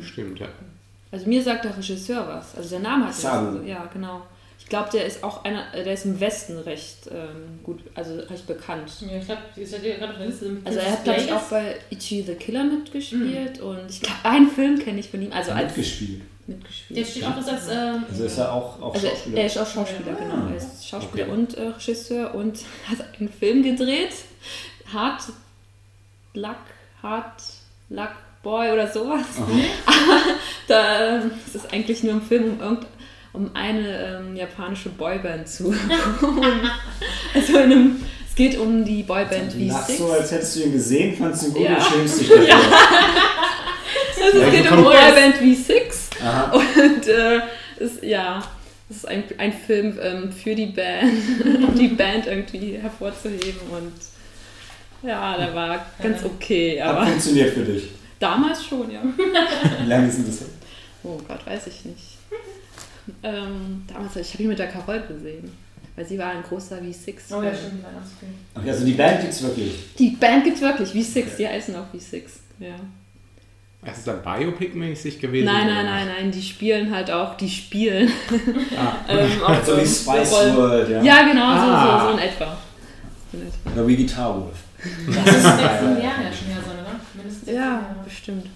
Stimmt, 0.01 0.39
ja. 0.39 0.47
Also 1.11 1.27
mir 1.27 1.41
sagt 1.43 1.63
der 1.65 1.77
Regisseur 1.77 2.27
was. 2.27 2.55
Also 2.55 2.69
der 2.71 2.79
Name 2.79 3.05
hat 3.07 3.13
Sabu. 3.15 3.59
was- 3.59 3.67
Ja, 3.67 3.87
genau. 3.93 4.23
Ich 4.65 4.69
glaube, 4.69 4.89
der 4.91 5.05
ist 5.05 5.23
auch 5.23 5.43
einer, 5.45 5.73
äh, 5.75 5.83
der 5.83 5.93
ist 5.93 6.05
im 6.05 6.19
Westen 6.19 6.57
recht 6.57 7.07
ähm, 7.11 7.59
gut, 7.63 7.81
also 7.93 8.15
recht 8.15 8.47
bekannt. 8.47 8.91
Ja, 9.01 9.17
ich 9.19 9.25
glaube, 9.25 9.41
die 9.55 9.61
ist 9.61 9.71
ja 9.73 9.77
gerade 9.79 10.09
auf 10.13 10.17
der 10.17 10.25
Liste. 10.27 10.57
Also 10.65 10.79
er 10.79 10.91
hat, 10.91 11.03
glaube 11.03 11.21
ich, 11.21 11.31
auch 11.31 11.43
bei 11.43 11.75
Ichi 11.91 12.23
the 12.23 12.33
Killer 12.33 12.63
mitgespielt 12.63 13.61
Mhm. 13.61 13.67
und 13.67 13.89
ich 13.89 14.01
glaube, 14.01 14.17
einen 14.23 14.49
Film 14.49 14.79
kenne 14.79 14.99
ich 14.99 15.09
von 15.09 15.21
ihm, 15.21 15.31
also 15.31 15.51
als 15.51 15.67
Mitgespielt. 15.77 16.21
mitgespielt. 16.47 16.99
Der 16.99 17.05
steht 17.05 17.23
auch 17.25 17.35
das 17.35 17.47
als. 17.47 17.67
Ähm, 17.71 18.05
Also 18.09 18.23
ist 18.25 18.37
er 18.39 18.51
auch, 18.53 18.81
auch 18.81 18.93
Also 18.95 19.07
Schauspieler. 19.07 19.37
er 19.39 19.45
ist 19.45 19.57
auch 19.59 19.67
Schauspieler, 19.67 20.11
Ja. 20.13 20.17
genau. 20.35 20.47
Er 20.49 20.57
ist 20.57 20.87
Schauspieler 20.89 21.23
Okay. 21.25 21.33
und 21.33 21.53
äh, 21.57 21.61
Regisseur 21.67 22.33
und 22.33 22.57
hat 22.89 22.97
einen 23.19 23.29
Film 23.29 23.61
gedreht. 23.61 24.13
Hard 24.91 25.21
Luck, 26.33 26.55
Hard 27.03 27.39
Luck 27.89 28.09
Boy 28.41 28.71
oder 28.71 28.91
sowas. 28.91 29.25
da 30.67 31.17
ähm, 31.17 31.31
es 31.47 31.55
ist 31.55 31.71
eigentlich 31.73 32.03
nur 32.03 32.13
ein 32.13 32.21
Film 32.21 32.53
um 32.53 32.59
irgend 32.61 32.85
um 33.35 33.51
eine 33.53 34.19
ähm, 34.19 34.35
japanische 34.35 34.89
Boyband 34.89 35.47
zu. 35.47 35.73
also 37.33 37.57
in 37.57 37.71
einem, 37.71 38.03
es 38.27 38.35
geht 38.35 38.57
um 38.57 38.83
die 38.85 39.03
Boyband 39.03 39.53
Du 39.53 39.59
lachst 39.67 39.91
V6. 39.91 39.97
so, 39.97 40.11
als 40.11 40.31
hättest 40.31 40.55
du 40.55 40.59
ihn 40.63 40.71
gesehen, 40.73 41.17
fandst 41.17 41.43
du 41.43 41.47
ihn 41.47 41.53
gut 41.53 41.63
Ja. 41.63 41.75
und 41.75 41.83
schämst 41.83 42.21
dich 42.21 42.27
dafür. 42.29 42.47
Also 44.25 44.39
es 44.39 44.51
geht 44.51 44.71
um 44.71 44.83
Boyband 44.83 45.35
V6 45.35 46.23
Aha. 46.23 46.51
und 46.53 47.07
äh, 47.07 47.39
ist, 47.79 48.03
ja, 48.03 48.41
es 48.89 48.97
ist 48.97 49.07
ein, 49.07 49.23
ein 49.37 49.53
Film 49.53 49.97
ähm, 50.01 50.31
für 50.31 50.55
die 50.55 50.67
Band, 50.67 51.11
um 51.67 51.75
die 51.77 51.89
Band 51.89 52.25
irgendwie 52.27 52.77
hervorzuheben 52.77 53.59
und 53.71 53.91
ja, 55.07 55.37
der 55.37 55.53
war 55.53 55.85
ganz 56.01 56.23
okay, 56.23 56.81
Hat 56.81 56.89
aber 56.95 57.05
funktioniert 57.07 57.53
für 57.53 57.61
dich. 57.63 57.89
damals 58.19 58.65
schon, 58.65 58.89
ja. 58.91 59.01
Wie 59.03 59.87
lange 59.87 60.07
ist 60.07 60.17
denn 60.17 60.25
das? 60.25 60.39
her? 60.39 60.47
Oh 61.03 61.19
Gott, 61.27 61.45
weiß 61.45 61.67
ich 61.67 61.85
nicht. 61.85 62.14
Ähm, 63.23 63.83
damals, 63.87 64.15
ich 64.15 64.33
habe 64.33 64.43
ihn 64.43 64.49
mit 64.49 64.59
der 64.59 64.67
Carol 64.67 65.01
gesehen, 65.07 65.51
weil 65.95 66.05
sie 66.05 66.17
war 66.17 66.31
ein 66.31 66.43
großer 66.43 66.77
V6. 66.77 67.15
oh 67.31 67.43
ja, 67.43 67.53
stimmt, 67.53 67.83
cool. 68.21 68.29
Ach, 68.55 68.65
also 68.67 68.85
die 68.85 68.93
Band 68.93 69.21
gibt's 69.21 69.41
wirklich. 69.43 69.73
Die 69.97 70.09
Band 70.11 70.43
gibt's 70.43 70.61
wirklich, 70.61 70.89
V6, 70.91 71.35
die 71.37 71.47
heißen 71.47 71.75
auch 71.75 71.85
V6, 71.93 72.23
ja. 72.59 72.75
Es 73.87 73.99
ist 73.99 74.07
dann 74.07 74.23
Biopic-mäßig 74.23 75.19
gewesen? 75.19 75.45
Nein, 75.45 75.67
nein, 75.67 75.85
nein, 75.85 76.07
nein, 76.07 76.31
die 76.31 76.41
spielen 76.41 76.89
halt 76.93 77.11
auch, 77.11 77.37
die 77.37 77.47
spielen. 77.49 78.09
Ah, 78.75 78.95
ähm, 79.07 79.29
auch 79.45 79.63
So 79.63 79.77
wie 79.77 79.85
Spice 79.85 80.31
Rollen. 80.31 80.55
World, 80.57 80.89
ja. 80.89 81.03
Ja, 81.03 81.21
genau, 81.27 81.51
so, 81.51 81.71
Ah. 81.71 81.99
so, 82.01 82.07
so 82.07 82.17
in 82.17 82.23
etwa. 82.23 82.57
So 83.31 83.37
in 83.37 83.47
etwa. 83.47 83.71
Oder 83.71 83.87
wie 83.87 83.95
Guitar 83.97 84.35
Wolf. 84.41 84.57
Das 85.07 85.35
ist 85.35 85.43
16 85.43 85.57
Jahre 86.01 86.23
ja 86.23 86.33
schon 86.33 86.47
wieder 86.49 86.61
so, 86.65 86.73
ne? 86.73 86.99
Mindestens 87.13 87.45
16 87.45 87.55
Ja, 87.55 87.95
bestimmt. 88.03 88.47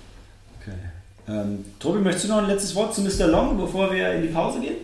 Ähm, 1.30 1.64
Tobi, 1.80 2.00
möchtest 2.00 2.26
du 2.26 2.30
noch 2.30 2.40
ein 2.40 2.48
letztes 2.48 2.74
Wort 2.76 2.96
zu 2.96 3.02
Mr. 3.02 3.28
Long, 3.28 3.58
bevor 3.58 3.94
wir 3.94 4.14
in 4.14 4.24
die 4.24 4.30
Pause 4.30 4.62
gehen? 4.62 4.78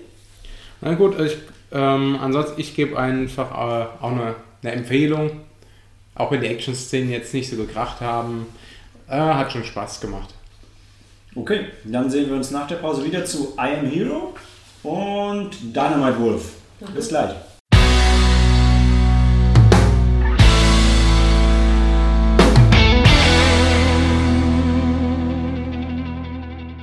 Na 0.81 0.93
gut, 0.93 1.19
ich, 1.19 1.37
ähm, 1.71 2.19
ansonsten, 2.21 2.61
ich 2.61 2.75
gebe 2.75 2.97
einfach 2.99 3.49
äh, 3.51 4.03
auch 4.03 4.11
eine, 4.11 4.35
eine 4.61 4.71
Empfehlung. 4.73 5.31
Auch 6.13 6.31
wenn 6.31 6.41
die 6.41 6.47
Action-Szenen 6.47 7.09
jetzt 7.09 7.33
nicht 7.33 7.49
so 7.49 7.57
gekracht 7.57 7.99
haben. 7.99 8.45
Äh, 9.07 9.17
hat 9.17 9.51
schon 9.51 9.63
Spaß 9.63 9.99
gemacht. 10.01 10.33
Okay, 11.35 11.65
dann 11.83 12.09
sehen 12.09 12.29
wir 12.29 12.35
uns 12.35 12.51
nach 12.51 12.67
der 12.67 12.77
Pause 12.77 13.03
wieder 13.03 13.25
zu 13.25 13.55
I 13.57 13.79
Am 13.79 13.87
Hero 13.87 14.33
und 14.83 15.75
Dynamite 15.75 16.19
Wolf. 16.19 16.53
Bis 16.93 17.09
gleich. 17.09 17.31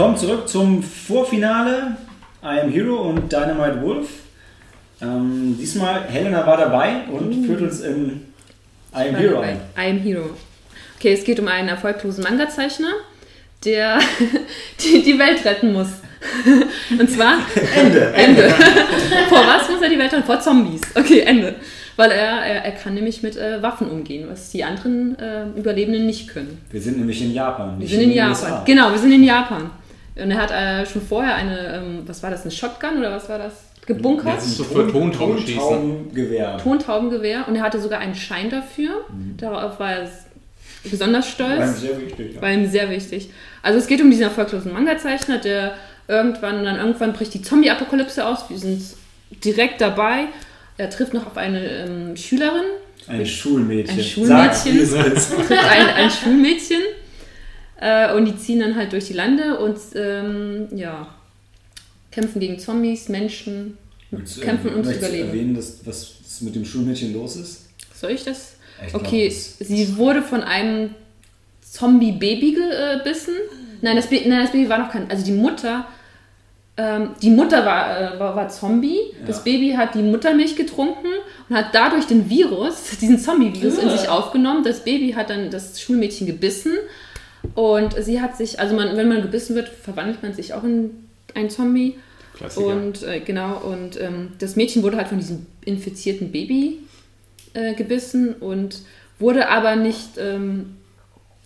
Kommen 0.02 0.16
zurück 0.16 0.48
zum 0.48 0.82
Vorfinale 0.82 1.96
I 2.42 2.58
Am 2.58 2.72
Hero 2.72 3.02
und 3.02 3.30
Dynamite 3.30 3.80
Wolf. 3.82 4.08
Ähm, 5.00 5.56
diesmal 5.56 6.02
Helena 6.08 6.44
war 6.44 6.56
dabei 6.56 7.02
und 7.08 7.46
führt 7.46 7.60
uns 7.60 7.82
in 7.82 8.26
I 8.92 9.10
Am 9.10 9.14
Hero 9.14 9.38
ein. 9.38 9.60
I 9.78 9.90
Am 9.90 9.98
Hero. 9.98 10.30
Okay, 10.96 11.12
es 11.12 11.22
geht 11.22 11.38
um 11.38 11.46
einen 11.46 11.68
erfolglosen 11.68 12.24
Manga-Zeichner, 12.24 12.90
der 13.64 14.00
die, 14.80 15.04
die 15.04 15.16
Welt 15.20 15.44
retten 15.44 15.72
muss. 15.72 15.86
Und 16.98 17.08
zwar 17.08 17.34
Ende. 17.76 18.12
Ende. 18.12 18.48
Vor 19.28 19.46
was 19.46 19.70
muss 19.70 19.82
er 19.82 19.88
die 19.88 19.98
Welt 20.00 20.12
retten? 20.12 20.24
Vor 20.24 20.40
Zombies. 20.40 20.80
Okay, 20.96 21.20
Ende. 21.20 21.54
Weil 21.94 22.10
er, 22.10 22.44
er, 22.44 22.64
er 22.64 22.72
kann 22.72 22.94
nämlich 22.94 23.22
mit 23.22 23.36
äh, 23.36 23.62
Waffen 23.62 23.88
umgehen, 23.88 24.26
was 24.28 24.50
die 24.50 24.64
anderen 24.64 25.16
äh, 25.20 25.44
Überlebenden 25.56 26.06
nicht 26.06 26.26
können. 26.26 26.60
Wir 26.72 26.80
sind 26.80 26.98
nämlich 26.98 27.22
in 27.22 27.32
Japan. 27.32 27.78
Wir 27.78 27.86
sind 27.86 28.00
in 28.00 28.08
den 28.08 28.16
Japan. 28.16 28.32
USA. 28.32 28.62
Genau, 28.66 28.90
wir 28.90 28.98
sind 28.98 29.12
in 29.12 29.22
Japan. 29.22 29.70
Und 30.14 30.30
er 30.30 30.36
hat 30.36 30.50
äh, 30.50 30.86
schon 30.86 31.02
vorher 31.02 31.34
eine, 31.34 31.76
ähm, 31.76 32.02
was 32.06 32.22
war 32.22 32.30
das, 32.30 32.42
eine 32.42 32.50
Shotgun 32.50 32.98
oder 32.98 33.12
was 33.12 33.28
war 33.28 33.38
das? 33.38 33.52
Gebunkert? 33.86 34.36
Das 34.36 34.46
ist 34.46 34.58
so 34.58 34.64
für 34.64 34.90
Tontauben. 34.90 35.44
Tontaubengewehr. 35.44 36.58
Tontaubengewehr 36.58 37.48
und 37.48 37.56
er 37.56 37.62
hatte 37.62 37.80
sogar 37.80 37.98
einen 37.98 38.14
Schein 38.14 38.48
dafür. 38.48 39.04
Darauf 39.36 39.80
war 39.80 39.92
er 39.92 40.08
besonders 40.84 41.28
stolz. 41.28 41.58
War 41.58 41.66
ihm 41.66 41.74
sehr 41.74 42.00
wichtig. 42.00 42.34
Ja. 42.34 42.42
War 42.42 42.52
ihm 42.52 42.66
sehr 42.70 42.90
wichtig. 42.90 43.30
Also 43.62 43.78
es 43.78 43.86
geht 43.88 44.00
um 44.00 44.08
diesen 44.10 44.22
erfolglosen 44.22 44.72
Manga-Zeichner, 44.72 45.38
der 45.38 45.74
irgendwann, 46.06 46.64
dann 46.64 46.76
irgendwann 46.76 47.12
bricht 47.12 47.34
die 47.34 47.42
Zombie-Apokalypse 47.42 48.24
aus. 48.24 48.48
Wir 48.48 48.58
sind 48.58 48.82
direkt 49.44 49.80
dabei. 49.80 50.26
Er 50.78 50.88
trifft 50.88 51.12
noch 51.12 51.26
auf 51.26 51.36
eine 51.36 51.64
ähm, 51.64 52.16
Schülerin, 52.16 52.64
Ein 53.08 53.26
Schulmädchen. 53.26 53.98
Ein 53.98 54.04
Schulmädchen. 54.04 54.86
Sag, 54.86 55.14
trifft 55.14 55.52
ein, 55.52 55.86
ein 55.88 56.10
Schulmädchen 56.10 56.82
äh, 57.82 58.14
und 58.14 58.24
die 58.26 58.36
ziehen 58.36 58.60
dann 58.60 58.76
halt 58.76 58.92
durch 58.92 59.06
die 59.08 59.12
Lande 59.14 59.58
und 59.58 59.76
ähm, 59.94 60.68
ja, 60.74 61.08
kämpfen 62.10 62.40
gegen 62.40 62.58
Zombies, 62.58 63.08
Menschen, 63.08 63.76
du, 64.10 64.18
kämpfen 64.40 64.68
äh, 64.68 64.72
ums 64.72 64.90
Überleben. 64.92 65.28
erwähnen, 65.28 65.54
dass, 65.54 65.84
was 65.84 66.12
mit 66.40 66.54
dem 66.54 66.64
Schulmädchen 66.64 67.12
los 67.12 67.36
ist? 67.36 67.66
Soll 67.94 68.12
ich 68.12 68.24
das? 68.24 68.54
Ich 68.84 68.88
glaub, 68.92 69.02
Okay, 69.04 69.28
das- 69.28 69.66
sie 69.68 69.96
wurde 69.96 70.22
von 70.22 70.42
einem 70.42 70.94
Zombie-Baby 71.62 72.52
gebissen. 72.98 73.34
Nein 73.80 73.96
das, 73.96 74.08
Ba- 74.08 74.16
nein, 74.26 74.42
das 74.42 74.52
Baby 74.52 74.68
war 74.68 74.78
noch 74.78 74.90
kein. 74.90 75.10
Also 75.10 75.24
die 75.24 75.32
Mutter. 75.32 75.86
Ähm, 76.76 77.10
die 77.22 77.30
Mutter 77.30 77.64
war, 77.66 78.14
äh, 78.14 78.18
war, 78.18 78.34
war 78.34 78.48
Zombie. 78.48 78.98
Das 79.26 79.38
Ja. 79.38 79.42
Baby 79.44 79.72
hat 79.76 79.94
die 79.94 80.02
Muttermilch 80.02 80.56
getrunken 80.56 81.06
und 81.48 81.56
hat 81.56 81.66
dadurch 81.74 82.06
den 82.06 82.28
Virus, 82.30 82.90
diesen 83.00 83.18
Zombie-Virus 83.18 83.78
in 83.78 83.90
sich 83.90 84.08
aufgenommen. 84.08 84.64
Das 84.64 84.84
Baby 84.84 85.12
hat 85.12 85.30
dann 85.30 85.50
das 85.50 85.80
Schulmädchen 85.80 86.26
gebissen. 86.26 86.72
Und 87.54 87.94
sie 88.02 88.20
hat 88.20 88.36
sich, 88.36 88.60
also 88.60 88.74
man, 88.76 88.96
wenn 88.96 89.08
man 89.08 89.22
gebissen 89.22 89.54
wird, 89.56 89.68
verwandelt 89.68 90.22
man 90.22 90.32
sich 90.34 90.54
auch 90.54 90.64
in 90.64 90.90
ein 91.34 91.50
Zombie. 91.50 91.96
Klassiker. 92.36 92.66
Und 92.66 93.02
äh, 93.02 93.20
genau, 93.20 93.58
und 93.58 94.00
ähm, 94.00 94.32
das 94.38 94.56
Mädchen 94.56 94.82
wurde 94.82 94.96
halt 94.96 95.08
von 95.08 95.18
diesem 95.18 95.46
infizierten 95.64 96.32
Baby 96.32 96.78
äh, 97.54 97.74
gebissen 97.74 98.34
und 98.34 98.80
wurde 99.18 99.48
aber 99.48 99.76
nicht, 99.76 100.18
ähm, 100.18 100.76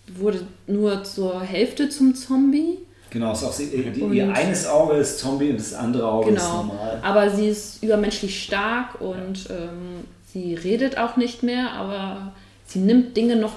wurde 0.07 0.47
nur 0.67 1.03
zur 1.05 1.41
Hälfte 1.43 1.89
zum 1.89 2.15
Zombie. 2.15 2.79
Genau, 3.11 3.33
ist 3.33 3.43
auch 3.45 3.53
sie, 3.53 3.69
die, 3.95 4.01
Und- 4.03 4.13
ihr 4.15 4.33
eines 4.33 4.67
Auge 4.67 4.97
ist 4.97 5.19
Zombie 5.19 5.51
und 5.51 5.59
das 5.59 5.75
andere 5.75 6.07
Auge 6.09 6.31
ist 6.31 6.43
Genau. 6.43 6.57
normal. 6.65 7.01
Aber 7.03 7.31
sie 7.31 7.49
ist 7.49 7.83
übermenschlich 7.83 8.43
stark 8.45 9.01
und 9.01 9.49
ähm, 9.51 10.05
sie 10.33 10.55
redet 10.55 10.99
auch 10.99 11.17
nicht 11.17 11.43
mehr, 11.43 11.73
aber 11.73 12.33
sie 12.67 12.79
nimmt 12.81 13.17
Dinge 13.17 13.37
noch 13.37 13.55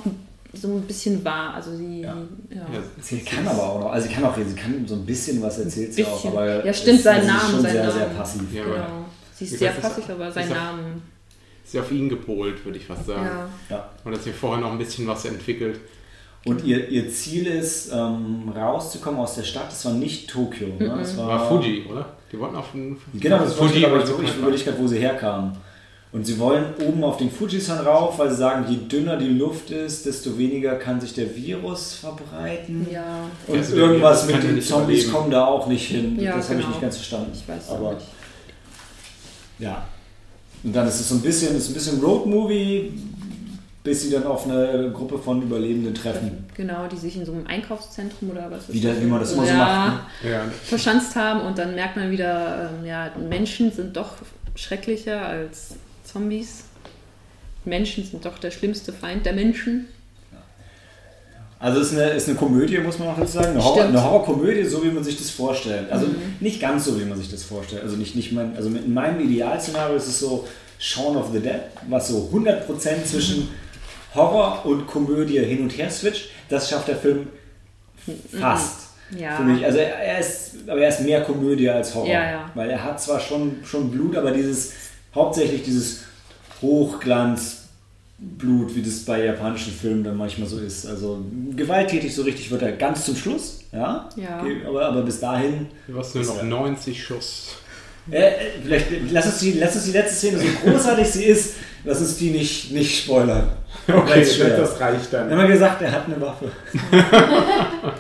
so 0.54 0.68
ein 0.68 0.82
bisschen 0.82 1.24
wahr. 1.24 1.54
Also 1.56 1.76
sie, 1.76 2.02
Ja. 2.02 2.16
ja. 2.50 2.66
Sie 3.02 3.20
kann 3.20 3.48
aber 3.48 3.62
auch 3.64 3.80
noch, 3.82 3.92
also 3.92 4.08
sie 4.08 4.14
kann 4.14 4.24
auch 4.26 4.36
reden, 4.38 4.50
sie 4.50 4.56
kann 4.56 4.86
so 4.88 4.96
ein 4.96 5.06
bisschen 5.06 5.42
was 5.42 5.60
erzählt 5.60 5.94
sie 5.94 6.06
auch, 6.06 6.14
Bisschen. 6.16 6.32
aber 6.32 6.66
Ja, 6.66 6.74
stimmt, 6.74 6.98
ist- 6.98 7.04
sein 7.04 7.16
also 7.18 7.28
sie 7.30 7.36
ist 7.36 7.42
Name, 7.42 7.52
schon 7.54 7.62
sein 7.62 7.72
sehr, 7.72 7.82
Name. 7.84 7.94
sehr 7.94 8.06
passiv. 8.08 8.42
Ja, 8.54 8.64
Genau. 8.64 9.06
Sie 9.36 9.46
ist 9.46 9.54
Ich 9.54 9.60
sehr 9.60 9.74
weiß, 9.76 9.82
passiv, 9.82 10.10
aber 10.10 10.32
sein 10.32 10.50
Name. 10.50 10.80
Ist 11.64 11.74
ja 11.74 11.82
auf 11.82 11.92
ihn 11.92 12.10
gepolt, 12.10 12.66
würde 12.66 12.78
ich 12.80 12.86
fast 12.86 13.06
sagen. 13.06 13.26
Ja. 13.26 13.50
Ja. 13.70 13.90
Und 14.04 14.14
hat 14.14 14.24
sich 14.24 14.34
vorher 14.34 14.60
noch 14.60 14.72
ein 14.72 14.78
bisschen 14.80 15.08
was 15.08 15.24
entwickelt. 15.26 15.80
Und 16.46 16.64
ihr, 16.64 16.88
ihr 16.90 17.10
Ziel 17.12 17.46
ist, 17.48 17.92
ähm, 17.94 18.52
rauszukommen 18.56 19.20
aus 19.20 19.36
der 19.36 19.44
Stadt. 19.44 19.68
Das 19.70 19.86
war 19.86 19.92
nicht 19.94 20.30
Tokio. 20.30 20.68
Ne? 20.80 20.96
Das 20.98 21.16
war, 21.18 21.28
War 21.28 21.48
Fuji, 21.50 21.86
oder? 21.92 22.06
Die 22.32 22.40
wollten 22.40 22.56
auf 22.56 22.72
den 22.72 22.98
Genau, 23.14 23.40
das 23.40 23.60
war 23.60 23.68
Fuji, 23.68 23.86
aber 23.86 24.00
ich 24.00 24.06
so 24.06 24.18
habe 24.18 24.26
überlegt, 24.40 24.66
gerade, 24.66 24.80
wo 24.80 24.88
sie 24.88 24.98
herkamen. 25.00 25.52
Und 26.12 26.26
sie 26.26 26.40
wollen 26.40 26.74
oben 26.84 27.04
auf 27.04 27.18
den 27.18 27.30
Fujisan 27.30 27.86
rauf, 27.86 28.18
weil 28.18 28.32
sie 28.32 28.38
sagen, 28.38 28.66
je 28.68 28.78
dünner 28.88 29.16
die 29.18 29.28
Luft 29.28 29.70
ist, 29.70 30.08
desto 30.08 30.36
weniger 30.40 30.76
kann 30.76 31.00
sich 31.00 31.14
der 31.14 31.36
Virus 31.36 31.94
verbreiten. 31.94 32.88
Ja, 32.92 33.30
Und 33.46 33.58
Also 33.58 33.76
der 33.76 33.86
irgendwas 33.86 34.26
mit 34.26 34.36
ja 34.38 34.42
den 34.42 34.60
Zombies 34.62 35.04
überleben. 35.04 35.14
kommen 35.14 35.32
da 35.32 35.46
auch 35.46 35.68
nicht 35.68 35.88
hin. 35.88 36.20
Ja, 36.20 36.36
das 36.36 36.46
habe 36.50 36.56
ich 36.56 36.62
genau. 36.62 36.70
nicht 36.70 36.82
ganz 36.82 36.96
verstanden. 36.96 37.32
ich 37.36 37.48
weiß 37.48 37.70
aber 37.70 37.94
nicht. 37.94 38.08
ja. 39.60 39.86
Und 40.64 40.76
dann 40.76 40.88
ist 40.88 41.00
es 41.00 41.10
so 41.10 41.16
ein 41.16 41.22
bisschen, 41.22 41.56
ist 41.56 41.70
ein 41.70 41.74
bisschen 41.76 42.02
Road-Movie, 42.02 42.92
bis 43.84 44.02
sie 44.02 44.10
dann 44.10 44.24
auf 44.26 44.46
eine 44.46 44.92
Gruppe 44.92 45.18
von 45.18 45.42
Überlebenden 45.42 45.94
treffen. 45.94 46.46
Genau, 46.56 46.88
die 46.88 46.98
sich 46.98 47.16
in 47.16 47.26
so 47.26 47.32
einem 47.32 47.46
Einkaufszentrum 47.48 48.32
oder 48.32 48.50
was 48.50 48.68
ist 48.68 48.74
Wie, 48.74 48.82
das, 48.82 49.00
wie 49.00 49.06
man 49.06 49.20
das 49.20 49.32
immer 49.32 49.44
so 49.44 49.50
ja, 49.50 49.58
macht. 49.58 50.24
Ne? 50.24 50.32
Ja, 50.32 50.42
verschanzt 50.66 51.16
haben 51.16 51.42
und 51.42 51.58
dann 51.58 51.76
merkt 51.76 51.96
man 51.96 52.12
wieder, 52.12 52.72
ähm, 52.80 52.86
ja, 52.86 53.12
Menschen 53.30 53.72
sind 53.72 53.96
doch 53.96 54.14
schrecklicher 54.56 55.24
als 55.26 55.76
Zombies. 56.12 56.64
Menschen 57.66 58.04
sind 58.06 58.26
doch 58.26 58.38
der 58.40 58.52
schlimmste 58.52 58.94
Feind 58.94 59.26
der 59.26 59.34
Menschen. 59.34 59.88
Also 61.62 61.82
es 61.82 61.92
ist 61.92 62.00
eine, 62.00 62.12
ist 62.12 62.30
eine 62.30 62.38
Komödie, 62.38 62.78
muss 62.78 63.00
man 63.00 63.10
auch 63.10 63.18
dazu 63.20 63.34
sagen. 63.34 63.50
Eine, 63.50 63.64
Horror, 63.64 63.84
eine 63.84 64.02
Horrorkomödie, 64.02 64.64
so 64.64 64.82
wie 64.82 64.92
man 64.92 65.04
sich 65.04 65.18
das 65.18 65.30
vorstellt. 65.30 65.92
Also 65.92 66.06
Mhm. 66.08 66.16
nicht 66.40 66.62
ganz 66.62 66.86
so, 66.86 66.98
wie 67.00 67.04
man 67.04 67.18
sich 67.18 67.30
das 67.30 67.44
vorstellt. 67.44 67.84
Also 67.84 67.98
nicht, 67.98 68.16
nicht 68.16 68.32
mein, 68.32 68.56
also 68.56 68.70
in 68.70 68.94
meinem 68.94 69.20
Idealszenario 69.20 69.98
ist 69.98 70.08
es 70.08 70.20
so 70.20 70.48
Shaun 70.80 71.18
of 71.18 71.32
the 71.34 71.40
Dead, 71.42 71.60
was 71.90 72.08
so 72.08 72.30
100% 72.32 73.04
zwischen 73.04 73.50
Horror 74.16 74.66
und 74.66 74.88
Komödie 74.88 75.40
hin 75.40 75.62
und 75.62 75.78
her 75.78 75.90
switcht. 75.92 76.30
Das 76.48 76.70
schafft 76.70 76.88
der 76.88 76.96
Film 76.96 77.28
fast. 78.40 78.88
Ja. 79.18 79.36
Für 79.36 79.44
mich. 79.44 79.66
Also 79.66 79.80
er, 79.80 79.96
er 80.00 80.20
ist, 80.20 80.52
aber 80.66 80.80
er 80.80 80.90
ist 80.90 81.02
mehr 81.02 81.22
Komödie 81.24 81.70
als 81.70 81.94
Horror. 81.94 82.08
Ja, 82.08 82.32
ja. 82.32 82.52
Weil 82.56 82.70
er 82.70 82.82
hat 82.82 83.02
zwar 83.02 83.20
schon, 83.20 83.58
schon 83.66 83.92
Blut, 83.92 84.16
aber 84.16 84.32
dieses, 84.32 84.72
hauptsächlich 85.16 85.64
dieses 85.64 86.02
Hochglanzblut, 86.62 88.76
wie 88.76 88.82
das 88.82 89.00
bei 89.06 89.26
japanischen 89.26 89.74
Filmen 89.74 90.04
dann 90.04 90.18
manchmal 90.18 90.48
so 90.48 90.60
ist. 90.60 90.86
Also 90.86 91.24
gewalttätig 91.56 92.14
so 92.14 92.24
richtig 92.24 92.52
wird 92.52 92.62
er 92.62 92.74
ganz 92.74 93.06
zum 93.06 93.16
Schluss, 93.16 93.62
ja. 93.72 94.10
Ja. 94.16 94.42
Okay, 94.42 94.62
Aber, 94.68 94.86
aber 94.88 95.02
bis 95.04 95.20
dahin. 95.20 95.68
du 95.88 95.98
hast 95.98 96.16
nur 96.16 96.26
noch 96.26 96.38
Ja. 96.38 96.44
90 96.44 97.04
Schuss. 97.04 97.56
Äh, 98.12 98.18
äh, 98.18 98.34
vielleicht 98.64 98.88
lass 99.12 99.26
uns, 99.28 99.40
die, 99.40 99.52
lass 99.54 99.76
uns 99.76 99.86
die 99.86 99.92
letzte 99.92 100.16
Szene, 100.16 100.40
so 100.40 100.46
großartig 100.70 101.08
sie 101.08 101.26
ist, 101.26 101.56
lass 101.84 102.00
uns 102.00 102.18
die 102.18 102.32
nicht, 102.32 102.72
nicht 102.72 103.04
spoilern. 103.04 103.50
Schwer 103.88 104.58
ist. 104.58 104.80
reicht 104.80 105.12
Wir 105.12 105.20
haben 105.20 105.30
ja 105.32 105.48
gesagt, 105.48 105.82
er 105.82 105.92
hat 105.92 106.06
eine 106.08 106.20
Waffe. 106.20 106.52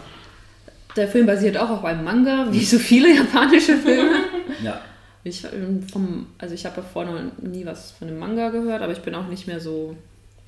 Der 0.95 1.07
Film 1.07 1.27
basiert 1.27 1.55
auch 1.57 1.69
auf 1.69 1.85
einem 1.85 2.03
Manga, 2.03 2.47
wie 2.49 2.65
so 2.65 2.79
viele 2.79 3.15
japanische 3.15 3.77
Filme. 3.77 4.23
Ja. 4.63 4.81
Ich, 5.29 5.43
ähm, 5.45 5.83
vom, 5.83 6.27
also 6.37 6.53
ich 6.53 6.65
habe 6.65 6.77
davor 6.77 7.05
noch 7.05 7.19
nie 7.41 7.65
was 7.65 7.91
von 7.91 8.07
einem 8.07 8.19
Manga 8.19 8.49
gehört, 8.49 8.81
aber 8.81 8.91
ich 8.93 9.01
bin 9.01 9.15
auch 9.15 9.27
nicht 9.27 9.47
mehr 9.47 9.59
so 9.59 9.95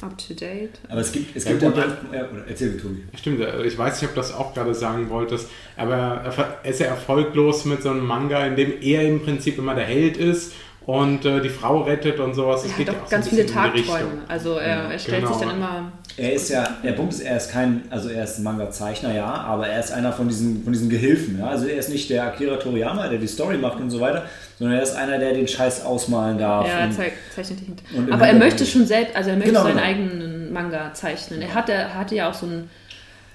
up 0.02 0.18
to 0.18 0.34
date. 0.34 0.80
Aber 0.90 1.02
es 1.02 1.12
gibt, 1.12 1.36
es 1.36 1.46
Ja, 1.46 1.52
gibt 1.52 1.62
gut, 1.64 1.76
ja, 1.78 2.28
oder 2.30 2.48
erzähl 2.48 2.78
Tobi. 2.78 3.04
Stimmt, 3.16 3.42
ich 3.66 3.78
weiß 3.78 4.02
nicht, 4.02 4.10
ob 4.10 4.16
das 4.16 4.34
auch 4.34 4.54
gerade 4.54 4.74
sagen 4.74 5.10
wolltest, 5.10 5.48
aber 5.78 5.96
er 5.96 6.60
er 6.64 6.70
ist 6.72 6.80
ja 6.80 6.88
erfolglos 6.88 7.66
mit 7.66 7.84
so 7.84 7.90
einem 7.92 8.06
Manga, 8.06 8.46
in 8.46 8.56
dem 8.56 8.74
er 8.82 9.04
im 9.08 9.22
Prinzip 9.24 9.58
immer 9.58 9.76
der 9.76 9.86
Held 9.86 10.18
ist 10.18 10.54
und 10.86 11.26
äh, 11.26 11.42
die 11.42 11.50
Frau 11.50 11.82
rettet 11.84 12.20
und 12.20 12.34
sowas. 12.34 12.64
Das 12.64 12.72
Er 12.72 12.78
geht 12.78 12.88
hat 12.88 12.96
ja 12.96 13.02
auch 13.02 13.04
auch 13.04 13.08
so 13.08 13.12
ganz 13.12 13.28
viele 13.30 13.46
Tagträume. 13.46 14.24
Also 14.28 14.56
er, 14.56 14.68
Ja, 14.68 14.92
er 14.92 15.00
stellt 15.00 15.24
genau. 15.24 15.38
sich 15.38 15.48
dann 15.48 15.56
immer. 15.58 15.92
Er 16.18 16.34
ist 16.34 16.50
ja, 16.50 16.68
der 16.84 16.92
Punkt 16.94 17.14
ist, 17.14 17.22
er 17.22 17.38
ist 17.38 17.52
kein, 17.52 17.84
also 17.90 18.10
er 18.10 18.24
ist 18.26 18.38
ein 18.40 18.44
Manga-Zeichner, 18.44 19.14
ja, 19.14 19.26
aber 19.34 19.68
er 19.68 19.80
ist 19.80 19.92
einer 19.92 20.12
von 20.12 20.28
diesen, 20.28 20.64
von 20.64 20.74
diesen 20.74 20.90
Gehilfen. 20.90 21.40
Ja? 21.40 21.48
Also 21.48 21.68
er 21.68 21.78
ist 21.78 21.90
nicht 21.90 22.10
der 22.10 22.26
Akira 22.26 22.58
Toriyama, 22.58 23.08
der 23.08 23.20
die 23.20 23.28
Story 23.28 23.58
macht 23.58 23.80
und 23.80 23.90
so 23.92 24.00
weiter, 24.00 24.26
sondern 24.62 24.78
er 24.78 24.84
ist 24.84 24.96
einer, 24.96 25.18
der 25.18 25.34
den 25.34 25.48
Scheiß 25.48 25.84
ausmalen 25.86 26.38
darf. 26.38 26.68
Ja, 26.68 26.82
er 26.82 26.86
und- 26.86 26.94
zeig, 26.94 27.14
zeichnet 27.36 27.58
im 27.96 28.14
Aber 28.14 28.28
er 28.28 28.36
möchte 28.36 28.64
schon 28.64 28.86
selbst, 28.86 29.16
also 29.16 29.32
er 29.32 29.36
möchte 29.38 29.50
Genau, 29.54 29.64
seinen 29.64 29.78
genau. 29.78 29.88
eigenen 29.88 30.54
Manga 30.54 30.94
zeichnen. 30.94 31.42
Er 31.42 31.56
hatte, 31.56 31.72
er 31.72 31.96
hatte 31.96 32.14
ja 32.14 32.30
auch 32.30 32.34
so 32.36 32.46
einen, 32.46 32.70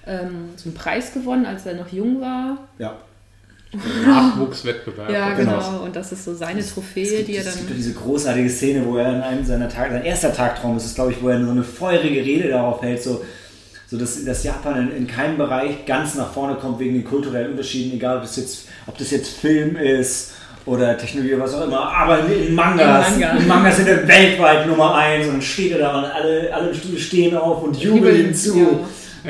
ähm, 0.07 0.51
so 0.55 0.68
einen 0.68 0.74
Preis 0.77 1.12
gewonnen, 1.12 1.45
als 1.45 1.66
er 1.66 1.74
noch 1.74 1.89
jung 1.93 2.20
war. 2.20 2.59
ja. 2.79 2.95
Nachwuchswettbewerb. 4.07 5.11
Ja, 5.11 5.35
genau. 5.35 5.59
genau. 5.59 5.83
Und 5.85 5.97
das 5.97 6.12
ist 6.12 6.24
so 6.24 6.35
seine 6.35 6.61
Es 6.61 6.72
Trophäe, 6.72 7.05
gibt, 7.18 7.29
die 7.29 7.37
er 7.37 7.41
es 7.41 7.47
gibt 7.49 7.62
ja 7.62 7.68
dann. 7.70 7.77
diese 7.77 7.95
großartige 7.95 8.49
Szene, 8.49 8.87
wo 8.87 8.97
er 8.97 9.14
in 9.16 9.20
einem 9.20 9.45
seiner 9.45 9.68
Tage, 9.68 9.93
sein 9.95 10.05
erster 10.05 10.33
Tagtraum 10.33 10.77
ist 10.77 10.87
es, 10.87 10.95
glaube 10.95 11.11
ich, 11.12 11.20
wo 11.22 11.29
er 11.29 11.45
so 11.45 11.51
eine 11.51 11.64
feurige 11.64 12.24
Rede 12.24 12.49
darauf 12.49 12.81
hält, 12.83 13.03
so, 13.03 13.24
so 13.89 13.99
dass, 13.99 14.24
dass 14.24 14.45
Japan 14.45 14.89
in, 14.91 14.97
in 14.97 15.07
keinem 15.07 15.37
Bereich 15.37 15.85
ganz 15.85 16.14
nach 16.14 16.33
vorne 16.33 16.55
kommt 16.55 16.79
wegen 16.79 16.95
den 16.95 17.05
kulturellen 17.05 17.51
Unterschieden, 17.51 17.93
egal 17.97 18.16
ob 18.18 18.22
das 18.22 18.37
jetzt, 18.37 18.68
ob 18.87 18.97
das 18.99 19.11
jetzt 19.11 19.29
Film 19.37 19.77
ist 19.77 20.33
oder 20.67 20.99
Technologie 20.99 21.35
oder 21.35 21.45
was 21.45 21.55
auch 21.55 21.64
immer, 21.67 21.81
aber 21.93 22.19
in, 22.27 22.49
in 22.49 22.55
Mangas, 22.55 23.14
In 23.14 23.21
Manga. 23.21 23.37
in 23.39 23.47
Mangas 23.49 23.77
sind 23.77 23.89
er 23.89 24.07
weltweit 24.07 24.67
Nummer 24.67 24.95
eins 24.97 25.27
und 25.27 25.35
dann 25.35 25.43
steht 25.43 25.73
er 25.73 25.79
da 25.79 25.99
und 25.99 26.05
alle, 26.05 26.53
alle 26.53 26.69
im 26.69 26.75
Studio 26.75 26.99
stehen 26.99 27.37
auf 27.37 27.62
und 27.62 27.77
jubeln 27.77 28.27
ihm 28.27 28.35
zu. 28.35 28.59
Ja. 28.59 28.67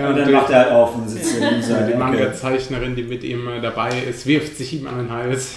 Ja, 0.03 0.09
und 0.11 0.19
dann 0.19 0.31
wacht 0.33 0.51
er 0.51 0.59
halt 0.59 0.73
auf 0.73 0.95
und 0.95 1.09
sitzt 1.09 1.37
in 1.39 1.43
Ja, 1.43 1.63
seiner 1.63 1.87
die. 1.87 1.95
Manga-Zeichnerin, 1.95 2.95
die 2.97 3.03
mit 3.05 3.25
ihm 3.25 3.49
äh, 3.49 3.61
dabei 3.63 3.89
ist, 4.11 4.27
wirft 4.27 4.59
sich 4.59 4.75
ihm 4.75 4.87
an 4.87 4.99
den 4.99 5.11
Hals. 5.11 5.53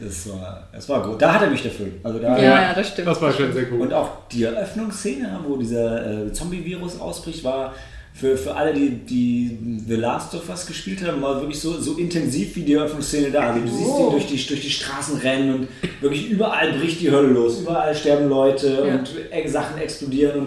Das 0.00 0.28
war, 0.30 0.64
das 0.72 0.88
war 0.88 1.02
gut. 1.06 1.22
Da 1.22 1.34
hat 1.34 1.42
er 1.42 1.50
mich 1.50 1.62
Film. 1.62 1.92
Also 2.02 2.18
da, 2.18 2.36
Ja, 2.38 2.62
ja, 2.62 2.74
das 2.74 2.88
stimmt. 2.88 3.06
Das 3.06 3.22
war 3.22 3.32
schon 3.32 3.52
sehr 3.52 3.64
gut. 3.64 3.80
Und 3.80 3.92
auch 3.92 4.10
die 4.32 4.42
Eröffnungsszene, 4.44 5.38
wo 5.46 5.56
dieser 5.56 6.26
äh, 6.26 6.32
Zombie-Virus 6.32 7.00
ausbricht, 7.00 7.44
war 7.44 7.72
für, 8.18 8.36
für 8.36 8.54
alle, 8.56 8.72
die, 8.74 8.90
die 8.90 9.58
The 9.86 9.94
Last 9.94 10.34
of 10.34 10.48
Us 10.48 10.66
gespielt 10.66 11.06
haben, 11.06 11.22
war 11.22 11.40
wirklich 11.40 11.60
so, 11.60 11.80
so 11.80 11.94
intensiv 11.94 12.56
wie 12.56 12.62
die 12.62 12.74
Eröffnungsszene 12.74 13.30
da. 13.30 13.40
Also 13.50 13.60
du 13.60 13.68
siehst 13.68 13.88
Oh. 13.90 14.06
ihn 14.06 14.10
durch 14.12 14.26
die, 14.26 14.46
durch 14.46 14.60
die 14.60 14.70
Straßen 14.70 15.18
rennen 15.18 15.54
und 15.54 15.68
wirklich 16.00 16.28
überall 16.30 16.72
bricht 16.72 17.00
die 17.00 17.10
Hölle 17.10 17.28
los. 17.28 17.60
Überall 17.60 17.94
sterben 17.94 18.28
Leute 18.28 18.84
Ja. 18.86 18.94
und 18.96 19.08
äh, 19.30 19.48
Sachen 19.48 19.78
explodieren. 19.80 20.46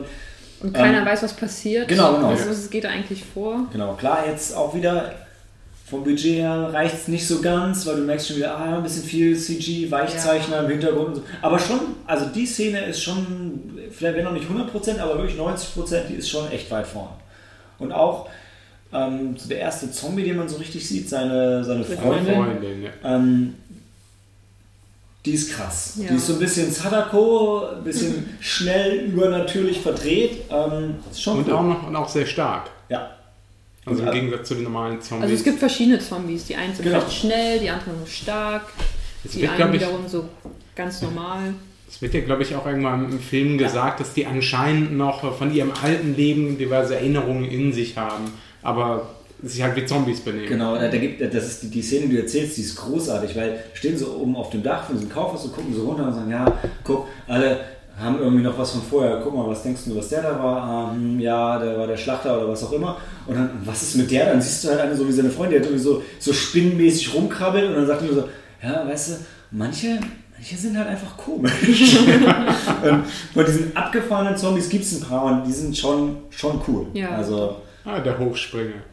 Und 0.59 0.67
Und 0.67 0.73
keiner 0.73 0.99
Ähm, 0.99 1.05
weiß, 1.05 1.23
was 1.23 1.33
passiert. 1.33 1.87
genau, 1.87 2.15
genau. 2.15 2.27
Also, 2.27 2.49
was 2.49 2.69
geht 2.69 2.85
eigentlich 2.85 3.23
vor? 3.33 3.67
Genau, 3.71 3.93
klar, 3.93 4.25
jetzt 4.27 4.55
auch 4.55 4.75
wieder 4.75 5.13
vom 5.89 6.03
Budget 6.03 6.35
her 6.39 6.69
reicht 6.71 6.95
es 6.95 7.07
nicht 7.07 7.27
so 7.27 7.41
ganz, 7.41 7.85
weil 7.85 7.95
du 7.97 8.03
merkst 8.03 8.27
schon 8.27 8.37
wieder, 8.37 8.55
ah, 8.57 8.77
ein 8.77 8.83
bisschen 8.83 9.03
viel 9.03 9.37
CG, 9.37 9.89
Weichzeichner 9.91 10.59
im 10.63 10.69
Hintergrund 10.69 11.07
und 11.07 11.15
so. 11.15 11.21
Aber 11.41 11.57
schon, 11.59 11.79
also 12.05 12.25
die 12.27 12.45
Szene 12.45 12.85
ist 12.85 13.01
schon, 13.03 13.71
vielleicht 13.91 14.15
wenn 14.17 14.23
noch 14.25 14.31
nicht 14.33 14.45
100%, 14.49 14.99
aber 14.99 15.17
wirklich 15.17 15.37
90%, 15.39 16.07
die 16.09 16.15
ist 16.15 16.29
schon 16.29 16.49
echt 16.51 16.69
weit 16.71 16.87
vorn. 16.87 17.09
Und 17.81 17.91
auch 17.91 18.29
ähm, 18.93 19.35
so 19.37 19.47
der 19.49 19.59
erste 19.59 19.91
Zombie, 19.91 20.23
den 20.23 20.37
man 20.37 20.47
so 20.49 20.57
richtig 20.57 20.87
sieht, 20.87 21.09
seine, 21.09 21.63
seine 21.63 21.83
Freundin, 21.83 22.35
Freundin, 22.35 22.83
ja. 22.83 22.89
ähm, 23.03 23.55
die 25.25 25.31
ist 25.33 25.51
krass. 25.53 25.93
Ja. 25.97 26.09
Die 26.09 26.15
ist 26.15 26.27
so 26.27 26.33
ein 26.33 26.39
bisschen 26.39 26.71
Sadako, 26.71 27.67
ein 27.77 27.83
bisschen 27.83 28.29
schnell 28.39 29.05
übernatürlich 29.05 29.79
verdreht. 29.81 30.43
Ähm, 30.49 30.95
ist 31.11 31.21
schon 31.21 31.37
Und 31.39 31.47
cool. 31.47 31.53
auch 31.53 31.63
noch 31.63 31.87
und 31.87 31.95
auch 31.95 32.09
sehr 32.09 32.25
stark. 32.25 32.69
Ja. 32.89 33.11
Also 33.85 33.99
im 34.01 34.07
Ja. 34.07 34.11
Gegensatz 34.13 34.47
zu 34.47 34.55
den 34.55 34.63
normalen 34.63 35.01
Zombies. 35.01 35.23
Also 35.23 35.35
es 35.35 35.43
gibt 35.43 35.59
verschiedene 35.59 35.99
Zombies. 35.99 36.45
Die 36.45 36.55
einen 36.55 36.73
sind 36.75 36.83
Genau. 36.85 36.99
vielleicht 36.99 37.17
schnell, 37.19 37.59
die 37.59 37.69
anderen 37.69 37.97
nur 37.97 38.07
stark, 38.07 38.63
es 39.23 39.31
die 39.31 39.41
wird, 39.41 39.51
einen 39.59 39.73
wiederum 39.73 40.07
so 40.07 40.27
ganz 40.75 41.01
normal. 41.01 41.53
Es 41.91 42.01
wird 42.01 42.13
ja, 42.13 42.21
glaube 42.21 42.43
ich, 42.43 42.55
auch 42.55 42.65
irgendwann 42.65 43.11
im 43.11 43.19
Film 43.19 43.57
gesagt, 43.57 43.99
dass 43.99 44.13
die 44.13 44.25
anscheinend 44.25 44.97
noch 44.97 45.37
von 45.37 45.53
ihrem 45.53 45.73
alten 45.83 46.15
Leben 46.15 46.57
diverse 46.57 46.95
Erinnerungen 46.95 47.43
in 47.43 47.73
sich 47.73 47.97
haben, 47.97 48.31
aber 48.61 49.09
sich 49.43 49.61
halt 49.61 49.75
wie 49.75 49.85
Zombies 49.85 50.21
benehmen. 50.21 50.47
Genau, 50.47 50.75
da 50.75 50.87
gibt, 50.87 51.21
das 51.21 51.45
ist 51.45 51.63
die, 51.63 51.69
die 51.69 51.81
Szene, 51.81 52.07
die 52.07 52.15
du 52.15 52.21
erzählst, 52.21 52.55
die 52.57 52.61
ist 52.61 52.75
großartig, 52.77 53.35
weil 53.35 53.63
stehen 53.73 53.97
so 53.97 54.15
oben 54.15 54.35
auf 54.37 54.51
dem 54.51 54.63
Dach 54.63 54.85
von 54.85 54.95
diesem 54.95 55.11
Kaufhaus 55.11 55.43
und 55.45 55.53
gucken 55.53 55.73
so 55.73 55.85
runter 55.85 56.07
und 56.07 56.13
sagen, 56.13 56.31
ja, 56.31 56.45
guck, 56.83 57.07
alle 57.27 57.59
haben 57.99 58.19
irgendwie 58.19 58.43
noch 58.43 58.57
was 58.57 58.71
von 58.71 58.81
vorher, 58.81 59.19
guck 59.21 59.35
mal, 59.35 59.47
was 59.47 59.63
denkst 59.63 59.81
du, 59.85 59.95
was 59.95 60.09
der 60.09 60.21
da 60.21 60.41
war? 60.41 60.63
Ah, 60.63 60.91
hm, 60.93 61.19
ja, 61.19 61.59
der 61.59 61.77
war 61.77 61.87
der 61.87 61.97
Schlachter 61.97 62.37
oder 62.37 62.49
was 62.49 62.63
auch 62.63 62.71
immer. 62.71 62.97
Und 63.27 63.35
dann, 63.35 63.49
was 63.65 63.81
ist 63.81 63.95
mit 63.95 64.09
der? 64.09 64.27
Dann 64.27 64.41
siehst 64.41 64.63
du 64.63 64.69
halt 64.69 64.79
eine 64.79 64.95
so 64.95 65.07
wie 65.07 65.11
seine 65.11 65.29
Freundin, 65.29 65.59
die 65.59 65.65
hat 65.65 65.65
irgendwie 65.65 65.83
so, 65.83 66.03
so 66.19 66.31
spinnenmäßig 66.31 67.13
rumkrabbelt 67.13 67.67
und 67.67 67.75
dann 67.75 67.87
sagt 67.87 68.01
die 68.01 68.13
so, 68.13 68.29
ja, 68.63 68.87
weißt 68.87 69.09
du, 69.09 69.13
manche, 69.51 69.99
manche 70.41 70.57
sind 70.57 70.77
halt 70.77 70.87
einfach 70.87 71.15
komisch. 71.17 71.53
und 72.83 73.05
von 73.33 73.45
diesen 73.45 73.75
abgefahrenen 73.77 74.35
Zombies 74.35 74.69
gibt 74.69 74.83
es 74.83 74.93
ein 74.93 75.07
paar 75.07 75.25
und 75.25 75.45
die 75.45 75.51
sind 75.51 75.77
schon, 75.77 76.17
schon 76.31 76.59
cool. 76.67 76.87
Ja. 76.93 77.11
Also, 77.11 77.57
Ah, 77.83 77.99
der 77.99 78.17
Hochspringer. 78.17 78.83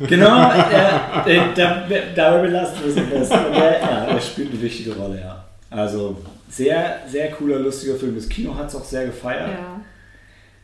Genau, 0.00 0.50
äh, 1.26 1.36
äh, 1.36 1.40
da, 1.54 1.86
darüber 2.14 2.42
belassen 2.42 2.76
wir 2.84 2.90
es 2.90 2.96
am 2.98 3.10
besten. 3.10 3.52
Der, 3.54 3.80
ja, 3.80 4.06
der 4.06 4.20
spielt 4.20 4.50
eine 4.50 4.60
wichtige 4.60 4.94
Rolle, 4.94 5.20
ja. 5.20 5.44
Also 5.70 6.18
sehr, 6.50 7.00
sehr 7.08 7.30
cooler, 7.30 7.58
lustiger 7.58 7.94
Film. 7.96 8.14
Das 8.14 8.28
Kino 8.28 8.54
hat 8.54 8.68
es 8.68 8.74
auch 8.74 8.84
sehr 8.84 9.06
gefeiert. 9.06 9.48
Ja. 9.48 9.80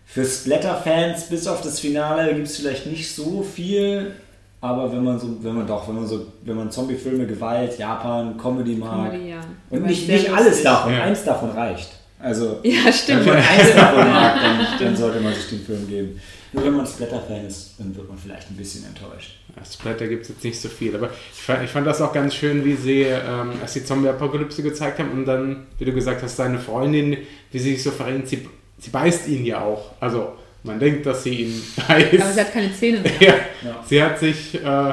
Für 0.04 0.24
Splatter-Fans 0.24 1.28
bis 1.28 1.46
auf 1.46 1.62
das 1.62 1.80
Finale 1.80 2.34
gibt 2.34 2.48
es 2.48 2.56
vielleicht 2.56 2.86
nicht 2.86 3.14
so 3.14 3.42
viel, 3.42 4.12
aber 4.60 4.90
wenn 4.92 5.04
man 5.04 5.18
so, 5.18 5.36
wenn 5.42 5.54
man 5.54 5.66
doch, 5.66 5.86
wenn 5.88 5.94
man 5.96 6.06
so, 6.06 6.26
wenn 6.42 6.56
man 6.56 6.70
Zombie-Filme, 6.70 7.26
Gewalt, 7.26 7.78
Japan, 7.78 8.36
Comedy 8.36 8.74
mag 8.76 9.10
Comedy, 9.12 9.30
ja. 9.30 9.40
und 9.70 9.86
nicht, 9.86 10.08
nicht 10.08 10.30
alles 10.32 10.62
davon, 10.62 10.92
Ja. 10.92 11.02
eins 11.04 11.24
davon 11.24 11.50
reicht. 11.50 11.90
Also 12.20 12.58
Ja, 12.64 12.84
wenn 12.86 12.92
stimmt. 12.92 13.26
man 13.26 13.36
eins 13.36 13.74
davon 13.74 13.98
mag, 14.12 14.34
dann, 14.42 14.66
dann 14.80 14.96
sollte 14.96 15.20
man 15.20 15.32
sich 15.34 15.48
den 15.48 15.60
Film 15.60 15.86
geben. 15.88 16.20
Nur 16.52 16.64
wenn 16.64 16.76
man 16.76 16.86
Splatter-Fan 16.86 17.46
ist, 17.46 17.74
dann 17.78 17.94
wird 17.94 18.08
man 18.08 18.16
vielleicht 18.16 18.50
ein 18.50 18.56
bisschen 18.56 18.84
enttäuscht. 18.86 19.38
Ja, 19.54 19.62
Splatter 19.64 20.08
gibt 20.08 20.22
es 20.22 20.30
jetzt 20.30 20.42
nicht 20.42 20.58
so 20.58 20.68
viel, 20.68 20.94
aber 20.96 21.10
ich 21.32 21.40
fand, 21.42 21.62
ich 21.62 21.70
fand 21.70 21.86
das 21.86 22.00
auch 22.00 22.12
ganz 22.12 22.34
schön, 22.34 22.64
wie 22.64 22.74
sie, 22.74 23.02
ähm, 23.02 23.52
als 23.60 23.74
die 23.74 23.84
Zombie-Apokalypse 23.84 24.62
gezeigt 24.62 24.98
haben 24.98 25.10
und 25.12 25.26
dann, 25.26 25.66
wie 25.78 25.84
du 25.84 25.92
gesagt 25.92 26.22
hast, 26.22 26.36
seine 26.36 26.58
Freundin, 26.58 27.18
wie 27.52 27.58
sie 27.58 27.72
sich 27.74 27.82
so 27.82 27.90
verrennt, 27.90 28.28
sie, 28.28 28.48
sie 28.78 28.88
beißt 28.90 29.28
ihn 29.28 29.44
ja 29.44 29.60
auch. 29.60 29.90
Also 30.00 30.32
man 30.62 30.78
denkt, 30.78 31.06
dass 31.06 31.22
sie 31.22 31.34
ihn 31.42 31.62
beißt. 31.88 32.14
Aber 32.20 32.32
sie 32.32 32.40
hat 32.40 32.52
keine 32.52 32.72
Zähne 32.74 33.00
mehr. 33.00 33.12
ja, 33.20 33.34
Ja. 33.64 33.84
sie 33.86 34.02
hat 34.02 34.18
sich, 34.18 34.54
äh, 34.54 34.92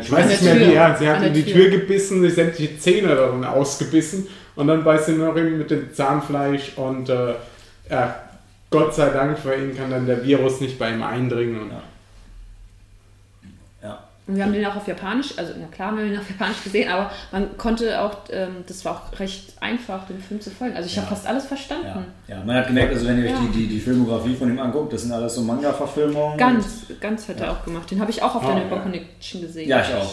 ich 0.00 0.10
weiß 0.10 0.26
nicht 0.28 0.42
mehr 0.42 0.60
wie, 0.60 0.72
ja, 0.74 0.96
sie 0.98 1.08
hat 1.08 1.22
in 1.22 1.32
die 1.32 1.44
Tür. 1.44 1.54
Tür 1.54 1.70
gebissen, 1.70 2.22
sich 2.22 2.34
sämtliche 2.34 2.78
Zähne 2.78 3.08
darin 3.14 3.44
ausgebissen 3.44 4.26
und 4.54 4.66
dann 4.68 4.84
beißt 4.84 5.06
sie 5.06 5.12
noch 5.12 5.36
ihn 5.36 5.58
mit 5.58 5.70
dem 5.70 5.92
Zahnfleisch 5.92 6.72
und 6.76 7.08
äh, 7.08 7.34
ja, 7.90 8.16
Gott 8.70 8.94
sei 8.94 9.10
Dank 9.10 9.38
für 9.38 9.54
ihn 9.54 9.76
kann 9.76 9.90
dann 9.90 10.06
der 10.06 10.24
Virus 10.24 10.60
nicht 10.60 10.78
bei 10.78 10.90
ihm 10.90 11.02
eindringen. 11.02 11.60
Und. 11.62 11.72
Und 14.28 14.34
wir 14.34 14.42
haben 14.44 14.52
den 14.52 14.66
auch 14.66 14.74
auf 14.74 14.88
Japanisch, 14.88 15.34
also 15.38 15.52
na 15.56 15.66
klar 15.68 15.88
haben 15.88 15.98
wir 15.98 16.04
den 16.06 16.18
auf 16.18 16.28
Japanisch 16.28 16.64
gesehen, 16.64 16.90
aber 16.90 17.12
man 17.30 17.56
konnte 17.56 18.00
auch, 18.00 18.16
ähm, 18.30 18.64
das 18.66 18.84
war 18.84 18.92
auch 19.12 19.20
recht 19.20 19.52
einfach, 19.60 20.04
dem 20.08 20.20
Film 20.20 20.40
zu 20.40 20.50
folgen. 20.50 20.74
Also 20.74 20.88
ich 20.88 20.96
Ja. 20.96 21.02
habe 21.02 21.14
fast 21.14 21.28
alles 21.28 21.46
verstanden. 21.46 21.86
Ja. 22.26 22.36
ja, 22.38 22.44
man 22.44 22.56
hat 22.56 22.66
gemerkt, 22.66 22.92
also 22.92 23.06
wenn 23.06 23.18
ihr 23.18 23.26
euch 23.26 23.30
Ja. 23.30 23.40
die, 23.40 23.52
die, 23.58 23.66
die 23.68 23.78
Filmografie 23.80 24.34
von 24.34 24.50
ihm 24.50 24.58
anguckt, 24.58 24.92
das 24.92 25.02
sind 25.02 25.12
alles 25.12 25.34
so 25.36 25.42
Manga-Verfilmungen. 25.42 26.36
Ganz, 26.38 26.86
ganz 27.00 27.28
hat 27.28 27.38
er 27.38 27.46
Ja. 27.46 27.52
auch 27.52 27.64
gemacht. 27.64 27.88
Den 27.88 28.00
habe 28.00 28.10
ich 28.10 28.20
auch 28.20 28.34
auf 28.34 28.42
Oh, 28.42 28.46
der 28.48 28.56
ja. 28.56 28.64
Nipper 28.64 28.80
Connection 28.80 29.40
gesehen. 29.42 29.68
Ja, 29.68 29.80
ich 29.82 29.94
auch. 29.94 30.12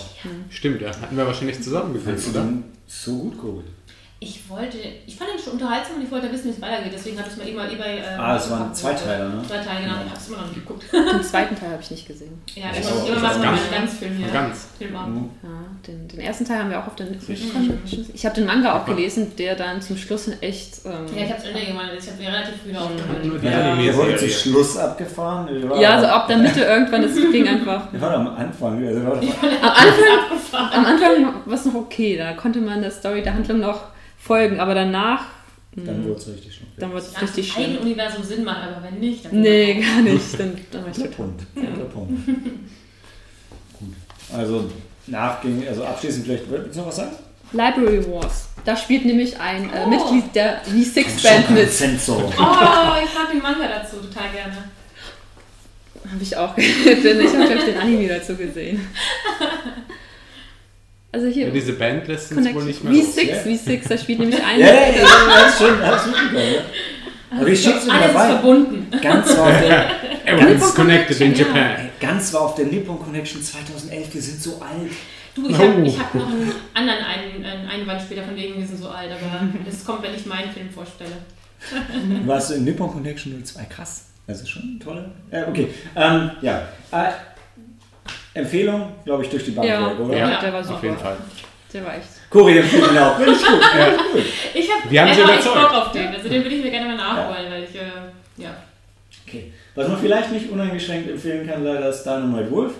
Stimmt, 0.49 0.82
ja, 0.82 0.89
hatten 0.89 1.18
wir 1.18 1.26
wahrscheinlich 1.26 1.59
zusammen 1.64 1.93
gesehen, 1.93 2.18
oder? 2.32 2.45
so 2.86 3.18
gut 3.18 3.32
geguckt? 3.32 3.70
Ich 4.24 4.50
wollte, 4.50 4.78
ich 5.06 5.16
fand 5.16 5.32
ihn 5.32 5.40
schon 5.44 5.54
unterhaltsam 5.54 5.98
und 5.98 6.04
ich 6.04 6.12
wollte 6.12 6.32
wissen, 6.32 6.46
wie 6.46 6.50
es 6.52 6.62
weitergeht. 6.62 6.94
Deswegen 6.94 7.18
habe 7.18 7.28
ich 7.28 7.34
es 7.34 7.40
mal 7.40 7.48
immer 7.48 7.70
über. 7.72 7.86
Äh, 7.86 8.02
Ah, 8.18 8.38
es 8.38 8.50
waren 8.50 8.74
zwei 8.74 8.94
Teile, 8.94 9.28
ne? 9.30 9.42
Zwei 9.48 9.58
Teile, 9.58 9.82
genau. 9.84 9.96
Ich 10.06 10.10
habe 10.10 10.20
es 10.20 10.28
immer 10.30 10.38
noch 10.38 10.46
nicht 10.48 10.56
geguckt. 10.56 10.84
Den 10.94 11.24
zweiten 11.24 11.56
Teil 11.60 11.72
habe 11.72 11.82
ich 11.82 11.92
nicht 11.92 12.08
gesehen. 12.08 12.42
Ja, 12.56 12.66
Ich 12.72 12.80
muss 12.90 13.10
immer 13.10 13.20
mal 13.20 13.34
einen 13.36 13.58
Ganzfilm 13.72 14.16
hier. 14.16 14.28
Ganz. 14.28 14.68
Filmabend. 14.78 15.30
Ja, 15.44 15.50
den, 15.88 16.08
den 16.08 16.20
ersten 16.22 16.46
Teil 16.46 16.60
haben 16.60 16.70
wir 16.70 16.80
auch 16.80 16.88
auf 16.88 16.96
der 16.96 17.08
Nipper 17.08 17.26
Connection. 17.26 18.10
Ich 18.14 18.26
habe 18.26 18.36
den 18.36 18.46
Manga 18.46 18.80
auch 18.80 18.86
gelesen, 18.86 19.36
der 19.38 19.56
dann 19.56 19.82
zum 19.82 19.98
Schluss 19.98 20.30
echt. 20.42 20.86
Ähm, 20.86 20.92
Ja, 21.16 21.24
ich 21.26 21.30
habe 21.32 21.40
es 21.42 21.46
Ende 21.50 21.66
gemacht. 21.66 21.90
Ich 22.00 22.08
habe 22.10 22.20
relativ 22.22 22.54
früh 22.64 22.76
aufgehört. 22.78 23.26
Nur 23.26 23.40
die 23.40 23.46
Ja, 23.48 23.76
der 23.76 23.96
wurde 23.98 24.16
zum. 24.16 24.30
Schluss 24.30 24.78
abgefahren. 24.78 25.50
Ja, 25.80 26.00
so 26.00 26.08
ab 26.08 26.28
der 26.28 26.38
Mitte 26.38 26.62
irgendwann, 26.62 27.02
das 27.02 27.16
ging 27.16 27.48
einfach. 27.48 27.92
Der 27.92 28.00
war 28.02 28.14
am 28.14 28.28
Anfang. 28.36 28.86
Also 28.88 29.00
der 29.00 29.08
war 29.10 29.18
Am 29.18 29.26
Anfang, 29.74 30.72
am 30.72 30.86
Anfang 30.86 31.34
war 31.46 31.54
es 31.56 31.66
noch 31.66 31.76
okay, 31.76 32.18
da 32.18 32.34
konnte 32.34 32.62
man 32.62 32.82
der 32.82 32.92
Story, 32.92 33.22
der 33.22 33.34
Handlung 33.34 33.60
noch 33.60 33.93
folgen, 34.24 34.60
aber 34.60 34.74
danach, 34.76 35.26
dann 35.76 36.04
wurde 36.06 36.20
es 36.20 36.28
richtig 36.28 36.56
schlimm. 36.56 36.68
dann 36.78 36.94
wird 36.94 37.04
es 37.04 37.16
Wenn 37.16 37.24
es 37.28 37.38
richtig 37.38 37.58
im 37.58 37.64
schlimm. 37.64 37.78
Universum 37.82 38.24
Sinn 38.24 38.44
macht, 38.44 38.64
aber 38.64 38.84
wenn 38.84 39.00
nicht, 39.00 39.26
dann. 39.26 39.42
Nee, 39.42 39.82
gar 39.82 40.02
nicht. 40.02 40.40
Dann, 40.40 40.56
dann 40.72 40.86
Guter. 40.86 41.08
Punkt. 41.10 41.41
Guter 41.56 41.86
Punkt. 41.86 42.26
Gut. 43.80 43.94
Also 44.36 44.70
nachging, 45.08 45.68
also 45.68 45.84
abschließend 45.84 46.26
vielleicht, 46.26 46.50
willst 46.50 46.76
du 46.76 46.80
noch 46.80 46.88
was 46.88 46.95
sagen? 46.98 47.12
Library 47.52 48.06
Wars. 48.12 48.48
Da 48.66 48.76
spielt 48.78 49.06
nämlich 49.06 49.38
ein 49.40 49.66
äh, 49.72 49.84
Oh. 49.86 49.90
Mitglied 49.90 50.34
der 50.36 50.64
V6-Band 50.66 51.50
mit. 51.52 51.70
Sensor. 51.72 52.24
Oh, 52.26 52.30
ich 53.04 53.14
mag 53.14 53.30
den 53.32 53.41
Manga 53.41 53.68
dazu 53.68 53.98
total 53.98 54.32
gerne. 54.32 54.54
Habe 56.12 56.22
ich 56.22 56.36
auch 56.36 56.56
gesehen. 56.56 57.22
Ich 57.22 57.34
habe 57.34 57.66
den 57.66 57.78
Anime 57.78 58.08
dazu 58.08 58.36
gesehen. 58.36 58.80
Also 61.14 61.27
hier. 61.27 61.45
Ja, 61.48 61.52
diese 61.53 61.73
Band 61.73 62.07
lässt 62.07 62.31
uns 62.34 62.53
wohl 62.53 62.64
nicht 62.65 62.84
mehr 62.84 62.91
los. 62.91 63.15
V6, 63.15 63.44
V6, 63.45 63.88
da 63.88 63.98
spielt 63.98 64.19
nämlich 64.19 64.44
ein. 64.44 64.60
Ja, 64.60 64.65
ja, 64.68 64.73
ja, 64.73 64.88
ja, 64.95 65.45
ist 65.48 65.57
schon, 65.60 65.81
alles 65.81 66.06
mitbekommen, 66.07 66.53
ja. 66.56 66.61
Aber 67.40 67.48
ich 67.48 67.64
schick's 67.64 67.88
Alles 67.90 68.06
ist 68.07 68.14
dabei. 68.14 68.27
verbunden. 68.30 68.88
Ganz 69.02 69.30
war 69.38 69.48
auf 69.48 69.60
der, 69.61 69.85
Everyone's 70.26 70.76
connected 70.76 71.22
in 71.22 71.34
Japan. 71.34 71.56
ey, 71.77 71.90
ganz 71.99 72.34
war 72.34 72.41
auf 72.41 72.56
der 72.56 72.65
Nippon 72.65 72.99
Connection 72.99 73.41
2011. 73.41 74.14
Wir 74.14 74.22
sind 74.22 74.41
so 74.41 74.61
alt. 74.61 74.91
Du, 75.35 75.48
ich 75.49 75.57
habe 75.57 75.73
Oh. 75.80 75.84
ich 75.84 75.98
hab 75.99 76.14
noch 76.14 76.27
einen 76.27 76.52
anderen 76.76 76.99
einen, 77.03 77.45
einen 77.45 77.68
Einwand 77.68 78.02
später, 78.03 78.22
von 78.23 78.35
wegen 78.35 78.60
wir 78.60 78.68
sind 78.68 78.80
so 78.80 78.90
alt, 78.90 79.10
aber 79.10 79.48
das 79.65 79.84
kommt, 79.84 80.03
wenn 80.03 80.14
ich 80.14 80.26
meinen 80.27 80.52
Film 80.52 80.69
vorstelle. 80.69 81.11
Warst 82.26 82.52
du 82.52 82.53
in 82.56 82.65
Nippon 82.65 82.91
Connection 82.91 83.44
02? 83.44 83.64
Krass. 83.65 84.06
Also 84.27 84.45
schon 84.45 84.80
tolle. 84.84 85.10
Ja, 85.31 85.48
okay. 85.48 85.69
Ähm, 85.95 86.31
ja. 86.41 86.68
Äh, 86.91 87.11
Empfehlung, 88.34 88.91
glaube 89.05 89.23
ich, 89.23 89.30
durch 89.30 89.45
die 89.45 89.51
Bank, 89.51 89.68
Ja. 89.68 89.89
weg, 89.91 89.99
oder? 89.99 90.18
Ja, 90.18 90.30
Ja, 90.31 90.39
der 90.41 90.53
war 90.53 90.64
super. 90.64 90.76
auf 90.77 90.84
jeden 90.84 90.97
Fall. 90.97 91.18
Der 91.73 91.85
war 91.85 91.95
echt. 91.95 92.07
Cory 92.30 92.57
empfiehlt 92.57 92.91
ihn 92.91 92.97
auch. 92.97 93.15
Finde 93.18 93.31
ich 93.31 93.38
gut. 93.45 93.60
Ja, 93.77 93.88
cool. 94.14 94.23
Ich 94.53 94.69
habe 94.72 94.91
Wir 94.91 95.01
haben 95.01 95.14
sie 95.14 95.22
überzeugt. 95.22 95.55
Bock 95.55 95.73
auf 95.73 95.91
den. 95.91 96.07
Also 96.07 96.30
den 96.30 96.43
würde 96.43 96.55
ich 96.55 96.64
mir 96.64 96.72
gerne 96.72 96.88
mal 96.88 96.97
nachholen, 96.97 97.51
weil 97.51 97.64
ich, 97.64 97.76
äh, 97.76 98.41
ja. 98.43 98.49
Okay. 99.27 99.51
Was 99.76 99.88
man 99.88 99.97
vielleicht 99.99 100.31
nicht 100.31 100.49
uneingeschränkt 100.51 101.10
empfehlen 101.10 101.47
kann, 101.49 101.64
leider 101.64 101.89
ist 101.89 102.03
Dynamite 102.03 102.51
Wolf. 102.51 102.73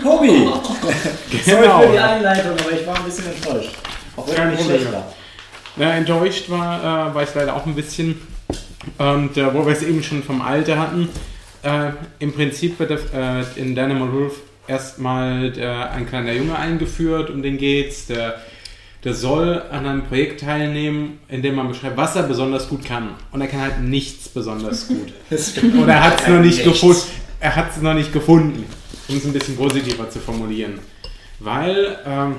Tobi! 0.00 0.28
Sorry 1.44 1.62
Genau. 1.62 1.80
für 1.80 1.92
die 1.92 1.98
Einleitung, 1.98 2.52
aber 2.52 2.72
ich 2.72 2.86
war 2.86 2.96
ein 2.96 3.04
bisschen 3.04 3.26
enttäuscht. 3.34 3.70
Auch 4.16 4.28
wenn 4.28 4.36
er 4.36 4.44
nicht 4.46 4.62
schlecht 4.64 4.92
war. 4.92 5.12
Ja, 5.76 5.90
enttäuscht 5.94 6.48
war, 6.50 7.10
äh, 7.10 7.14
war 7.14 7.22
ich 7.22 7.34
leider 7.34 7.56
auch 7.56 7.66
ein 7.66 7.74
bisschen. 7.74 8.20
Und 8.98 9.36
äh, 9.36 9.52
wo 9.54 9.64
wir 9.66 9.72
es 9.72 9.82
eben 9.82 10.02
schon 10.02 10.22
vom 10.22 10.40
Alter 10.42 10.78
hatten, 10.78 11.08
äh, 11.62 11.90
im 12.20 12.32
Prinzip 12.32 12.78
wird 12.78 12.90
äh, 13.12 13.40
in 13.56 13.74
Dynamo 13.74 14.12
Wolf 14.12 14.34
erstmal 14.68 15.52
äh, 15.58 15.66
ein 15.66 16.06
kleiner 16.06 16.32
Junge 16.32 16.56
eingeführt, 16.56 17.30
um 17.30 17.42
den 17.42 17.58
geht's. 17.58 18.06
Der, 18.06 18.36
der 19.04 19.14
soll 19.14 19.62
an 19.70 19.86
einem 19.86 20.04
Projekt 20.04 20.40
teilnehmen, 20.40 21.20
in 21.28 21.42
dem 21.42 21.54
man 21.54 21.68
beschreibt, 21.68 21.96
was 21.96 22.16
er 22.16 22.24
besonders 22.24 22.68
gut 22.68 22.84
kann. 22.84 23.10
Und 23.30 23.40
er 23.40 23.46
kann 23.46 23.60
halt 23.60 23.80
nichts 23.80 24.28
besonders 24.28 24.88
gut. 24.88 25.12
Oder 25.82 25.94
er 25.94 26.04
hat 26.04 26.20
es 26.20 26.28
noch 26.28 26.40
nicht 26.40 26.64
gefunden. 26.64 27.02
Er 27.40 27.56
hat 27.56 27.70
es 27.70 27.80
noch 27.80 27.94
nicht 27.94 28.12
gefunden, 28.12 28.64
um 29.08 29.16
es 29.16 29.24
ein 29.24 29.32
bisschen 29.32 29.56
positiver 29.56 30.10
zu 30.10 30.18
formulieren. 30.18 30.80
Weil 31.38 31.96
ähm, 32.04 32.34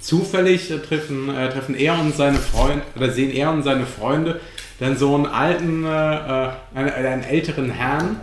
zufällig 0.00 0.70
äh, 0.70 0.78
treffen, 0.78 1.34
äh, 1.34 1.48
treffen 1.48 1.74
er 1.74 1.98
und 1.98 2.14
seine 2.14 2.38
Freunde, 2.38 2.82
oder 2.96 3.10
sehen 3.10 3.30
er 3.30 3.50
und 3.52 3.62
seine 3.62 3.86
Freunde 3.86 4.40
dann 4.80 4.96
so 4.96 5.14
einen 5.14 5.26
alten, 5.26 5.84
äh, 5.84 5.88
äh 5.88 6.50
einen, 6.74 6.90
einen, 6.90 7.24
älteren 7.24 7.70
Herrn, 7.70 8.20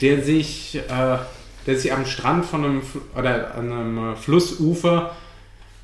der 0.00 0.22
sich, 0.22 0.76
äh, 0.76 1.18
der 1.66 1.78
sich 1.78 1.92
am 1.92 2.06
Strand 2.06 2.44
von 2.44 2.64
einem, 2.64 2.82
oder 3.16 3.54
an 3.54 3.72
einem 3.72 4.12
äh, 4.12 4.16
Flussufer 4.16 5.12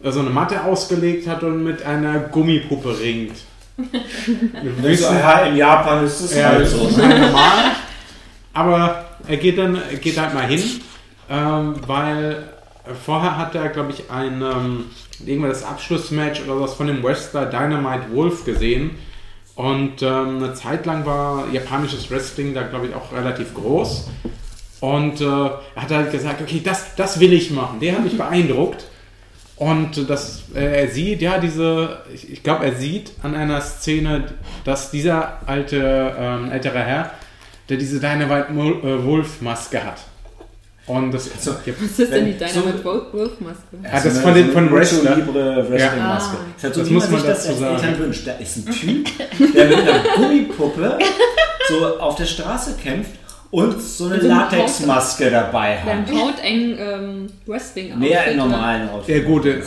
so 0.05 0.21
eine 0.21 0.31
Matte 0.31 0.65
ausgelegt 0.65 1.29
hat 1.29 1.43
und 1.43 1.63
mit 1.63 1.85
einer 1.85 2.19
Gummipuppe 2.19 2.99
ringt. 2.99 3.37
Wir 3.77 4.83
wissen, 4.83 5.17
ja, 5.17 5.45
in 5.45 5.57
Japan 5.57 6.05
ist 6.05 6.23
das 6.23 6.35
ja, 6.35 6.49
halt 6.49 6.67
so. 6.67 6.89
normal. 6.89 7.73
Aber 8.53 9.05
er 9.27 9.37
geht 9.37 9.59
dann 9.59 9.77
er 9.77 9.97
geht 9.97 10.19
halt 10.19 10.35
mal 10.35 10.47
hin, 10.47 10.63
ähm, 11.31 11.75
weil 11.87 12.43
vorher 13.05 13.39
hat 13.39 13.55
er, 13.55 13.69
glaube 13.69 13.93
ich, 13.93 14.11
ein 14.11 14.43
ähm, 14.43 14.85
irgendwann 15.25 15.51
das 15.51 15.65
Abschlussmatch 15.65 16.43
oder 16.43 16.61
was 16.61 16.75
von 16.75 16.87
dem 16.87 17.03
Wrestler 17.03 17.47
Dynamite 17.47 18.13
Wolf 18.13 18.45
gesehen. 18.45 18.91
Und 19.55 20.03
ähm, 20.03 20.43
eine 20.43 20.55
Zeit 20.55 20.87
lang 20.87 21.05
war 21.07 21.47
japanisches 21.53 22.11
Wrestling 22.11 22.55
da, 22.55 22.63
glaube 22.63 22.89
ich, 22.89 22.95
auch 22.95 23.13
relativ 23.13 23.55
groß. 23.55 24.09
Und 24.83 25.21
äh, 25.21 25.25
er 25.25 25.61
hat 25.77 25.91
halt 25.93 26.11
gesagt, 26.11 26.43
okay, 26.43 26.61
das, 26.63 26.97
das 26.97 27.21
will 27.21 27.33
ich 27.33 27.53
machen. 27.53 27.79
Der 27.79 27.93
hat 27.93 28.03
mich 28.03 28.19
beeindruckt. 28.19 28.85
Und 29.55 30.11
das, 30.11 30.43
äh, 30.57 30.81
er 30.83 30.89
sieht, 30.89 31.23
ja, 31.23 31.39
diese, 31.39 31.99
ich, 32.13 32.33
ich 32.33 32.43
glaube, 32.43 32.65
er 32.65 32.75
sieht 32.75 33.13
an 33.23 33.37
einer 33.37 33.61
Szene, 33.61 34.25
dass 34.65 34.91
dieser 34.91 35.39
alte, 35.47 36.17
ähm, 36.19 36.51
ältere 36.51 36.81
Herr, 36.81 37.13
der 37.69 37.77
diese 37.77 38.01
Dynamite 38.01 38.49
äh, 38.53 39.05
Wolf-Maske 39.05 39.85
hat. 39.85 39.99
Und 40.89 41.13
das, 41.13 41.31
so, 41.39 41.53
Was 41.53 41.99
ist 42.01 42.13
denn 42.13 42.27
die 42.27 42.33
Dynamite 42.33 42.79
so, 42.79 42.85
Wolf-Maske? 42.85 43.77
Ja, 43.85 44.01
das 44.01 44.19
von 44.19 44.35
den 44.35 44.51
von 44.51 44.73
Wrestler. 44.73 45.15
Libre 45.15 45.65
Wrestling-Maske. 45.71 46.37
Ah. 46.41 46.55
Das, 46.61 46.73
das 46.73 46.91
muss 46.91 47.09
man 47.09 47.23
dazu 47.25 47.53
sagen. 47.53 47.77
Eltern 47.77 47.99
wünscht. 48.01 48.27
Da 48.27 48.33
ist 48.33 48.57
ein 48.57 48.73
Typ, 48.73 49.09
der 49.55 49.67
mit 49.69 49.77
einer 49.77 50.03
Gummipuppe 50.17 50.99
so 51.69 52.01
auf 52.01 52.17
der 52.17 52.27
Straße 52.27 52.75
kämpft 52.83 53.22
und 53.53 53.81
so 53.83 54.07
eine 54.07 54.17
Latexmaske 54.17 55.31
dabei 55.31 55.79
hat. 55.79 55.89
Ein 55.89 56.07
hauteng 56.11 56.77
ähm, 56.79 57.27
wrestling 57.47 57.99
Mehr 57.99 58.25
im 58.25 58.39
normalen 58.39 58.89
Outfit. 58.89 59.15
Ja 59.15 59.23
gut, 59.23 59.45
äh, 59.45 59.61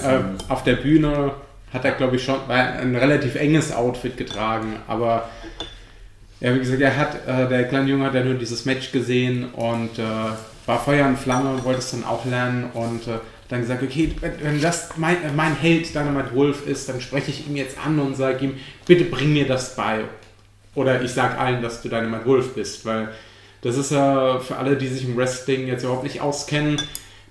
auf 0.49 0.64
der 0.64 0.78
Bühne 0.78 1.32
hat 1.72 1.86
er 1.86 1.91
glaube 1.91 2.16
ich 2.16 2.24
schon 2.24 2.40
ein 2.49 2.95
relativ 2.95 3.36
enges 3.36 3.72
Outfit 3.72 4.18
getragen, 4.18 4.78
aber 4.88 5.30
ja, 6.41 6.53
wie 6.53 6.60
gesagt, 6.60 6.82
er 6.82 6.98
hat, 6.98 7.28
äh, 7.28 7.48
der 7.48 7.66
kleine 7.66 7.90
Junge 7.90 8.06
hat 8.06 8.16
ja 8.16 8.24
nur 8.24 8.34
dieses 8.34 8.66
Match 8.66 8.91
gesehen 8.91 9.45
und 9.53 9.99
äh, 9.99 10.03
war 10.66 10.80
Feuer 10.84 11.06
und 11.07 11.18
Flamme 11.18 11.52
und 11.52 11.64
wollte 11.64 11.80
es 11.80 11.91
dann 11.91 12.03
auch 12.03 12.26
lernen 12.26 12.72
und 12.74 13.07
äh, 13.07 13.20
dann 13.49 13.62
gesagt, 13.62 13.84
okay, 13.84 14.16
wenn 14.41 14.62
das 14.62 14.90
mein, 14.98 15.18
äh, 15.24 15.32
mein 15.36 15.56
Held 15.56 15.94
Dynamite 15.94 16.34
Wolf 16.34 16.68
ist, 16.68 16.90
dann 16.90 16.99
spreche 16.99 17.30
ich 17.30 17.48
ihm 17.48 17.56
jetzt 17.56 17.78
an 17.78 17.99
und 17.99 18.18
sage 18.18 18.45
ihm, 18.45 18.57
bitte 18.88 19.06
bring 19.06 19.32
mir 19.32 19.48
das 19.48 19.76
bei. 19.76 20.06
Oder 20.74 21.02
ich 21.03 21.12
sage 21.12 21.38
allen, 21.38 21.62
dass 21.62 21.82
du 21.84 21.90
Dynamite 21.90 22.26
Wolf 22.26 22.56
bist, 22.56 22.84
weil 22.84 23.10
das 23.66 23.78
ist 23.78 23.92
ja 23.92 24.40
für 24.40 24.58
alle, 24.58 24.78
die 24.78 24.88
sich 24.88 25.06
im 25.06 25.18
Wrestling 25.18 25.66
jetzt 25.66 25.84
überhaupt 25.84 26.04
nicht 26.04 26.22
auskennen, 26.22 26.80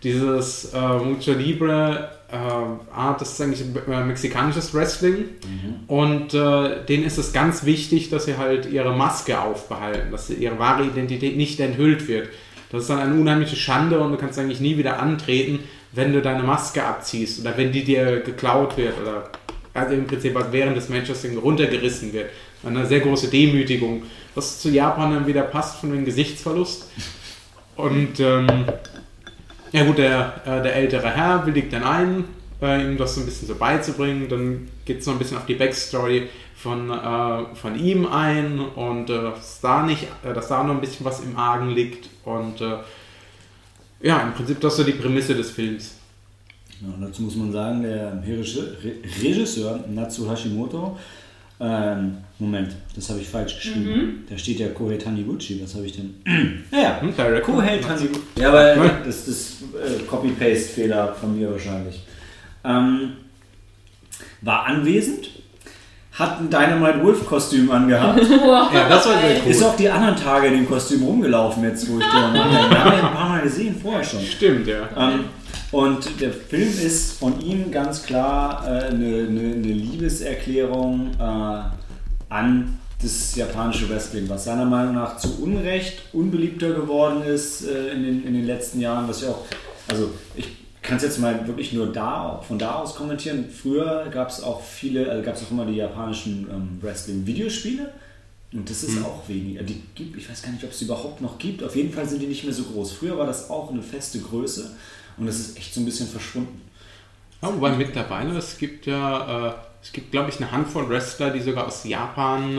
dieses 0.02 0.72
äh, 0.74 0.98
Mucho 0.98 1.32
Libre 1.32 2.10
äh, 2.28 2.92
Art, 2.92 3.20
das 3.20 3.34
ist 3.34 3.40
eigentlich 3.40 3.62
äh, 3.88 4.02
mexikanisches 4.02 4.74
Wrestling. 4.74 5.16
Mhm. 5.16 5.84
Und 5.86 6.34
äh, 6.34 6.84
denen 6.86 7.04
ist 7.04 7.18
es 7.18 7.32
ganz 7.32 7.64
wichtig, 7.64 8.10
dass 8.10 8.24
sie 8.24 8.36
halt 8.36 8.66
ihre 8.66 8.96
Maske 8.96 9.40
aufbehalten, 9.40 10.10
dass 10.10 10.28
ihre 10.28 10.58
wahre 10.58 10.82
Identität 10.82 11.36
nicht 11.36 11.60
enthüllt 11.60 12.08
wird. 12.08 12.28
Das 12.72 12.82
ist 12.82 12.90
dann 12.90 12.98
eine 12.98 13.14
unheimliche 13.14 13.54
Schande 13.54 14.00
und 14.00 14.10
du 14.10 14.18
kannst 14.18 14.36
eigentlich 14.36 14.58
nie 14.58 14.76
wieder 14.76 14.98
antreten, 14.98 15.60
wenn 15.92 16.12
du 16.12 16.20
deine 16.20 16.42
Maske 16.42 16.82
abziehst 16.82 17.40
oder 17.40 17.56
wenn 17.56 17.70
die 17.70 17.84
dir 17.84 18.22
geklaut 18.22 18.76
wird 18.76 19.00
oder 19.00 19.30
also 19.72 19.94
im 19.94 20.08
Prinzip 20.08 20.36
während 20.50 20.76
des 20.76 20.88
Matches 20.88 21.24
runtergerissen 21.40 22.12
wird. 22.12 22.30
Eine 22.64 22.86
sehr 22.86 23.00
große 23.00 23.28
Demütigung 23.28 24.02
was 24.34 24.60
zu 24.60 24.70
Japan 24.70 25.12
dann 25.12 25.26
wieder 25.26 25.42
passt 25.42 25.78
von 25.78 25.92
dem 25.92 26.04
Gesichtsverlust. 26.04 26.86
Und 27.76 28.20
ähm, 28.20 28.46
ja 29.72 29.84
gut, 29.84 29.98
der, 29.98 30.42
äh, 30.44 30.62
der 30.62 30.76
ältere 30.76 31.10
Herr 31.10 31.46
willigt 31.46 31.72
dann 31.72 31.84
ein, 31.84 32.24
äh, 32.62 32.84
ihm 32.84 32.96
das 32.96 33.14
so 33.14 33.20
ein 33.20 33.26
bisschen 33.26 33.48
so 33.48 33.54
beizubringen. 33.54 34.28
Dann 34.28 34.68
geht 34.84 35.00
es 35.00 35.06
noch 35.06 35.14
ein 35.14 35.18
bisschen 35.18 35.36
auf 35.36 35.46
die 35.46 35.54
Backstory 35.54 36.28
von, 36.56 36.90
äh, 36.90 37.54
von 37.54 37.78
ihm 37.78 38.06
ein 38.06 38.60
und 38.60 39.10
äh, 39.10 39.22
dass, 39.22 39.60
da 39.60 39.82
nicht, 39.82 40.06
äh, 40.24 40.32
dass 40.32 40.48
da 40.48 40.62
noch 40.62 40.74
ein 40.74 40.80
bisschen 40.80 41.04
was 41.04 41.20
im 41.20 41.36
Argen 41.36 41.70
liegt. 41.70 42.08
Und 42.24 42.60
äh, 42.60 42.78
ja, 44.00 44.20
im 44.20 44.32
Prinzip 44.34 44.60
das 44.60 44.74
ist 44.74 44.78
so 44.78 44.84
die 44.84 44.92
Prämisse 44.92 45.34
des 45.34 45.50
Films. 45.50 45.96
Ja, 46.80 46.88
dazu 47.00 47.22
muss 47.22 47.36
man 47.36 47.52
sagen, 47.52 47.82
der 47.82 48.22
Regisseur 49.22 49.80
Natsu 49.88 50.28
Hashimoto 50.28 50.98
ähm, 51.60 52.18
Moment, 52.38 52.72
das 52.96 53.08
habe 53.10 53.20
ich 53.20 53.28
falsch 53.28 53.56
geschrieben. 53.56 53.84
Mhm. 53.84 54.24
Da 54.28 54.36
steht 54.36 54.58
ja 54.58 54.68
Kohei 54.68 54.96
Taniguchi. 54.96 55.62
Was 55.62 55.74
habe 55.76 55.86
ich 55.86 55.92
denn? 55.92 56.14
naja, 56.70 57.00
hm, 57.00 57.14
Kohei 57.42 57.78
Taniguchi. 57.78 58.20
Ja, 58.36 58.48
aber 58.48 58.74
das 59.04 59.28
ist 59.28 59.62
äh, 59.74 60.02
Copy-Paste-Fehler 60.02 61.14
von 61.14 61.38
mir 61.38 61.50
wahrscheinlich. 61.52 62.02
Ähm, 62.64 63.12
war 64.40 64.66
anwesend, 64.66 65.30
hat 66.12 66.40
ein 66.40 66.50
Dynamite 66.50 67.02
Wolf-Kostüm 67.02 67.70
angehabt. 67.70 68.20
ja, 68.72 68.88
das 68.88 69.06
war 69.06 69.20
sehr 69.20 69.40
cool. 69.44 69.50
Ist 69.50 69.62
auch 69.62 69.76
die 69.76 69.88
anderen 69.88 70.16
Tage 70.16 70.48
in 70.48 70.54
dem 70.54 70.68
Kostüm 70.68 71.02
rumgelaufen, 71.04 71.62
jetzt 71.62 71.88
wo 71.88 71.98
ich 71.98 72.04
haben 72.04 72.34
ja 72.34 72.42
ein 72.84 73.14
paar 73.14 73.28
Mal 73.28 73.42
gesehen 73.42 73.76
vorher 73.80 74.02
schon. 74.02 74.20
Stimmt, 74.20 74.66
ja. 74.66 74.88
Ähm, 74.96 75.24
und 75.74 76.20
der 76.20 76.32
Film 76.32 76.68
ist 76.68 77.18
von 77.18 77.40
ihm 77.40 77.72
ganz 77.72 78.04
klar 78.04 78.64
äh, 78.64 78.84
eine, 78.84 79.26
eine, 79.26 79.54
eine, 79.54 79.72
Liebeserklärung 79.72 81.10
äh, 81.18 81.62
an 82.28 82.78
das 83.02 83.34
japanische 83.34 83.88
Wrestling, 83.90 84.28
was 84.28 84.44
seiner 84.44 84.66
Meinung 84.66 84.94
nach 84.94 85.16
zu 85.16 85.42
Unrecht 85.42 86.02
unbeliebter 86.12 86.70
geworden 86.72 87.24
ist 87.24 87.66
äh, 87.66 87.88
in, 87.88 88.04
den, 88.04 88.24
in 88.24 88.34
den 88.34 88.46
letzten 88.46 88.80
Jahren, 88.80 89.08
was 89.08 89.22
ja 89.22 89.30
auch, 89.30 89.44
also 89.88 90.12
ich 90.36 90.46
kann 90.80 90.98
es 90.98 91.02
jetzt 91.02 91.18
mal 91.18 91.44
wirklich 91.48 91.72
nur 91.72 91.92
da, 91.92 92.40
von 92.46 92.56
da 92.56 92.76
aus 92.76 92.94
kommentieren. 92.94 93.46
Früher 93.50 94.06
gab 94.12 94.28
es 94.28 94.44
auch 94.44 94.62
viele, 94.62 95.10
also 95.10 95.24
gab 95.24 95.34
es 95.34 95.42
auch 95.42 95.50
immer 95.50 95.66
die 95.66 95.74
japanischen 95.74 96.46
ähm, 96.52 96.78
Wrestling-Videospiele. 96.82 97.90
Und 98.52 98.70
das 98.70 98.84
ist 98.84 99.00
mhm. 99.00 99.06
auch 99.06 99.28
weniger. 99.28 99.64
Die 99.64 99.82
gibt, 99.96 100.16
ich 100.16 100.30
weiß 100.30 100.42
gar 100.42 100.52
nicht, 100.52 100.62
ob 100.62 100.70
es 100.70 100.80
überhaupt 100.80 101.20
noch 101.20 101.38
gibt. 101.38 101.64
Auf 101.64 101.74
jeden 101.74 101.92
Fall 101.92 102.08
sind 102.08 102.22
die 102.22 102.28
nicht 102.28 102.44
mehr 102.44 102.52
so 102.52 102.62
groß. 102.62 102.92
Früher 102.92 103.18
war 103.18 103.26
das 103.26 103.50
auch 103.50 103.72
eine 103.72 103.82
feste 103.82 104.20
Größe. 104.20 104.70
Und 105.16 105.28
es 105.28 105.38
ist 105.38 105.56
echt 105.56 105.74
so 105.74 105.80
ein 105.80 105.84
bisschen 105.84 106.08
verschwunden. 106.08 106.62
Ja, 107.42 107.48
wobei 107.54 107.72
mittlerweile, 107.72 108.36
es 108.38 108.58
gibt 108.58 108.86
ja, 108.86 109.48
äh, 109.48 109.52
es 109.82 109.92
gibt 109.92 110.12
glaube 110.12 110.30
ich 110.30 110.38
eine 110.38 110.50
Handvoll 110.50 110.88
Wrestler, 110.88 111.30
die 111.30 111.40
sogar 111.40 111.66
aus 111.66 111.84
Japan 111.84 112.58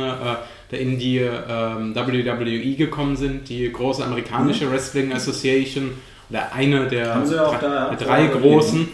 äh, 0.71 0.77
in 0.77 0.99
die 0.99 1.19
äh, 1.19 1.29
WWE 1.29 2.75
gekommen 2.75 3.15
sind, 3.15 3.49
die 3.49 3.71
große 3.71 4.03
amerikanische 4.03 4.65
mhm. 4.65 4.71
Wrestling 4.71 5.13
Association 5.13 5.91
oder 6.29 6.51
eine 6.53 6.87
der, 6.87 7.19
drei, 7.23 7.95
der 7.95 7.97
drei 7.97 8.27
großen. 8.27 8.87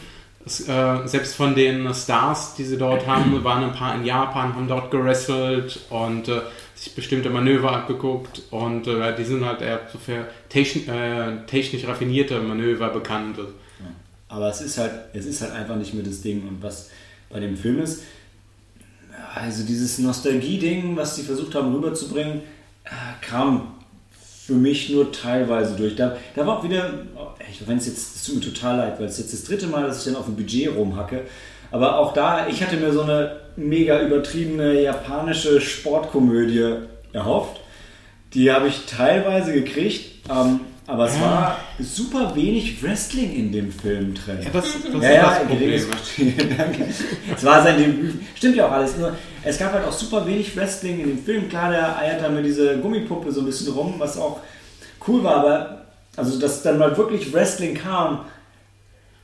Es, 0.45 0.67
äh, 0.67 0.97
selbst 1.05 1.35
von 1.35 1.53
den 1.53 1.93
Stars, 1.93 2.55
die 2.55 2.63
sie 2.63 2.77
dort 2.77 3.05
haben, 3.05 3.43
waren 3.43 3.63
ein 3.63 3.73
paar 3.73 3.93
in 3.95 4.05
Japan, 4.05 4.55
haben 4.55 4.67
dort 4.67 4.89
gewrestelt 4.89 5.81
und 5.89 6.27
äh, 6.29 6.41
sich 6.81 6.95
bestimmte 6.95 7.29
Manöver 7.29 7.73
abgeguckt 7.73 8.41
und 8.49 8.87
äh, 8.87 9.15
die 9.15 9.23
sind 9.23 9.45
halt 9.45 9.61
eher 9.61 9.81
so 9.93 9.99
für 9.99 10.25
techn 10.49 10.89
äh, 10.89 11.45
technisch 11.45 11.85
raffinierte 11.85 12.39
Manöver 12.39 12.89
bekannt. 12.89 13.37
Ja. 13.37 13.45
Aber 14.29 14.49
es 14.49 14.61
ist 14.61 14.79
halt, 14.79 14.91
es 15.13 15.27
ist 15.27 15.41
halt 15.41 15.51
einfach 15.51 15.75
nicht 15.75 15.93
mehr 15.93 16.03
das 16.03 16.21
Ding. 16.21 16.41
Und 16.47 16.63
was 16.63 16.89
bei 17.29 17.39
dem 17.39 17.55
Film 17.55 17.79
ist, 17.81 18.01
also 19.35 19.63
dieses 19.63 19.99
Nostalgie-Ding, 19.99 20.95
was 20.95 21.15
sie 21.15 21.21
versucht 21.21 21.53
haben 21.53 21.71
rüberzubringen, 21.71 22.41
äh, 22.85 22.89
kam 23.21 23.75
für 24.43 24.53
mich 24.53 24.89
nur 24.89 25.11
teilweise 25.11 25.75
durch. 25.75 25.95
Da, 25.95 26.17
da 26.33 26.47
war 26.47 26.57
auch 26.57 26.63
wieder, 26.63 27.05
wenn 27.67 27.77
es 27.77 27.85
jetzt, 27.85 28.15
es 28.15 28.23
tut 28.23 28.37
mir 28.37 28.41
total 28.41 28.77
leid, 28.77 28.99
weil 28.99 29.05
es 29.05 29.19
jetzt 29.19 29.33
das 29.33 29.43
dritte 29.43 29.67
Mal, 29.67 29.83
dass 29.83 29.99
ich 29.99 30.05
dann 30.11 30.19
auf 30.19 30.25
dem 30.25 30.35
Budget 30.35 30.75
rumhacke. 30.75 31.25
Aber 31.71 31.97
auch 31.97 32.13
da, 32.13 32.47
ich 32.47 32.61
hatte 32.61 32.77
mir 32.77 32.91
so 32.91 33.01
eine 33.01 33.37
mega 33.55 34.01
übertriebene 34.01 34.81
japanische 34.81 35.61
Sportkomödie 35.61 36.75
erhofft. 37.13 37.61
Die 38.33 38.51
habe 38.51 38.67
ich 38.67 38.85
teilweise 38.85 39.53
gekriegt, 39.53 40.29
ähm, 40.29 40.61
aber 40.87 41.05
es 41.05 41.15
ja. 41.15 41.21
war 41.21 41.57
super 41.79 42.35
wenig 42.35 42.81
Wrestling 42.83 43.33
in 43.33 43.51
dem 43.51 43.71
Film 43.71 44.13
drin. 44.13 44.39
Ja, 44.41 44.49
das, 44.51 44.65
das 44.91 45.03
ja, 45.03 45.11
ja, 45.11 45.41
das. 45.45 45.87
Danke. 46.57 46.87
Es 47.35 47.43
war 47.45 47.63
sein 47.63 47.77
Debüt. 47.77 48.15
Stimmt 48.35 48.55
ja 48.55 48.67
auch 48.67 48.71
alles. 48.71 48.97
Nur, 48.97 49.15
es 49.43 49.57
gab 49.57 49.73
halt 49.73 49.85
auch 49.85 49.91
super 49.91 50.25
wenig 50.25 50.55
Wrestling 50.55 50.99
in 50.99 51.07
dem 51.07 51.23
Film. 51.23 51.49
Klar, 51.49 51.71
der 51.71 51.97
eiert 51.97 52.21
da 52.21 52.29
mit 52.29 52.45
dieser 52.45 52.75
Gummipuppe 52.75 53.31
so 53.31 53.41
ein 53.41 53.45
bisschen 53.45 53.73
rum, 53.73 53.95
was 53.97 54.17
auch 54.17 54.39
cool 55.07 55.23
war, 55.23 55.35
aber 55.35 55.81
also, 56.17 56.39
dass 56.39 56.61
dann 56.61 56.77
mal 56.77 56.95
wirklich 56.97 57.31
Wrestling 57.33 57.75
kam, 57.75 58.25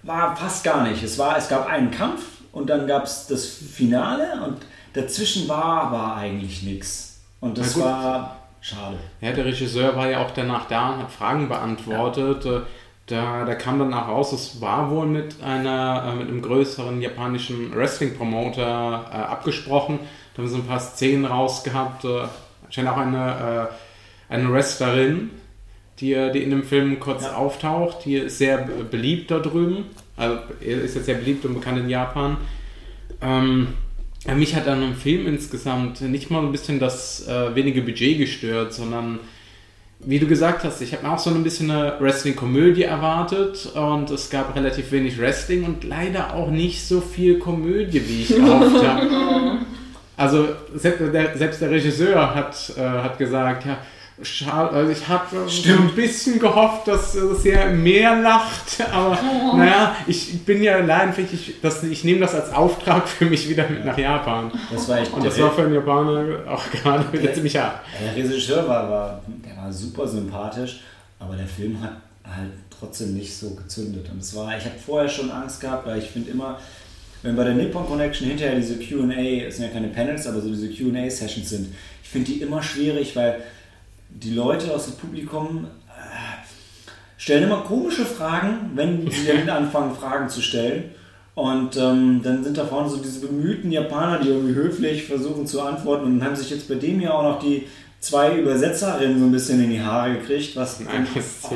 war 0.03 0.35
fast 0.35 0.63
gar 0.63 0.87
nicht. 0.87 1.03
Es, 1.03 1.17
war, 1.17 1.37
es 1.37 1.49
gab 1.49 1.67
einen 1.67 1.91
Kampf 1.91 2.21
und 2.57 2.67
dann 2.69 2.87
gab 2.87 3.03
es 3.05 3.27
das 3.27 3.45
Finale 3.45 4.41
und 4.45 4.57
dazwischen 4.93 5.47
war 5.47 5.83
aber 5.83 6.15
eigentlich 6.15 6.63
nichts. 6.63 7.21
Und 7.39 7.57
das 7.57 7.79
war 7.79 8.37
schade. 8.61 8.97
Ja, 9.21 9.31
der 9.31 9.45
Regisseur 9.45 9.95
war 9.95 10.09
ja 10.09 10.23
auch 10.25 10.31
danach 10.31 10.67
da 10.67 10.89
und 10.93 11.03
hat 11.03 11.11
Fragen 11.11 11.47
beantwortet. 11.47 12.45
Äh, 12.45 12.61
Da, 13.09 13.45
da 13.45 13.55
kam 13.55 13.79
dann 13.79 13.93
auch 13.93 14.09
raus, 14.09 14.33
es 14.33 14.59
war 14.59 14.91
wohl 14.91 15.05
mit, 15.05 15.41
einer, 15.41 16.03
äh, 16.11 16.15
mit 16.17 16.27
einem 16.27 16.41
größeren 16.41 17.01
japanischen 17.01 17.73
Wrestling-Promoter 17.73 19.05
äh, 19.09 19.15
abgesprochen. 19.15 19.99
Da 20.33 20.41
haben 20.41 20.49
sie 20.49 20.57
ein 20.57 20.67
paar 20.67 20.79
Szenen 20.81 21.23
rausgehabt. 21.23 22.03
Äh, 22.03 22.23
anscheinend 22.65 22.91
auch 22.91 22.97
eine, 22.97 23.69
äh, 24.29 24.33
eine 24.33 24.51
Wrestlerin, 24.51 25.29
die, 25.99 26.11
äh, 26.13 26.31
die 26.33 26.43
in 26.43 26.49
dem 26.49 26.63
Film 26.63 26.99
kurz 26.99 27.23
Ja. 27.23 27.35
auftaucht. 27.37 28.03
Die 28.03 28.15
ist 28.17 28.39
sehr 28.39 28.57
be- 28.57 28.83
beliebt 28.83 29.31
da 29.31 29.39
drüben. 29.39 29.85
Also 30.17 30.39
er 30.59 30.81
ist 30.81 30.95
jetzt 30.95 31.05
sehr 31.05 31.15
beliebt 31.15 31.45
und 31.45 31.53
bekannt 31.53 31.79
in 31.79 31.89
Japan. 31.89 32.37
Ähm, 33.21 33.67
ja, 34.25 34.35
mich 34.35 34.55
hat 34.55 34.67
an 34.67 34.83
einem 34.83 34.95
Film 34.95 35.27
insgesamt 35.27 36.01
nicht 36.01 36.29
mal 36.29 36.43
ein 36.43 36.51
bisschen 36.51 36.79
das 36.79 37.27
äh, 37.27 37.55
wenige 37.55 37.81
Budget 37.81 38.17
gestört, 38.17 38.73
sondern 38.73 39.19
wie 39.99 40.19
du 40.19 40.27
gesagt 40.27 40.63
hast, 40.63 40.81
ich 40.81 40.93
habe 40.93 41.07
mir 41.07 41.13
auch 41.13 41.19
so 41.19 41.29
ein 41.29 41.43
bisschen 41.43 41.71
eine 41.71 41.95
Wrestling-Komödie 41.99 42.83
erwartet 42.83 43.67
und 43.73 44.11
es 44.11 44.29
gab 44.29 44.55
relativ 44.55 44.91
wenig 44.91 45.19
Wrestling 45.19 45.63
und 45.63 45.83
leider 45.83 46.35
auch 46.35 46.51
nicht 46.51 46.85
so 46.85 47.01
viel 47.01 47.39
Komödie, 47.39 48.01
wie 48.07 48.21
ich 48.21 48.27
gehofft 48.29 48.85
habe. 48.85 49.57
Also 50.19 50.47
selbst 50.73 51.13
der, 51.13 51.37
selbst 51.37 51.61
der 51.61 51.69
Regisseur 51.69 52.33
hat, 52.33 52.73
äh, 52.75 52.81
hat 52.81 53.19
gesagt, 53.19 53.67
ja, 53.67 53.77
schade, 54.21 54.71
also 54.71 54.91
ich 54.91 55.07
habe 55.07 55.47
so 55.47 55.71
ein 55.71 55.93
bisschen 55.95 56.39
gehofft, 56.39 56.87
dass, 56.87 57.13
dass 57.13 57.45
er 57.45 57.69
mehr 57.69 58.19
lacht, 58.19 58.81
aber 58.91 59.17
naja, 59.55 59.95
ich 60.07 60.43
bin 60.43 60.63
ja 60.63 60.79
leidenschaftlich, 60.79 61.49
ich, 61.49 61.61
das, 61.61 61.83
ich 61.83 62.03
nehme 62.03 62.21
das 62.21 62.33
als 62.33 62.51
Auftrag 62.51 63.07
für 63.07 63.25
mich 63.25 63.47
wieder 63.47 63.69
mit 63.69 63.85
nach 63.85 63.97
Japan. 63.97 64.51
Das 64.71 64.87
war 64.87 64.99
echt 64.99 65.13
Und 65.13 65.25
das 65.25 65.39
war 65.39 65.51
für 65.51 65.63
einen 65.63 65.75
Japaner 65.75 66.39
auch 66.49 66.69
gerade 66.71 67.11
wieder 67.13 67.33
ziemlich 67.33 67.57
hart. 67.57 67.81
Der 68.01 68.15
Regisseur 68.15 68.67
war, 68.67 68.89
war, 68.89 69.21
der 69.27 69.55
war 69.55 69.71
super 69.71 70.07
sympathisch, 70.07 70.81
aber 71.19 71.35
der 71.35 71.47
Film 71.47 71.79
hat 71.81 71.93
halt 72.23 72.53
trotzdem 72.79 73.13
nicht 73.13 73.35
so 73.35 73.51
gezündet. 73.51 74.09
Und 74.11 74.19
es 74.19 74.35
war, 74.35 74.57
ich 74.57 74.65
habe 74.65 74.75
vorher 74.83 75.09
schon 75.09 75.31
Angst 75.31 75.61
gehabt, 75.61 75.85
weil 75.85 75.99
ich 75.99 76.09
finde 76.09 76.31
immer, 76.31 76.59
wenn 77.23 77.35
bei 77.35 77.43
der 77.43 77.53
Nippon 77.53 77.85
Connection 77.85 78.27
hinterher 78.27 78.55
diese 78.55 78.75
Q&A, 78.75 79.47
es 79.47 79.57
sind 79.57 79.65
ja 79.65 79.71
keine 79.71 79.87
Panels, 79.87 80.27
aber 80.27 80.41
so 80.41 80.49
diese 80.49 80.69
Q&A-Sessions 80.69 81.49
sind, 81.49 81.73
ich 82.03 82.09
finde 82.09 82.31
die 82.31 82.41
immer 82.41 82.61
schwierig, 82.61 83.15
weil 83.15 83.41
die 84.23 84.33
Leute 84.33 84.73
aus 84.73 84.85
dem 84.85 84.95
Publikum 84.95 85.67
äh, 85.87 86.47
stellen 87.17 87.43
immer 87.43 87.61
komische 87.61 88.05
Fragen, 88.05 88.71
wenn 88.75 89.09
sie 89.09 89.27
dann 89.45 89.65
anfangen, 89.65 89.95
Fragen 89.95 90.29
zu 90.29 90.41
stellen. 90.41 90.91
Und 91.35 91.77
ähm, 91.77 92.21
dann 92.23 92.43
sind 92.43 92.57
da 92.57 92.65
vorne 92.65 92.89
so 92.89 92.97
diese 92.97 93.19
bemühten 93.19 93.71
Japaner, 93.71 94.19
die 94.19 94.29
irgendwie 94.29 94.55
höflich 94.55 95.05
versuchen 95.05 95.45
zu 95.45 95.61
antworten. 95.61 96.05
Und 96.05 96.23
haben 96.23 96.35
sich 96.35 96.49
jetzt 96.49 96.67
bei 96.67 96.75
dem 96.75 96.99
ja 96.99 97.13
auch 97.13 97.21
noch 97.21 97.39
die 97.39 97.67
zwei 97.99 98.39
Übersetzerinnen 98.39 99.19
so 99.19 99.25
ein 99.25 99.31
bisschen 99.31 99.63
in 99.63 99.69
die 99.69 99.81
Haare 99.81 100.13
gekriegt, 100.13 100.55
was 100.55 100.79
Nein, 100.79 101.07
das 101.13 101.41
oh, 101.43 101.55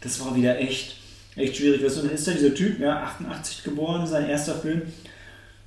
das 0.00 0.24
war 0.24 0.34
wieder 0.34 0.58
echt, 0.58 0.96
echt 1.36 1.56
schwierig. 1.56 1.84
Und 1.84 2.04
dann 2.06 2.14
ist 2.14 2.26
da 2.26 2.32
dieser 2.32 2.54
Typ, 2.54 2.80
ja, 2.80 3.02
88 3.02 3.64
geboren, 3.64 4.06
sein 4.06 4.30
erster 4.30 4.54
Film. 4.54 4.82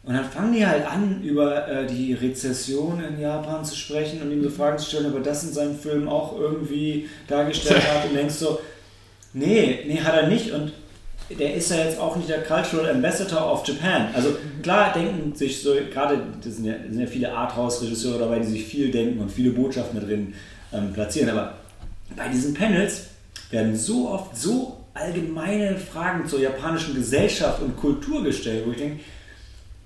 Und 0.06 0.14
dann 0.14 0.26
fangen 0.26 0.54
die 0.54 0.66
halt 0.66 0.86
an, 0.86 1.24
über 1.24 1.68
äh, 1.68 1.88
die 1.88 2.14
Rezession 2.14 3.04
in 3.04 3.20
Japan 3.20 3.66
zu 3.66 3.76
sprechen 3.76 4.22
und 4.22 4.32
ihm 4.32 4.44
so 4.44 4.52
Fragen 4.52 4.78
zu 4.78 4.86
stellen, 4.86 5.08
aber 5.08 5.20
das 5.20 5.44
in 5.44 5.54
seinem 5.54 5.76
Film 5.76 6.08
auch 6.08 6.40
irgendwie 6.40 7.10
dargestellt 7.28 7.82
hat. 7.92 8.08
Und 8.08 8.16
denkst 8.16 8.36
so, 8.36 8.60
nee, 9.34 9.80
nee, 9.88 10.00
hat 10.00 10.14
er 10.14 10.28
nicht. 10.28 10.52
Und 10.52 10.74
der 11.40 11.56
ist 11.56 11.72
ja 11.72 11.78
jetzt 11.78 12.00
auch 12.00 12.16
nicht 12.16 12.30
der 12.30 12.44
Cultural 12.44 12.88
Ambassador 12.88 13.52
of 13.52 13.68
Japan. 13.68 14.10
Also 14.14 14.36
klar 14.62 14.94
denken 14.94 15.34
sich 15.34 15.64
so, 15.64 15.74
gerade 15.92 16.22
das 16.44 16.58
sind 16.58 16.66
ja, 16.66 16.76
sind 16.88 17.00
ja 17.00 17.08
viele 17.08 17.32
Arthouse-Regisseure 17.34 18.20
dabei, 18.20 18.40
die 18.40 18.48
sich 18.48 18.64
viel 18.64 18.92
denken 18.92 19.20
und 19.20 19.32
viele 19.32 19.50
Botschaften 19.50 20.00
da 20.00 20.06
drin 20.06 20.36
ähm, 20.72 20.94
platzieren. 20.94 21.30
Aber 21.30 21.56
bei 22.16 22.28
diesen 22.30 22.54
Panels 22.54 23.08
werden 23.50 23.76
so 23.76 24.10
oft 24.10 24.38
so 24.38 24.86
allgemeine 24.94 25.78
Fragen 25.78 26.28
zur 26.28 26.40
japanischen 26.40 26.94
Gesellschaft 26.94 27.62
und 27.62 27.76
Kultur 27.76 28.24
gestellt, 28.24 28.64
wo 28.66 28.72
ich 28.72 28.78
denke, 28.78 29.00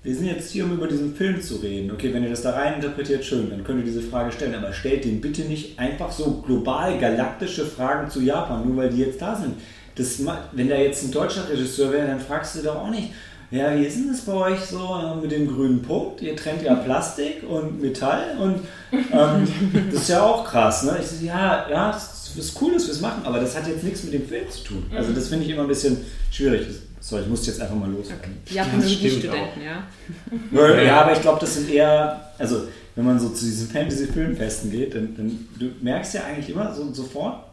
wir 0.02 0.14
sind 0.14 0.26
jetzt 0.26 0.50
hier, 0.50 0.64
um 0.64 0.72
über 0.72 0.86
diesen 0.86 1.14
Film 1.14 1.42
zu 1.42 1.56
reden. 1.56 1.90
Okay, 1.90 2.12
wenn 2.14 2.22
ihr 2.24 2.30
das 2.30 2.42
da 2.42 2.52
rein 2.52 2.74
interpretiert, 2.74 3.24
schön, 3.24 3.50
dann 3.50 3.62
könnt 3.64 3.80
ihr 3.80 3.84
diese 3.84 4.00
Frage 4.00 4.32
stellen. 4.32 4.54
Aber 4.54 4.72
stellt 4.72 5.04
den 5.04 5.20
bitte 5.20 5.42
nicht 5.42 5.78
einfach 5.78 6.10
so 6.10 6.42
global 6.46 6.98
galaktische 6.98 7.66
Fragen 7.66 8.10
zu 8.10 8.20
Japan, 8.22 8.66
nur 8.66 8.76
weil 8.78 8.88
die 8.90 9.00
jetzt 9.00 9.20
da 9.20 9.36
sind. 9.36 9.54
Das, 9.96 10.18
wenn 10.52 10.68
da 10.70 10.76
jetzt 10.76 11.04
ein 11.04 11.10
deutscher 11.12 11.48
Regisseur 11.50 11.92
wäre, 11.92 12.06
dann 12.06 12.20
fragst 12.20 12.56
du 12.56 12.62
doch 12.62 12.76
auch 12.76 12.90
nicht, 12.90 13.10
ja, 13.50 13.76
wie 13.76 13.84
ist 13.84 13.96
denn 13.96 14.08
das 14.08 14.20
bei 14.20 14.32
euch 14.32 14.60
so 14.60 14.78
äh, 14.78 15.20
mit 15.20 15.32
dem 15.32 15.48
grünen 15.48 15.82
Punkt? 15.82 16.22
Ihr 16.22 16.36
trennt 16.36 16.62
ja 16.62 16.76
Plastik 16.76 17.42
und 17.48 17.82
Metall 17.82 18.38
und 18.40 18.60
ähm, 18.92 19.48
das 19.92 20.02
ist 20.02 20.08
ja 20.08 20.22
auch 20.22 20.44
krass. 20.44 20.84
Ne? 20.84 20.96
Ich 21.00 21.06
so, 21.08 21.26
ja, 21.26 21.68
ja, 21.68 21.90
das 21.90 22.32
ist 22.38 22.56
cool, 22.62 22.72
dass 22.72 22.86
wir 22.86 22.92
es 22.94 23.00
machen, 23.00 23.22
aber 23.24 23.40
das 23.40 23.56
hat 23.56 23.66
jetzt 23.66 23.82
nichts 23.82 24.04
mit 24.04 24.14
dem 24.14 24.26
Film 24.26 24.48
zu 24.48 24.62
tun. 24.62 24.86
Also 24.94 25.12
das 25.12 25.28
finde 25.28 25.44
ich 25.44 25.50
immer 25.50 25.62
ein 25.62 25.68
bisschen 25.68 25.96
schwierig. 26.30 26.66
Das- 26.68 26.89
Sorry, 27.00 27.22
ich 27.22 27.28
muss 27.28 27.46
jetzt 27.46 27.60
einfach 27.60 27.74
mal 27.74 27.90
loswerden. 27.90 28.36
Japanologie-Studenten, 28.48 29.60
ja. 29.62 30.82
Ja, 30.82 31.00
aber 31.02 31.12
ich 31.12 31.22
glaube, 31.22 31.40
das 31.40 31.54
sind 31.54 31.70
eher, 31.70 32.30
also 32.38 32.68
wenn 32.94 33.06
man 33.06 33.18
so 33.18 33.30
zu 33.30 33.44
diesen 33.44 33.68
Fantasy-Filmfesten 33.68 34.70
geht, 34.70 34.94
dann, 34.94 35.14
dann 35.16 35.48
du 35.58 35.70
merkst 35.80 36.14
ja 36.14 36.24
eigentlich 36.24 36.50
immer 36.50 36.74
so, 36.74 36.92
sofort, 36.92 37.44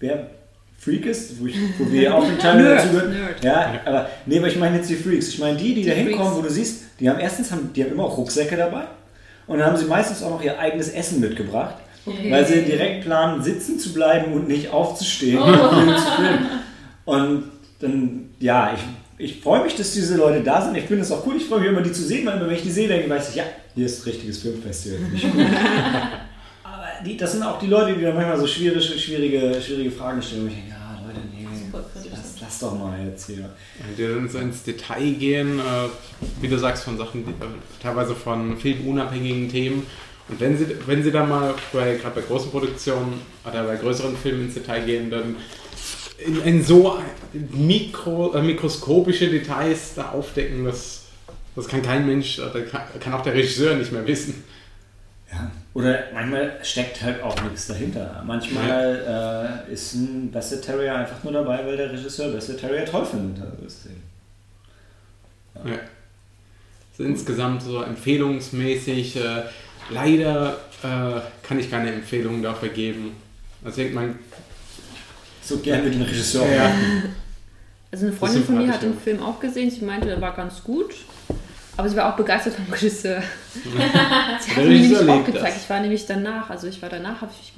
wer 0.00 0.30
Freak 0.78 1.06
ist, 1.06 1.40
wo, 1.40 1.46
ich, 1.46 1.56
wo 1.78 1.90
wir 1.90 2.14
auch 2.14 2.26
den 2.26 2.38
Teil 2.38 2.62
dazu 2.64 2.88
gehören. 2.88 3.14
Ja, 3.42 3.80
aber 3.84 4.08
nee, 4.26 4.38
aber 4.38 4.48
ich 4.48 4.56
meine 4.56 4.76
jetzt 4.78 4.88
die 4.88 4.96
Freaks. 4.96 5.28
Ich 5.28 5.38
meine 5.38 5.56
die, 5.56 5.74
die, 5.74 5.82
Die 5.82 5.88
da 5.88 5.94
hinkommen, 5.94 6.34
wo 6.34 6.42
du 6.42 6.50
siehst, 6.50 6.84
die 7.00 7.08
haben 7.08 7.20
erstens 7.20 7.50
haben, 7.50 7.72
die 7.74 7.84
haben 7.84 7.92
immer 7.92 8.04
auch 8.04 8.16
Rucksäcke 8.16 8.56
dabei 8.56 8.84
und 9.46 9.58
dann 9.58 9.66
haben 9.66 9.76
sie 9.76 9.86
meistens 9.86 10.22
auch 10.22 10.30
noch 10.30 10.42
ihr 10.42 10.58
eigenes 10.58 10.88
Essen 10.88 11.20
mitgebracht. 11.20 11.76
Okay. 12.06 12.30
Weil 12.30 12.46
sie 12.46 12.62
direkt 12.62 13.04
planen, 13.04 13.42
sitzen 13.42 13.78
zu 13.78 13.94
bleiben 13.94 14.34
und 14.34 14.46
nicht 14.46 14.68
aufzustehen 14.70 15.38
und 15.38 15.54
Film 15.54 15.96
zu 15.96 16.10
filmen. 16.16 16.46
Und 17.06 17.44
dann, 17.80 18.23
ja, 18.40 18.74
ich, 18.74 18.80
ich 19.26 19.40
freue 19.40 19.62
mich, 19.62 19.76
dass 19.76 19.92
diese 19.92 20.16
Leute 20.16 20.42
da 20.42 20.62
sind. 20.62 20.76
Ich 20.76 20.84
finde 20.84 21.02
es 21.02 21.12
auch 21.12 21.26
cool. 21.26 21.36
Ich 21.36 21.46
freue 21.46 21.60
mich 21.60 21.68
immer, 21.68 21.82
die 21.82 21.92
zu 21.92 22.02
sehen, 22.02 22.26
weil 22.26 22.36
immer, 22.36 22.46
wenn 22.46 22.56
ich 22.56 22.62
die 22.62 22.70
sehe, 22.70 22.88
denke 22.88 23.04
ich, 23.04 23.10
weiß 23.10 23.30
ich, 23.30 23.36
ja, 23.36 23.44
hier 23.74 23.86
ist 23.86 24.00
ein 24.00 24.10
richtiges 24.10 24.38
Filmfestival. 24.38 24.98
Aber 26.64 26.86
die, 27.04 27.16
das 27.16 27.32
sind 27.32 27.42
auch 27.42 27.58
die 27.58 27.66
Leute, 27.66 27.94
die 27.94 28.02
dann 28.02 28.14
manchmal 28.14 28.38
so 28.38 28.46
schwierige, 28.46 28.80
schwierige, 28.80 29.60
schwierige 29.60 29.90
Fragen 29.90 30.22
stellen. 30.22 30.42
Und 30.42 30.48
ich 30.48 30.54
denke, 30.54 30.70
ja, 30.70 31.00
Leute, 31.06 31.20
nee, 31.32 31.46
lass, 32.10 32.34
lass 32.40 32.58
doch 32.58 32.78
mal 32.78 32.98
jetzt 33.06 33.26
hier. 33.26 33.50
Die 33.96 34.02
dann 34.02 34.28
so 34.28 34.38
ins 34.38 34.62
Detail 34.62 35.12
gehen, 35.12 35.58
äh, 35.58 35.88
wie 36.40 36.48
du 36.48 36.58
sagst, 36.58 36.84
von 36.84 36.98
Sachen, 36.98 37.24
die, 37.24 37.30
äh, 37.30 37.48
teilweise 37.82 38.14
von 38.14 38.56
filmunabhängigen 38.58 39.48
Themen. 39.48 39.86
Und 40.28 40.40
wenn 40.40 40.56
sie, 40.56 40.66
wenn 40.86 41.02
sie 41.02 41.12
dann 41.12 41.28
mal 41.28 41.54
bei, 41.72 41.96
gerade 41.96 42.14
bei 42.14 42.26
großen 42.26 42.50
Produktionen 42.50 43.20
oder 43.46 43.64
bei 43.64 43.76
größeren 43.76 44.16
Filmen 44.16 44.46
ins 44.46 44.54
Detail 44.54 44.80
gehen, 44.80 45.10
dann 45.10 45.36
in, 46.18 46.42
in 46.42 46.64
so 46.64 46.98
mikro, 47.32 48.34
äh, 48.34 48.42
mikroskopische 48.42 49.28
Details 49.28 49.94
da 49.94 50.10
aufdecken, 50.10 50.64
das, 50.64 51.04
das 51.56 51.68
kann 51.68 51.82
kein 51.82 52.06
Mensch, 52.06 52.38
oder 52.38 52.62
kann, 52.62 52.82
kann 53.00 53.12
auch 53.14 53.22
der 53.22 53.34
Regisseur 53.34 53.74
nicht 53.76 53.92
mehr 53.92 54.06
wissen. 54.06 54.44
Ja. 55.32 55.50
Oder 55.74 56.04
manchmal 56.12 56.58
steckt 56.62 57.02
halt 57.02 57.20
auch 57.22 57.40
nichts 57.42 57.66
dahinter. 57.66 58.22
Manchmal 58.24 59.64
äh, 59.68 59.72
ist 59.72 59.94
ein 59.94 60.30
Basset 60.30 60.64
Terrier 60.64 60.94
einfach 60.94 61.24
nur 61.24 61.32
dabei, 61.32 61.66
weil 61.66 61.76
der 61.76 61.92
Regisseur 61.92 62.32
Basset 62.32 62.60
Terrier 62.60 62.84
toll 62.84 63.04
findet. 63.04 63.42
Also 63.44 63.56
das 63.64 63.74
ist 63.74 63.88
Ja. 65.64 65.78
Also 66.92 67.10
insgesamt 67.10 67.62
so 67.62 67.82
empfehlungsmäßig, 67.82 69.16
äh, 69.16 69.42
leider 69.90 70.58
äh, 70.84 71.20
kann 71.42 71.58
ich 71.58 71.68
keine 71.68 71.92
Empfehlungen 71.92 72.40
dafür 72.40 72.68
geben. 72.68 73.16
Also 73.64 73.82
man 73.92 74.16
so 75.44 75.58
gern 75.58 75.84
mit 75.84 75.94
dem 75.94 76.02
Regisseur. 76.02 76.46
Ja. 76.50 76.70
Also 77.92 78.06
eine 78.06 78.14
Freundin 78.14 78.44
von 78.44 78.58
mir 78.58 78.72
hat 78.72 78.82
den. 78.82 78.98
Film 78.98 79.22
auch 79.22 79.38
gesehen. 79.40 79.70
Sie 79.70 79.84
meinte, 79.84 80.06
der 80.08 80.20
war 80.20 80.34
ganz 80.34 80.62
gut. 80.64 80.94
Aber 81.76 81.88
sie 81.88 81.96
war 81.96 82.12
auch 82.12 82.16
begeistert 82.16 82.54
vom 82.54 82.72
Regisseur. 82.72 83.20
sie 84.40 84.50
hat 84.50 84.56
mir 84.58 84.64
nämlich 84.64 84.96
auch 85.08 85.24
gezeigt. 85.24 85.44
das. 85.56 85.62
Ich 85.64 85.70
war 85.70 85.80
nämlich 85.80 86.06
danach, 86.06 86.48
also 86.48 86.68
ich 86.68 86.80
war 86.80 86.88
danach, 86.88 87.20
habe 87.20 87.32
ich, 87.40 87.52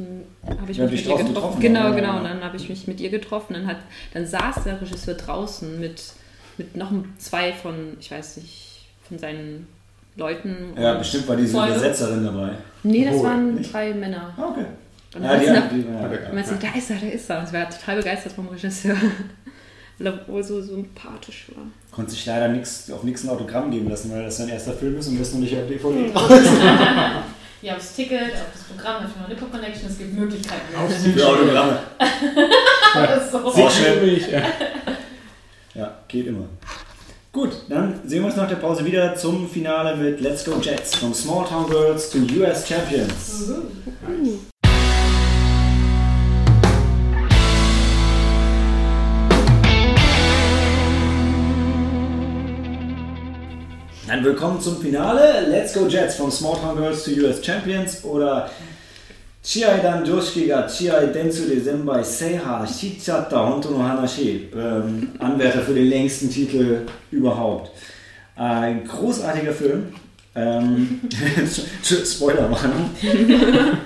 hab 0.58 0.68
ich 0.70 0.76
Ja, 0.78 0.84
mich 0.84 0.92
mit 0.92 1.00
ihr 1.06 1.16
getroffen. 1.16 1.34
getroffen, 1.34 1.60
Genau, 1.60 1.92
genau. 1.94 2.08
ja. 2.14 2.16
Und 2.18 2.24
dann 2.24 2.42
habe 2.42 2.56
ich 2.56 2.68
mich 2.68 2.86
mit 2.86 2.98
ihr 3.00 3.10
getroffen. 3.10 3.52
Dann, 3.54 3.66
hat, 3.66 3.76
dann 4.14 4.26
saß 4.26 4.64
der 4.64 4.80
Regisseur 4.80 5.14
draußen 5.14 5.78
mit, 5.78 6.02
mit 6.56 6.76
noch 6.76 6.90
zwei 7.18 7.52
von, 7.52 7.96
ich 8.00 8.10
weiß 8.10 8.38
nicht, 8.38 8.86
von 9.06 9.18
seinen 9.18 9.66
Leuten. 10.16 10.72
Ja, 10.80 10.94
bestimmt 10.94 11.28
war 11.28 11.36
diese. 11.36 11.54
Übersetzerin 11.56 12.24
dabei. 12.24 12.52
Nee, 12.84 13.04
das 13.04 13.16
Obwohl, 13.16 13.28
waren 13.28 13.54
nicht? 13.56 13.70
drei 13.72 13.92
Männer. 13.92 14.32
Ah, 14.38 14.44
okay. 14.50 14.64
Und 15.16 15.24
Ja, 15.24 15.36
die, 15.36 15.46
nach- 15.46 15.68
die, 15.70 15.80
ja, 15.80 16.28
Und 16.28 16.34
man 16.34 16.44
ja. 16.44 16.52
da 16.60 16.78
ist 16.78 16.90
er, 16.90 16.96
da 16.96 17.06
ist 17.06 17.30
er. 17.30 17.38
Und 17.40 17.46
sie 17.48 17.52
war 17.54 17.68
total 17.70 17.96
begeistert 17.96 18.32
vom 18.32 18.48
Regisseur. 18.48 18.96
Weil 19.98 20.08
er 20.08 20.28
wohl 20.28 20.44
so 20.44 20.60
sympathisch 20.60 21.46
war. 21.54 21.64
Konnte 21.90 22.10
sich 22.10 22.26
leider 22.26 22.48
nix, 22.48 22.90
auf 22.90 23.02
nichts 23.02 23.24
ein 23.24 23.30
Autogramm 23.30 23.70
geben 23.70 23.88
lassen, 23.88 24.12
weil 24.12 24.24
das 24.24 24.36
sein 24.36 24.50
erster 24.50 24.74
Film 24.74 24.98
ist 24.98 25.08
und 25.08 25.18
das 25.18 25.32
noch 25.32 25.40
nicht 25.40 25.56
auf 25.56 25.66
DVD 25.66 26.12
Ihr 27.62 27.70
habt 27.72 27.80
das 27.80 27.94
Ticket, 27.96 28.20
auf 28.34 28.52
das 28.52 28.62
Programm, 28.64 29.06
auf 29.06 29.10
die 29.26 29.32
Nippo 29.32 29.46
Connection, 29.46 29.88
es 29.88 29.96
gibt 29.96 30.12
Möglichkeiten. 30.12 30.76
Auf 30.76 30.92
für 30.94 31.26
Autogramme. 31.26 31.78
Alles 32.94 33.32
so. 33.32 33.50
Sehr 33.50 33.70
schnell. 33.70 34.02
mich. 34.06 34.30
Ja. 34.30 34.42
Ja, 35.74 35.94
geht 36.06 36.26
immer. 36.26 36.44
Gut, 37.32 37.50
dann 37.70 38.00
sehen 38.06 38.20
wir 38.20 38.26
uns 38.26 38.36
nach 38.36 38.48
der 38.48 38.56
Pause 38.56 38.84
wieder 38.84 39.14
zum 39.14 39.48
Finale 39.48 39.96
mit 39.96 40.20
Let's 40.20 40.44
Go 40.44 40.58
Jets. 40.60 40.96
From 40.96 41.14
Small 41.14 41.46
Town 41.46 41.66
Girls 41.70 42.10
to 42.10 42.18
US 42.38 42.68
Champions. 42.68 43.50
Dann 54.06 54.22
willkommen 54.22 54.60
zum 54.60 54.80
Finale. 54.80 55.48
Let's 55.48 55.74
Go 55.74 55.88
Jets 55.88 56.14
from 56.14 56.30
Small 56.30 56.56
Town 56.56 56.76
Girls 56.76 57.02
to 57.02 57.10
US 57.22 57.42
Champions 57.42 58.04
oder 58.04 58.48
Chiai 59.42 59.80
dan 59.80 60.04
Joshi 60.04 60.46
ga 60.46 60.68
Chiai 60.68 61.08
Densu 61.08 61.48
de 61.48 61.60
Senbai 61.60 62.04
Seiha 62.04 62.64
Shichata 62.64 63.44
Honto 63.44 63.70
no 63.70 63.82
Hanashi. 63.82 64.48
Ähm, 64.54 65.08
Anwärter 65.18 65.62
für 65.62 65.74
den 65.74 65.88
längsten 65.88 66.30
Titel 66.30 66.82
überhaupt. 67.10 67.72
Ein 68.36 68.84
großartiger 68.84 69.52
Film. 69.52 69.92
Ähm, 70.36 71.00
Spoilerwarnung. 71.82 72.90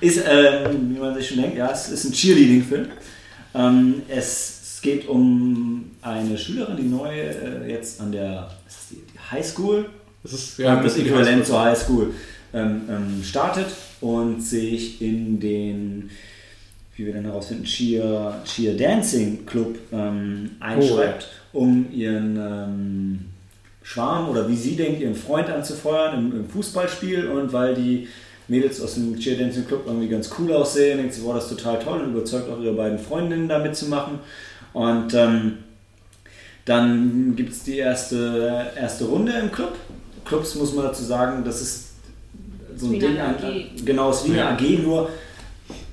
ist, 0.00 0.22
ähm, 0.26 0.94
wie 0.94 0.98
man 0.98 1.14
sich 1.14 1.28
schon 1.28 1.42
denkt, 1.42 1.58
ja, 1.58 1.70
es 1.70 1.90
ist 1.90 2.04
ein 2.06 2.12
Cheerleading-Film. 2.12 2.86
Ähm, 3.54 4.02
es, 4.08 4.56
geht 4.86 5.08
um 5.08 5.90
eine 6.00 6.38
Schülerin, 6.38 6.76
die 6.76 6.84
neu 6.84 7.10
äh, 7.10 7.68
jetzt 7.68 8.00
an 8.00 8.12
der 8.12 8.48
ist 8.68 8.90
die 8.92 9.02
High 9.30 9.46
School, 9.46 9.86
Das 10.22 10.32
ist 10.32 10.58
ja, 10.58 10.80
das 10.82 10.96
Äquivalent 10.96 11.46
zur 11.46 11.62
High 11.62 11.78
School, 11.78 12.14
ähm, 12.52 12.82
ähm, 12.88 13.22
startet 13.22 13.66
und 14.00 14.42
sich 14.42 15.00
in 15.02 15.40
den, 15.40 16.10
wie 16.96 17.06
wir 17.06 17.14
dann 17.14 17.24
herausfinden, 17.24 17.64
Cheer, 17.64 18.42
Cheer 18.44 18.76
Dancing 18.76 19.44
Club 19.46 19.78
ähm, 19.92 20.52
einschreibt, 20.60 21.28
um 21.52 21.86
ihren 21.92 22.36
ähm, 22.36 23.24
Schwarm 23.82 24.28
oder 24.28 24.48
wie 24.48 24.56
sie 24.56 24.76
denkt, 24.76 25.00
ihren 25.00 25.14
Freund 25.14 25.48
anzufeuern 25.48 26.18
im, 26.18 26.40
im 26.40 26.48
Fußballspiel. 26.48 27.28
Und 27.28 27.52
weil 27.52 27.74
die 27.74 28.08
Mädels 28.48 28.80
aus 28.80 28.94
dem 28.94 29.18
Cheer 29.18 29.38
Dancing 29.38 29.66
Club 29.66 29.84
irgendwie 29.86 30.08
ganz 30.08 30.30
cool 30.38 30.52
aussehen, 30.52 30.98
denkt 30.98 31.14
sie, 31.14 31.22
boah, 31.22 31.34
das 31.34 31.50
ist 31.50 31.58
total 31.58 31.78
toll 31.78 32.00
und 32.00 32.12
überzeugt 32.12 32.50
auch 32.50 32.60
ihre 32.60 32.74
beiden 32.74 32.98
Freundinnen 32.98 33.48
da 33.48 33.58
mitzumachen. 33.58 34.18
Und 34.72 35.14
ähm, 35.14 35.58
dann 36.66 37.34
gibt 37.36 37.52
es 37.52 37.62
die 37.62 37.78
erste, 37.78 38.66
erste 38.78 39.04
Runde 39.06 39.32
im 39.32 39.50
Club. 39.50 39.72
Clubs 40.24 40.54
muss 40.56 40.74
man 40.74 40.84
dazu 40.86 41.04
sagen, 41.04 41.42
das 41.44 41.62
ist 41.62 41.84
so 42.76 42.86
ein 42.86 42.92
Wie 42.92 42.98
Ding, 42.98 43.18
AG. 43.18 43.84
genau, 43.84 44.10
ist 44.10 44.26
wie 44.26 44.32
eine 44.32 44.38
Ja. 44.40 44.50
AG, 44.50 44.82
nur 44.82 45.08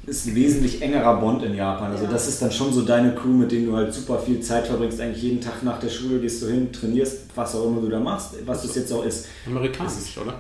ist 0.06 0.28
ein 0.28 0.36
wesentlich 0.36 0.82
engerer 0.82 1.18
Bond 1.22 1.44
in 1.44 1.56
Japan. 1.56 1.91
Also 1.91 2.04
Ja. 2.06 2.12
das 2.12 2.28
ist 2.28 2.41
dann 2.41 2.52
schon 2.52 2.74
so 2.74 2.82
deine 2.82 3.14
Crew, 3.16 3.30
mit 3.30 3.52
denen 3.52 3.68
du 3.68 3.76
halt 3.78 3.94
super 3.94 4.20
viel 4.20 4.41
Zeit 4.41 4.68
verbringst. 4.68 5.00
Eigentlich 5.00 5.24
jeden 5.24 5.40
Tag 5.40 5.64
nach 5.64 5.80
der 5.80 5.88
Schule 5.90 6.20
gehst 6.20 6.41
du 6.41 6.48
hin, 6.48 6.74
trainierst, 6.74 7.20
was 7.36 7.56
auch 7.56 7.68
immer 7.68 7.80
du 7.80 7.88
da 7.90 8.00
machst, 8.00 8.32
was 8.45 8.66
es 8.66 8.76
jetzt 8.76 8.91
auch 8.91 9.06
ist. 9.06 9.28
Amerikanisch, 9.48 10.18
oder? 10.22 10.34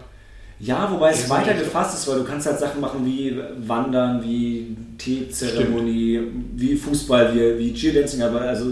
Ja, 0.59 0.89
wobei 0.91 1.11
es 1.11 1.29
weiter 1.29 1.53
gefasst 1.53 1.95
ist, 1.97 2.07
weil 2.07 2.19
du 2.19 2.23
kannst 2.25 2.47
halt 2.47 2.59
Sachen 2.59 2.81
machen 2.81 3.05
wie 3.05 3.37
Wandern, 3.67 4.23
wie 4.23 4.75
Teezeremonie, 4.97 6.21
wie 6.55 6.75
Fußball, 6.75 7.33
wie, 7.35 7.59
wie 7.59 7.73
Cheerdancing, 7.73 8.21
aber 8.21 8.41
also 8.41 8.65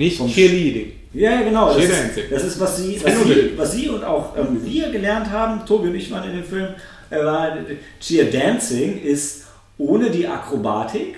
Nicht 0.00 0.26
Cheerleading. 0.28 0.92
ja, 1.12 1.42
genau. 1.42 1.74
Das 1.74 1.84
das 2.30 2.44
ist, 2.44 2.58
was 2.58 2.78
sie, 2.78 2.98
was 3.04 3.22
sie, 3.22 3.52
was 3.54 3.72
sie 3.72 3.88
und 3.90 4.02
auch 4.02 4.34
ähm, 4.34 4.64
wir 4.64 4.88
gelernt 4.88 5.30
haben, 5.30 5.66
Tobi 5.66 5.88
und 5.88 5.94
ich 5.94 6.10
waren 6.10 6.30
in 6.30 6.36
dem 6.36 6.44
Film, 6.44 6.68
äh, 7.10 7.22
war, 7.22 7.54
Cheer 8.00 8.30
Dancing 8.30 9.02
ist 9.02 9.44
ohne 9.76 10.10
die 10.10 10.26
Akrobatik 10.26 11.16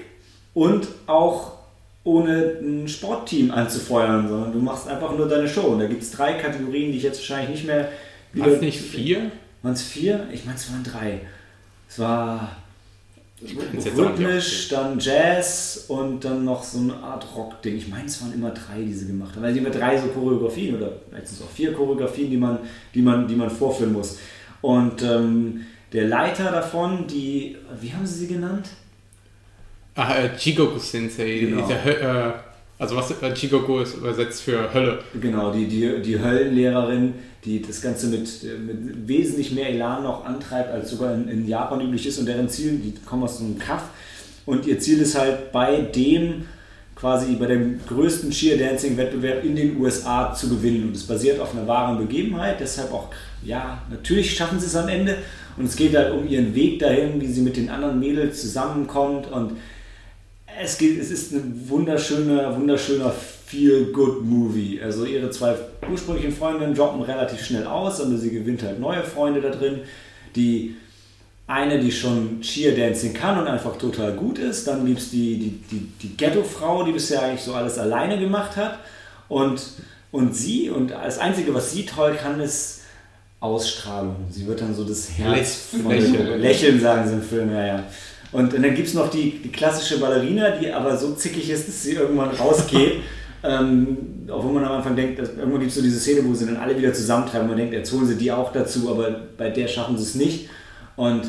und 0.53 0.89
auch 1.07 1.53
ohne 2.03 2.57
ein 2.61 2.89
Sportteam 2.89 3.53
anzufeuern, 3.53 4.27
sondern 4.29 4.53
du 4.53 4.59
machst 4.59 4.89
einfach 4.89 5.17
nur 5.17 5.29
deine 5.29 5.49
Show. 5.49 5.69
Und 5.69 5.79
da 5.79 5.87
gibt 5.87 6.03
es 6.03 6.11
drei 6.11 6.33
Kategorien, 6.33 6.91
die 6.91 6.99
ich 6.99 7.05
jetzt 7.05 7.21
wahrscheinlich 7.21 7.51
nicht 7.51 7.67
mehr 7.67 7.89
War 8.33 8.49
es 8.49 8.61
nicht 8.61 8.81
vier? 8.81 9.31
Waren 9.63 9.75
es 9.75 9.83
vier? 9.83 10.27
Ich 10.33 10.45
meine, 10.45 10.57
es 10.57 10.69
waren 10.73 10.83
drei. 10.83 11.21
Es 11.89 12.01
war 12.01 12.57
kann's 12.57 12.57
jetzt 12.57 12.57
auch 12.57 13.21
nicht 13.21 13.31
rhythmisch, 13.97 14.69
dann 14.69 14.99
Jazz 14.99 15.87
und 15.89 16.25
dann 16.25 16.45
noch 16.45 16.63
so 16.63 16.79
eine 16.79 16.95
Art 16.97 17.27
Rock-Ding. 17.37 17.77
Ich 17.77 17.89
meine, 17.89 18.07
es 18.07 18.21
waren 18.23 18.33
immer 18.33 18.51
drei, 18.51 18.83
die 18.83 18.93
sie 18.93 19.07
gemacht 19.07 19.37
haben. 19.37 19.45
Also 19.45 19.59
immer 19.59 19.71
drei 19.71 19.99
so 19.99 20.09
Choreografien 20.09 20.77
oder 20.77 20.93
es 21.23 21.43
auch 21.43 21.51
vier 21.51 21.73
Choreografien, 21.73 22.31
die 22.31 22.37
man, 22.37 22.59
die 22.95 23.03
man, 23.03 23.27
die 23.27 23.35
man 23.35 23.51
vorführen 23.51 23.93
muss. 23.93 24.19
Und 24.61 25.03
ähm, 25.03 25.63
der 25.93 26.09
Leiter 26.09 26.51
davon, 26.51 27.07
die, 27.07 27.57
wie 27.81 27.93
haben 27.93 28.07
sie 28.07 28.21
sie 28.21 28.29
genannt? 28.29 28.69
Ah, 29.95 30.15
äh, 30.15 30.31
Jigoku 30.39 30.79
Sensei. 30.79 31.41
Genau. 31.41 31.67
Dieser 31.67 32.29
äh, 32.29 32.33
also 32.83 32.97
was 32.97 33.11
äh, 33.23 33.33
Jigoku 33.33 33.79
ist 33.79 33.95
übersetzt 33.95 34.43
für 34.43 34.75
Hölle. 34.75 34.99
Genau, 35.21 35.53
die, 35.53 35.67
die, 35.67 36.03
die 36.03 36.19
Höllenlehrerin, 36.19 37.15
die 37.45 37.61
das 37.61 37.81
Ganze 37.81 38.07
mit, 38.07 38.29
mit 38.43 39.09
wesentlich 39.09 39.53
mehr 39.53 39.69
Elan 39.69 40.05
noch 40.05 40.25
antreibt, 40.25 40.71
als 40.71 40.91
sogar 40.91 41.15
in, 41.15 41.29
in 41.29 41.49
Japan 41.49 41.81
üblich 41.81 42.07
ist. 42.07 42.19
Und 42.19 42.27
deren 42.27 42.49
Ziel, 42.49 42.79
die 42.79 42.95
kommen 43.05 43.25
aus 43.25 43.41
einem 43.41 43.59
Kaff. 43.59 43.85
Und 44.47 44.67
ihr 44.67 44.79
Ziel 44.79 45.01
ist 45.01 45.19
halt 45.19 45.51
bei 45.51 45.81
dem, 45.81 46.47
quasi 46.95 47.35
bei 47.35 47.47
dem 47.47 47.81
größten 47.85 48.31
Cheer-Dancing-Wettbewerb 48.31 49.45
in 49.45 49.57
den 49.57 49.77
USA 49.81 50.33
zu 50.33 50.49
gewinnen. 50.49 50.89
Und 50.89 50.97
es 50.97 51.05
basiert 51.05 51.41
auf 51.41 51.53
einer 51.53 51.67
wahren 51.67 51.99
Begebenheit. 51.99 52.61
Deshalb 52.61 52.93
auch, 52.93 53.09
ja, 53.45 53.83
natürlich 53.91 54.37
schaffen 54.37 54.61
sie 54.61 54.67
es 54.67 54.77
am 54.77 54.89
Ende. 54.89 55.19
Und 55.57 55.65
es 55.65 55.75
geht 55.75 55.97
halt 55.97 56.13
um 56.13 56.29
ihren 56.29 56.55
Weg 56.55 56.79
dahin, 56.79 57.21
wie 57.21 57.27
sie 57.27 57.43
mit 57.43 57.57
den 57.57 57.71
anderen 57.71 57.99
Mädels 57.99 58.41
zusammenkommt. 58.41 59.31
Und 59.33 59.57
es, 60.61 60.79
geht, 60.79 61.01
es 61.01 61.11
ist 61.11 61.33
ein 61.33 61.61
wunderschöner, 61.69 62.57
wunderschöner 62.57 63.13
Feel-Good-Movie. 63.53 64.81
Also 64.83 65.05
ihre 65.05 65.31
zwei 65.31 65.55
ursprünglichen 65.91 66.33
Freundinnen 66.33 66.75
droppen 66.75 67.03
relativ 67.03 67.45
schnell 67.45 67.67
aus, 67.67 68.01
aber 68.01 68.17
sie 68.17 68.31
gewinnt 68.31 68.63
halt 68.63 68.81
neue 68.81 69.03
Freunde 69.03 69.43
da 69.43 69.51
drin. 69.51 69.81
Die 70.35 70.77
eine, 71.47 71.79
die 71.79 71.93
schon 71.93 72.41
Cheer-Dancing 72.41 73.13
kann 73.13 73.39
und 73.39 73.47
einfach 73.47 73.77
total 73.77 74.15
gut 74.15 74.39
ist. 74.39 74.67
Dann 74.67 74.87
gibt 74.87 75.01
es 75.01 75.11
die, 75.11 75.39
die, 75.39 75.51
die, 75.71 75.93
die 76.03 76.17
Ghetto-Frau, 76.17 76.85
die 76.85 76.93
bisher 76.93 77.23
eigentlich 77.23 77.43
so 77.43 77.53
alles 77.53 77.79
alleine 77.79 78.19
gemacht 78.19 78.57
hat. 78.57 78.79
Und, 79.29 79.63
und 80.13 80.35
sie, 80.35 80.71
und 80.71 80.93
das 80.93 81.19
Einzige, 81.19 81.53
was 81.53 81.73
sie 81.73 81.85
toll 81.85 82.17
kann, 82.21 82.41
ist 82.41 82.81
Ausstrahlung. 83.41 84.17
Sie 84.31 84.47
wird 84.47 84.63
dann 84.63 84.75
so 84.75 84.85
das 84.85 85.11
Herz 85.19 85.67
von 85.73 85.91
Lächeln. 85.91 86.41
Lächeln, 86.41 86.81
sagen 86.81 87.07
sie 87.07 87.15
im 87.15 87.23
Film, 87.23 87.53
ja, 87.53 87.67
ja. 87.67 87.85
Und, 88.31 88.55
dann 88.55 88.75
gibt 88.75 88.89
es 88.89 88.95
noch 88.95 89.11
die, 89.11 89.43
die 89.45 89.53
klassische 89.53 90.01
Ballerina, 90.01 90.53
die 90.53 90.73
aber 90.73 90.97
so 90.97 91.13
zickig 91.15 91.51
ist, 91.51 91.69
dass 91.69 91.83
sie 91.83 91.93
irgendwann 91.93 92.31
rausgeht. 92.31 93.03
ähm, 93.45 93.97
obwohl 94.29 94.53
man 94.53 94.65
am 94.65 94.73
Anfang 94.73 94.95
denkt, 94.95 95.19
dass, 95.19 95.31
irgendwann 95.31 95.61
gibt 95.61 95.71
es 95.71 95.77
so 95.77 95.83
diese 95.83 95.99
Szene, 95.99 96.25
wo 96.25 96.35
sie 96.35 96.47
dann 96.47 96.57
alle 96.57 96.77
wieder 96.77 96.93
zusammentreiben. 96.93 97.49
Man 97.49 97.57
denkt, 97.57 97.73
jetzt 97.73 97.93
holen 97.93 98.07
sie 98.07 98.17
die 98.17 98.31
auch 98.31 98.53
dazu, 98.53 98.91
aber 98.91 99.11
bei 99.37 99.51
der 99.51 99.67
schaffen 99.69 99.97
sie 99.97 100.05
es 100.05 100.15
nicht. 100.15 100.49
Und 100.97 101.23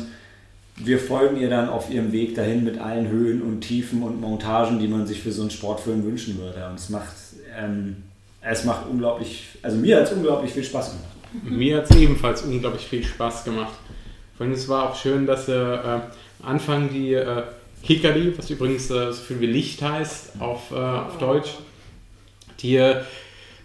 wir 0.76 0.98
folgen 0.98 1.36
ihr 1.36 1.50
dann 1.50 1.68
auf 1.68 1.90
ihrem 1.90 2.12
Weg 2.12 2.34
dahin 2.34 2.64
mit 2.64 2.78
allen 2.78 3.08
Höhen 3.08 3.42
und 3.42 3.60
Tiefen 3.60 4.02
und 4.02 4.20
Montagen, 4.20 4.78
die 4.78 4.88
man 4.88 5.06
sich 5.06 5.22
für 5.22 5.32
so 5.32 5.42
einen 5.42 5.50
Sportfilm 5.50 6.04
wünschen 6.04 6.38
würde. 6.38 6.66
Und 6.68 6.78
es 6.78 6.88
macht, 6.88 7.14
ähm, 7.56 7.96
es 8.40 8.64
macht 8.64 8.86
unglaublich, 8.88 9.48
also 9.62 9.76
mir 9.76 9.96
hat 9.96 10.04
es 10.04 10.12
unglaublich 10.12 10.52
viel 10.52 10.64
Spaß 10.64 10.90
gemacht. 10.90 11.08
Mir 11.42 11.78
hat 11.78 11.90
es 11.90 11.96
ebenfalls 11.96 12.42
unglaublich 12.42 12.86
viel 12.86 13.02
Spaß 13.02 13.44
gemacht. 13.44 13.74
Vor 14.36 14.46
allem 14.46 14.54
es 14.54 14.68
war 14.68 14.90
auch 14.90 14.96
schön, 14.96 15.26
dass 15.26 15.48
äh, 15.48 15.52
äh, 15.52 15.78
am 15.86 16.02
Anfang 16.42 16.90
die 16.90 17.14
äh, 17.14 17.42
Hikari, 17.82 18.32
was 18.36 18.50
übrigens 18.50 18.90
äh, 18.90 19.12
so 19.12 19.22
viel 19.22 19.40
wie 19.40 19.46
Licht 19.46 19.82
heißt 19.82 20.40
auf, 20.40 20.70
äh, 20.70 20.74
auf 20.74 21.18
Deutsch, 21.18 21.50
die, 22.60 22.76
äh, 22.76 23.02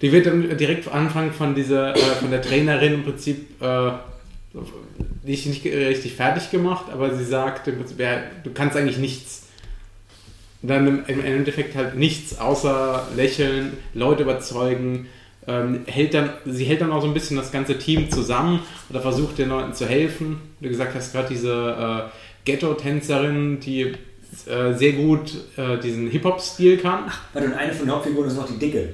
die 0.02 0.12
wird 0.12 0.26
dann 0.26 0.58
direkt 0.58 0.88
am 0.88 1.08
Anfang 1.08 1.32
von 1.32 1.56
dieser, 1.56 1.96
äh, 1.96 2.00
von 2.00 2.32
der 2.32 2.42
Trainerin 2.42 2.96
im 2.96 3.04
Prinzip 3.04 3.62
äh, 3.62 3.92
nicht, 5.24 5.46
nicht 5.46 5.66
richtig 5.66 6.14
fertig 6.14 6.50
gemacht, 6.50 6.86
aber 6.92 7.14
sie 7.16 7.26
sagt 7.26 7.68
im 7.68 7.78
Prinzip, 7.78 8.00
ja, 8.00 8.22
du 8.44 8.52
kannst 8.52 8.76
eigentlich 8.76 8.98
nichts. 8.98 9.46
Dann 10.62 10.88
im, 10.88 11.06
im 11.08 11.24
Endeffekt 11.24 11.76
halt 11.76 11.96
nichts 11.96 12.38
außer 12.38 13.08
lächeln, 13.16 13.78
Leute 13.94 14.24
überzeugen, 14.24 15.08
ähm, 15.48 15.82
hält 15.88 16.14
dann, 16.14 16.32
sie 16.46 16.66
hält 16.66 16.82
dann 16.82 16.92
auch 16.92 17.02
so 17.02 17.08
ein 17.08 17.14
bisschen 17.14 17.38
das 17.38 17.52
ganze 17.52 17.78
Team 17.78 18.12
zusammen 18.12 18.62
oder 18.90 19.02
versucht 19.02 19.38
den 19.38 19.50
Leuten 19.50 19.74
zu 19.74 19.88
helfen. 19.88 20.42
Wie 20.60 20.66
du 20.66 20.70
gesagt 20.70 20.96
hast, 20.96 21.14
gerade 21.14 21.30
diese 21.30 22.10
äh, 22.10 22.10
Ghetto-Tänzerin, 22.46 23.60
die 23.60 23.94
äh, 24.48 24.74
sehr 24.74 24.94
gut 24.94 25.34
äh, 25.58 25.78
diesen 25.80 26.10
Hip-Hop-Stil 26.10 26.78
kann. 26.78 27.12
Warte, 27.34 27.48
und 27.48 27.54
eine 27.54 27.74
von 27.74 27.86
den 27.86 27.96
Hauptfiguren 27.96 28.28
ist 28.28 28.36
noch 28.38 28.48
die 28.48 28.58
Dicke. 28.58 28.94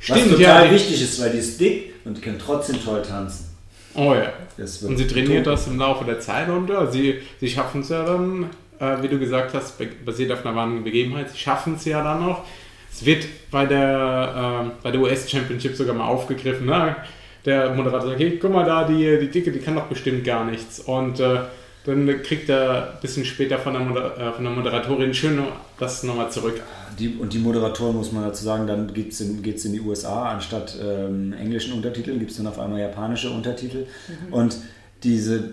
Stimmt, 0.00 0.32
was 0.32 0.38
total 0.38 0.66
ja. 0.66 0.72
wichtig 0.72 1.02
ist, 1.02 1.20
weil 1.20 1.30
die 1.30 1.38
ist 1.38 1.60
dick 1.60 1.94
und 2.04 2.16
die 2.16 2.20
kann 2.20 2.38
trotzdem 2.38 2.82
toll 2.82 3.02
tanzen. 3.02 3.46
Oh 3.94 4.14
ja. 4.14 4.32
Und 4.58 4.96
sie 4.96 5.06
trainiert 5.06 5.46
das 5.46 5.66
im 5.66 5.78
Laufe 5.78 6.04
der 6.04 6.20
Zeit 6.20 6.48
und 6.48 6.68
ja, 6.68 6.86
sie, 6.86 7.20
sie 7.40 7.48
schaffen 7.48 7.80
es 7.80 7.88
ja 7.88 8.04
dann, 8.04 8.50
äh, 8.78 9.02
wie 9.02 9.08
du 9.08 9.18
gesagt 9.18 9.54
hast, 9.54 9.74
basiert 10.04 10.32
auf 10.32 10.44
einer 10.44 10.54
wahren 10.54 10.84
Begebenheit, 10.84 11.30
sie 11.30 11.38
schaffen 11.38 11.74
es 11.74 11.84
ja 11.84 12.02
dann 12.02 12.24
noch. 12.24 12.44
Es 12.92 13.04
wird 13.04 13.26
bei 13.50 13.66
der, 13.66 14.66
äh, 14.66 14.82
bei 14.82 14.90
der 14.90 15.00
US 15.00 15.30
Championship 15.30 15.76
sogar 15.76 15.94
mal 15.94 16.06
aufgegriffen. 16.06 16.66
Ne? 16.66 16.96
Der 17.44 17.74
Moderator 17.74 18.08
sagt, 18.10 18.20
hey, 18.20 18.38
guck 18.40 18.52
mal 18.52 18.64
da, 18.64 18.84
die, 18.84 19.18
die 19.18 19.28
Dicke, 19.28 19.50
die 19.50 19.58
kann 19.58 19.74
doch 19.74 19.86
bestimmt 19.86 20.24
gar 20.24 20.44
nichts. 20.44 20.80
Und 20.80 21.20
äh, 21.20 21.40
dann 21.86 22.22
kriegt 22.22 22.48
er 22.48 22.94
ein 22.94 23.00
bisschen 23.00 23.24
später 23.24 23.58
von 23.58 23.72
der, 23.72 23.82
Moder 23.82 24.18
äh, 24.18 24.32
von 24.32 24.44
der 24.44 24.52
Moderatorin 24.52 25.14
schön 25.14 25.40
das 25.78 26.02
nochmal 26.02 26.30
zurück. 26.30 26.60
Die, 26.98 27.16
und 27.16 27.32
die 27.32 27.38
Moderatoren, 27.38 27.96
muss 27.96 28.12
man 28.12 28.24
dazu 28.24 28.44
sagen, 28.44 28.66
dann 28.66 28.92
geht 28.92 29.12
es 29.12 29.20
in, 29.20 29.42
geht's 29.42 29.64
in 29.64 29.72
die 29.72 29.80
USA, 29.80 30.30
anstatt 30.30 30.76
ähm, 30.82 31.32
englischen 31.34 31.74
Untertiteln 31.74 32.18
gibt 32.18 32.30
es 32.30 32.38
dann 32.38 32.46
auf 32.46 32.58
einmal 32.58 32.80
japanische 32.80 33.30
Untertitel. 33.30 33.86
Mhm. 34.08 34.32
Und 34.32 34.56
diese 35.02 35.50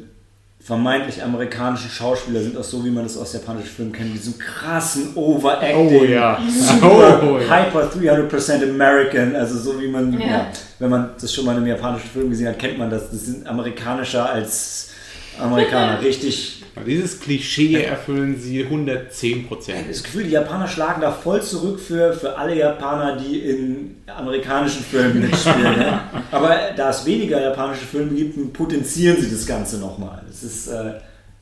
vermeintlich 0.64 1.22
amerikanischen 1.22 1.90
Schauspieler 1.90 2.42
sind 2.42 2.58
auch 2.58 2.64
so, 2.64 2.86
wie 2.86 2.90
man 2.90 3.04
das 3.04 3.18
aus 3.18 3.34
japanischen 3.34 3.68
Filmen 3.68 3.92
kennt, 3.92 4.14
diesem 4.14 4.38
krassen 4.38 5.14
Overacting. 5.16 6.00
Oh 6.00 6.04
ja. 6.06 6.40
Super 6.50 7.22
oh, 7.22 7.38
ja. 7.38 7.66
hyper 7.66 7.92
300% 7.92 8.70
American, 8.70 9.36
also 9.36 9.58
so 9.60 9.82
wie 9.82 9.90
man, 9.90 10.14
ja. 10.14 10.26
ja. 10.26 10.48
wenn 10.80 10.90
man 10.90 11.10
das 11.20 11.34
schon 11.34 11.46
mal 11.46 11.52
in 11.52 11.58
einem 11.58 11.68
japanischen 11.68 12.10
Film 12.10 12.30
gesehen 12.30 12.48
hat, 12.48 12.58
kennt 12.58 12.78
man 12.78 12.90
das. 12.90 13.12
Das 13.12 13.26
sind 13.26 13.46
amerikanischer 13.46 14.30
als 14.32 14.92
Amerikaner. 15.40 16.02
Richtig 16.02 16.64
dieses 16.88 17.20
Klischee 17.20 17.84
erfüllen 17.84 18.40
sie 18.40 18.64
110 18.64 19.48
Prozent. 19.48 19.90
Das 19.90 20.04
Gefühl, 20.04 20.24
die 20.24 20.32
Japaner 20.32 20.68
schlagen 20.68 21.02
da 21.02 21.12
voll 21.12 21.42
zurück 21.42 21.80
für, 21.80 22.14
für 22.14 22.36
alle 22.36 22.58
Japaner, 22.58 23.16
die 23.18 23.40
in 23.40 23.96
amerikanischen 24.08 24.84
Filmen 24.84 25.22
mitspielen. 25.22 25.78
ne? 25.78 26.02
Aber 26.32 26.58
da 26.76 26.90
es 26.90 27.06
weniger 27.06 27.40
japanische 27.42 27.86
Filme 27.86 28.16
gibt, 28.16 28.54
potenzieren 28.54 29.22
sie 29.22 29.30
das 29.30 29.46
Ganze 29.46 29.78
nochmal. 29.78 30.24
Es 30.30 30.42
ist 30.44 30.68
äh, 30.68 30.94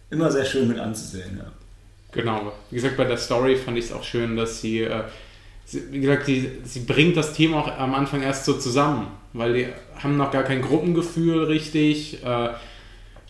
immer 0.09 0.30
sehr 0.30 0.45
schön 0.45 0.68
mit 0.68 0.77
anzusehen. 0.77 1.38
Ja. 1.38 1.49
Genau. 2.11 2.51
Wie 2.69 2.76
gesagt, 2.76 2.97
bei 2.97 3.05
der 3.05 3.18
Story 3.18 3.55
fand 3.55 3.77
ich 3.77 3.85
es 3.85 3.93
auch 3.93 4.03
schön, 4.03 4.35
dass 4.35 4.59
sie, 4.59 4.81
äh, 4.81 5.03
sie 5.63 5.84
wie 5.91 6.01
gesagt, 6.01 6.26
sie, 6.26 6.51
sie 6.65 6.81
bringt 6.81 7.15
das 7.15 7.31
Thema 7.34 7.59
auch 7.59 7.77
am 7.77 7.95
Anfang 7.95 8.22
erst 8.22 8.43
so 8.43 8.53
zusammen, 8.55 9.07
weil 9.31 9.53
die 9.53 9.68
haben 10.03 10.18
noch 10.18 10.31
gar 10.31 10.43
kein 10.43 10.61
Gruppengefühl 10.61 11.45
richtig. 11.45 12.22
Äh, 12.22 12.49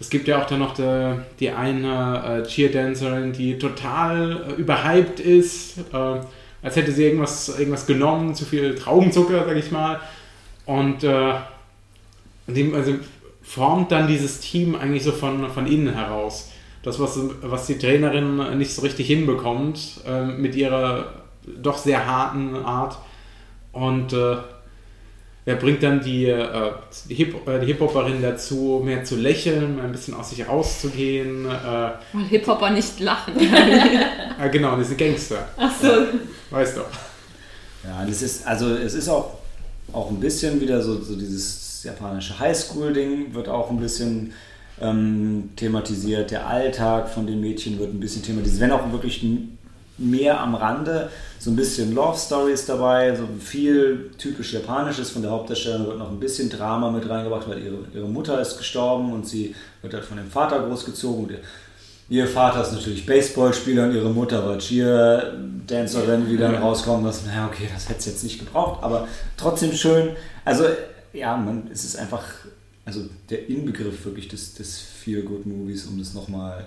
es 0.01 0.09
gibt 0.09 0.27
ja 0.27 0.41
auch 0.41 0.47
dann 0.47 0.59
noch 0.59 0.73
die, 0.73 1.13
die 1.39 1.51
eine 1.51 2.41
äh, 2.43 2.47
Cheerdancerin, 2.47 3.33
die 3.33 3.59
total 3.59 4.47
äh, 4.49 4.53
überhyped 4.53 5.19
ist, 5.19 5.77
äh, 5.93 6.19
als 6.63 6.75
hätte 6.75 6.91
sie 6.91 7.03
irgendwas, 7.03 7.49
irgendwas 7.49 7.85
genommen, 7.85 8.33
zu 8.33 8.45
viel 8.45 8.73
Traubenzucker, 8.73 9.45
sag 9.45 9.55
ich 9.55 9.71
mal. 9.71 9.99
Und 10.65 11.03
äh, 11.03 11.33
dem, 12.47 12.73
also 12.73 12.95
formt 13.43 13.91
dann 13.91 14.07
dieses 14.07 14.39
Team 14.39 14.73
eigentlich 14.75 15.03
so 15.03 15.11
von, 15.11 15.47
von 15.51 15.67
innen 15.67 15.93
heraus. 15.93 16.49
Das, 16.81 16.99
was, 16.99 17.19
was 17.43 17.67
die 17.67 17.77
Trainerin 17.77 18.57
nicht 18.57 18.73
so 18.73 18.81
richtig 18.81 19.05
hinbekommt, 19.05 20.01
äh, 20.07 20.25
mit 20.25 20.55
ihrer 20.55 21.13
doch 21.61 21.77
sehr 21.77 22.07
harten 22.07 22.55
Art. 22.55 22.97
Und 23.71 24.13
äh, 24.13 24.37
er 25.45 25.55
bringt 25.55 25.81
dann 25.81 26.01
die, 26.01 26.25
äh, 26.25 26.71
die, 27.09 27.15
Hip 27.15 27.47
äh, 27.47 27.59
die 27.59 27.65
Hip-Hopperin 27.67 28.21
dazu, 28.21 28.81
mehr 28.83 29.03
zu 29.03 29.15
lächeln, 29.15 29.79
ein 29.79 29.91
bisschen 29.91 30.13
aus 30.13 30.29
sich 30.29 30.47
rauszugehen. 30.47 31.45
Äh, 31.45 31.49
Weil 31.49 32.25
Hip-Hopper 32.29 32.69
nicht 32.69 32.99
lachen. 32.99 33.33
ja, 33.39 34.47
genau, 34.51 34.75
das 34.77 34.89
sind 34.89 34.99
Gangster. 34.99 35.47
Ach 35.57 35.73
so. 35.81 35.87
Weißt 36.51 36.77
du. 36.77 36.81
Ja, 37.83 38.05
das 38.05 38.21
ist, 38.21 38.45
also 38.45 38.75
es 38.75 38.93
ist 38.93 39.09
auch, 39.09 39.39
auch 39.91 40.11
ein 40.11 40.19
bisschen 40.19 40.61
wieder 40.61 40.81
so, 40.81 41.01
so 41.01 41.15
dieses 41.15 41.83
japanische 41.83 42.37
Highschool-Ding 42.37 43.33
wird 43.33 43.49
auch 43.49 43.71
ein 43.71 43.79
bisschen 43.79 44.33
ähm, 44.79 45.49
thematisiert. 45.55 46.29
Der 46.29 46.45
Alltag 46.45 47.09
von 47.09 47.25
den 47.25 47.41
Mädchen 47.41 47.79
wird 47.79 47.93
ein 47.93 47.99
bisschen 47.99 48.21
thematisiert, 48.21 48.61
wenn 48.61 48.71
auch 48.71 48.91
wirklich 48.91 49.23
mehr 50.01 50.39
am 50.39 50.55
Rande 50.55 51.09
so 51.41 51.49
ein 51.49 51.55
bisschen 51.55 51.95
Love 51.95 52.17
Stories 52.17 52.67
dabei, 52.67 53.15
so 53.15 53.23
viel 53.39 54.11
typisch 54.17 54.53
Japanisches 54.53 55.09
von 55.09 55.23
der 55.23 55.31
Hauptdarstellerin 55.31 55.87
wird 55.87 55.97
noch 55.97 56.11
ein 56.11 56.19
bisschen 56.19 56.49
Drama 56.49 56.91
mit 56.91 57.09
reingebracht, 57.09 57.49
weil 57.49 57.63
ihre, 57.63 57.77
ihre 57.95 58.07
Mutter 58.07 58.39
ist 58.39 58.57
gestorben 58.57 59.11
und 59.11 59.27
sie 59.27 59.55
wird 59.81 59.93
halt 59.93 60.05
von 60.05 60.17
dem 60.17 60.29
Vater 60.29 60.59
großgezogen. 60.59 61.25
Und 61.25 61.31
ihr, 61.31 61.39
ihr 62.09 62.27
Vater 62.27 62.61
ist 62.61 62.73
natürlich 62.73 63.07
Baseballspieler 63.07 63.85
und 63.85 63.95
ihre 63.95 64.11
Mutter 64.11 64.45
war 64.45 64.59
Cheer-Dancerin, 64.59 66.29
wie 66.29 66.37
dann 66.37 66.55
rauskommt, 66.55 67.07
dass, 67.07 67.25
naja, 67.25 67.47
okay, 67.51 67.67
das 67.73 67.89
hätte 67.89 67.99
es 67.99 68.05
jetzt 68.05 68.23
nicht 68.23 68.37
gebraucht, 68.37 68.83
aber 68.83 69.07
trotzdem 69.35 69.73
schön. 69.73 70.09
Also, 70.45 70.65
ja, 71.11 71.35
man, 71.35 71.69
es 71.73 71.85
ist 71.85 71.97
einfach, 71.97 72.23
also 72.85 73.01
der 73.31 73.49
Inbegriff 73.49 74.05
wirklich 74.05 74.27
des, 74.27 74.53
des 74.53 74.79
Feel-Good-Movies, 74.79 75.87
um 75.87 75.97
das 75.97 76.13
nochmal 76.13 76.65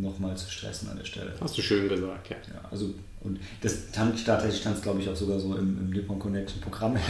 nochmal 0.00 0.36
zu 0.36 0.50
stressen 0.50 0.88
an 0.90 0.98
der 0.98 1.04
Stelle. 1.04 1.32
Hast 1.40 1.56
du 1.56 1.62
schön 1.62 1.88
gesagt, 1.88 2.30
ja. 2.30 2.36
ja 2.54 2.60
also, 2.70 2.94
und 3.20 3.38
das 3.62 3.76
stand, 3.92 4.24
tatsächlich 4.24 4.60
stand 4.60 4.76
es, 4.76 4.82
glaube 4.82 5.00
ich, 5.00 5.08
auch 5.08 5.16
sogar 5.16 5.40
so 5.40 5.54
im, 5.54 5.78
im 5.78 5.90
Nippon 5.90 6.18
Connection 6.18 6.60
Programm. 6.60 6.96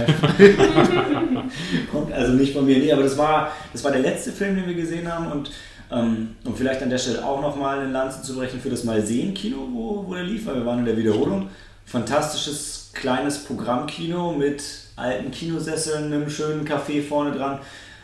Kommt 1.91 2.13
also 2.13 2.33
nicht 2.33 2.53
von 2.53 2.65
mir, 2.65 2.79
nee, 2.79 2.93
aber 2.93 3.03
das 3.03 3.19
war, 3.19 3.53
das 3.73 3.85
war 3.85 3.93
der 3.93 4.01
letzte 4.01 4.33
Film, 4.33 4.57
den 4.57 4.67
wir 4.67 4.75
gesehen 4.75 5.13
haben 5.13 5.31
und 5.31 5.51
ähm, 5.91 6.37
um 6.45 6.57
vielleicht 6.57 6.83
an 6.83 6.91
der 6.91 6.99
Stelle 6.99 7.25
auch 7.25 7.41
nochmal 7.41 7.81
eine 7.81 7.93
Lanze 7.93 8.23
zu 8.23 8.35
brechen 8.35 8.61
für 8.61 8.71
das 8.71 8.85
Malsehen-Kino, 8.85 9.69
wo, 9.73 10.05
wo 10.07 10.15
der 10.15 10.25
lief, 10.25 10.47
weil 10.47 10.57
wir 10.57 10.67
waren 10.67 10.81
in 10.81 10.85
der 10.85 10.97
Wiederholung. 10.97 11.49
Fantastisches 11.85 12.91
kleines 12.93 13.45
Programmkino 13.45 14.33
mit 14.33 14.65
alten 14.97 15.31
Kinosesseln, 15.31 16.13
einem 16.13 16.29
schönen 16.29 16.67
Café 16.67 17.03
vorne 17.03 17.37
dran. 17.37 17.61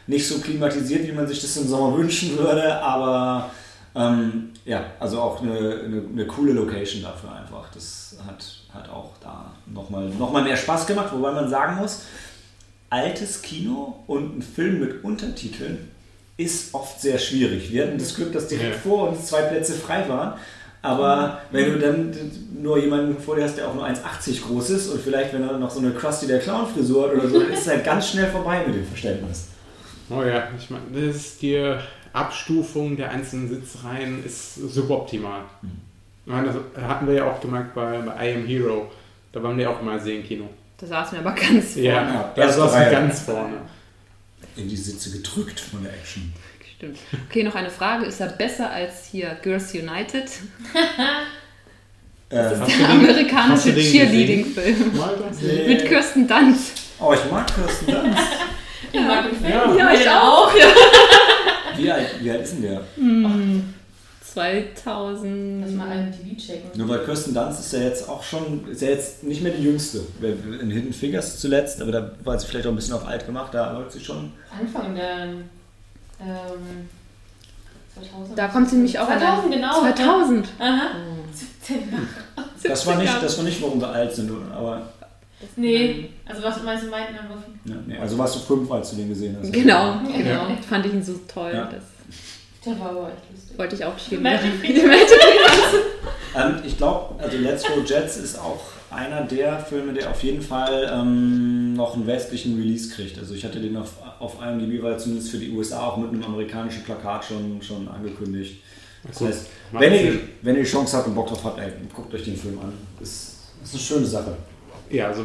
Nicht 0.07 0.29
so 0.29 0.39
klimatisiert, 0.39 1.09
wie 1.09 1.13
man 1.13 1.27
sich 1.27 1.41
das 1.41 1.57
im 1.57 1.67
Sommer 1.67 1.97
wünschen 1.99 2.39
würde, 2.39 2.81
aber 2.81 3.51
ähm, 3.95 4.52
ja, 4.65 4.85
also 5.01 5.21
auch 5.21 5.43
eine, 5.43 5.53
eine, 5.53 6.03
eine, 6.13 6.27
coole 6.27 6.53
Location 6.53 7.03
dafür 7.03 7.33
einfach. 7.33 7.69
Das 7.75 8.17
hat, 8.27 8.45
hat 8.73 8.89
auch 8.89 9.11
da 9.21 9.53
nochmal 9.67 10.09
noch 10.09 10.33
mal 10.33 10.45
mehr 10.45 10.57
Spaß 10.57 10.87
gemacht, 10.87 11.09
wobei 11.13 11.33
man 11.33 11.49
sagen 11.49 11.77
muss, 11.77 12.03
altes 12.91 13.43
Kino 13.43 14.05
und 14.07 14.39
ein 14.39 14.43
Film 14.43 14.81
mit 14.81 15.03
Untertiteln 15.03 15.91
ist 16.37 16.75
oft 16.75 17.01
sehr 17.01 17.19
schwierig. 17.19 17.73
Wir 17.73 17.87
hatten 17.87 17.99
das 17.99 18.15
Glück, 18.15 18.33
dass 18.33 18.49
direkt 18.49 18.75
ja. 18.75 18.81
vor 18.81 19.09
uns 19.09 19.27
zwei 19.27 19.43
Plätze 19.43 19.75
frei 19.75 20.09
waren. 20.09 20.35
Aber 20.83 21.41
mhm. 21.51 21.57
wenn 21.57 21.73
du 21.73 21.79
dann 21.79 22.13
nur 22.61 22.79
jemanden 22.79 23.21
vor 23.21 23.37
dir 23.37 23.45
hast, 23.45 23.57
der 23.57 23.69
auch 23.69 23.75
nur 23.75 23.87
1,80 23.87 24.43
groß 24.43 24.71
ist 24.71 24.89
und 24.89 25.01
vielleicht, 25.01 25.33
wenn 25.33 25.49
er 25.49 25.57
noch 25.59 25.71
so 25.71 25.79
eine 25.79 25.93
Krusty 25.93 26.27
der 26.27 26.41
Clown 26.41 26.67
Frisur 26.67 27.09
hat 27.09 27.17
oder 27.17 27.29
so, 27.29 27.41
ist 27.53 27.61
es 27.61 27.69
halt 27.69 27.85
ganz 27.85 28.09
schnell 28.11 28.29
vorbei 28.29 28.65
mit 28.67 28.75
dem 28.75 28.87
Verständnis. 28.87 29.49
Oh 30.11 30.23
ja, 30.23 30.49
ich 30.59 30.69
meine, 30.69 30.85
das 30.93 31.17
ist 31.17 31.43
dir 31.43 31.81
Abstufung 32.13 32.97
der 32.97 33.11
einzelnen 33.11 33.49
Sitzreihen 33.49 34.25
ist 34.25 34.55
suboptimal. 34.55 35.43
Mhm. 35.63 35.93
Das 36.27 36.57
hatten 36.87 37.07
wir 37.07 37.15
ja 37.15 37.31
auch 37.31 37.41
gemerkt 37.41 37.75
bei, 37.75 37.99
bei 37.99 38.31
I 38.31 38.35
Am 38.35 38.47
Hero. 38.47 38.91
Da 39.33 39.43
waren 39.43 39.57
wir 39.57 39.71
auch 39.71 39.83
mal 39.83 40.01
sehen 40.01 40.23
Kino. 40.23 40.49
Da 40.79 40.87
saßen 40.87 41.19
wir 41.19 41.27
aber 41.27 41.35
ganz 41.41 41.73
vorne. 41.73 41.87
Ja, 41.87 42.33
da 42.35 42.49
saßen 42.49 42.81
wir 42.81 42.91
ganz 42.91 43.21
vorne. 43.21 43.57
In 44.57 44.69
die 44.69 44.77
Sitze 44.77 45.11
gedrückt 45.11 45.59
von 45.59 45.83
der 45.83 45.93
Action. 45.95 46.33
Stimmt. 46.77 46.99
Okay, 47.29 47.43
noch 47.43 47.55
eine 47.55 47.71
Frage. 47.71 48.05
Ist 48.05 48.21
er 48.21 48.29
besser 48.29 48.71
als 48.71 49.07
hier 49.07 49.37
Girls 49.43 49.73
United? 49.73 50.31
Das 52.29 52.53
ist 52.53 52.81
der 52.81 52.89
amerikanische 52.89 53.75
Cheerleading-Film. 53.75 54.93
Nee. 55.41 55.69
Mit 55.69 55.85
Kirsten 55.87 56.27
Dunst. 56.27 56.73
Oh, 56.99 57.13
ich 57.13 57.31
mag 57.31 57.47
Kirsten 57.55 57.87
Dunst. 57.93 58.19
ich 58.93 59.01
mag 59.01 59.31
den 59.31 59.39
Film. 59.39 59.53
Ja, 59.53 59.77
ja 59.77 59.93
ich 59.93 60.09
auch. 60.09 60.57
Ja. 60.57 60.67
Wie 61.83 61.91
alt, 61.91 62.09
wie 62.21 62.31
alt 62.31 62.43
ist 62.43 62.53
denn 62.55 62.63
der? 62.63 62.81
Hm, 62.97 63.75
2000. 64.33 65.65
Lass 65.65 65.75
mal 65.75 65.89
einen 65.89 66.13
TV 66.13 66.41
checken. 66.41 66.71
Nur 66.75 66.89
weil 66.89 67.01
Kirsten 67.01 67.35
Dunst 67.35 67.61
ist 67.61 67.73
ja 67.73 67.81
jetzt 67.81 68.09
auch 68.09 68.23
schon, 68.23 68.67
ist 68.69 68.81
ja 68.83 68.89
jetzt 68.89 69.25
nicht 69.25 69.43
mehr 69.43 69.53
die 69.53 69.63
jüngste. 69.63 70.01
In 70.23 70.71
Hidden 70.71 70.93
Fingers 70.93 71.39
zuletzt, 71.39 71.83
aber 71.83 71.93
da 71.93 72.13
war 72.25 72.39
sie 72.39 72.47
vielleicht 72.47 72.67
auch 72.67 72.71
ein 72.73 72.77
bisschen 72.77 72.95
auf 72.95 73.07
alt 73.07 73.27
gemacht, 73.27 73.53
da 73.53 73.73
läuft 73.73 73.93
sie 73.93 74.01
schon. 74.01 74.33
Anfang 74.59 74.95
der. 74.95 75.25
Ähm, 76.21 76.89
2000. 77.95 78.39
Da 78.39 78.49
kommt 78.49 78.71
sie 78.71 78.77
nämlich 78.77 78.99
auch 78.99 79.07
2000, 79.07 79.45
an. 79.45 79.51
genau. 79.51 79.81
2000. 79.81 80.49
Aha. 80.59 80.81
Oh. 80.95 81.23
17 81.35 81.93
Das 82.63 82.87
war, 82.87 82.97
nicht, 82.97 83.23
das 83.23 83.37
war 83.37 83.45
nicht, 83.45 83.61
warum 83.63 83.81
wir 83.81 83.89
alt 83.89 84.15
sind, 84.15 84.31
aber. 84.53 84.89
Nee, 85.57 86.11
also 86.25 86.43
was 86.43 86.63
meinst 86.63 86.85
du 86.85 86.91
meinten 86.91 87.15
ja, 87.65 87.75
nee, 87.87 87.99
Also 87.99 88.17
warst 88.19 88.37
du 88.37 88.41
fünf, 88.41 88.71
als 88.71 88.91
du 88.91 88.97
den 88.97 89.09
gesehen 89.09 89.37
hast. 89.41 89.53
Genau, 89.53 89.99
genau. 90.01 90.49
Ja. 90.49 90.57
Fand 90.69 90.87
ich 90.87 90.95
ihn 90.95 91.03
so 91.03 91.21
toll. 91.27 91.53
Ja. 91.53 91.71
Das 91.71 91.83
der 92.65 92.79
war 92.79 92.91
aber 92.91 93.09
echt 93.09 93.31
lustig. 93.31 93.59
Wollte 93.59 93.75
ich 93.75 93.85
auch 93.85 93.99
schieben. 93.99 94.25
ähm, 94.27 94.39
ich 96.65 96.77
glaube, 96.77 97.21
also 97.21 97.37
Let's 97.39 97.65
Go 97.65 97.81
Jets 97.85 98.19
ist 98.19 98.39
auch 98.39 98.61
einer 98.91 99.23
der 99.23 99.59
Filme, 99.59 99.93
der 99.93 100.11
auf 100.11 100.23
jeden 100.23 100.43
Fall 100.43 100.89
ähm, 100.93 101.75
noch 101.75 101.95
einen 101.95 102.07
westlichen 102.07 102.57
Release 102.57 102.95
kriegt. 102.95 103.19
Also 103.19 103.35
ich 103.35 103.45
hatte 103.45 103.59
den 103.59 103.77
auf, 103.77 103.95
auf 104.21 104.37
IMDb, 104.41 104.81
weil 104.83 104.99
zumindest 104.99 105.31
für 105.31 105.39
die 105.39 105.51
USA 105.51 105.89
auch 105.89 105.97
mit 105.97 106.11
einem 106.11 106.23
amerikanischen 106.23 106.85
Plakat 106.85 107.25
schon, 107.25 107.61
schon 107.63 107.89
angekündigt. 107.89 108.63
Das 109.09 109.19
Gut. 109.19 109.29
heißt, 109.29 109.47
wenn 109.73 109.93
ihr, 109.95 110.21
wenn 110.43 110.57
ihr 110.57 110.63
die 110.63 110.69
Chance 110.69 110.97
habt 110.97 111.09
und 111.09 111.15
Bock 111.17 111.27
drauf 111.29 111.43
habt, 111.45 111.59
ey, 111.59 111.73
guckt 111.93 112.15
euch 112.15 112.25
den 112.25 112.37
Film 112.37 112.61
an. 112.61 112.73
Das 113.01 113.09
ist, 113.09 113.37
ist 113.65 113.75
eine 113.75 113.83
schöne 113.83 114.07
Sache. 114.07 114.37
Ja, 114.93 115.09
also 115.09 115.25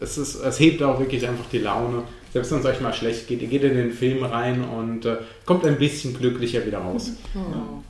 es, 0.00 0.18
ist, 0.18 0.36
es 0.36 0.58
hebt 0.58 0.82
auch 0.82 0.98
wirklich 0.98 1.26
einfach 1.26 1.44
die 1.50 1.58
Laune. 1.58 2.02
Selbst 2.32 2.50
wenn 2.50 2.60
es 2.60 2.64
euch 2.64 2.80
mal 2.80 2.94
schlecht 2.94 3.28
geht, 3.28 3.42
ihr 3.42 3.48
geht 3.48 3.62
in 3.62 3.74
den 3.74 3.92
Film 3.92 4.24
rein 4.24 4.64
und 4.64 5.04
äh, 5.04 5.18
kommt 5.44 5.66
ein 5.66 5.78
bisschen 5.78 6.16
glücklicher 6.16 6.64
wieder 6.66 6.78
raus. 6.78 7.10
Oh. 7.34 7.38
Ja. 7.38 7.82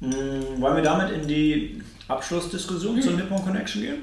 Mhm, 0.00 0.62
wollen 0.62 0.76
wir 0.76 0.82
damit 0.82 1.10
in 1.10 1.28
die 1.28 1.82
Abschlussdiskussion 2.08 2.96
mhm. 2.96 3.02
zur 3.02 3.12
Nippon 3.12 3.44
Connection 3.44 3.82
gehen? 3.82 3.98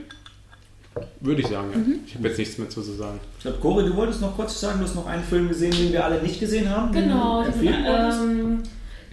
Würde 1.22 1.42
ich 1.42 1.48
sagen, 1.48 1.72
ja. 1.72 1.78
Mhm. 1.78 2.00
Ich 2.06 2.16
habe 2.16 2.28
jetzt 2.28 2.38
nichts 2.38 2.58
mehr 2.60 2.70
zu 2.70 2.82
sagen. 2.82 3.20
Ich 3.38 3.44
glaube, 3.44 3.58
Cori, 3.58 3.86
du 3.86 3.96
wolltest 3.96 4.22
noch 4.22 4.36
kurz 4.36 4.60
sagen, 4.60 4.80
du 4.80 4.86
hast 4.86 4.96
noch 4.96 5.08
einen 5.08 5.24
Film 5.24 5.48
gesehen, 5.48 5.72
den 5.72 5.92
wir 5.92 6.06
alle 6.06 6.22
nicht 6.22 6.40
gesehen 6.40 6.70
haben. 6.70 6.92
Genau. 6.92 7.44
Ähm, 7.44 8.62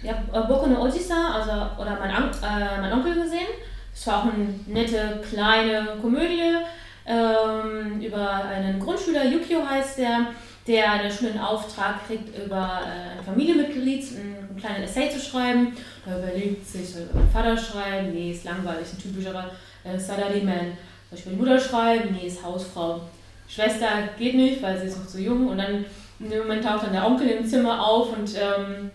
ich 0.03 0.11
habe 0.11 0.47
Boku 0.47 0.67
no 0.67 0.83
Ojisa, 0.83 1.31
also, 1.33 1.81
oder 1.81 1.97
mein, 1.99 2.11
äh, 2.11 2.81
mein 2.81 2.93
Onkel 2.93 3.15
gesehen. 3.15 3.47
Es 3.93 4.05
war 4.05 4.19
auch 4.19 4.33
eine 4.33 4.59
nette, 4.67 5.21
kleine 5.27 5.97
Komödie 6.01 6.57
ähm, 7.05 8.01
über 8.01 8.45
einen 8.45 8.79
Grundschüler, 8.79 9.25
Yukio 9.25 9.67
heißt 9.67 9.99
der, 9.99 10.27
der 10.67 10.91
einen 10.91 11.11
schönen 11.11 11.39
Auftrag 11.39 12.07
kriegt, 12.07 12.35
über 12.37 12.81
äh, 12.83 13.19
ein 13.19 13.23
Familienmitglied 13.23 14.03
ein, 14.11 14.49
ein 14.49 14.57
kleines 14.57 14.91
Essay 14.91 15.09
zu 15.09 15.19
schreiben. 15.19 15.73
Da 16.05 16.17
überlegt 16.17 16.67
sich, 16.67 16.89
soll 16.89 17.03
über 17.03 17.19
den 17.19 17.29
Vater 17.29 17.57
schreiben? 17.57 18.11
Nee, 18.11 18.31
ist 18.31 18.45
langweilig, 18.45 18.87
ein 18.93 19.01
typischer 19.01 19.51
äh, 19.83 19.97
Salaryman. 19.99 20.77
Soll 21.09 21.19
ich 21.19 21.25
über 21.25 21.35
die 21.35 21.41
Mutter 21.41 21.59
schreiben? 21.59 22.17
Nee, 22.19 22.27
ist 22.27 22.43
Hausfrau. 22.43 23.01
Schwester 23.47 23.87
geht 24.17 24.33
nicht, 24.33 24.61
weil 24.63 24.79
sie 24.79 24.87
ist 24.87 24.97
noch 24.97 25.07
zu 25.07 25.21
jung. 25.21 25.47
Und 25.49 25.59
dann 25.59 25.85
in 26.19 26.29
dem 26.29 26.39
Moment 26.39 26.63
taucht 26.63 26.85
dann 26.85 26.93
der 26.93 27.05
Onkel 27.05 27.27
im 27.27 27.45
Zimmer 27.45 27.85
auf 27.85 28.17
und 28.17 28.31
ähm, 28.35 28.89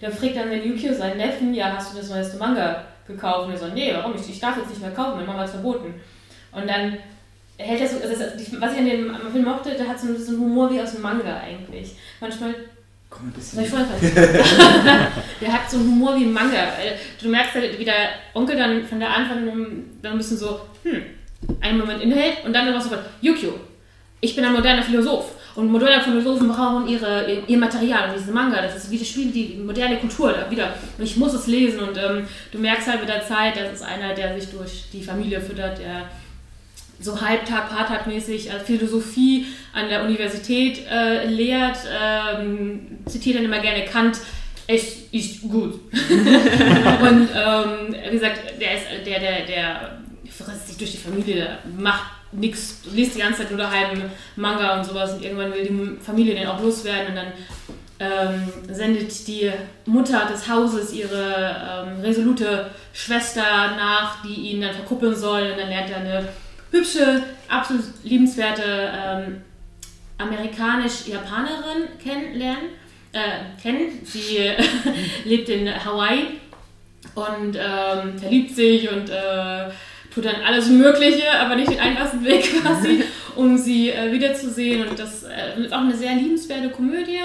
der 0.00 0.10
fragt 0.10 0.36
dann 0.36 0.50
den 0.50 0.64
Yukio, 0.64 0.92
seinen 0.92 1.16
Neffen, 1.16 1.54
ja, 1.54 1.72
hast 1.74 1.92
du 1.92 1.98
das 1.98 2.10
neueste 2.10 2.36
Manga 2.36 2.84
gekauft? 3.06 3.46
Und 3.46 3.52
er 3.52 3.58
so, 3.58 3.68
nee, 3.68 3.92
warum? 3.94 4.14
Ich, 4.14 4.28
ich 4.28 4.40
darf 4.40 4.56
jetzt 4.56 4.70
nicht 4.70 4.80
mehr 4.80 4.90
kaufen, 4.90 5.14
meine 5.14 5.26
Mama 5.26 5.44
es 5.44 5.52
verboten. 5.52 5.94
Und 6.52 6.68
dann 6.68 6.98
hält 7.66 7.90
so, 7.90 7.96
also 7.96 8.14
das, 8.20 8.60
was 8.60 8.72
ich 8.72 8.78
an 8.78 8.86
dem 8.86 9.16
Film 9.32 9.44
mochte, 9.44 9.74
der 9.74 9.88
hat 9.88 10.00
so 10.00 10.08
ein 10.08 10.14
bisschen 10.14 10.38
Humor 10.38 10.72
wie 10.72 10.80
aus 10.80 10.92
dem 10.92 11.02
Manga 11.02 11.40
eigentlich. 11.40 11.96
Manchmal 12.20 12.54
Komm 13.10 13.28
ein 13.28 13.32
bisschen. 13.32 13.64
soll 13.66 13.80
ich 14.00 14.12
Der 15.40 15.52
hat 15.52 15.70
so 15.70 15.78
einen 15.78 15.86
Humor 15.86 16.16
wie 16.16 16.24
ein 16.24 16.32
Manga. 16.32 16.68
Du 17.20 17.28
merkst 17.28 17.54
halt, 17.54 17.78
wie 17.78 17.84
der 17.84 18.10
Onkel 18.34 18.56
dann 18.56 18.84
von 18.84 19.00
der 19.00 19.14
Anfang 19.14 19.46
dann 20.02 20.12
ein 20.12 20.18
bisschen 20.18 20.36
so, 20.36 20.60
hm, 20.82 21.02
einen 21.60 21.78
Moment 21.78 22.02
innehält 22.02 22.44
und 22.44 22.52
dann 22.52 22.68
immer 22.68 22.80
sofort, 22.80 23.04
Yukio, 23.20 23.54
ich 24.20 24.34
bin 24.34 24.44
ein 24.44 24.52
moderner 24.52 24.82
Philosoph. 24.82 25.34
Und 25.54 25.72
moderne 25.72 26.00
Philosophen 26.00 26.48
brauchen 26.48 26.86
ihre, 26.86 27.28
ihr, 27.28 27.48
ihr 27.48 27.58
Material, 27.58 28.10
und 28.10 28.16
diese 28.16 28.30
Manga, 28.30 28.62
das 28.62 28.76
ist 28.76 28.90
wie 28.92 28.98
das 28.98 29.08
Spiel, 29.08 29.32
die 29.32 29.56
moderne 29.56 29.96
Kultur 29.96 30.32
da 30.32 30.48
wieder. 30.48 30.74
Und 30.96 31.02
ich 31.02 31.16
muss 31.16 31.34
es 31.34 31.48
lesen 31.48 31.80
und 31.80 31.96
ähm, 31.96 32.28
du 32.52 32.58
merkst 32.58 32.86
halt 32.86 33.00
mit 33.00 33.08
der 33.08 33.26
Zeit, 33.26 33.56
das 33.56 33.72
ist 33.72 33.82
einer, 33.82 34.14
der 34.14 34.38
sich 34.38 34.50
durch 34.50 34.84
die 34.92 35.02
Familie 35.02 35.40
füttert, 35.40 35.78
der 35.80 36.08
so 37.00 37.20
halbtag, 37.20 37.70
paartagmäßig 37.70 38.50
äh, 38.50 38.60
Philosophie 38.60 39.46
an 39.72 39.88
der 39.88 40.04
Universität 40.04 40.86
äh, 40.90 41.26
lehrt, 41.26 41.78
ähm, 41.88 42.98
zitiert 43.06 43.36
dann 43.36 43.44
immer 43.44 43.60
gerne 43.60 43.84
Kant, 43.84 44.18
echt 44.66 45.12
ist 45.12 45.42
gut. 45.42 45.74
und 45.92 47.28
ähm, 47.34 47.96
wie 48.06 48.10
gesagt, 48.10 48.60
der 48.60 48.74
ist 48.74 49.06
der, 49.06 49.20
der, 49.20 49.46
der 49.46 49.98
frisst 50.30 50.68
sich 50.68 50.76
durch 50.76 50.92
die 50.92 50.98
Familie, 50.98 51.34
der 51.36 51.58
macht 51.76 52.10
nichts, 52.32 52.80
liest 52.92 53.14
die 53.14 53.20
ganze 53.20 53.40
Zeit 53.40 53.50
nur 53.50 53.58
daheim 53.58 54.02
Manga 54.36 54.78
und 54.78 54.84
sowas 54.84 55.14
und 55.14 55.24
irgendwann 55.24 55.52
will 55.52 55.64
die 55.64 56.04
Familie 56.04 56.34
den 56.34 56.46
auch 56.46 56.60
loswerden 56.60 57.08
und 57.08 57.16
dann 57.16 57.32
ähm, 58.00 58.52
sendet 58.72 59.26
die 59.26 59.50
Mutter 59.86 60.26
des 60.30 60.48
Hauses 60.48 60.92
ihre 60.92 61.86
ähm, 61.88 62.00
resolute 62.00 62.70
Schwester 62.92 63.42
nach, 63.76 64.22
die 64.22 64.34
ihn 64.34 64.60
dann 64.60 64.74
verkuppeln 64.74 65.16
soll 65.16 65.50
und 65.52 65.58
dann 65.58 65.68
lernt 65.68 65.90
er 65.90 65.96
eine 65.96 66.28
hübsche, 66.70 67.22
absolut 67.48 67.84
liebenswerte 68.04 68.62
ähm, 68.64 69.42
amerikanisch-Japanerin 70.18 71.88
kennenlernen. 72.02 72.70
Äh, 73.12 73.60
kennen. 73.60 74.00
Sie 74.04 74.38
lebt 75.24 75.48
in 75.48 75.66
Hawaii 75.84 76.38
und 77.14 77.56
ähm, 77.56 78.18
verliebt 78.18 78.54
sich 78.54 78.90
und 78.90 79.08
äh, 79.08 79.70
tut 80.12 80.26
dann 80.26 80.42
alles 80.46 80.68
Mögliche, 80.68 81.30
aber 81.40 81.56
nicht 81.56 81.70
den 81.70 81.80
einfachsten 81.80 82.22
Weg 82.24 82.42
quasi, 82.62 83.04
um 83.34 83.56
sie 83.56 83.90
äh, 83.90 84.12
wiederzusehen. 84.12 84.86
Und 84.86 84.98
das 84.98 85.22
äh, 85.22 85.58
ist 85.58 85.72
auch 85.72 85.80
eine 85.80 85.96
sehr 85.96 86.14
liebenswerte 86.14 86.68
Komödie. 86.68 87.20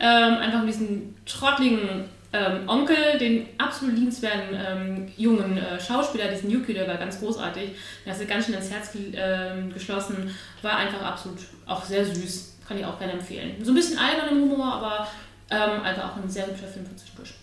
Ähm, 0.00 0.34
einfach 0.38 0.60
mit 0.60 0.74
diesem 0.74 1.14
trottligen 1.26 2.06
ähm, 2.32 2.68
Onkel, 2.68 3.18
den 3.18 3.48
absolut 3.58 3.96
liebenswerten 3.96 4.54
ähm, 4.54 5.08
jungen 5.16 5.58
äh, 5.58 5.80
Schauspieler, 5.80 6.28
diesen 6.28 6.50
Yuki, 6.50 6.74
der 6.74 6.86
war 6.86 6.96
ganz 6.96 7.18
großartig. 7.18 7.70
Der 8.04 8.12
hat 8.12 8.20
sich 8.20 8.28
ganz 8.28 8.46
schön 8.46 8.54
ins 8.54 8.70
Herz 8.70 8.92
ge 8.92 9.12
äh, 9.14 9.68
geschlossen. 9.72 10.34
War 10.62 10.76
einfach 10.76 11.02
absolut 11.02 11.38
auch 11.66 11.84
sehr 11.84 12.04
süß. 12.04 12.58
Kann 12.66 12.78
ich 12.78 12.84
auch 12.84 12.98
gerne 12.98 13.14
empfehlen. 13.14 13.56
So 13.62 13.72
ein 13.72 13.74
bisschen 13.74 13.98
albern 13.98 14.28
im 14.28 14.42
Humor, 14.42 14.74
aber 14.74 15.08
ähm, 15.50 15.82
einfach 15.82 16.12
auch 16.12 16.22
ein 16.22 16.30
sehr 16.30 16.46
hübscher 16.46 16.68
Film 16.68 16.86
von 16.86 16.96
zwischendurch. 16.96 17.34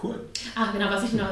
Cool. 0.00 0.20
Ah, 0.54 0.70
genau, 0.72 0.90
was 0.90 1.04
ich 1.04 1.14
noch 1.14 1.28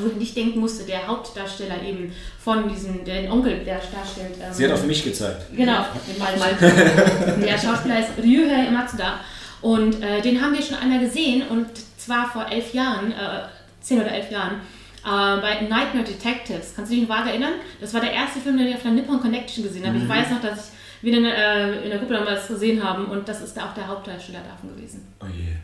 wo 0.00 0.08
ich 0.08 0.16
nicht 0.16 0.36
denken 0.36 0.60
musste, 0.60 0.84
der 0.84 1.06
Hauptdarsteller 1.06 1.82
eben 1.82 2.12
von 2.38 2.68
diesem, 2.68 3.04
den 3.04 3.30
Onkel, 3.30 3.64
der 3.64 3.76
darstellt. 3.76 4.36
Ähm, 4.40 4.52
Sie 4.52 4.64
hat 4.64 4.72
auf 4.72 4.84
mich 4.84 5.04
gezeigt. 5.04 5.46
Genau, 5.54 5.84
den 6.06 7.42
der 7.42 7.58
Schauspieler 7.58 8.00
ist 8.00 8.10
Ryuhei 8.18 8.70
Matsuda. 8.70 9.20
Und 9.62 10.02
äh, 10.02 10.20
den 10.20 10.42
haben 10.42 10.52
wir 10.54 10.62
schon 10.62 10.76
einmal 10.76 11.00
gesehen 11.00 11.44
und 11.48 11.68
zwar 11.96 12.30
vor 12.30 12.46
elf 12.50 12.74
Jahren, 12.74 13.12
äh, 13.12 13.44
zehn 13.80 14.00
oder 14.00 14.10
elf 14.10 14.30
Jahren, 14.30 14.56
äh, 15.04 15.40
bei 15.40 15.60
Nightmare 15.68 16.04
Detectives. 16.04 16.74
Kannst 16.74 16.90
du 16.90 16.96
dich 16.96 17.08
noch 17.08 17.16
vage 17.16 17.30
erinnern? 17.30 17.54
Das 17.80 17.94
war 17.94 18.00
der 18.00 18.12
erste 18.12 18.40
Film, 18.40 18.58
den 18.58 18.68
ich 18.68 18.74
auf 18.74 18.82
der 18.82 18.90
Nippon 18.90 19.20
Connection 19.20 19.64
gesehen 19.64 19.86
habe. 19.86 19.96
Mhm. 19.96 20.02
Ich 20.02 20.08
weiß 20.08 20.30
noch, 20.30 20.40
dass 20.40 20.68
ich 20.68 20.74
wir 21.02 21.18
in, 21.18 21.24
äh, 21.24 21.82
in 21.82 21.90
der 21.90 21.98
Gruppe 21.98 22.14
damals 22.14 22.46
gesehen 22.46 22.82
haben 22.82 23.06
und 23.06 23.28
das 23.28 23.40
ist 23.42 23.60
auch 23.60 23.74
der 23.74 23.86
Hauptdarsteller 23.86 24.40
davon 24.48 24.76
gewesen. 24.76 25.06
Oh 25.20 25.26
je. 25.26 25.54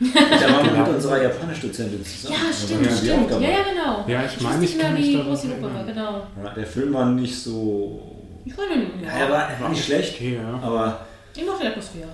Da 0.00 0.52
waren 0.52 0.66
wir 0.66 0.82
mit 0.82 0.94
unserer 0.94 1.22
Japanisch-Dozentin 1.22 2.04
zusammen. 2.04 2.34
Ja, 2.34 2.52
stimmt, 2.52 2.86
ja, 2.86 2.96
stimmt. 2.96 3.30
Ja, 3.30 3.40
ja, 3.40 3.58
genau. 3.62 4.04
Ja, 4.06 4.24
ich, 4.26 4.36
ich 4.36 4.42
meine, 4.42 4.64
ich 4.64 4.78
kann 4.78 5.24
groß 5.24 5.42
die 5.42 5.48
Gruppe 5.48 5.74
war, 5.74 5.84
genau. 5.84 6.26
Ja, 6.42 6.50
der 6.50 6.66
Film 6.66 6.92
war 6.92 7.06
nicht 7.06 7.38
so... 7.38 8.18
Ich 8.44 8.52
fand 8.52 8.72
ihn, 8.72 8.90
ja. 9.02 9.10
er, 9.10 9.30
war, 9.30 9.48
er 9.48 9.60
war 9.60 9.68
nicht 9.68 9.84
schlecht, 9.84 10.16
okay, 10.16 10.40
ja. 10.42 10.58
aber... 10.60 11.06
Ich 11.36 11.46
mochte 11.46 11.62
die 11.62 11.68
Atmosphäre. 11.68 12.08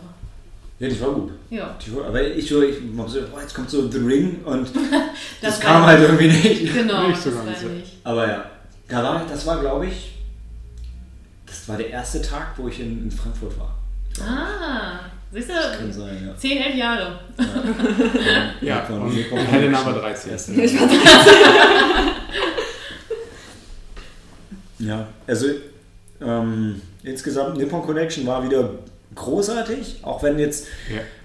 Ja, 0.81 0.89
die 0.89 1.01
war 1.01 1.11
gut. 1.11 1.33
Ja. 1.51 1.77
Die 1.85 1.95
war, 1.97 2.07
aber 2.07 2.23
ich, 2.23 2.37
ich, 2.39 2.45
ich 2.53 2.53
so, 3.09 3.21
boah, 3.33 3.41
jetzt 3.41 3.55
kommt 3.55 3.69
so 3.69 3.91
The 3.91 3.99
Ring 3.99 4.41
und 4.45 4.67
das, 5.41 5.55
Das 5.59 5.61
kam 5.61 5.83
war- 5.83 5.89
halt 5.89 6.03
irgendwie 6.03 6.29
nicht. 6.29 6.73
Genau, 6.75 7.09
Nicht 7.09 7.21
so 7.21 7.31
das 7.31 7.45
ganz, 7.45 7.63
war 7.65 7.71
ja. 7.71 7.77
nicht. 7.77 7.93
Aber 8.05 8.29
ja, 8.29 8.45
da 8.89 9.03
war, 9.03 9.27
das 9.29 9.45
war, 9.47 9.59
glaube 9.61 9.87
ich, 9.87 10.13
das 11.47 11.69
war 11.69 11.77
der 11.77 11.91
erste 11.91 12.23
Tag, 12.23 12.53
wo 12.57 12.69
ich 12.69 12.79
in, 12.81 13.03
in 13.05 13.11
Frankfurt 13.11 13.59
war. 13.59 13.75
Ah, 14.25 15.01
siehst 15.33 15.49
Kann 15.49 15.87
du? 15.89 15.93
sein, 15.93 16.27
ja. 16.29 16.37
10, 16.37 16.59
11 16.59 16.75
Jahre. 16.77 17.19
Ja, 18.61 18.81
Nippon- 18.89 19.03
und 19.03 19.15
Nippon 19.15 19.39
Helena 19.39 19.85
war 19.85 19.95
13. 19.95 20.31
Erste. 20.33 20.53
Ich 20.53 20.81
war 20.81 20.89
Ja, 24.79 25.07
also 25.27 25.47
ähm, 26.21 26.81
insgesamt 27.03 27.57
Nippon 27.59 27.83
Connection 27.83 28.27
war 28.27 28.45
wieder 28.45 28.71
großartig, 29.19 29.99
auch 30.03 30.23
wenn 30.23 30.39
jetzt, 30.39 30.67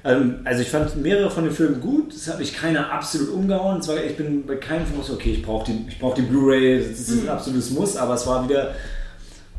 Ja. 0.03 0.11
ähm, 0.11 0.41
also 0.43 0.61
ich 0.61 0.69
fand 0.69 0.95
mehrere 0.97 1.29
von 1.31 1.43
den 1.45 1.53
Filmen 1.53 1.79
gut, 1.79 2.13
das 2.13 2.27
habe 2.31 2.43
ich 2.43 2.53
keiner 2.55 2.91
absolut 2.91 3.29
umgehauen. 3.29 3.79
Es 3.79 3.87
war, 3.87 3.97
ich 4.03 4.17
bin 4.17 4.45
bei 4.45 4.55
keinem 4.55 4.85
Film 4.85 5.01
so, 5.03 5.13
okay, 5.13 5.31
ich 5.31 5.41
brauche 5.43 5.65
die, 5.71 5.85
ich 5.87 5.99
brauch 5.99 6.13
die 6.15 6.21
Blu-ray, 6.23 6.79
das 6.79 6.99
ist 6.99 7.23
ein 7.23 7.29
absolutes 7.29 7.69
Muss, 7.71 7.95
aber 7.97 8.15
es 8.15 8.25
war 8.27 8.47
wieder 8.47 8.73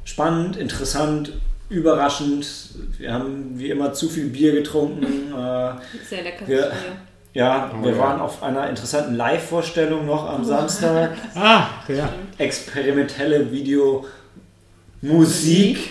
spannend, 0.05 0.57
interessant, 0.57 1.33
überraschend. 1.71 2.47
Wir 2.99 3.13
haben 3.13 3.59
wie 3.59 3.71
immer 3.71 3.93
zu 3.93 4.09
viel 4.09 4.27
Bier 4.27 4.53
getrunken. 4.53 5.05
Äh, 5.33 5.73
Sehr 6.09 6.23
lecker. 6.23 6.45
Ja. 6.47 6.67
ja, 7.33 7.71
Oh, 7.75 7.85
wir 7.85 7.93
ja. 7.93 7.99
waren 7.99 8.21
auf 8.21 8.43
einer 8.43 8.69
interessanten 8.69 9.15
Live-Vorstellung 9.15 10.07
noch 10.07 10.29
am 10.29 10.45
Samstag. 10.45 11.13
Ah, 11.35 11.67
ja. 11.89 12.11
experimentelle 12.39 13.51
Video 13.51 14.05
Musik, 15.13 15.91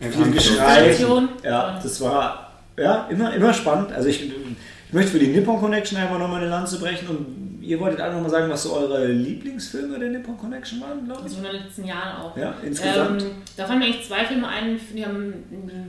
viel. 0.00 0.32
Geschrei. 0.32 0.96
Ja, 1.42 1.78
das 1.82 2.00
war 2.00 2.52
ja 2.76 3.06
immer, 3.10 3.34
immer 3.34 3.52
spannend. 3.52 3.92
Also 3.92 4.08
ich, 4.08 4.22
ich 4.26 4.92
möchte 4.92 5.12
für 5.12 5.18
die 5.18 5.28
Nippon 5.28 5.58
Connection 5.58 5.98
einfach 5.98 6.18
nochmal 6.18 6.40
eine 6.40 6.50
Lanze 6.50 6.78
brechen 6.78 7.08
und 7.08 7.62
ihr 7.62 7.80
wolltet 7.80 8.00
alle 8.00 8.14
nochmal 8.14 8.30
sagen, 8.30 8.50
was 8.50 8.62
so 8.62 8.74
eure 8.74 9.06
Lieblingsfilme 9.06 9.98
der 9.98 10.10
Nippon 10.10 10.38
Connection 10.38 10.80
waren, 10.80 11.04
glaube 11.04 11.20
ich. 11.20 11.36
Also 11.36 11.38
in 11.38 11.52
den 11.52 11.62
letzten 11.64 11.84
Jahren 11.84 12.22
auch. 12.22 12.36
Ja, 12.36 12.54
insgesamt. 12.62 13.22
Ähm, 13.22 13.30
da 13.56 13.66
fallen 13.66 13.80
mir 13.80 13.86
eigentlich 13.86 14.06
zwei 14.06 14.24
Filme 14.24 14.48
ein, 14.48 14.78
die 14.94 15.04
haben 15.04 15.34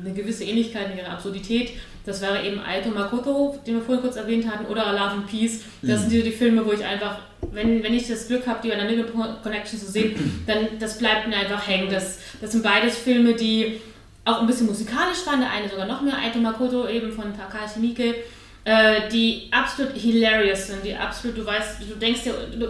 eine 0.04 0.14
gewisse 0.14 0.44
Ähnlichkeit 0.44 0.92
in 0.92 0.98
ihrer 0.98 1.12
Absurdität. 1.12 1.72
Das 2.08 2.22
wäre 2.22 2.42
eben 2.42 2.62
Aito 2.62 2.90
Makoto, 2.90 3.60
den 3.68 3.76
wir 3.76 3.82
vorhin 3.82 4.02
kurz 4.02 4.16
erwähnt 4.16 4.50
hatten, 4.50 4.66
oder 4.68 4.94
Love 4.94 5.12
and 5.12 5.28
Peace. 5.28 5.64
Das 5.82 6.00
sind 6.02 6.14
die, 6.14 6.24
die 6.24 6.32
Filme, 6.32 6.66
wo 6.66 6.72
ich 6.72 6.84
einfach, 6.84 7.18
wenn, 7.52 7.84
wenn 7.84 7.94
ich 7.94 8.08
das 8.08 8.30
Glück 8.30 8.48
habe, 8.48 8.60
die 8.64 8.70
bei 8.70 8.76
der 8.76 8.86
Nippon 8.86 9.26
Connection 9.44 9.78
zu 9.78 9.92
sehen, 9.92 10.44
dann 10.48 10.80
das 10.80 11.00
bleibt 11.00 11.28
mir 11.28 11.36
einfach 11.36 11.68
hängen. 11.68 11.92
Das, 11.92 12.20
das 12.40 12.54
sind 12.54 12.64
beides 12.64 12.98
Filme, 12.98 13.34
die 13.34 13.82
auch 14.24 14.40
ein 14.40 14.48
bisschen 14.48 14.68
musikalisch 14.68 15.26
waren. 15.26 15.42
Der 15.42 15.52
eine 15.52 15.68
sogar 15.68 15.86
noch 15.86 16.02
mehr, 16.02 16.18
Aito 16.18 16.40
Makoto 16.40 16.88
eben 16.88 17.12
von 17.12 17.36
Takashi 17.36 17.80
Miike. 17.80 18.16
Äh, 18.64 19.10
die 19.10 19.50
absolut 19.52 19.94
hilarious 19.94 20.68
sind, 20.68 20.86
die 20.86 20.96
absolut, 20.96 21.38
du 21.38 21.46
weißt, 21.46 21.82
du 21.90 21.96
denkst 21.96 22.24
dir, 22.24 22.34
du, 22.34 22.68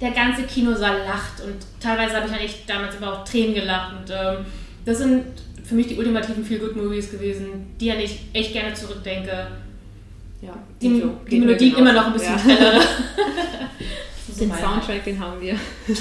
der 0.00 0.10
ganze 0.10 0.42
Kinosaal 0.42 0.98
lacht 1.06 1.40
und 1.44 1.54
teilweise 1.80 2.16
habe 2.16 2.26
ich 2.26 2.32
dann 2.32 2.40
echt 2.40 2.70
damals 2.70 2.96
aber 2.96 3.12
auch 3.12 3.24
Tränen 3.24 3.54
gelacht 3.54 3.92
und 3.96 4.10
ähm, 4.10 4.44
das 4.84 4.98
sind 4.98 5.24
für 5.66 5.74
mich 5.74 5.88
die 5.88 5.96
ultimativen 5.96 6.44
Feel-Good-Movies 6.44 7.10
gewesen, 7.10 7.66
die 7.80 7.90
an 7.90 7.98
ich 8.00 8.20
echt 8.32 8.52
gerne 8.52 8.72
zurückdenke. 8.74 9.48
Ja, 10.42 10.54
Die, 10.80 11.02
die 11.30 11.40
Melodien 11.40 11.74
genauso. 11.74 11.78
immer 11.78 11.92
noch 11.92 12.06
ein 12.08 12.12
bisschen 12.12 12.32
Ja. 12.34 12.38
schnellere. 12.38 12.80
Den 14.40 14.52
Soundtrack, 14.52 15.04
den 15.04 15.18
haben 15.18 15.40
wir. 15.40 15.58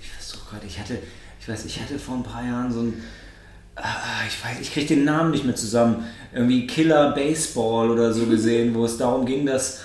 Ich 0.00 0.16
weiß 0.16 0.32
doch 0.32 0.50
gerade, 0.50 0.66
ich 0.66 0.78
hatte, 0.78 0.98
ich 1.40 1.48
weiß, 1.48 1.64
ich 1.66 1.80
hatte 1.80 1.98
vor 1.98 2.16
ein 2.16 2.22
paar 2.22 2.44
Jahren 2.44 2.72
so 2.72 2.80
ein 2.80 3.02
ah, 3.76 4.22
ich 4.26 4.44
weiß, 4.44 4.60
ich 4.60 4.72
kriege 4.72 4.86
den 4.94 5.04
Namen 5.04 5.30
nicht 5.30 5.44
mehr 5.44 5.54
zusammen, 5.54 6.04
irgendwie 6.32 6.66
Killer 6.66 7.12
Baseball 7.12 7.90
oder 7.90 8.12
so 8.12 8.26
gesehen, 8.26 8.74
wo 8.74 8.84
es 8.84 8.96
darum 8.96 9.26
ging, 9.26 9.46
dass 9.46 9.80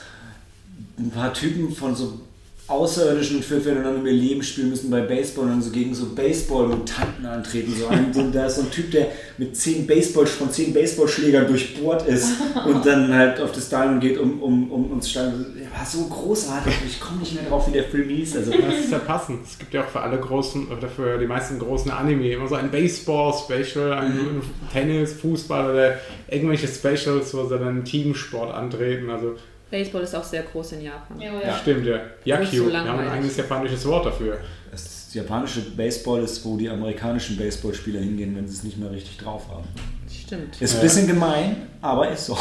ein 0.97 1.11
paar 1.11 1.33
Typen 1.33 1.73
von 1.75 1.95
so 1.95 2.21
Außerirdischen 2.69 3.43
dann 3.83 3.95
um 3.95 4.05
ihr 4.05 4.13
Leben 4.13 4.43
spielen 4.43 4.69
müssen 4.69 4.91
bei 4.91 5.01
Baseball 5.01 5.45
und 5.45 5.51
dann 5.51 5.61
so 5.61 5.71
gegen 5.71 5.95
so 5.95 6.05
Baseball-Mutanten 6.13 7.25
antreten. 7.25 7.73
So 7.75 7.87
ein, 7.87 8.13
so, 8.13 8.21
da 8.31 8.45
ist 8.45 8.57
so 8.57 8.61
ein 8.61 8.71
Typ, 8.71 8.91
der 8.91 9.07
mit 9.37 9.57
zehn 9.57 9.87
Baseball, 9.87 10.27
von 10.27 10.51
zehn 10.51 10.71
Baseballschlägern 10.73 11.47
durchbohrt 11.47 12.07
ist 12.07 12.31
und 12.67 12.85
dann 12.85 13.13
halt 13.13 13.41
auf 13.41 13.51
das 13.51 13.69
Diamond 13.69 14.01
geht, 14.01 14.19
um, 14.19 14.41
um, 14.41 14.71
um 14.71 14.91
uns 14.91 15.09
schlagen. 15.09 15.45
War 15.75 15.85
so 15.85 16.05
großartig, 16.05 16.73
ich 16.87 16.99
komme 16.99 17.19
nicht 17.19 17.33
mehr 17.33 17.43
drauf, 17.49 17.67
wie 17.67 17.71
der 17.71 17.85
Film 17.85 18.09
hieß. 18.09 18.37
Also, 18.37 18.51
Das 18.51 18.79
ist 18.79 18.91
ja 18.91 18.99
passend. 18.99 19.39
Es 19.45 19.57
gibt 19.57 19.73
ja 19.73 19.83
auch 19.83 19.89
für 19.89 20.01
alle 20.01 20.19
großen, 20.19 20.67
oder 20.67 20.87
für 20.87 21.17
die 21.17 21.27
meisten 21.27 21.57
großen 21.57 21.89
Anime 21.91 22.31
immer 22.31 22.47
so 22.47 22.55
ein 22.55 22.69
Baseball-Special, 22.69 23.93
ein 23.93 24.09
Mhm. 24.19 24.41
Tennis, 24.71 25.13
Fußball 25.13 25.71
oder 25.71 25.95
irgendwelche 26.29 26.67
Specials, 26.67 27.33
wo 27.33 27.43
sie 27.45 27.57
dann 27.57 27.67
einen 27.67 27.83
Teamsport 27.83 28.53
antreten. 28.53 29.09
Also 29.09 29.35
Baseball 29.71 30.01
ist 30.01 30.15
auch 30.15 30.23
sehr 30.23 30.43
groß 30.43 30.73
in 30.73 30.81
Japan. 30.83 31.19
Ja, 31.21 31.31
Ja. 31.45 31.55
stimmt 31.57 31.85
ja. 31.85 31.97
Yakyu, 32.25 32.65
so 32.65 32.71
wir 32.71 32.79
haben 32.79 32.99
ein 32.99 33.09
eigenes 33.09 33.37
japanisches 33.37 33.85
Wort 33.85 34.05
dafür. 34.07 34.37
das 34.71 35.13
japanische 35.13 35.61
Baseball 35.61 36.21
ist, 36.23 36.43
wo 36.45 36.55
die 36.57 36.69
amerikanischen 36.69 37.35
Baseballspieler 37.37 37.99
hingehen, 37.99 38.35
wenn 38.35 38.47
sie 38.47 38.53
es 38.55 38.63
nicht 38.63 38.77
mehr 38.77 38.91
richtig 38.91 39.17
drauf 39.17 39.47
haben. 39.49 39.63
Stimmt. 40.07 40.61
Ist 40.61 40.75
ein 40.75 40.81
bisschen 40.81 41.07
gemein, 41.07 41.55
aber 41.81 42.09
ist 42.09 42.27
so. 42.27 42.37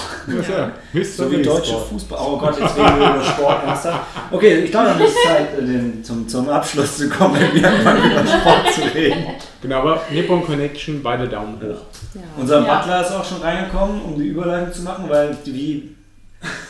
Ja. 0.48 0.72
So 1.02 1.30
wie 1.30 1.40
deutsche. 1.42 1.74
Fußball. 1.78 2.18
Oh 2.20 2.36
Gott, 2.38 2.58
jetzt 2.60 2.76
reden 2.76 2.98
wir 3.00 3.14
über 3.14 3.24
Sport 3.24 3.64
ernsthaft. 3.66 4.00
Okay, 4.30 4.58
ich 4.64 4.70
glaube, 4.70 4.88
dann 4.88 5.00
ist 5.00 5.08
es 5.16 5.22
Zeit, 5.24 5.58
äh, 5.58 5.62
den, 5.62 6.04
zum, 6.04 6.28
zum 6.28 6.48
Abschluss 6.50 6.98
zu 6.98 7.08
kommen, 7.08 7.40
wenn 7.40 7.54
wir 7.54 7.68
anfangen, 7.70 8.10
über 8.10 8.26
Sport 8.26 8.72
zu 8.74 8.82
reden. 8.94 9.24
Genau, 9.62 9.76
aber 9.80 10.02
Nippon 10.10 10.44
Connection, 10.44 11.02
beide 11.02 11.26
Daumen 11.28 11.56
hoch. 11.62 11.80
Ja. 12.14 12.20
Unser 12.36 12.66
Ja. 12.66 12.78
Butler 12.78 13.00
ist 13.00 13.12
auch 13.12 13.24
schon 13.24 13.40
reingekommen, 13.40 14.02
um 14.02 14.18
die 14.18 14.26
Überleitung 14.28 14.72
zu 14.72 14.82
machen, 14.82 15.04
weil 15.08 15.34
die, 15.46 15.54
wie. 15.54 15.94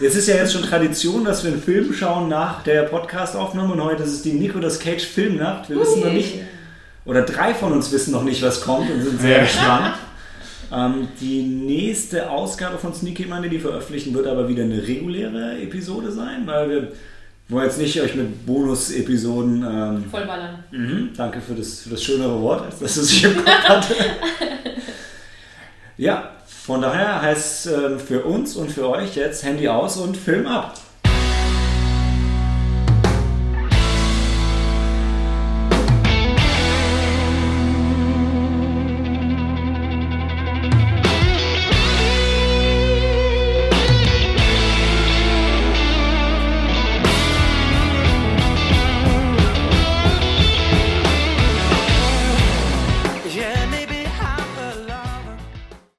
Jetzt 0.01 0.15
ist 0.15 0.29
ja 0.29 0.37
jetzt 0.37 0.53
schon 0.53 0.63
Tradition, 0.63 1.25
dass 1.25 1.45
wir 1.45 1.53
einen 1.53 1.61
Film 1.61 1.93
schauen 1.93 2.29
nach 2.29 2.63
der 2.63 2.85
Podcast-Aufnahme 2.85 3.73
und 3.73 3.83
heute 3.83 4.05
ist 4.05 4.13
es 4.13 4.23
die 4.23 4.33
Nicolas 4.33 4.79
Cage 4.79 5.05
Filmnacht. 5.05 5.69
Wir 5.69 5.79
wissen 5.79 6.01
noch 6.01 6.13
nicht, 6.13 6.35
oder 7.05 7.23
drei 7.23 7.53
von 7.53 7.73
uns 7.73 7.91
wissen 7.91 8.13
noch 8.13 8.23
nicht, 8.23 8.43
was 8.43 8.61
kommt 8.61 8.91
und 8.91 9.03
sind 9.03 9.21
sehr 9.21 9.41
gespannt. 9.41 9.95
Ähm, 10.71 11.09
die 11.21 11.43
nächste 11.43 12.31
Ausgabe 12.31 12.79
von 12.79 12.95
Sneaky 12.95 13.27
Monday, 13.27 13.49
die 13.49 13.59
veröffentlichen, 13.59 14.15
wird 14.15 14.27
aber 14.27 14.49
wieder 14.49 14.65
eine 14.65 14.87
reguläre 14.87 15.61
Episode 15.61 16.13
sein, 16.13 16.47
weil 16.47 16.71
wir 16.71 16.93
wollen 17.49 17.65
jetzt 17.65 17.79
nicht 17.79 18.01
euch 18.01 18.15
mit 18.15 18.45
Bonus-Episoden. 18.47 19.65
Ähm, 19.65 20.05
Vollballern. 20.11 20.65
mhm, 20.71 21.11
danke 21.17 21.41
für 21.41 21.55
das, 21.55 21.81
für 21.81 21.91
das 21.91 22.05
schönere 22.05 22.41
Wort, 22.43 22.67
als 22.67 22.79
dass 22.79 22.97
es 22.99 23.09
sich 23.09 23.25
im 23.25 23.37
Kopf 23.37 23.47
hatte. 23.47 23.95
ja, 25.97 26.38
von 26.69 26.83
daher 26.83 27.23
heißt 27.23 27.65
es 27.65 27.73
ähm, 27.73 27.99
für 27.99 28.25
uns 28.25 28.55
und 28.55 28.71
für 28.71 28.91
euch 28.91 29.17
jetzt 29.17 29.43
Handy 29.43 29.69
aus 29.69 29.97
und 29.97 30.19
Film 30.19 30.47
ab. 30.47 30.75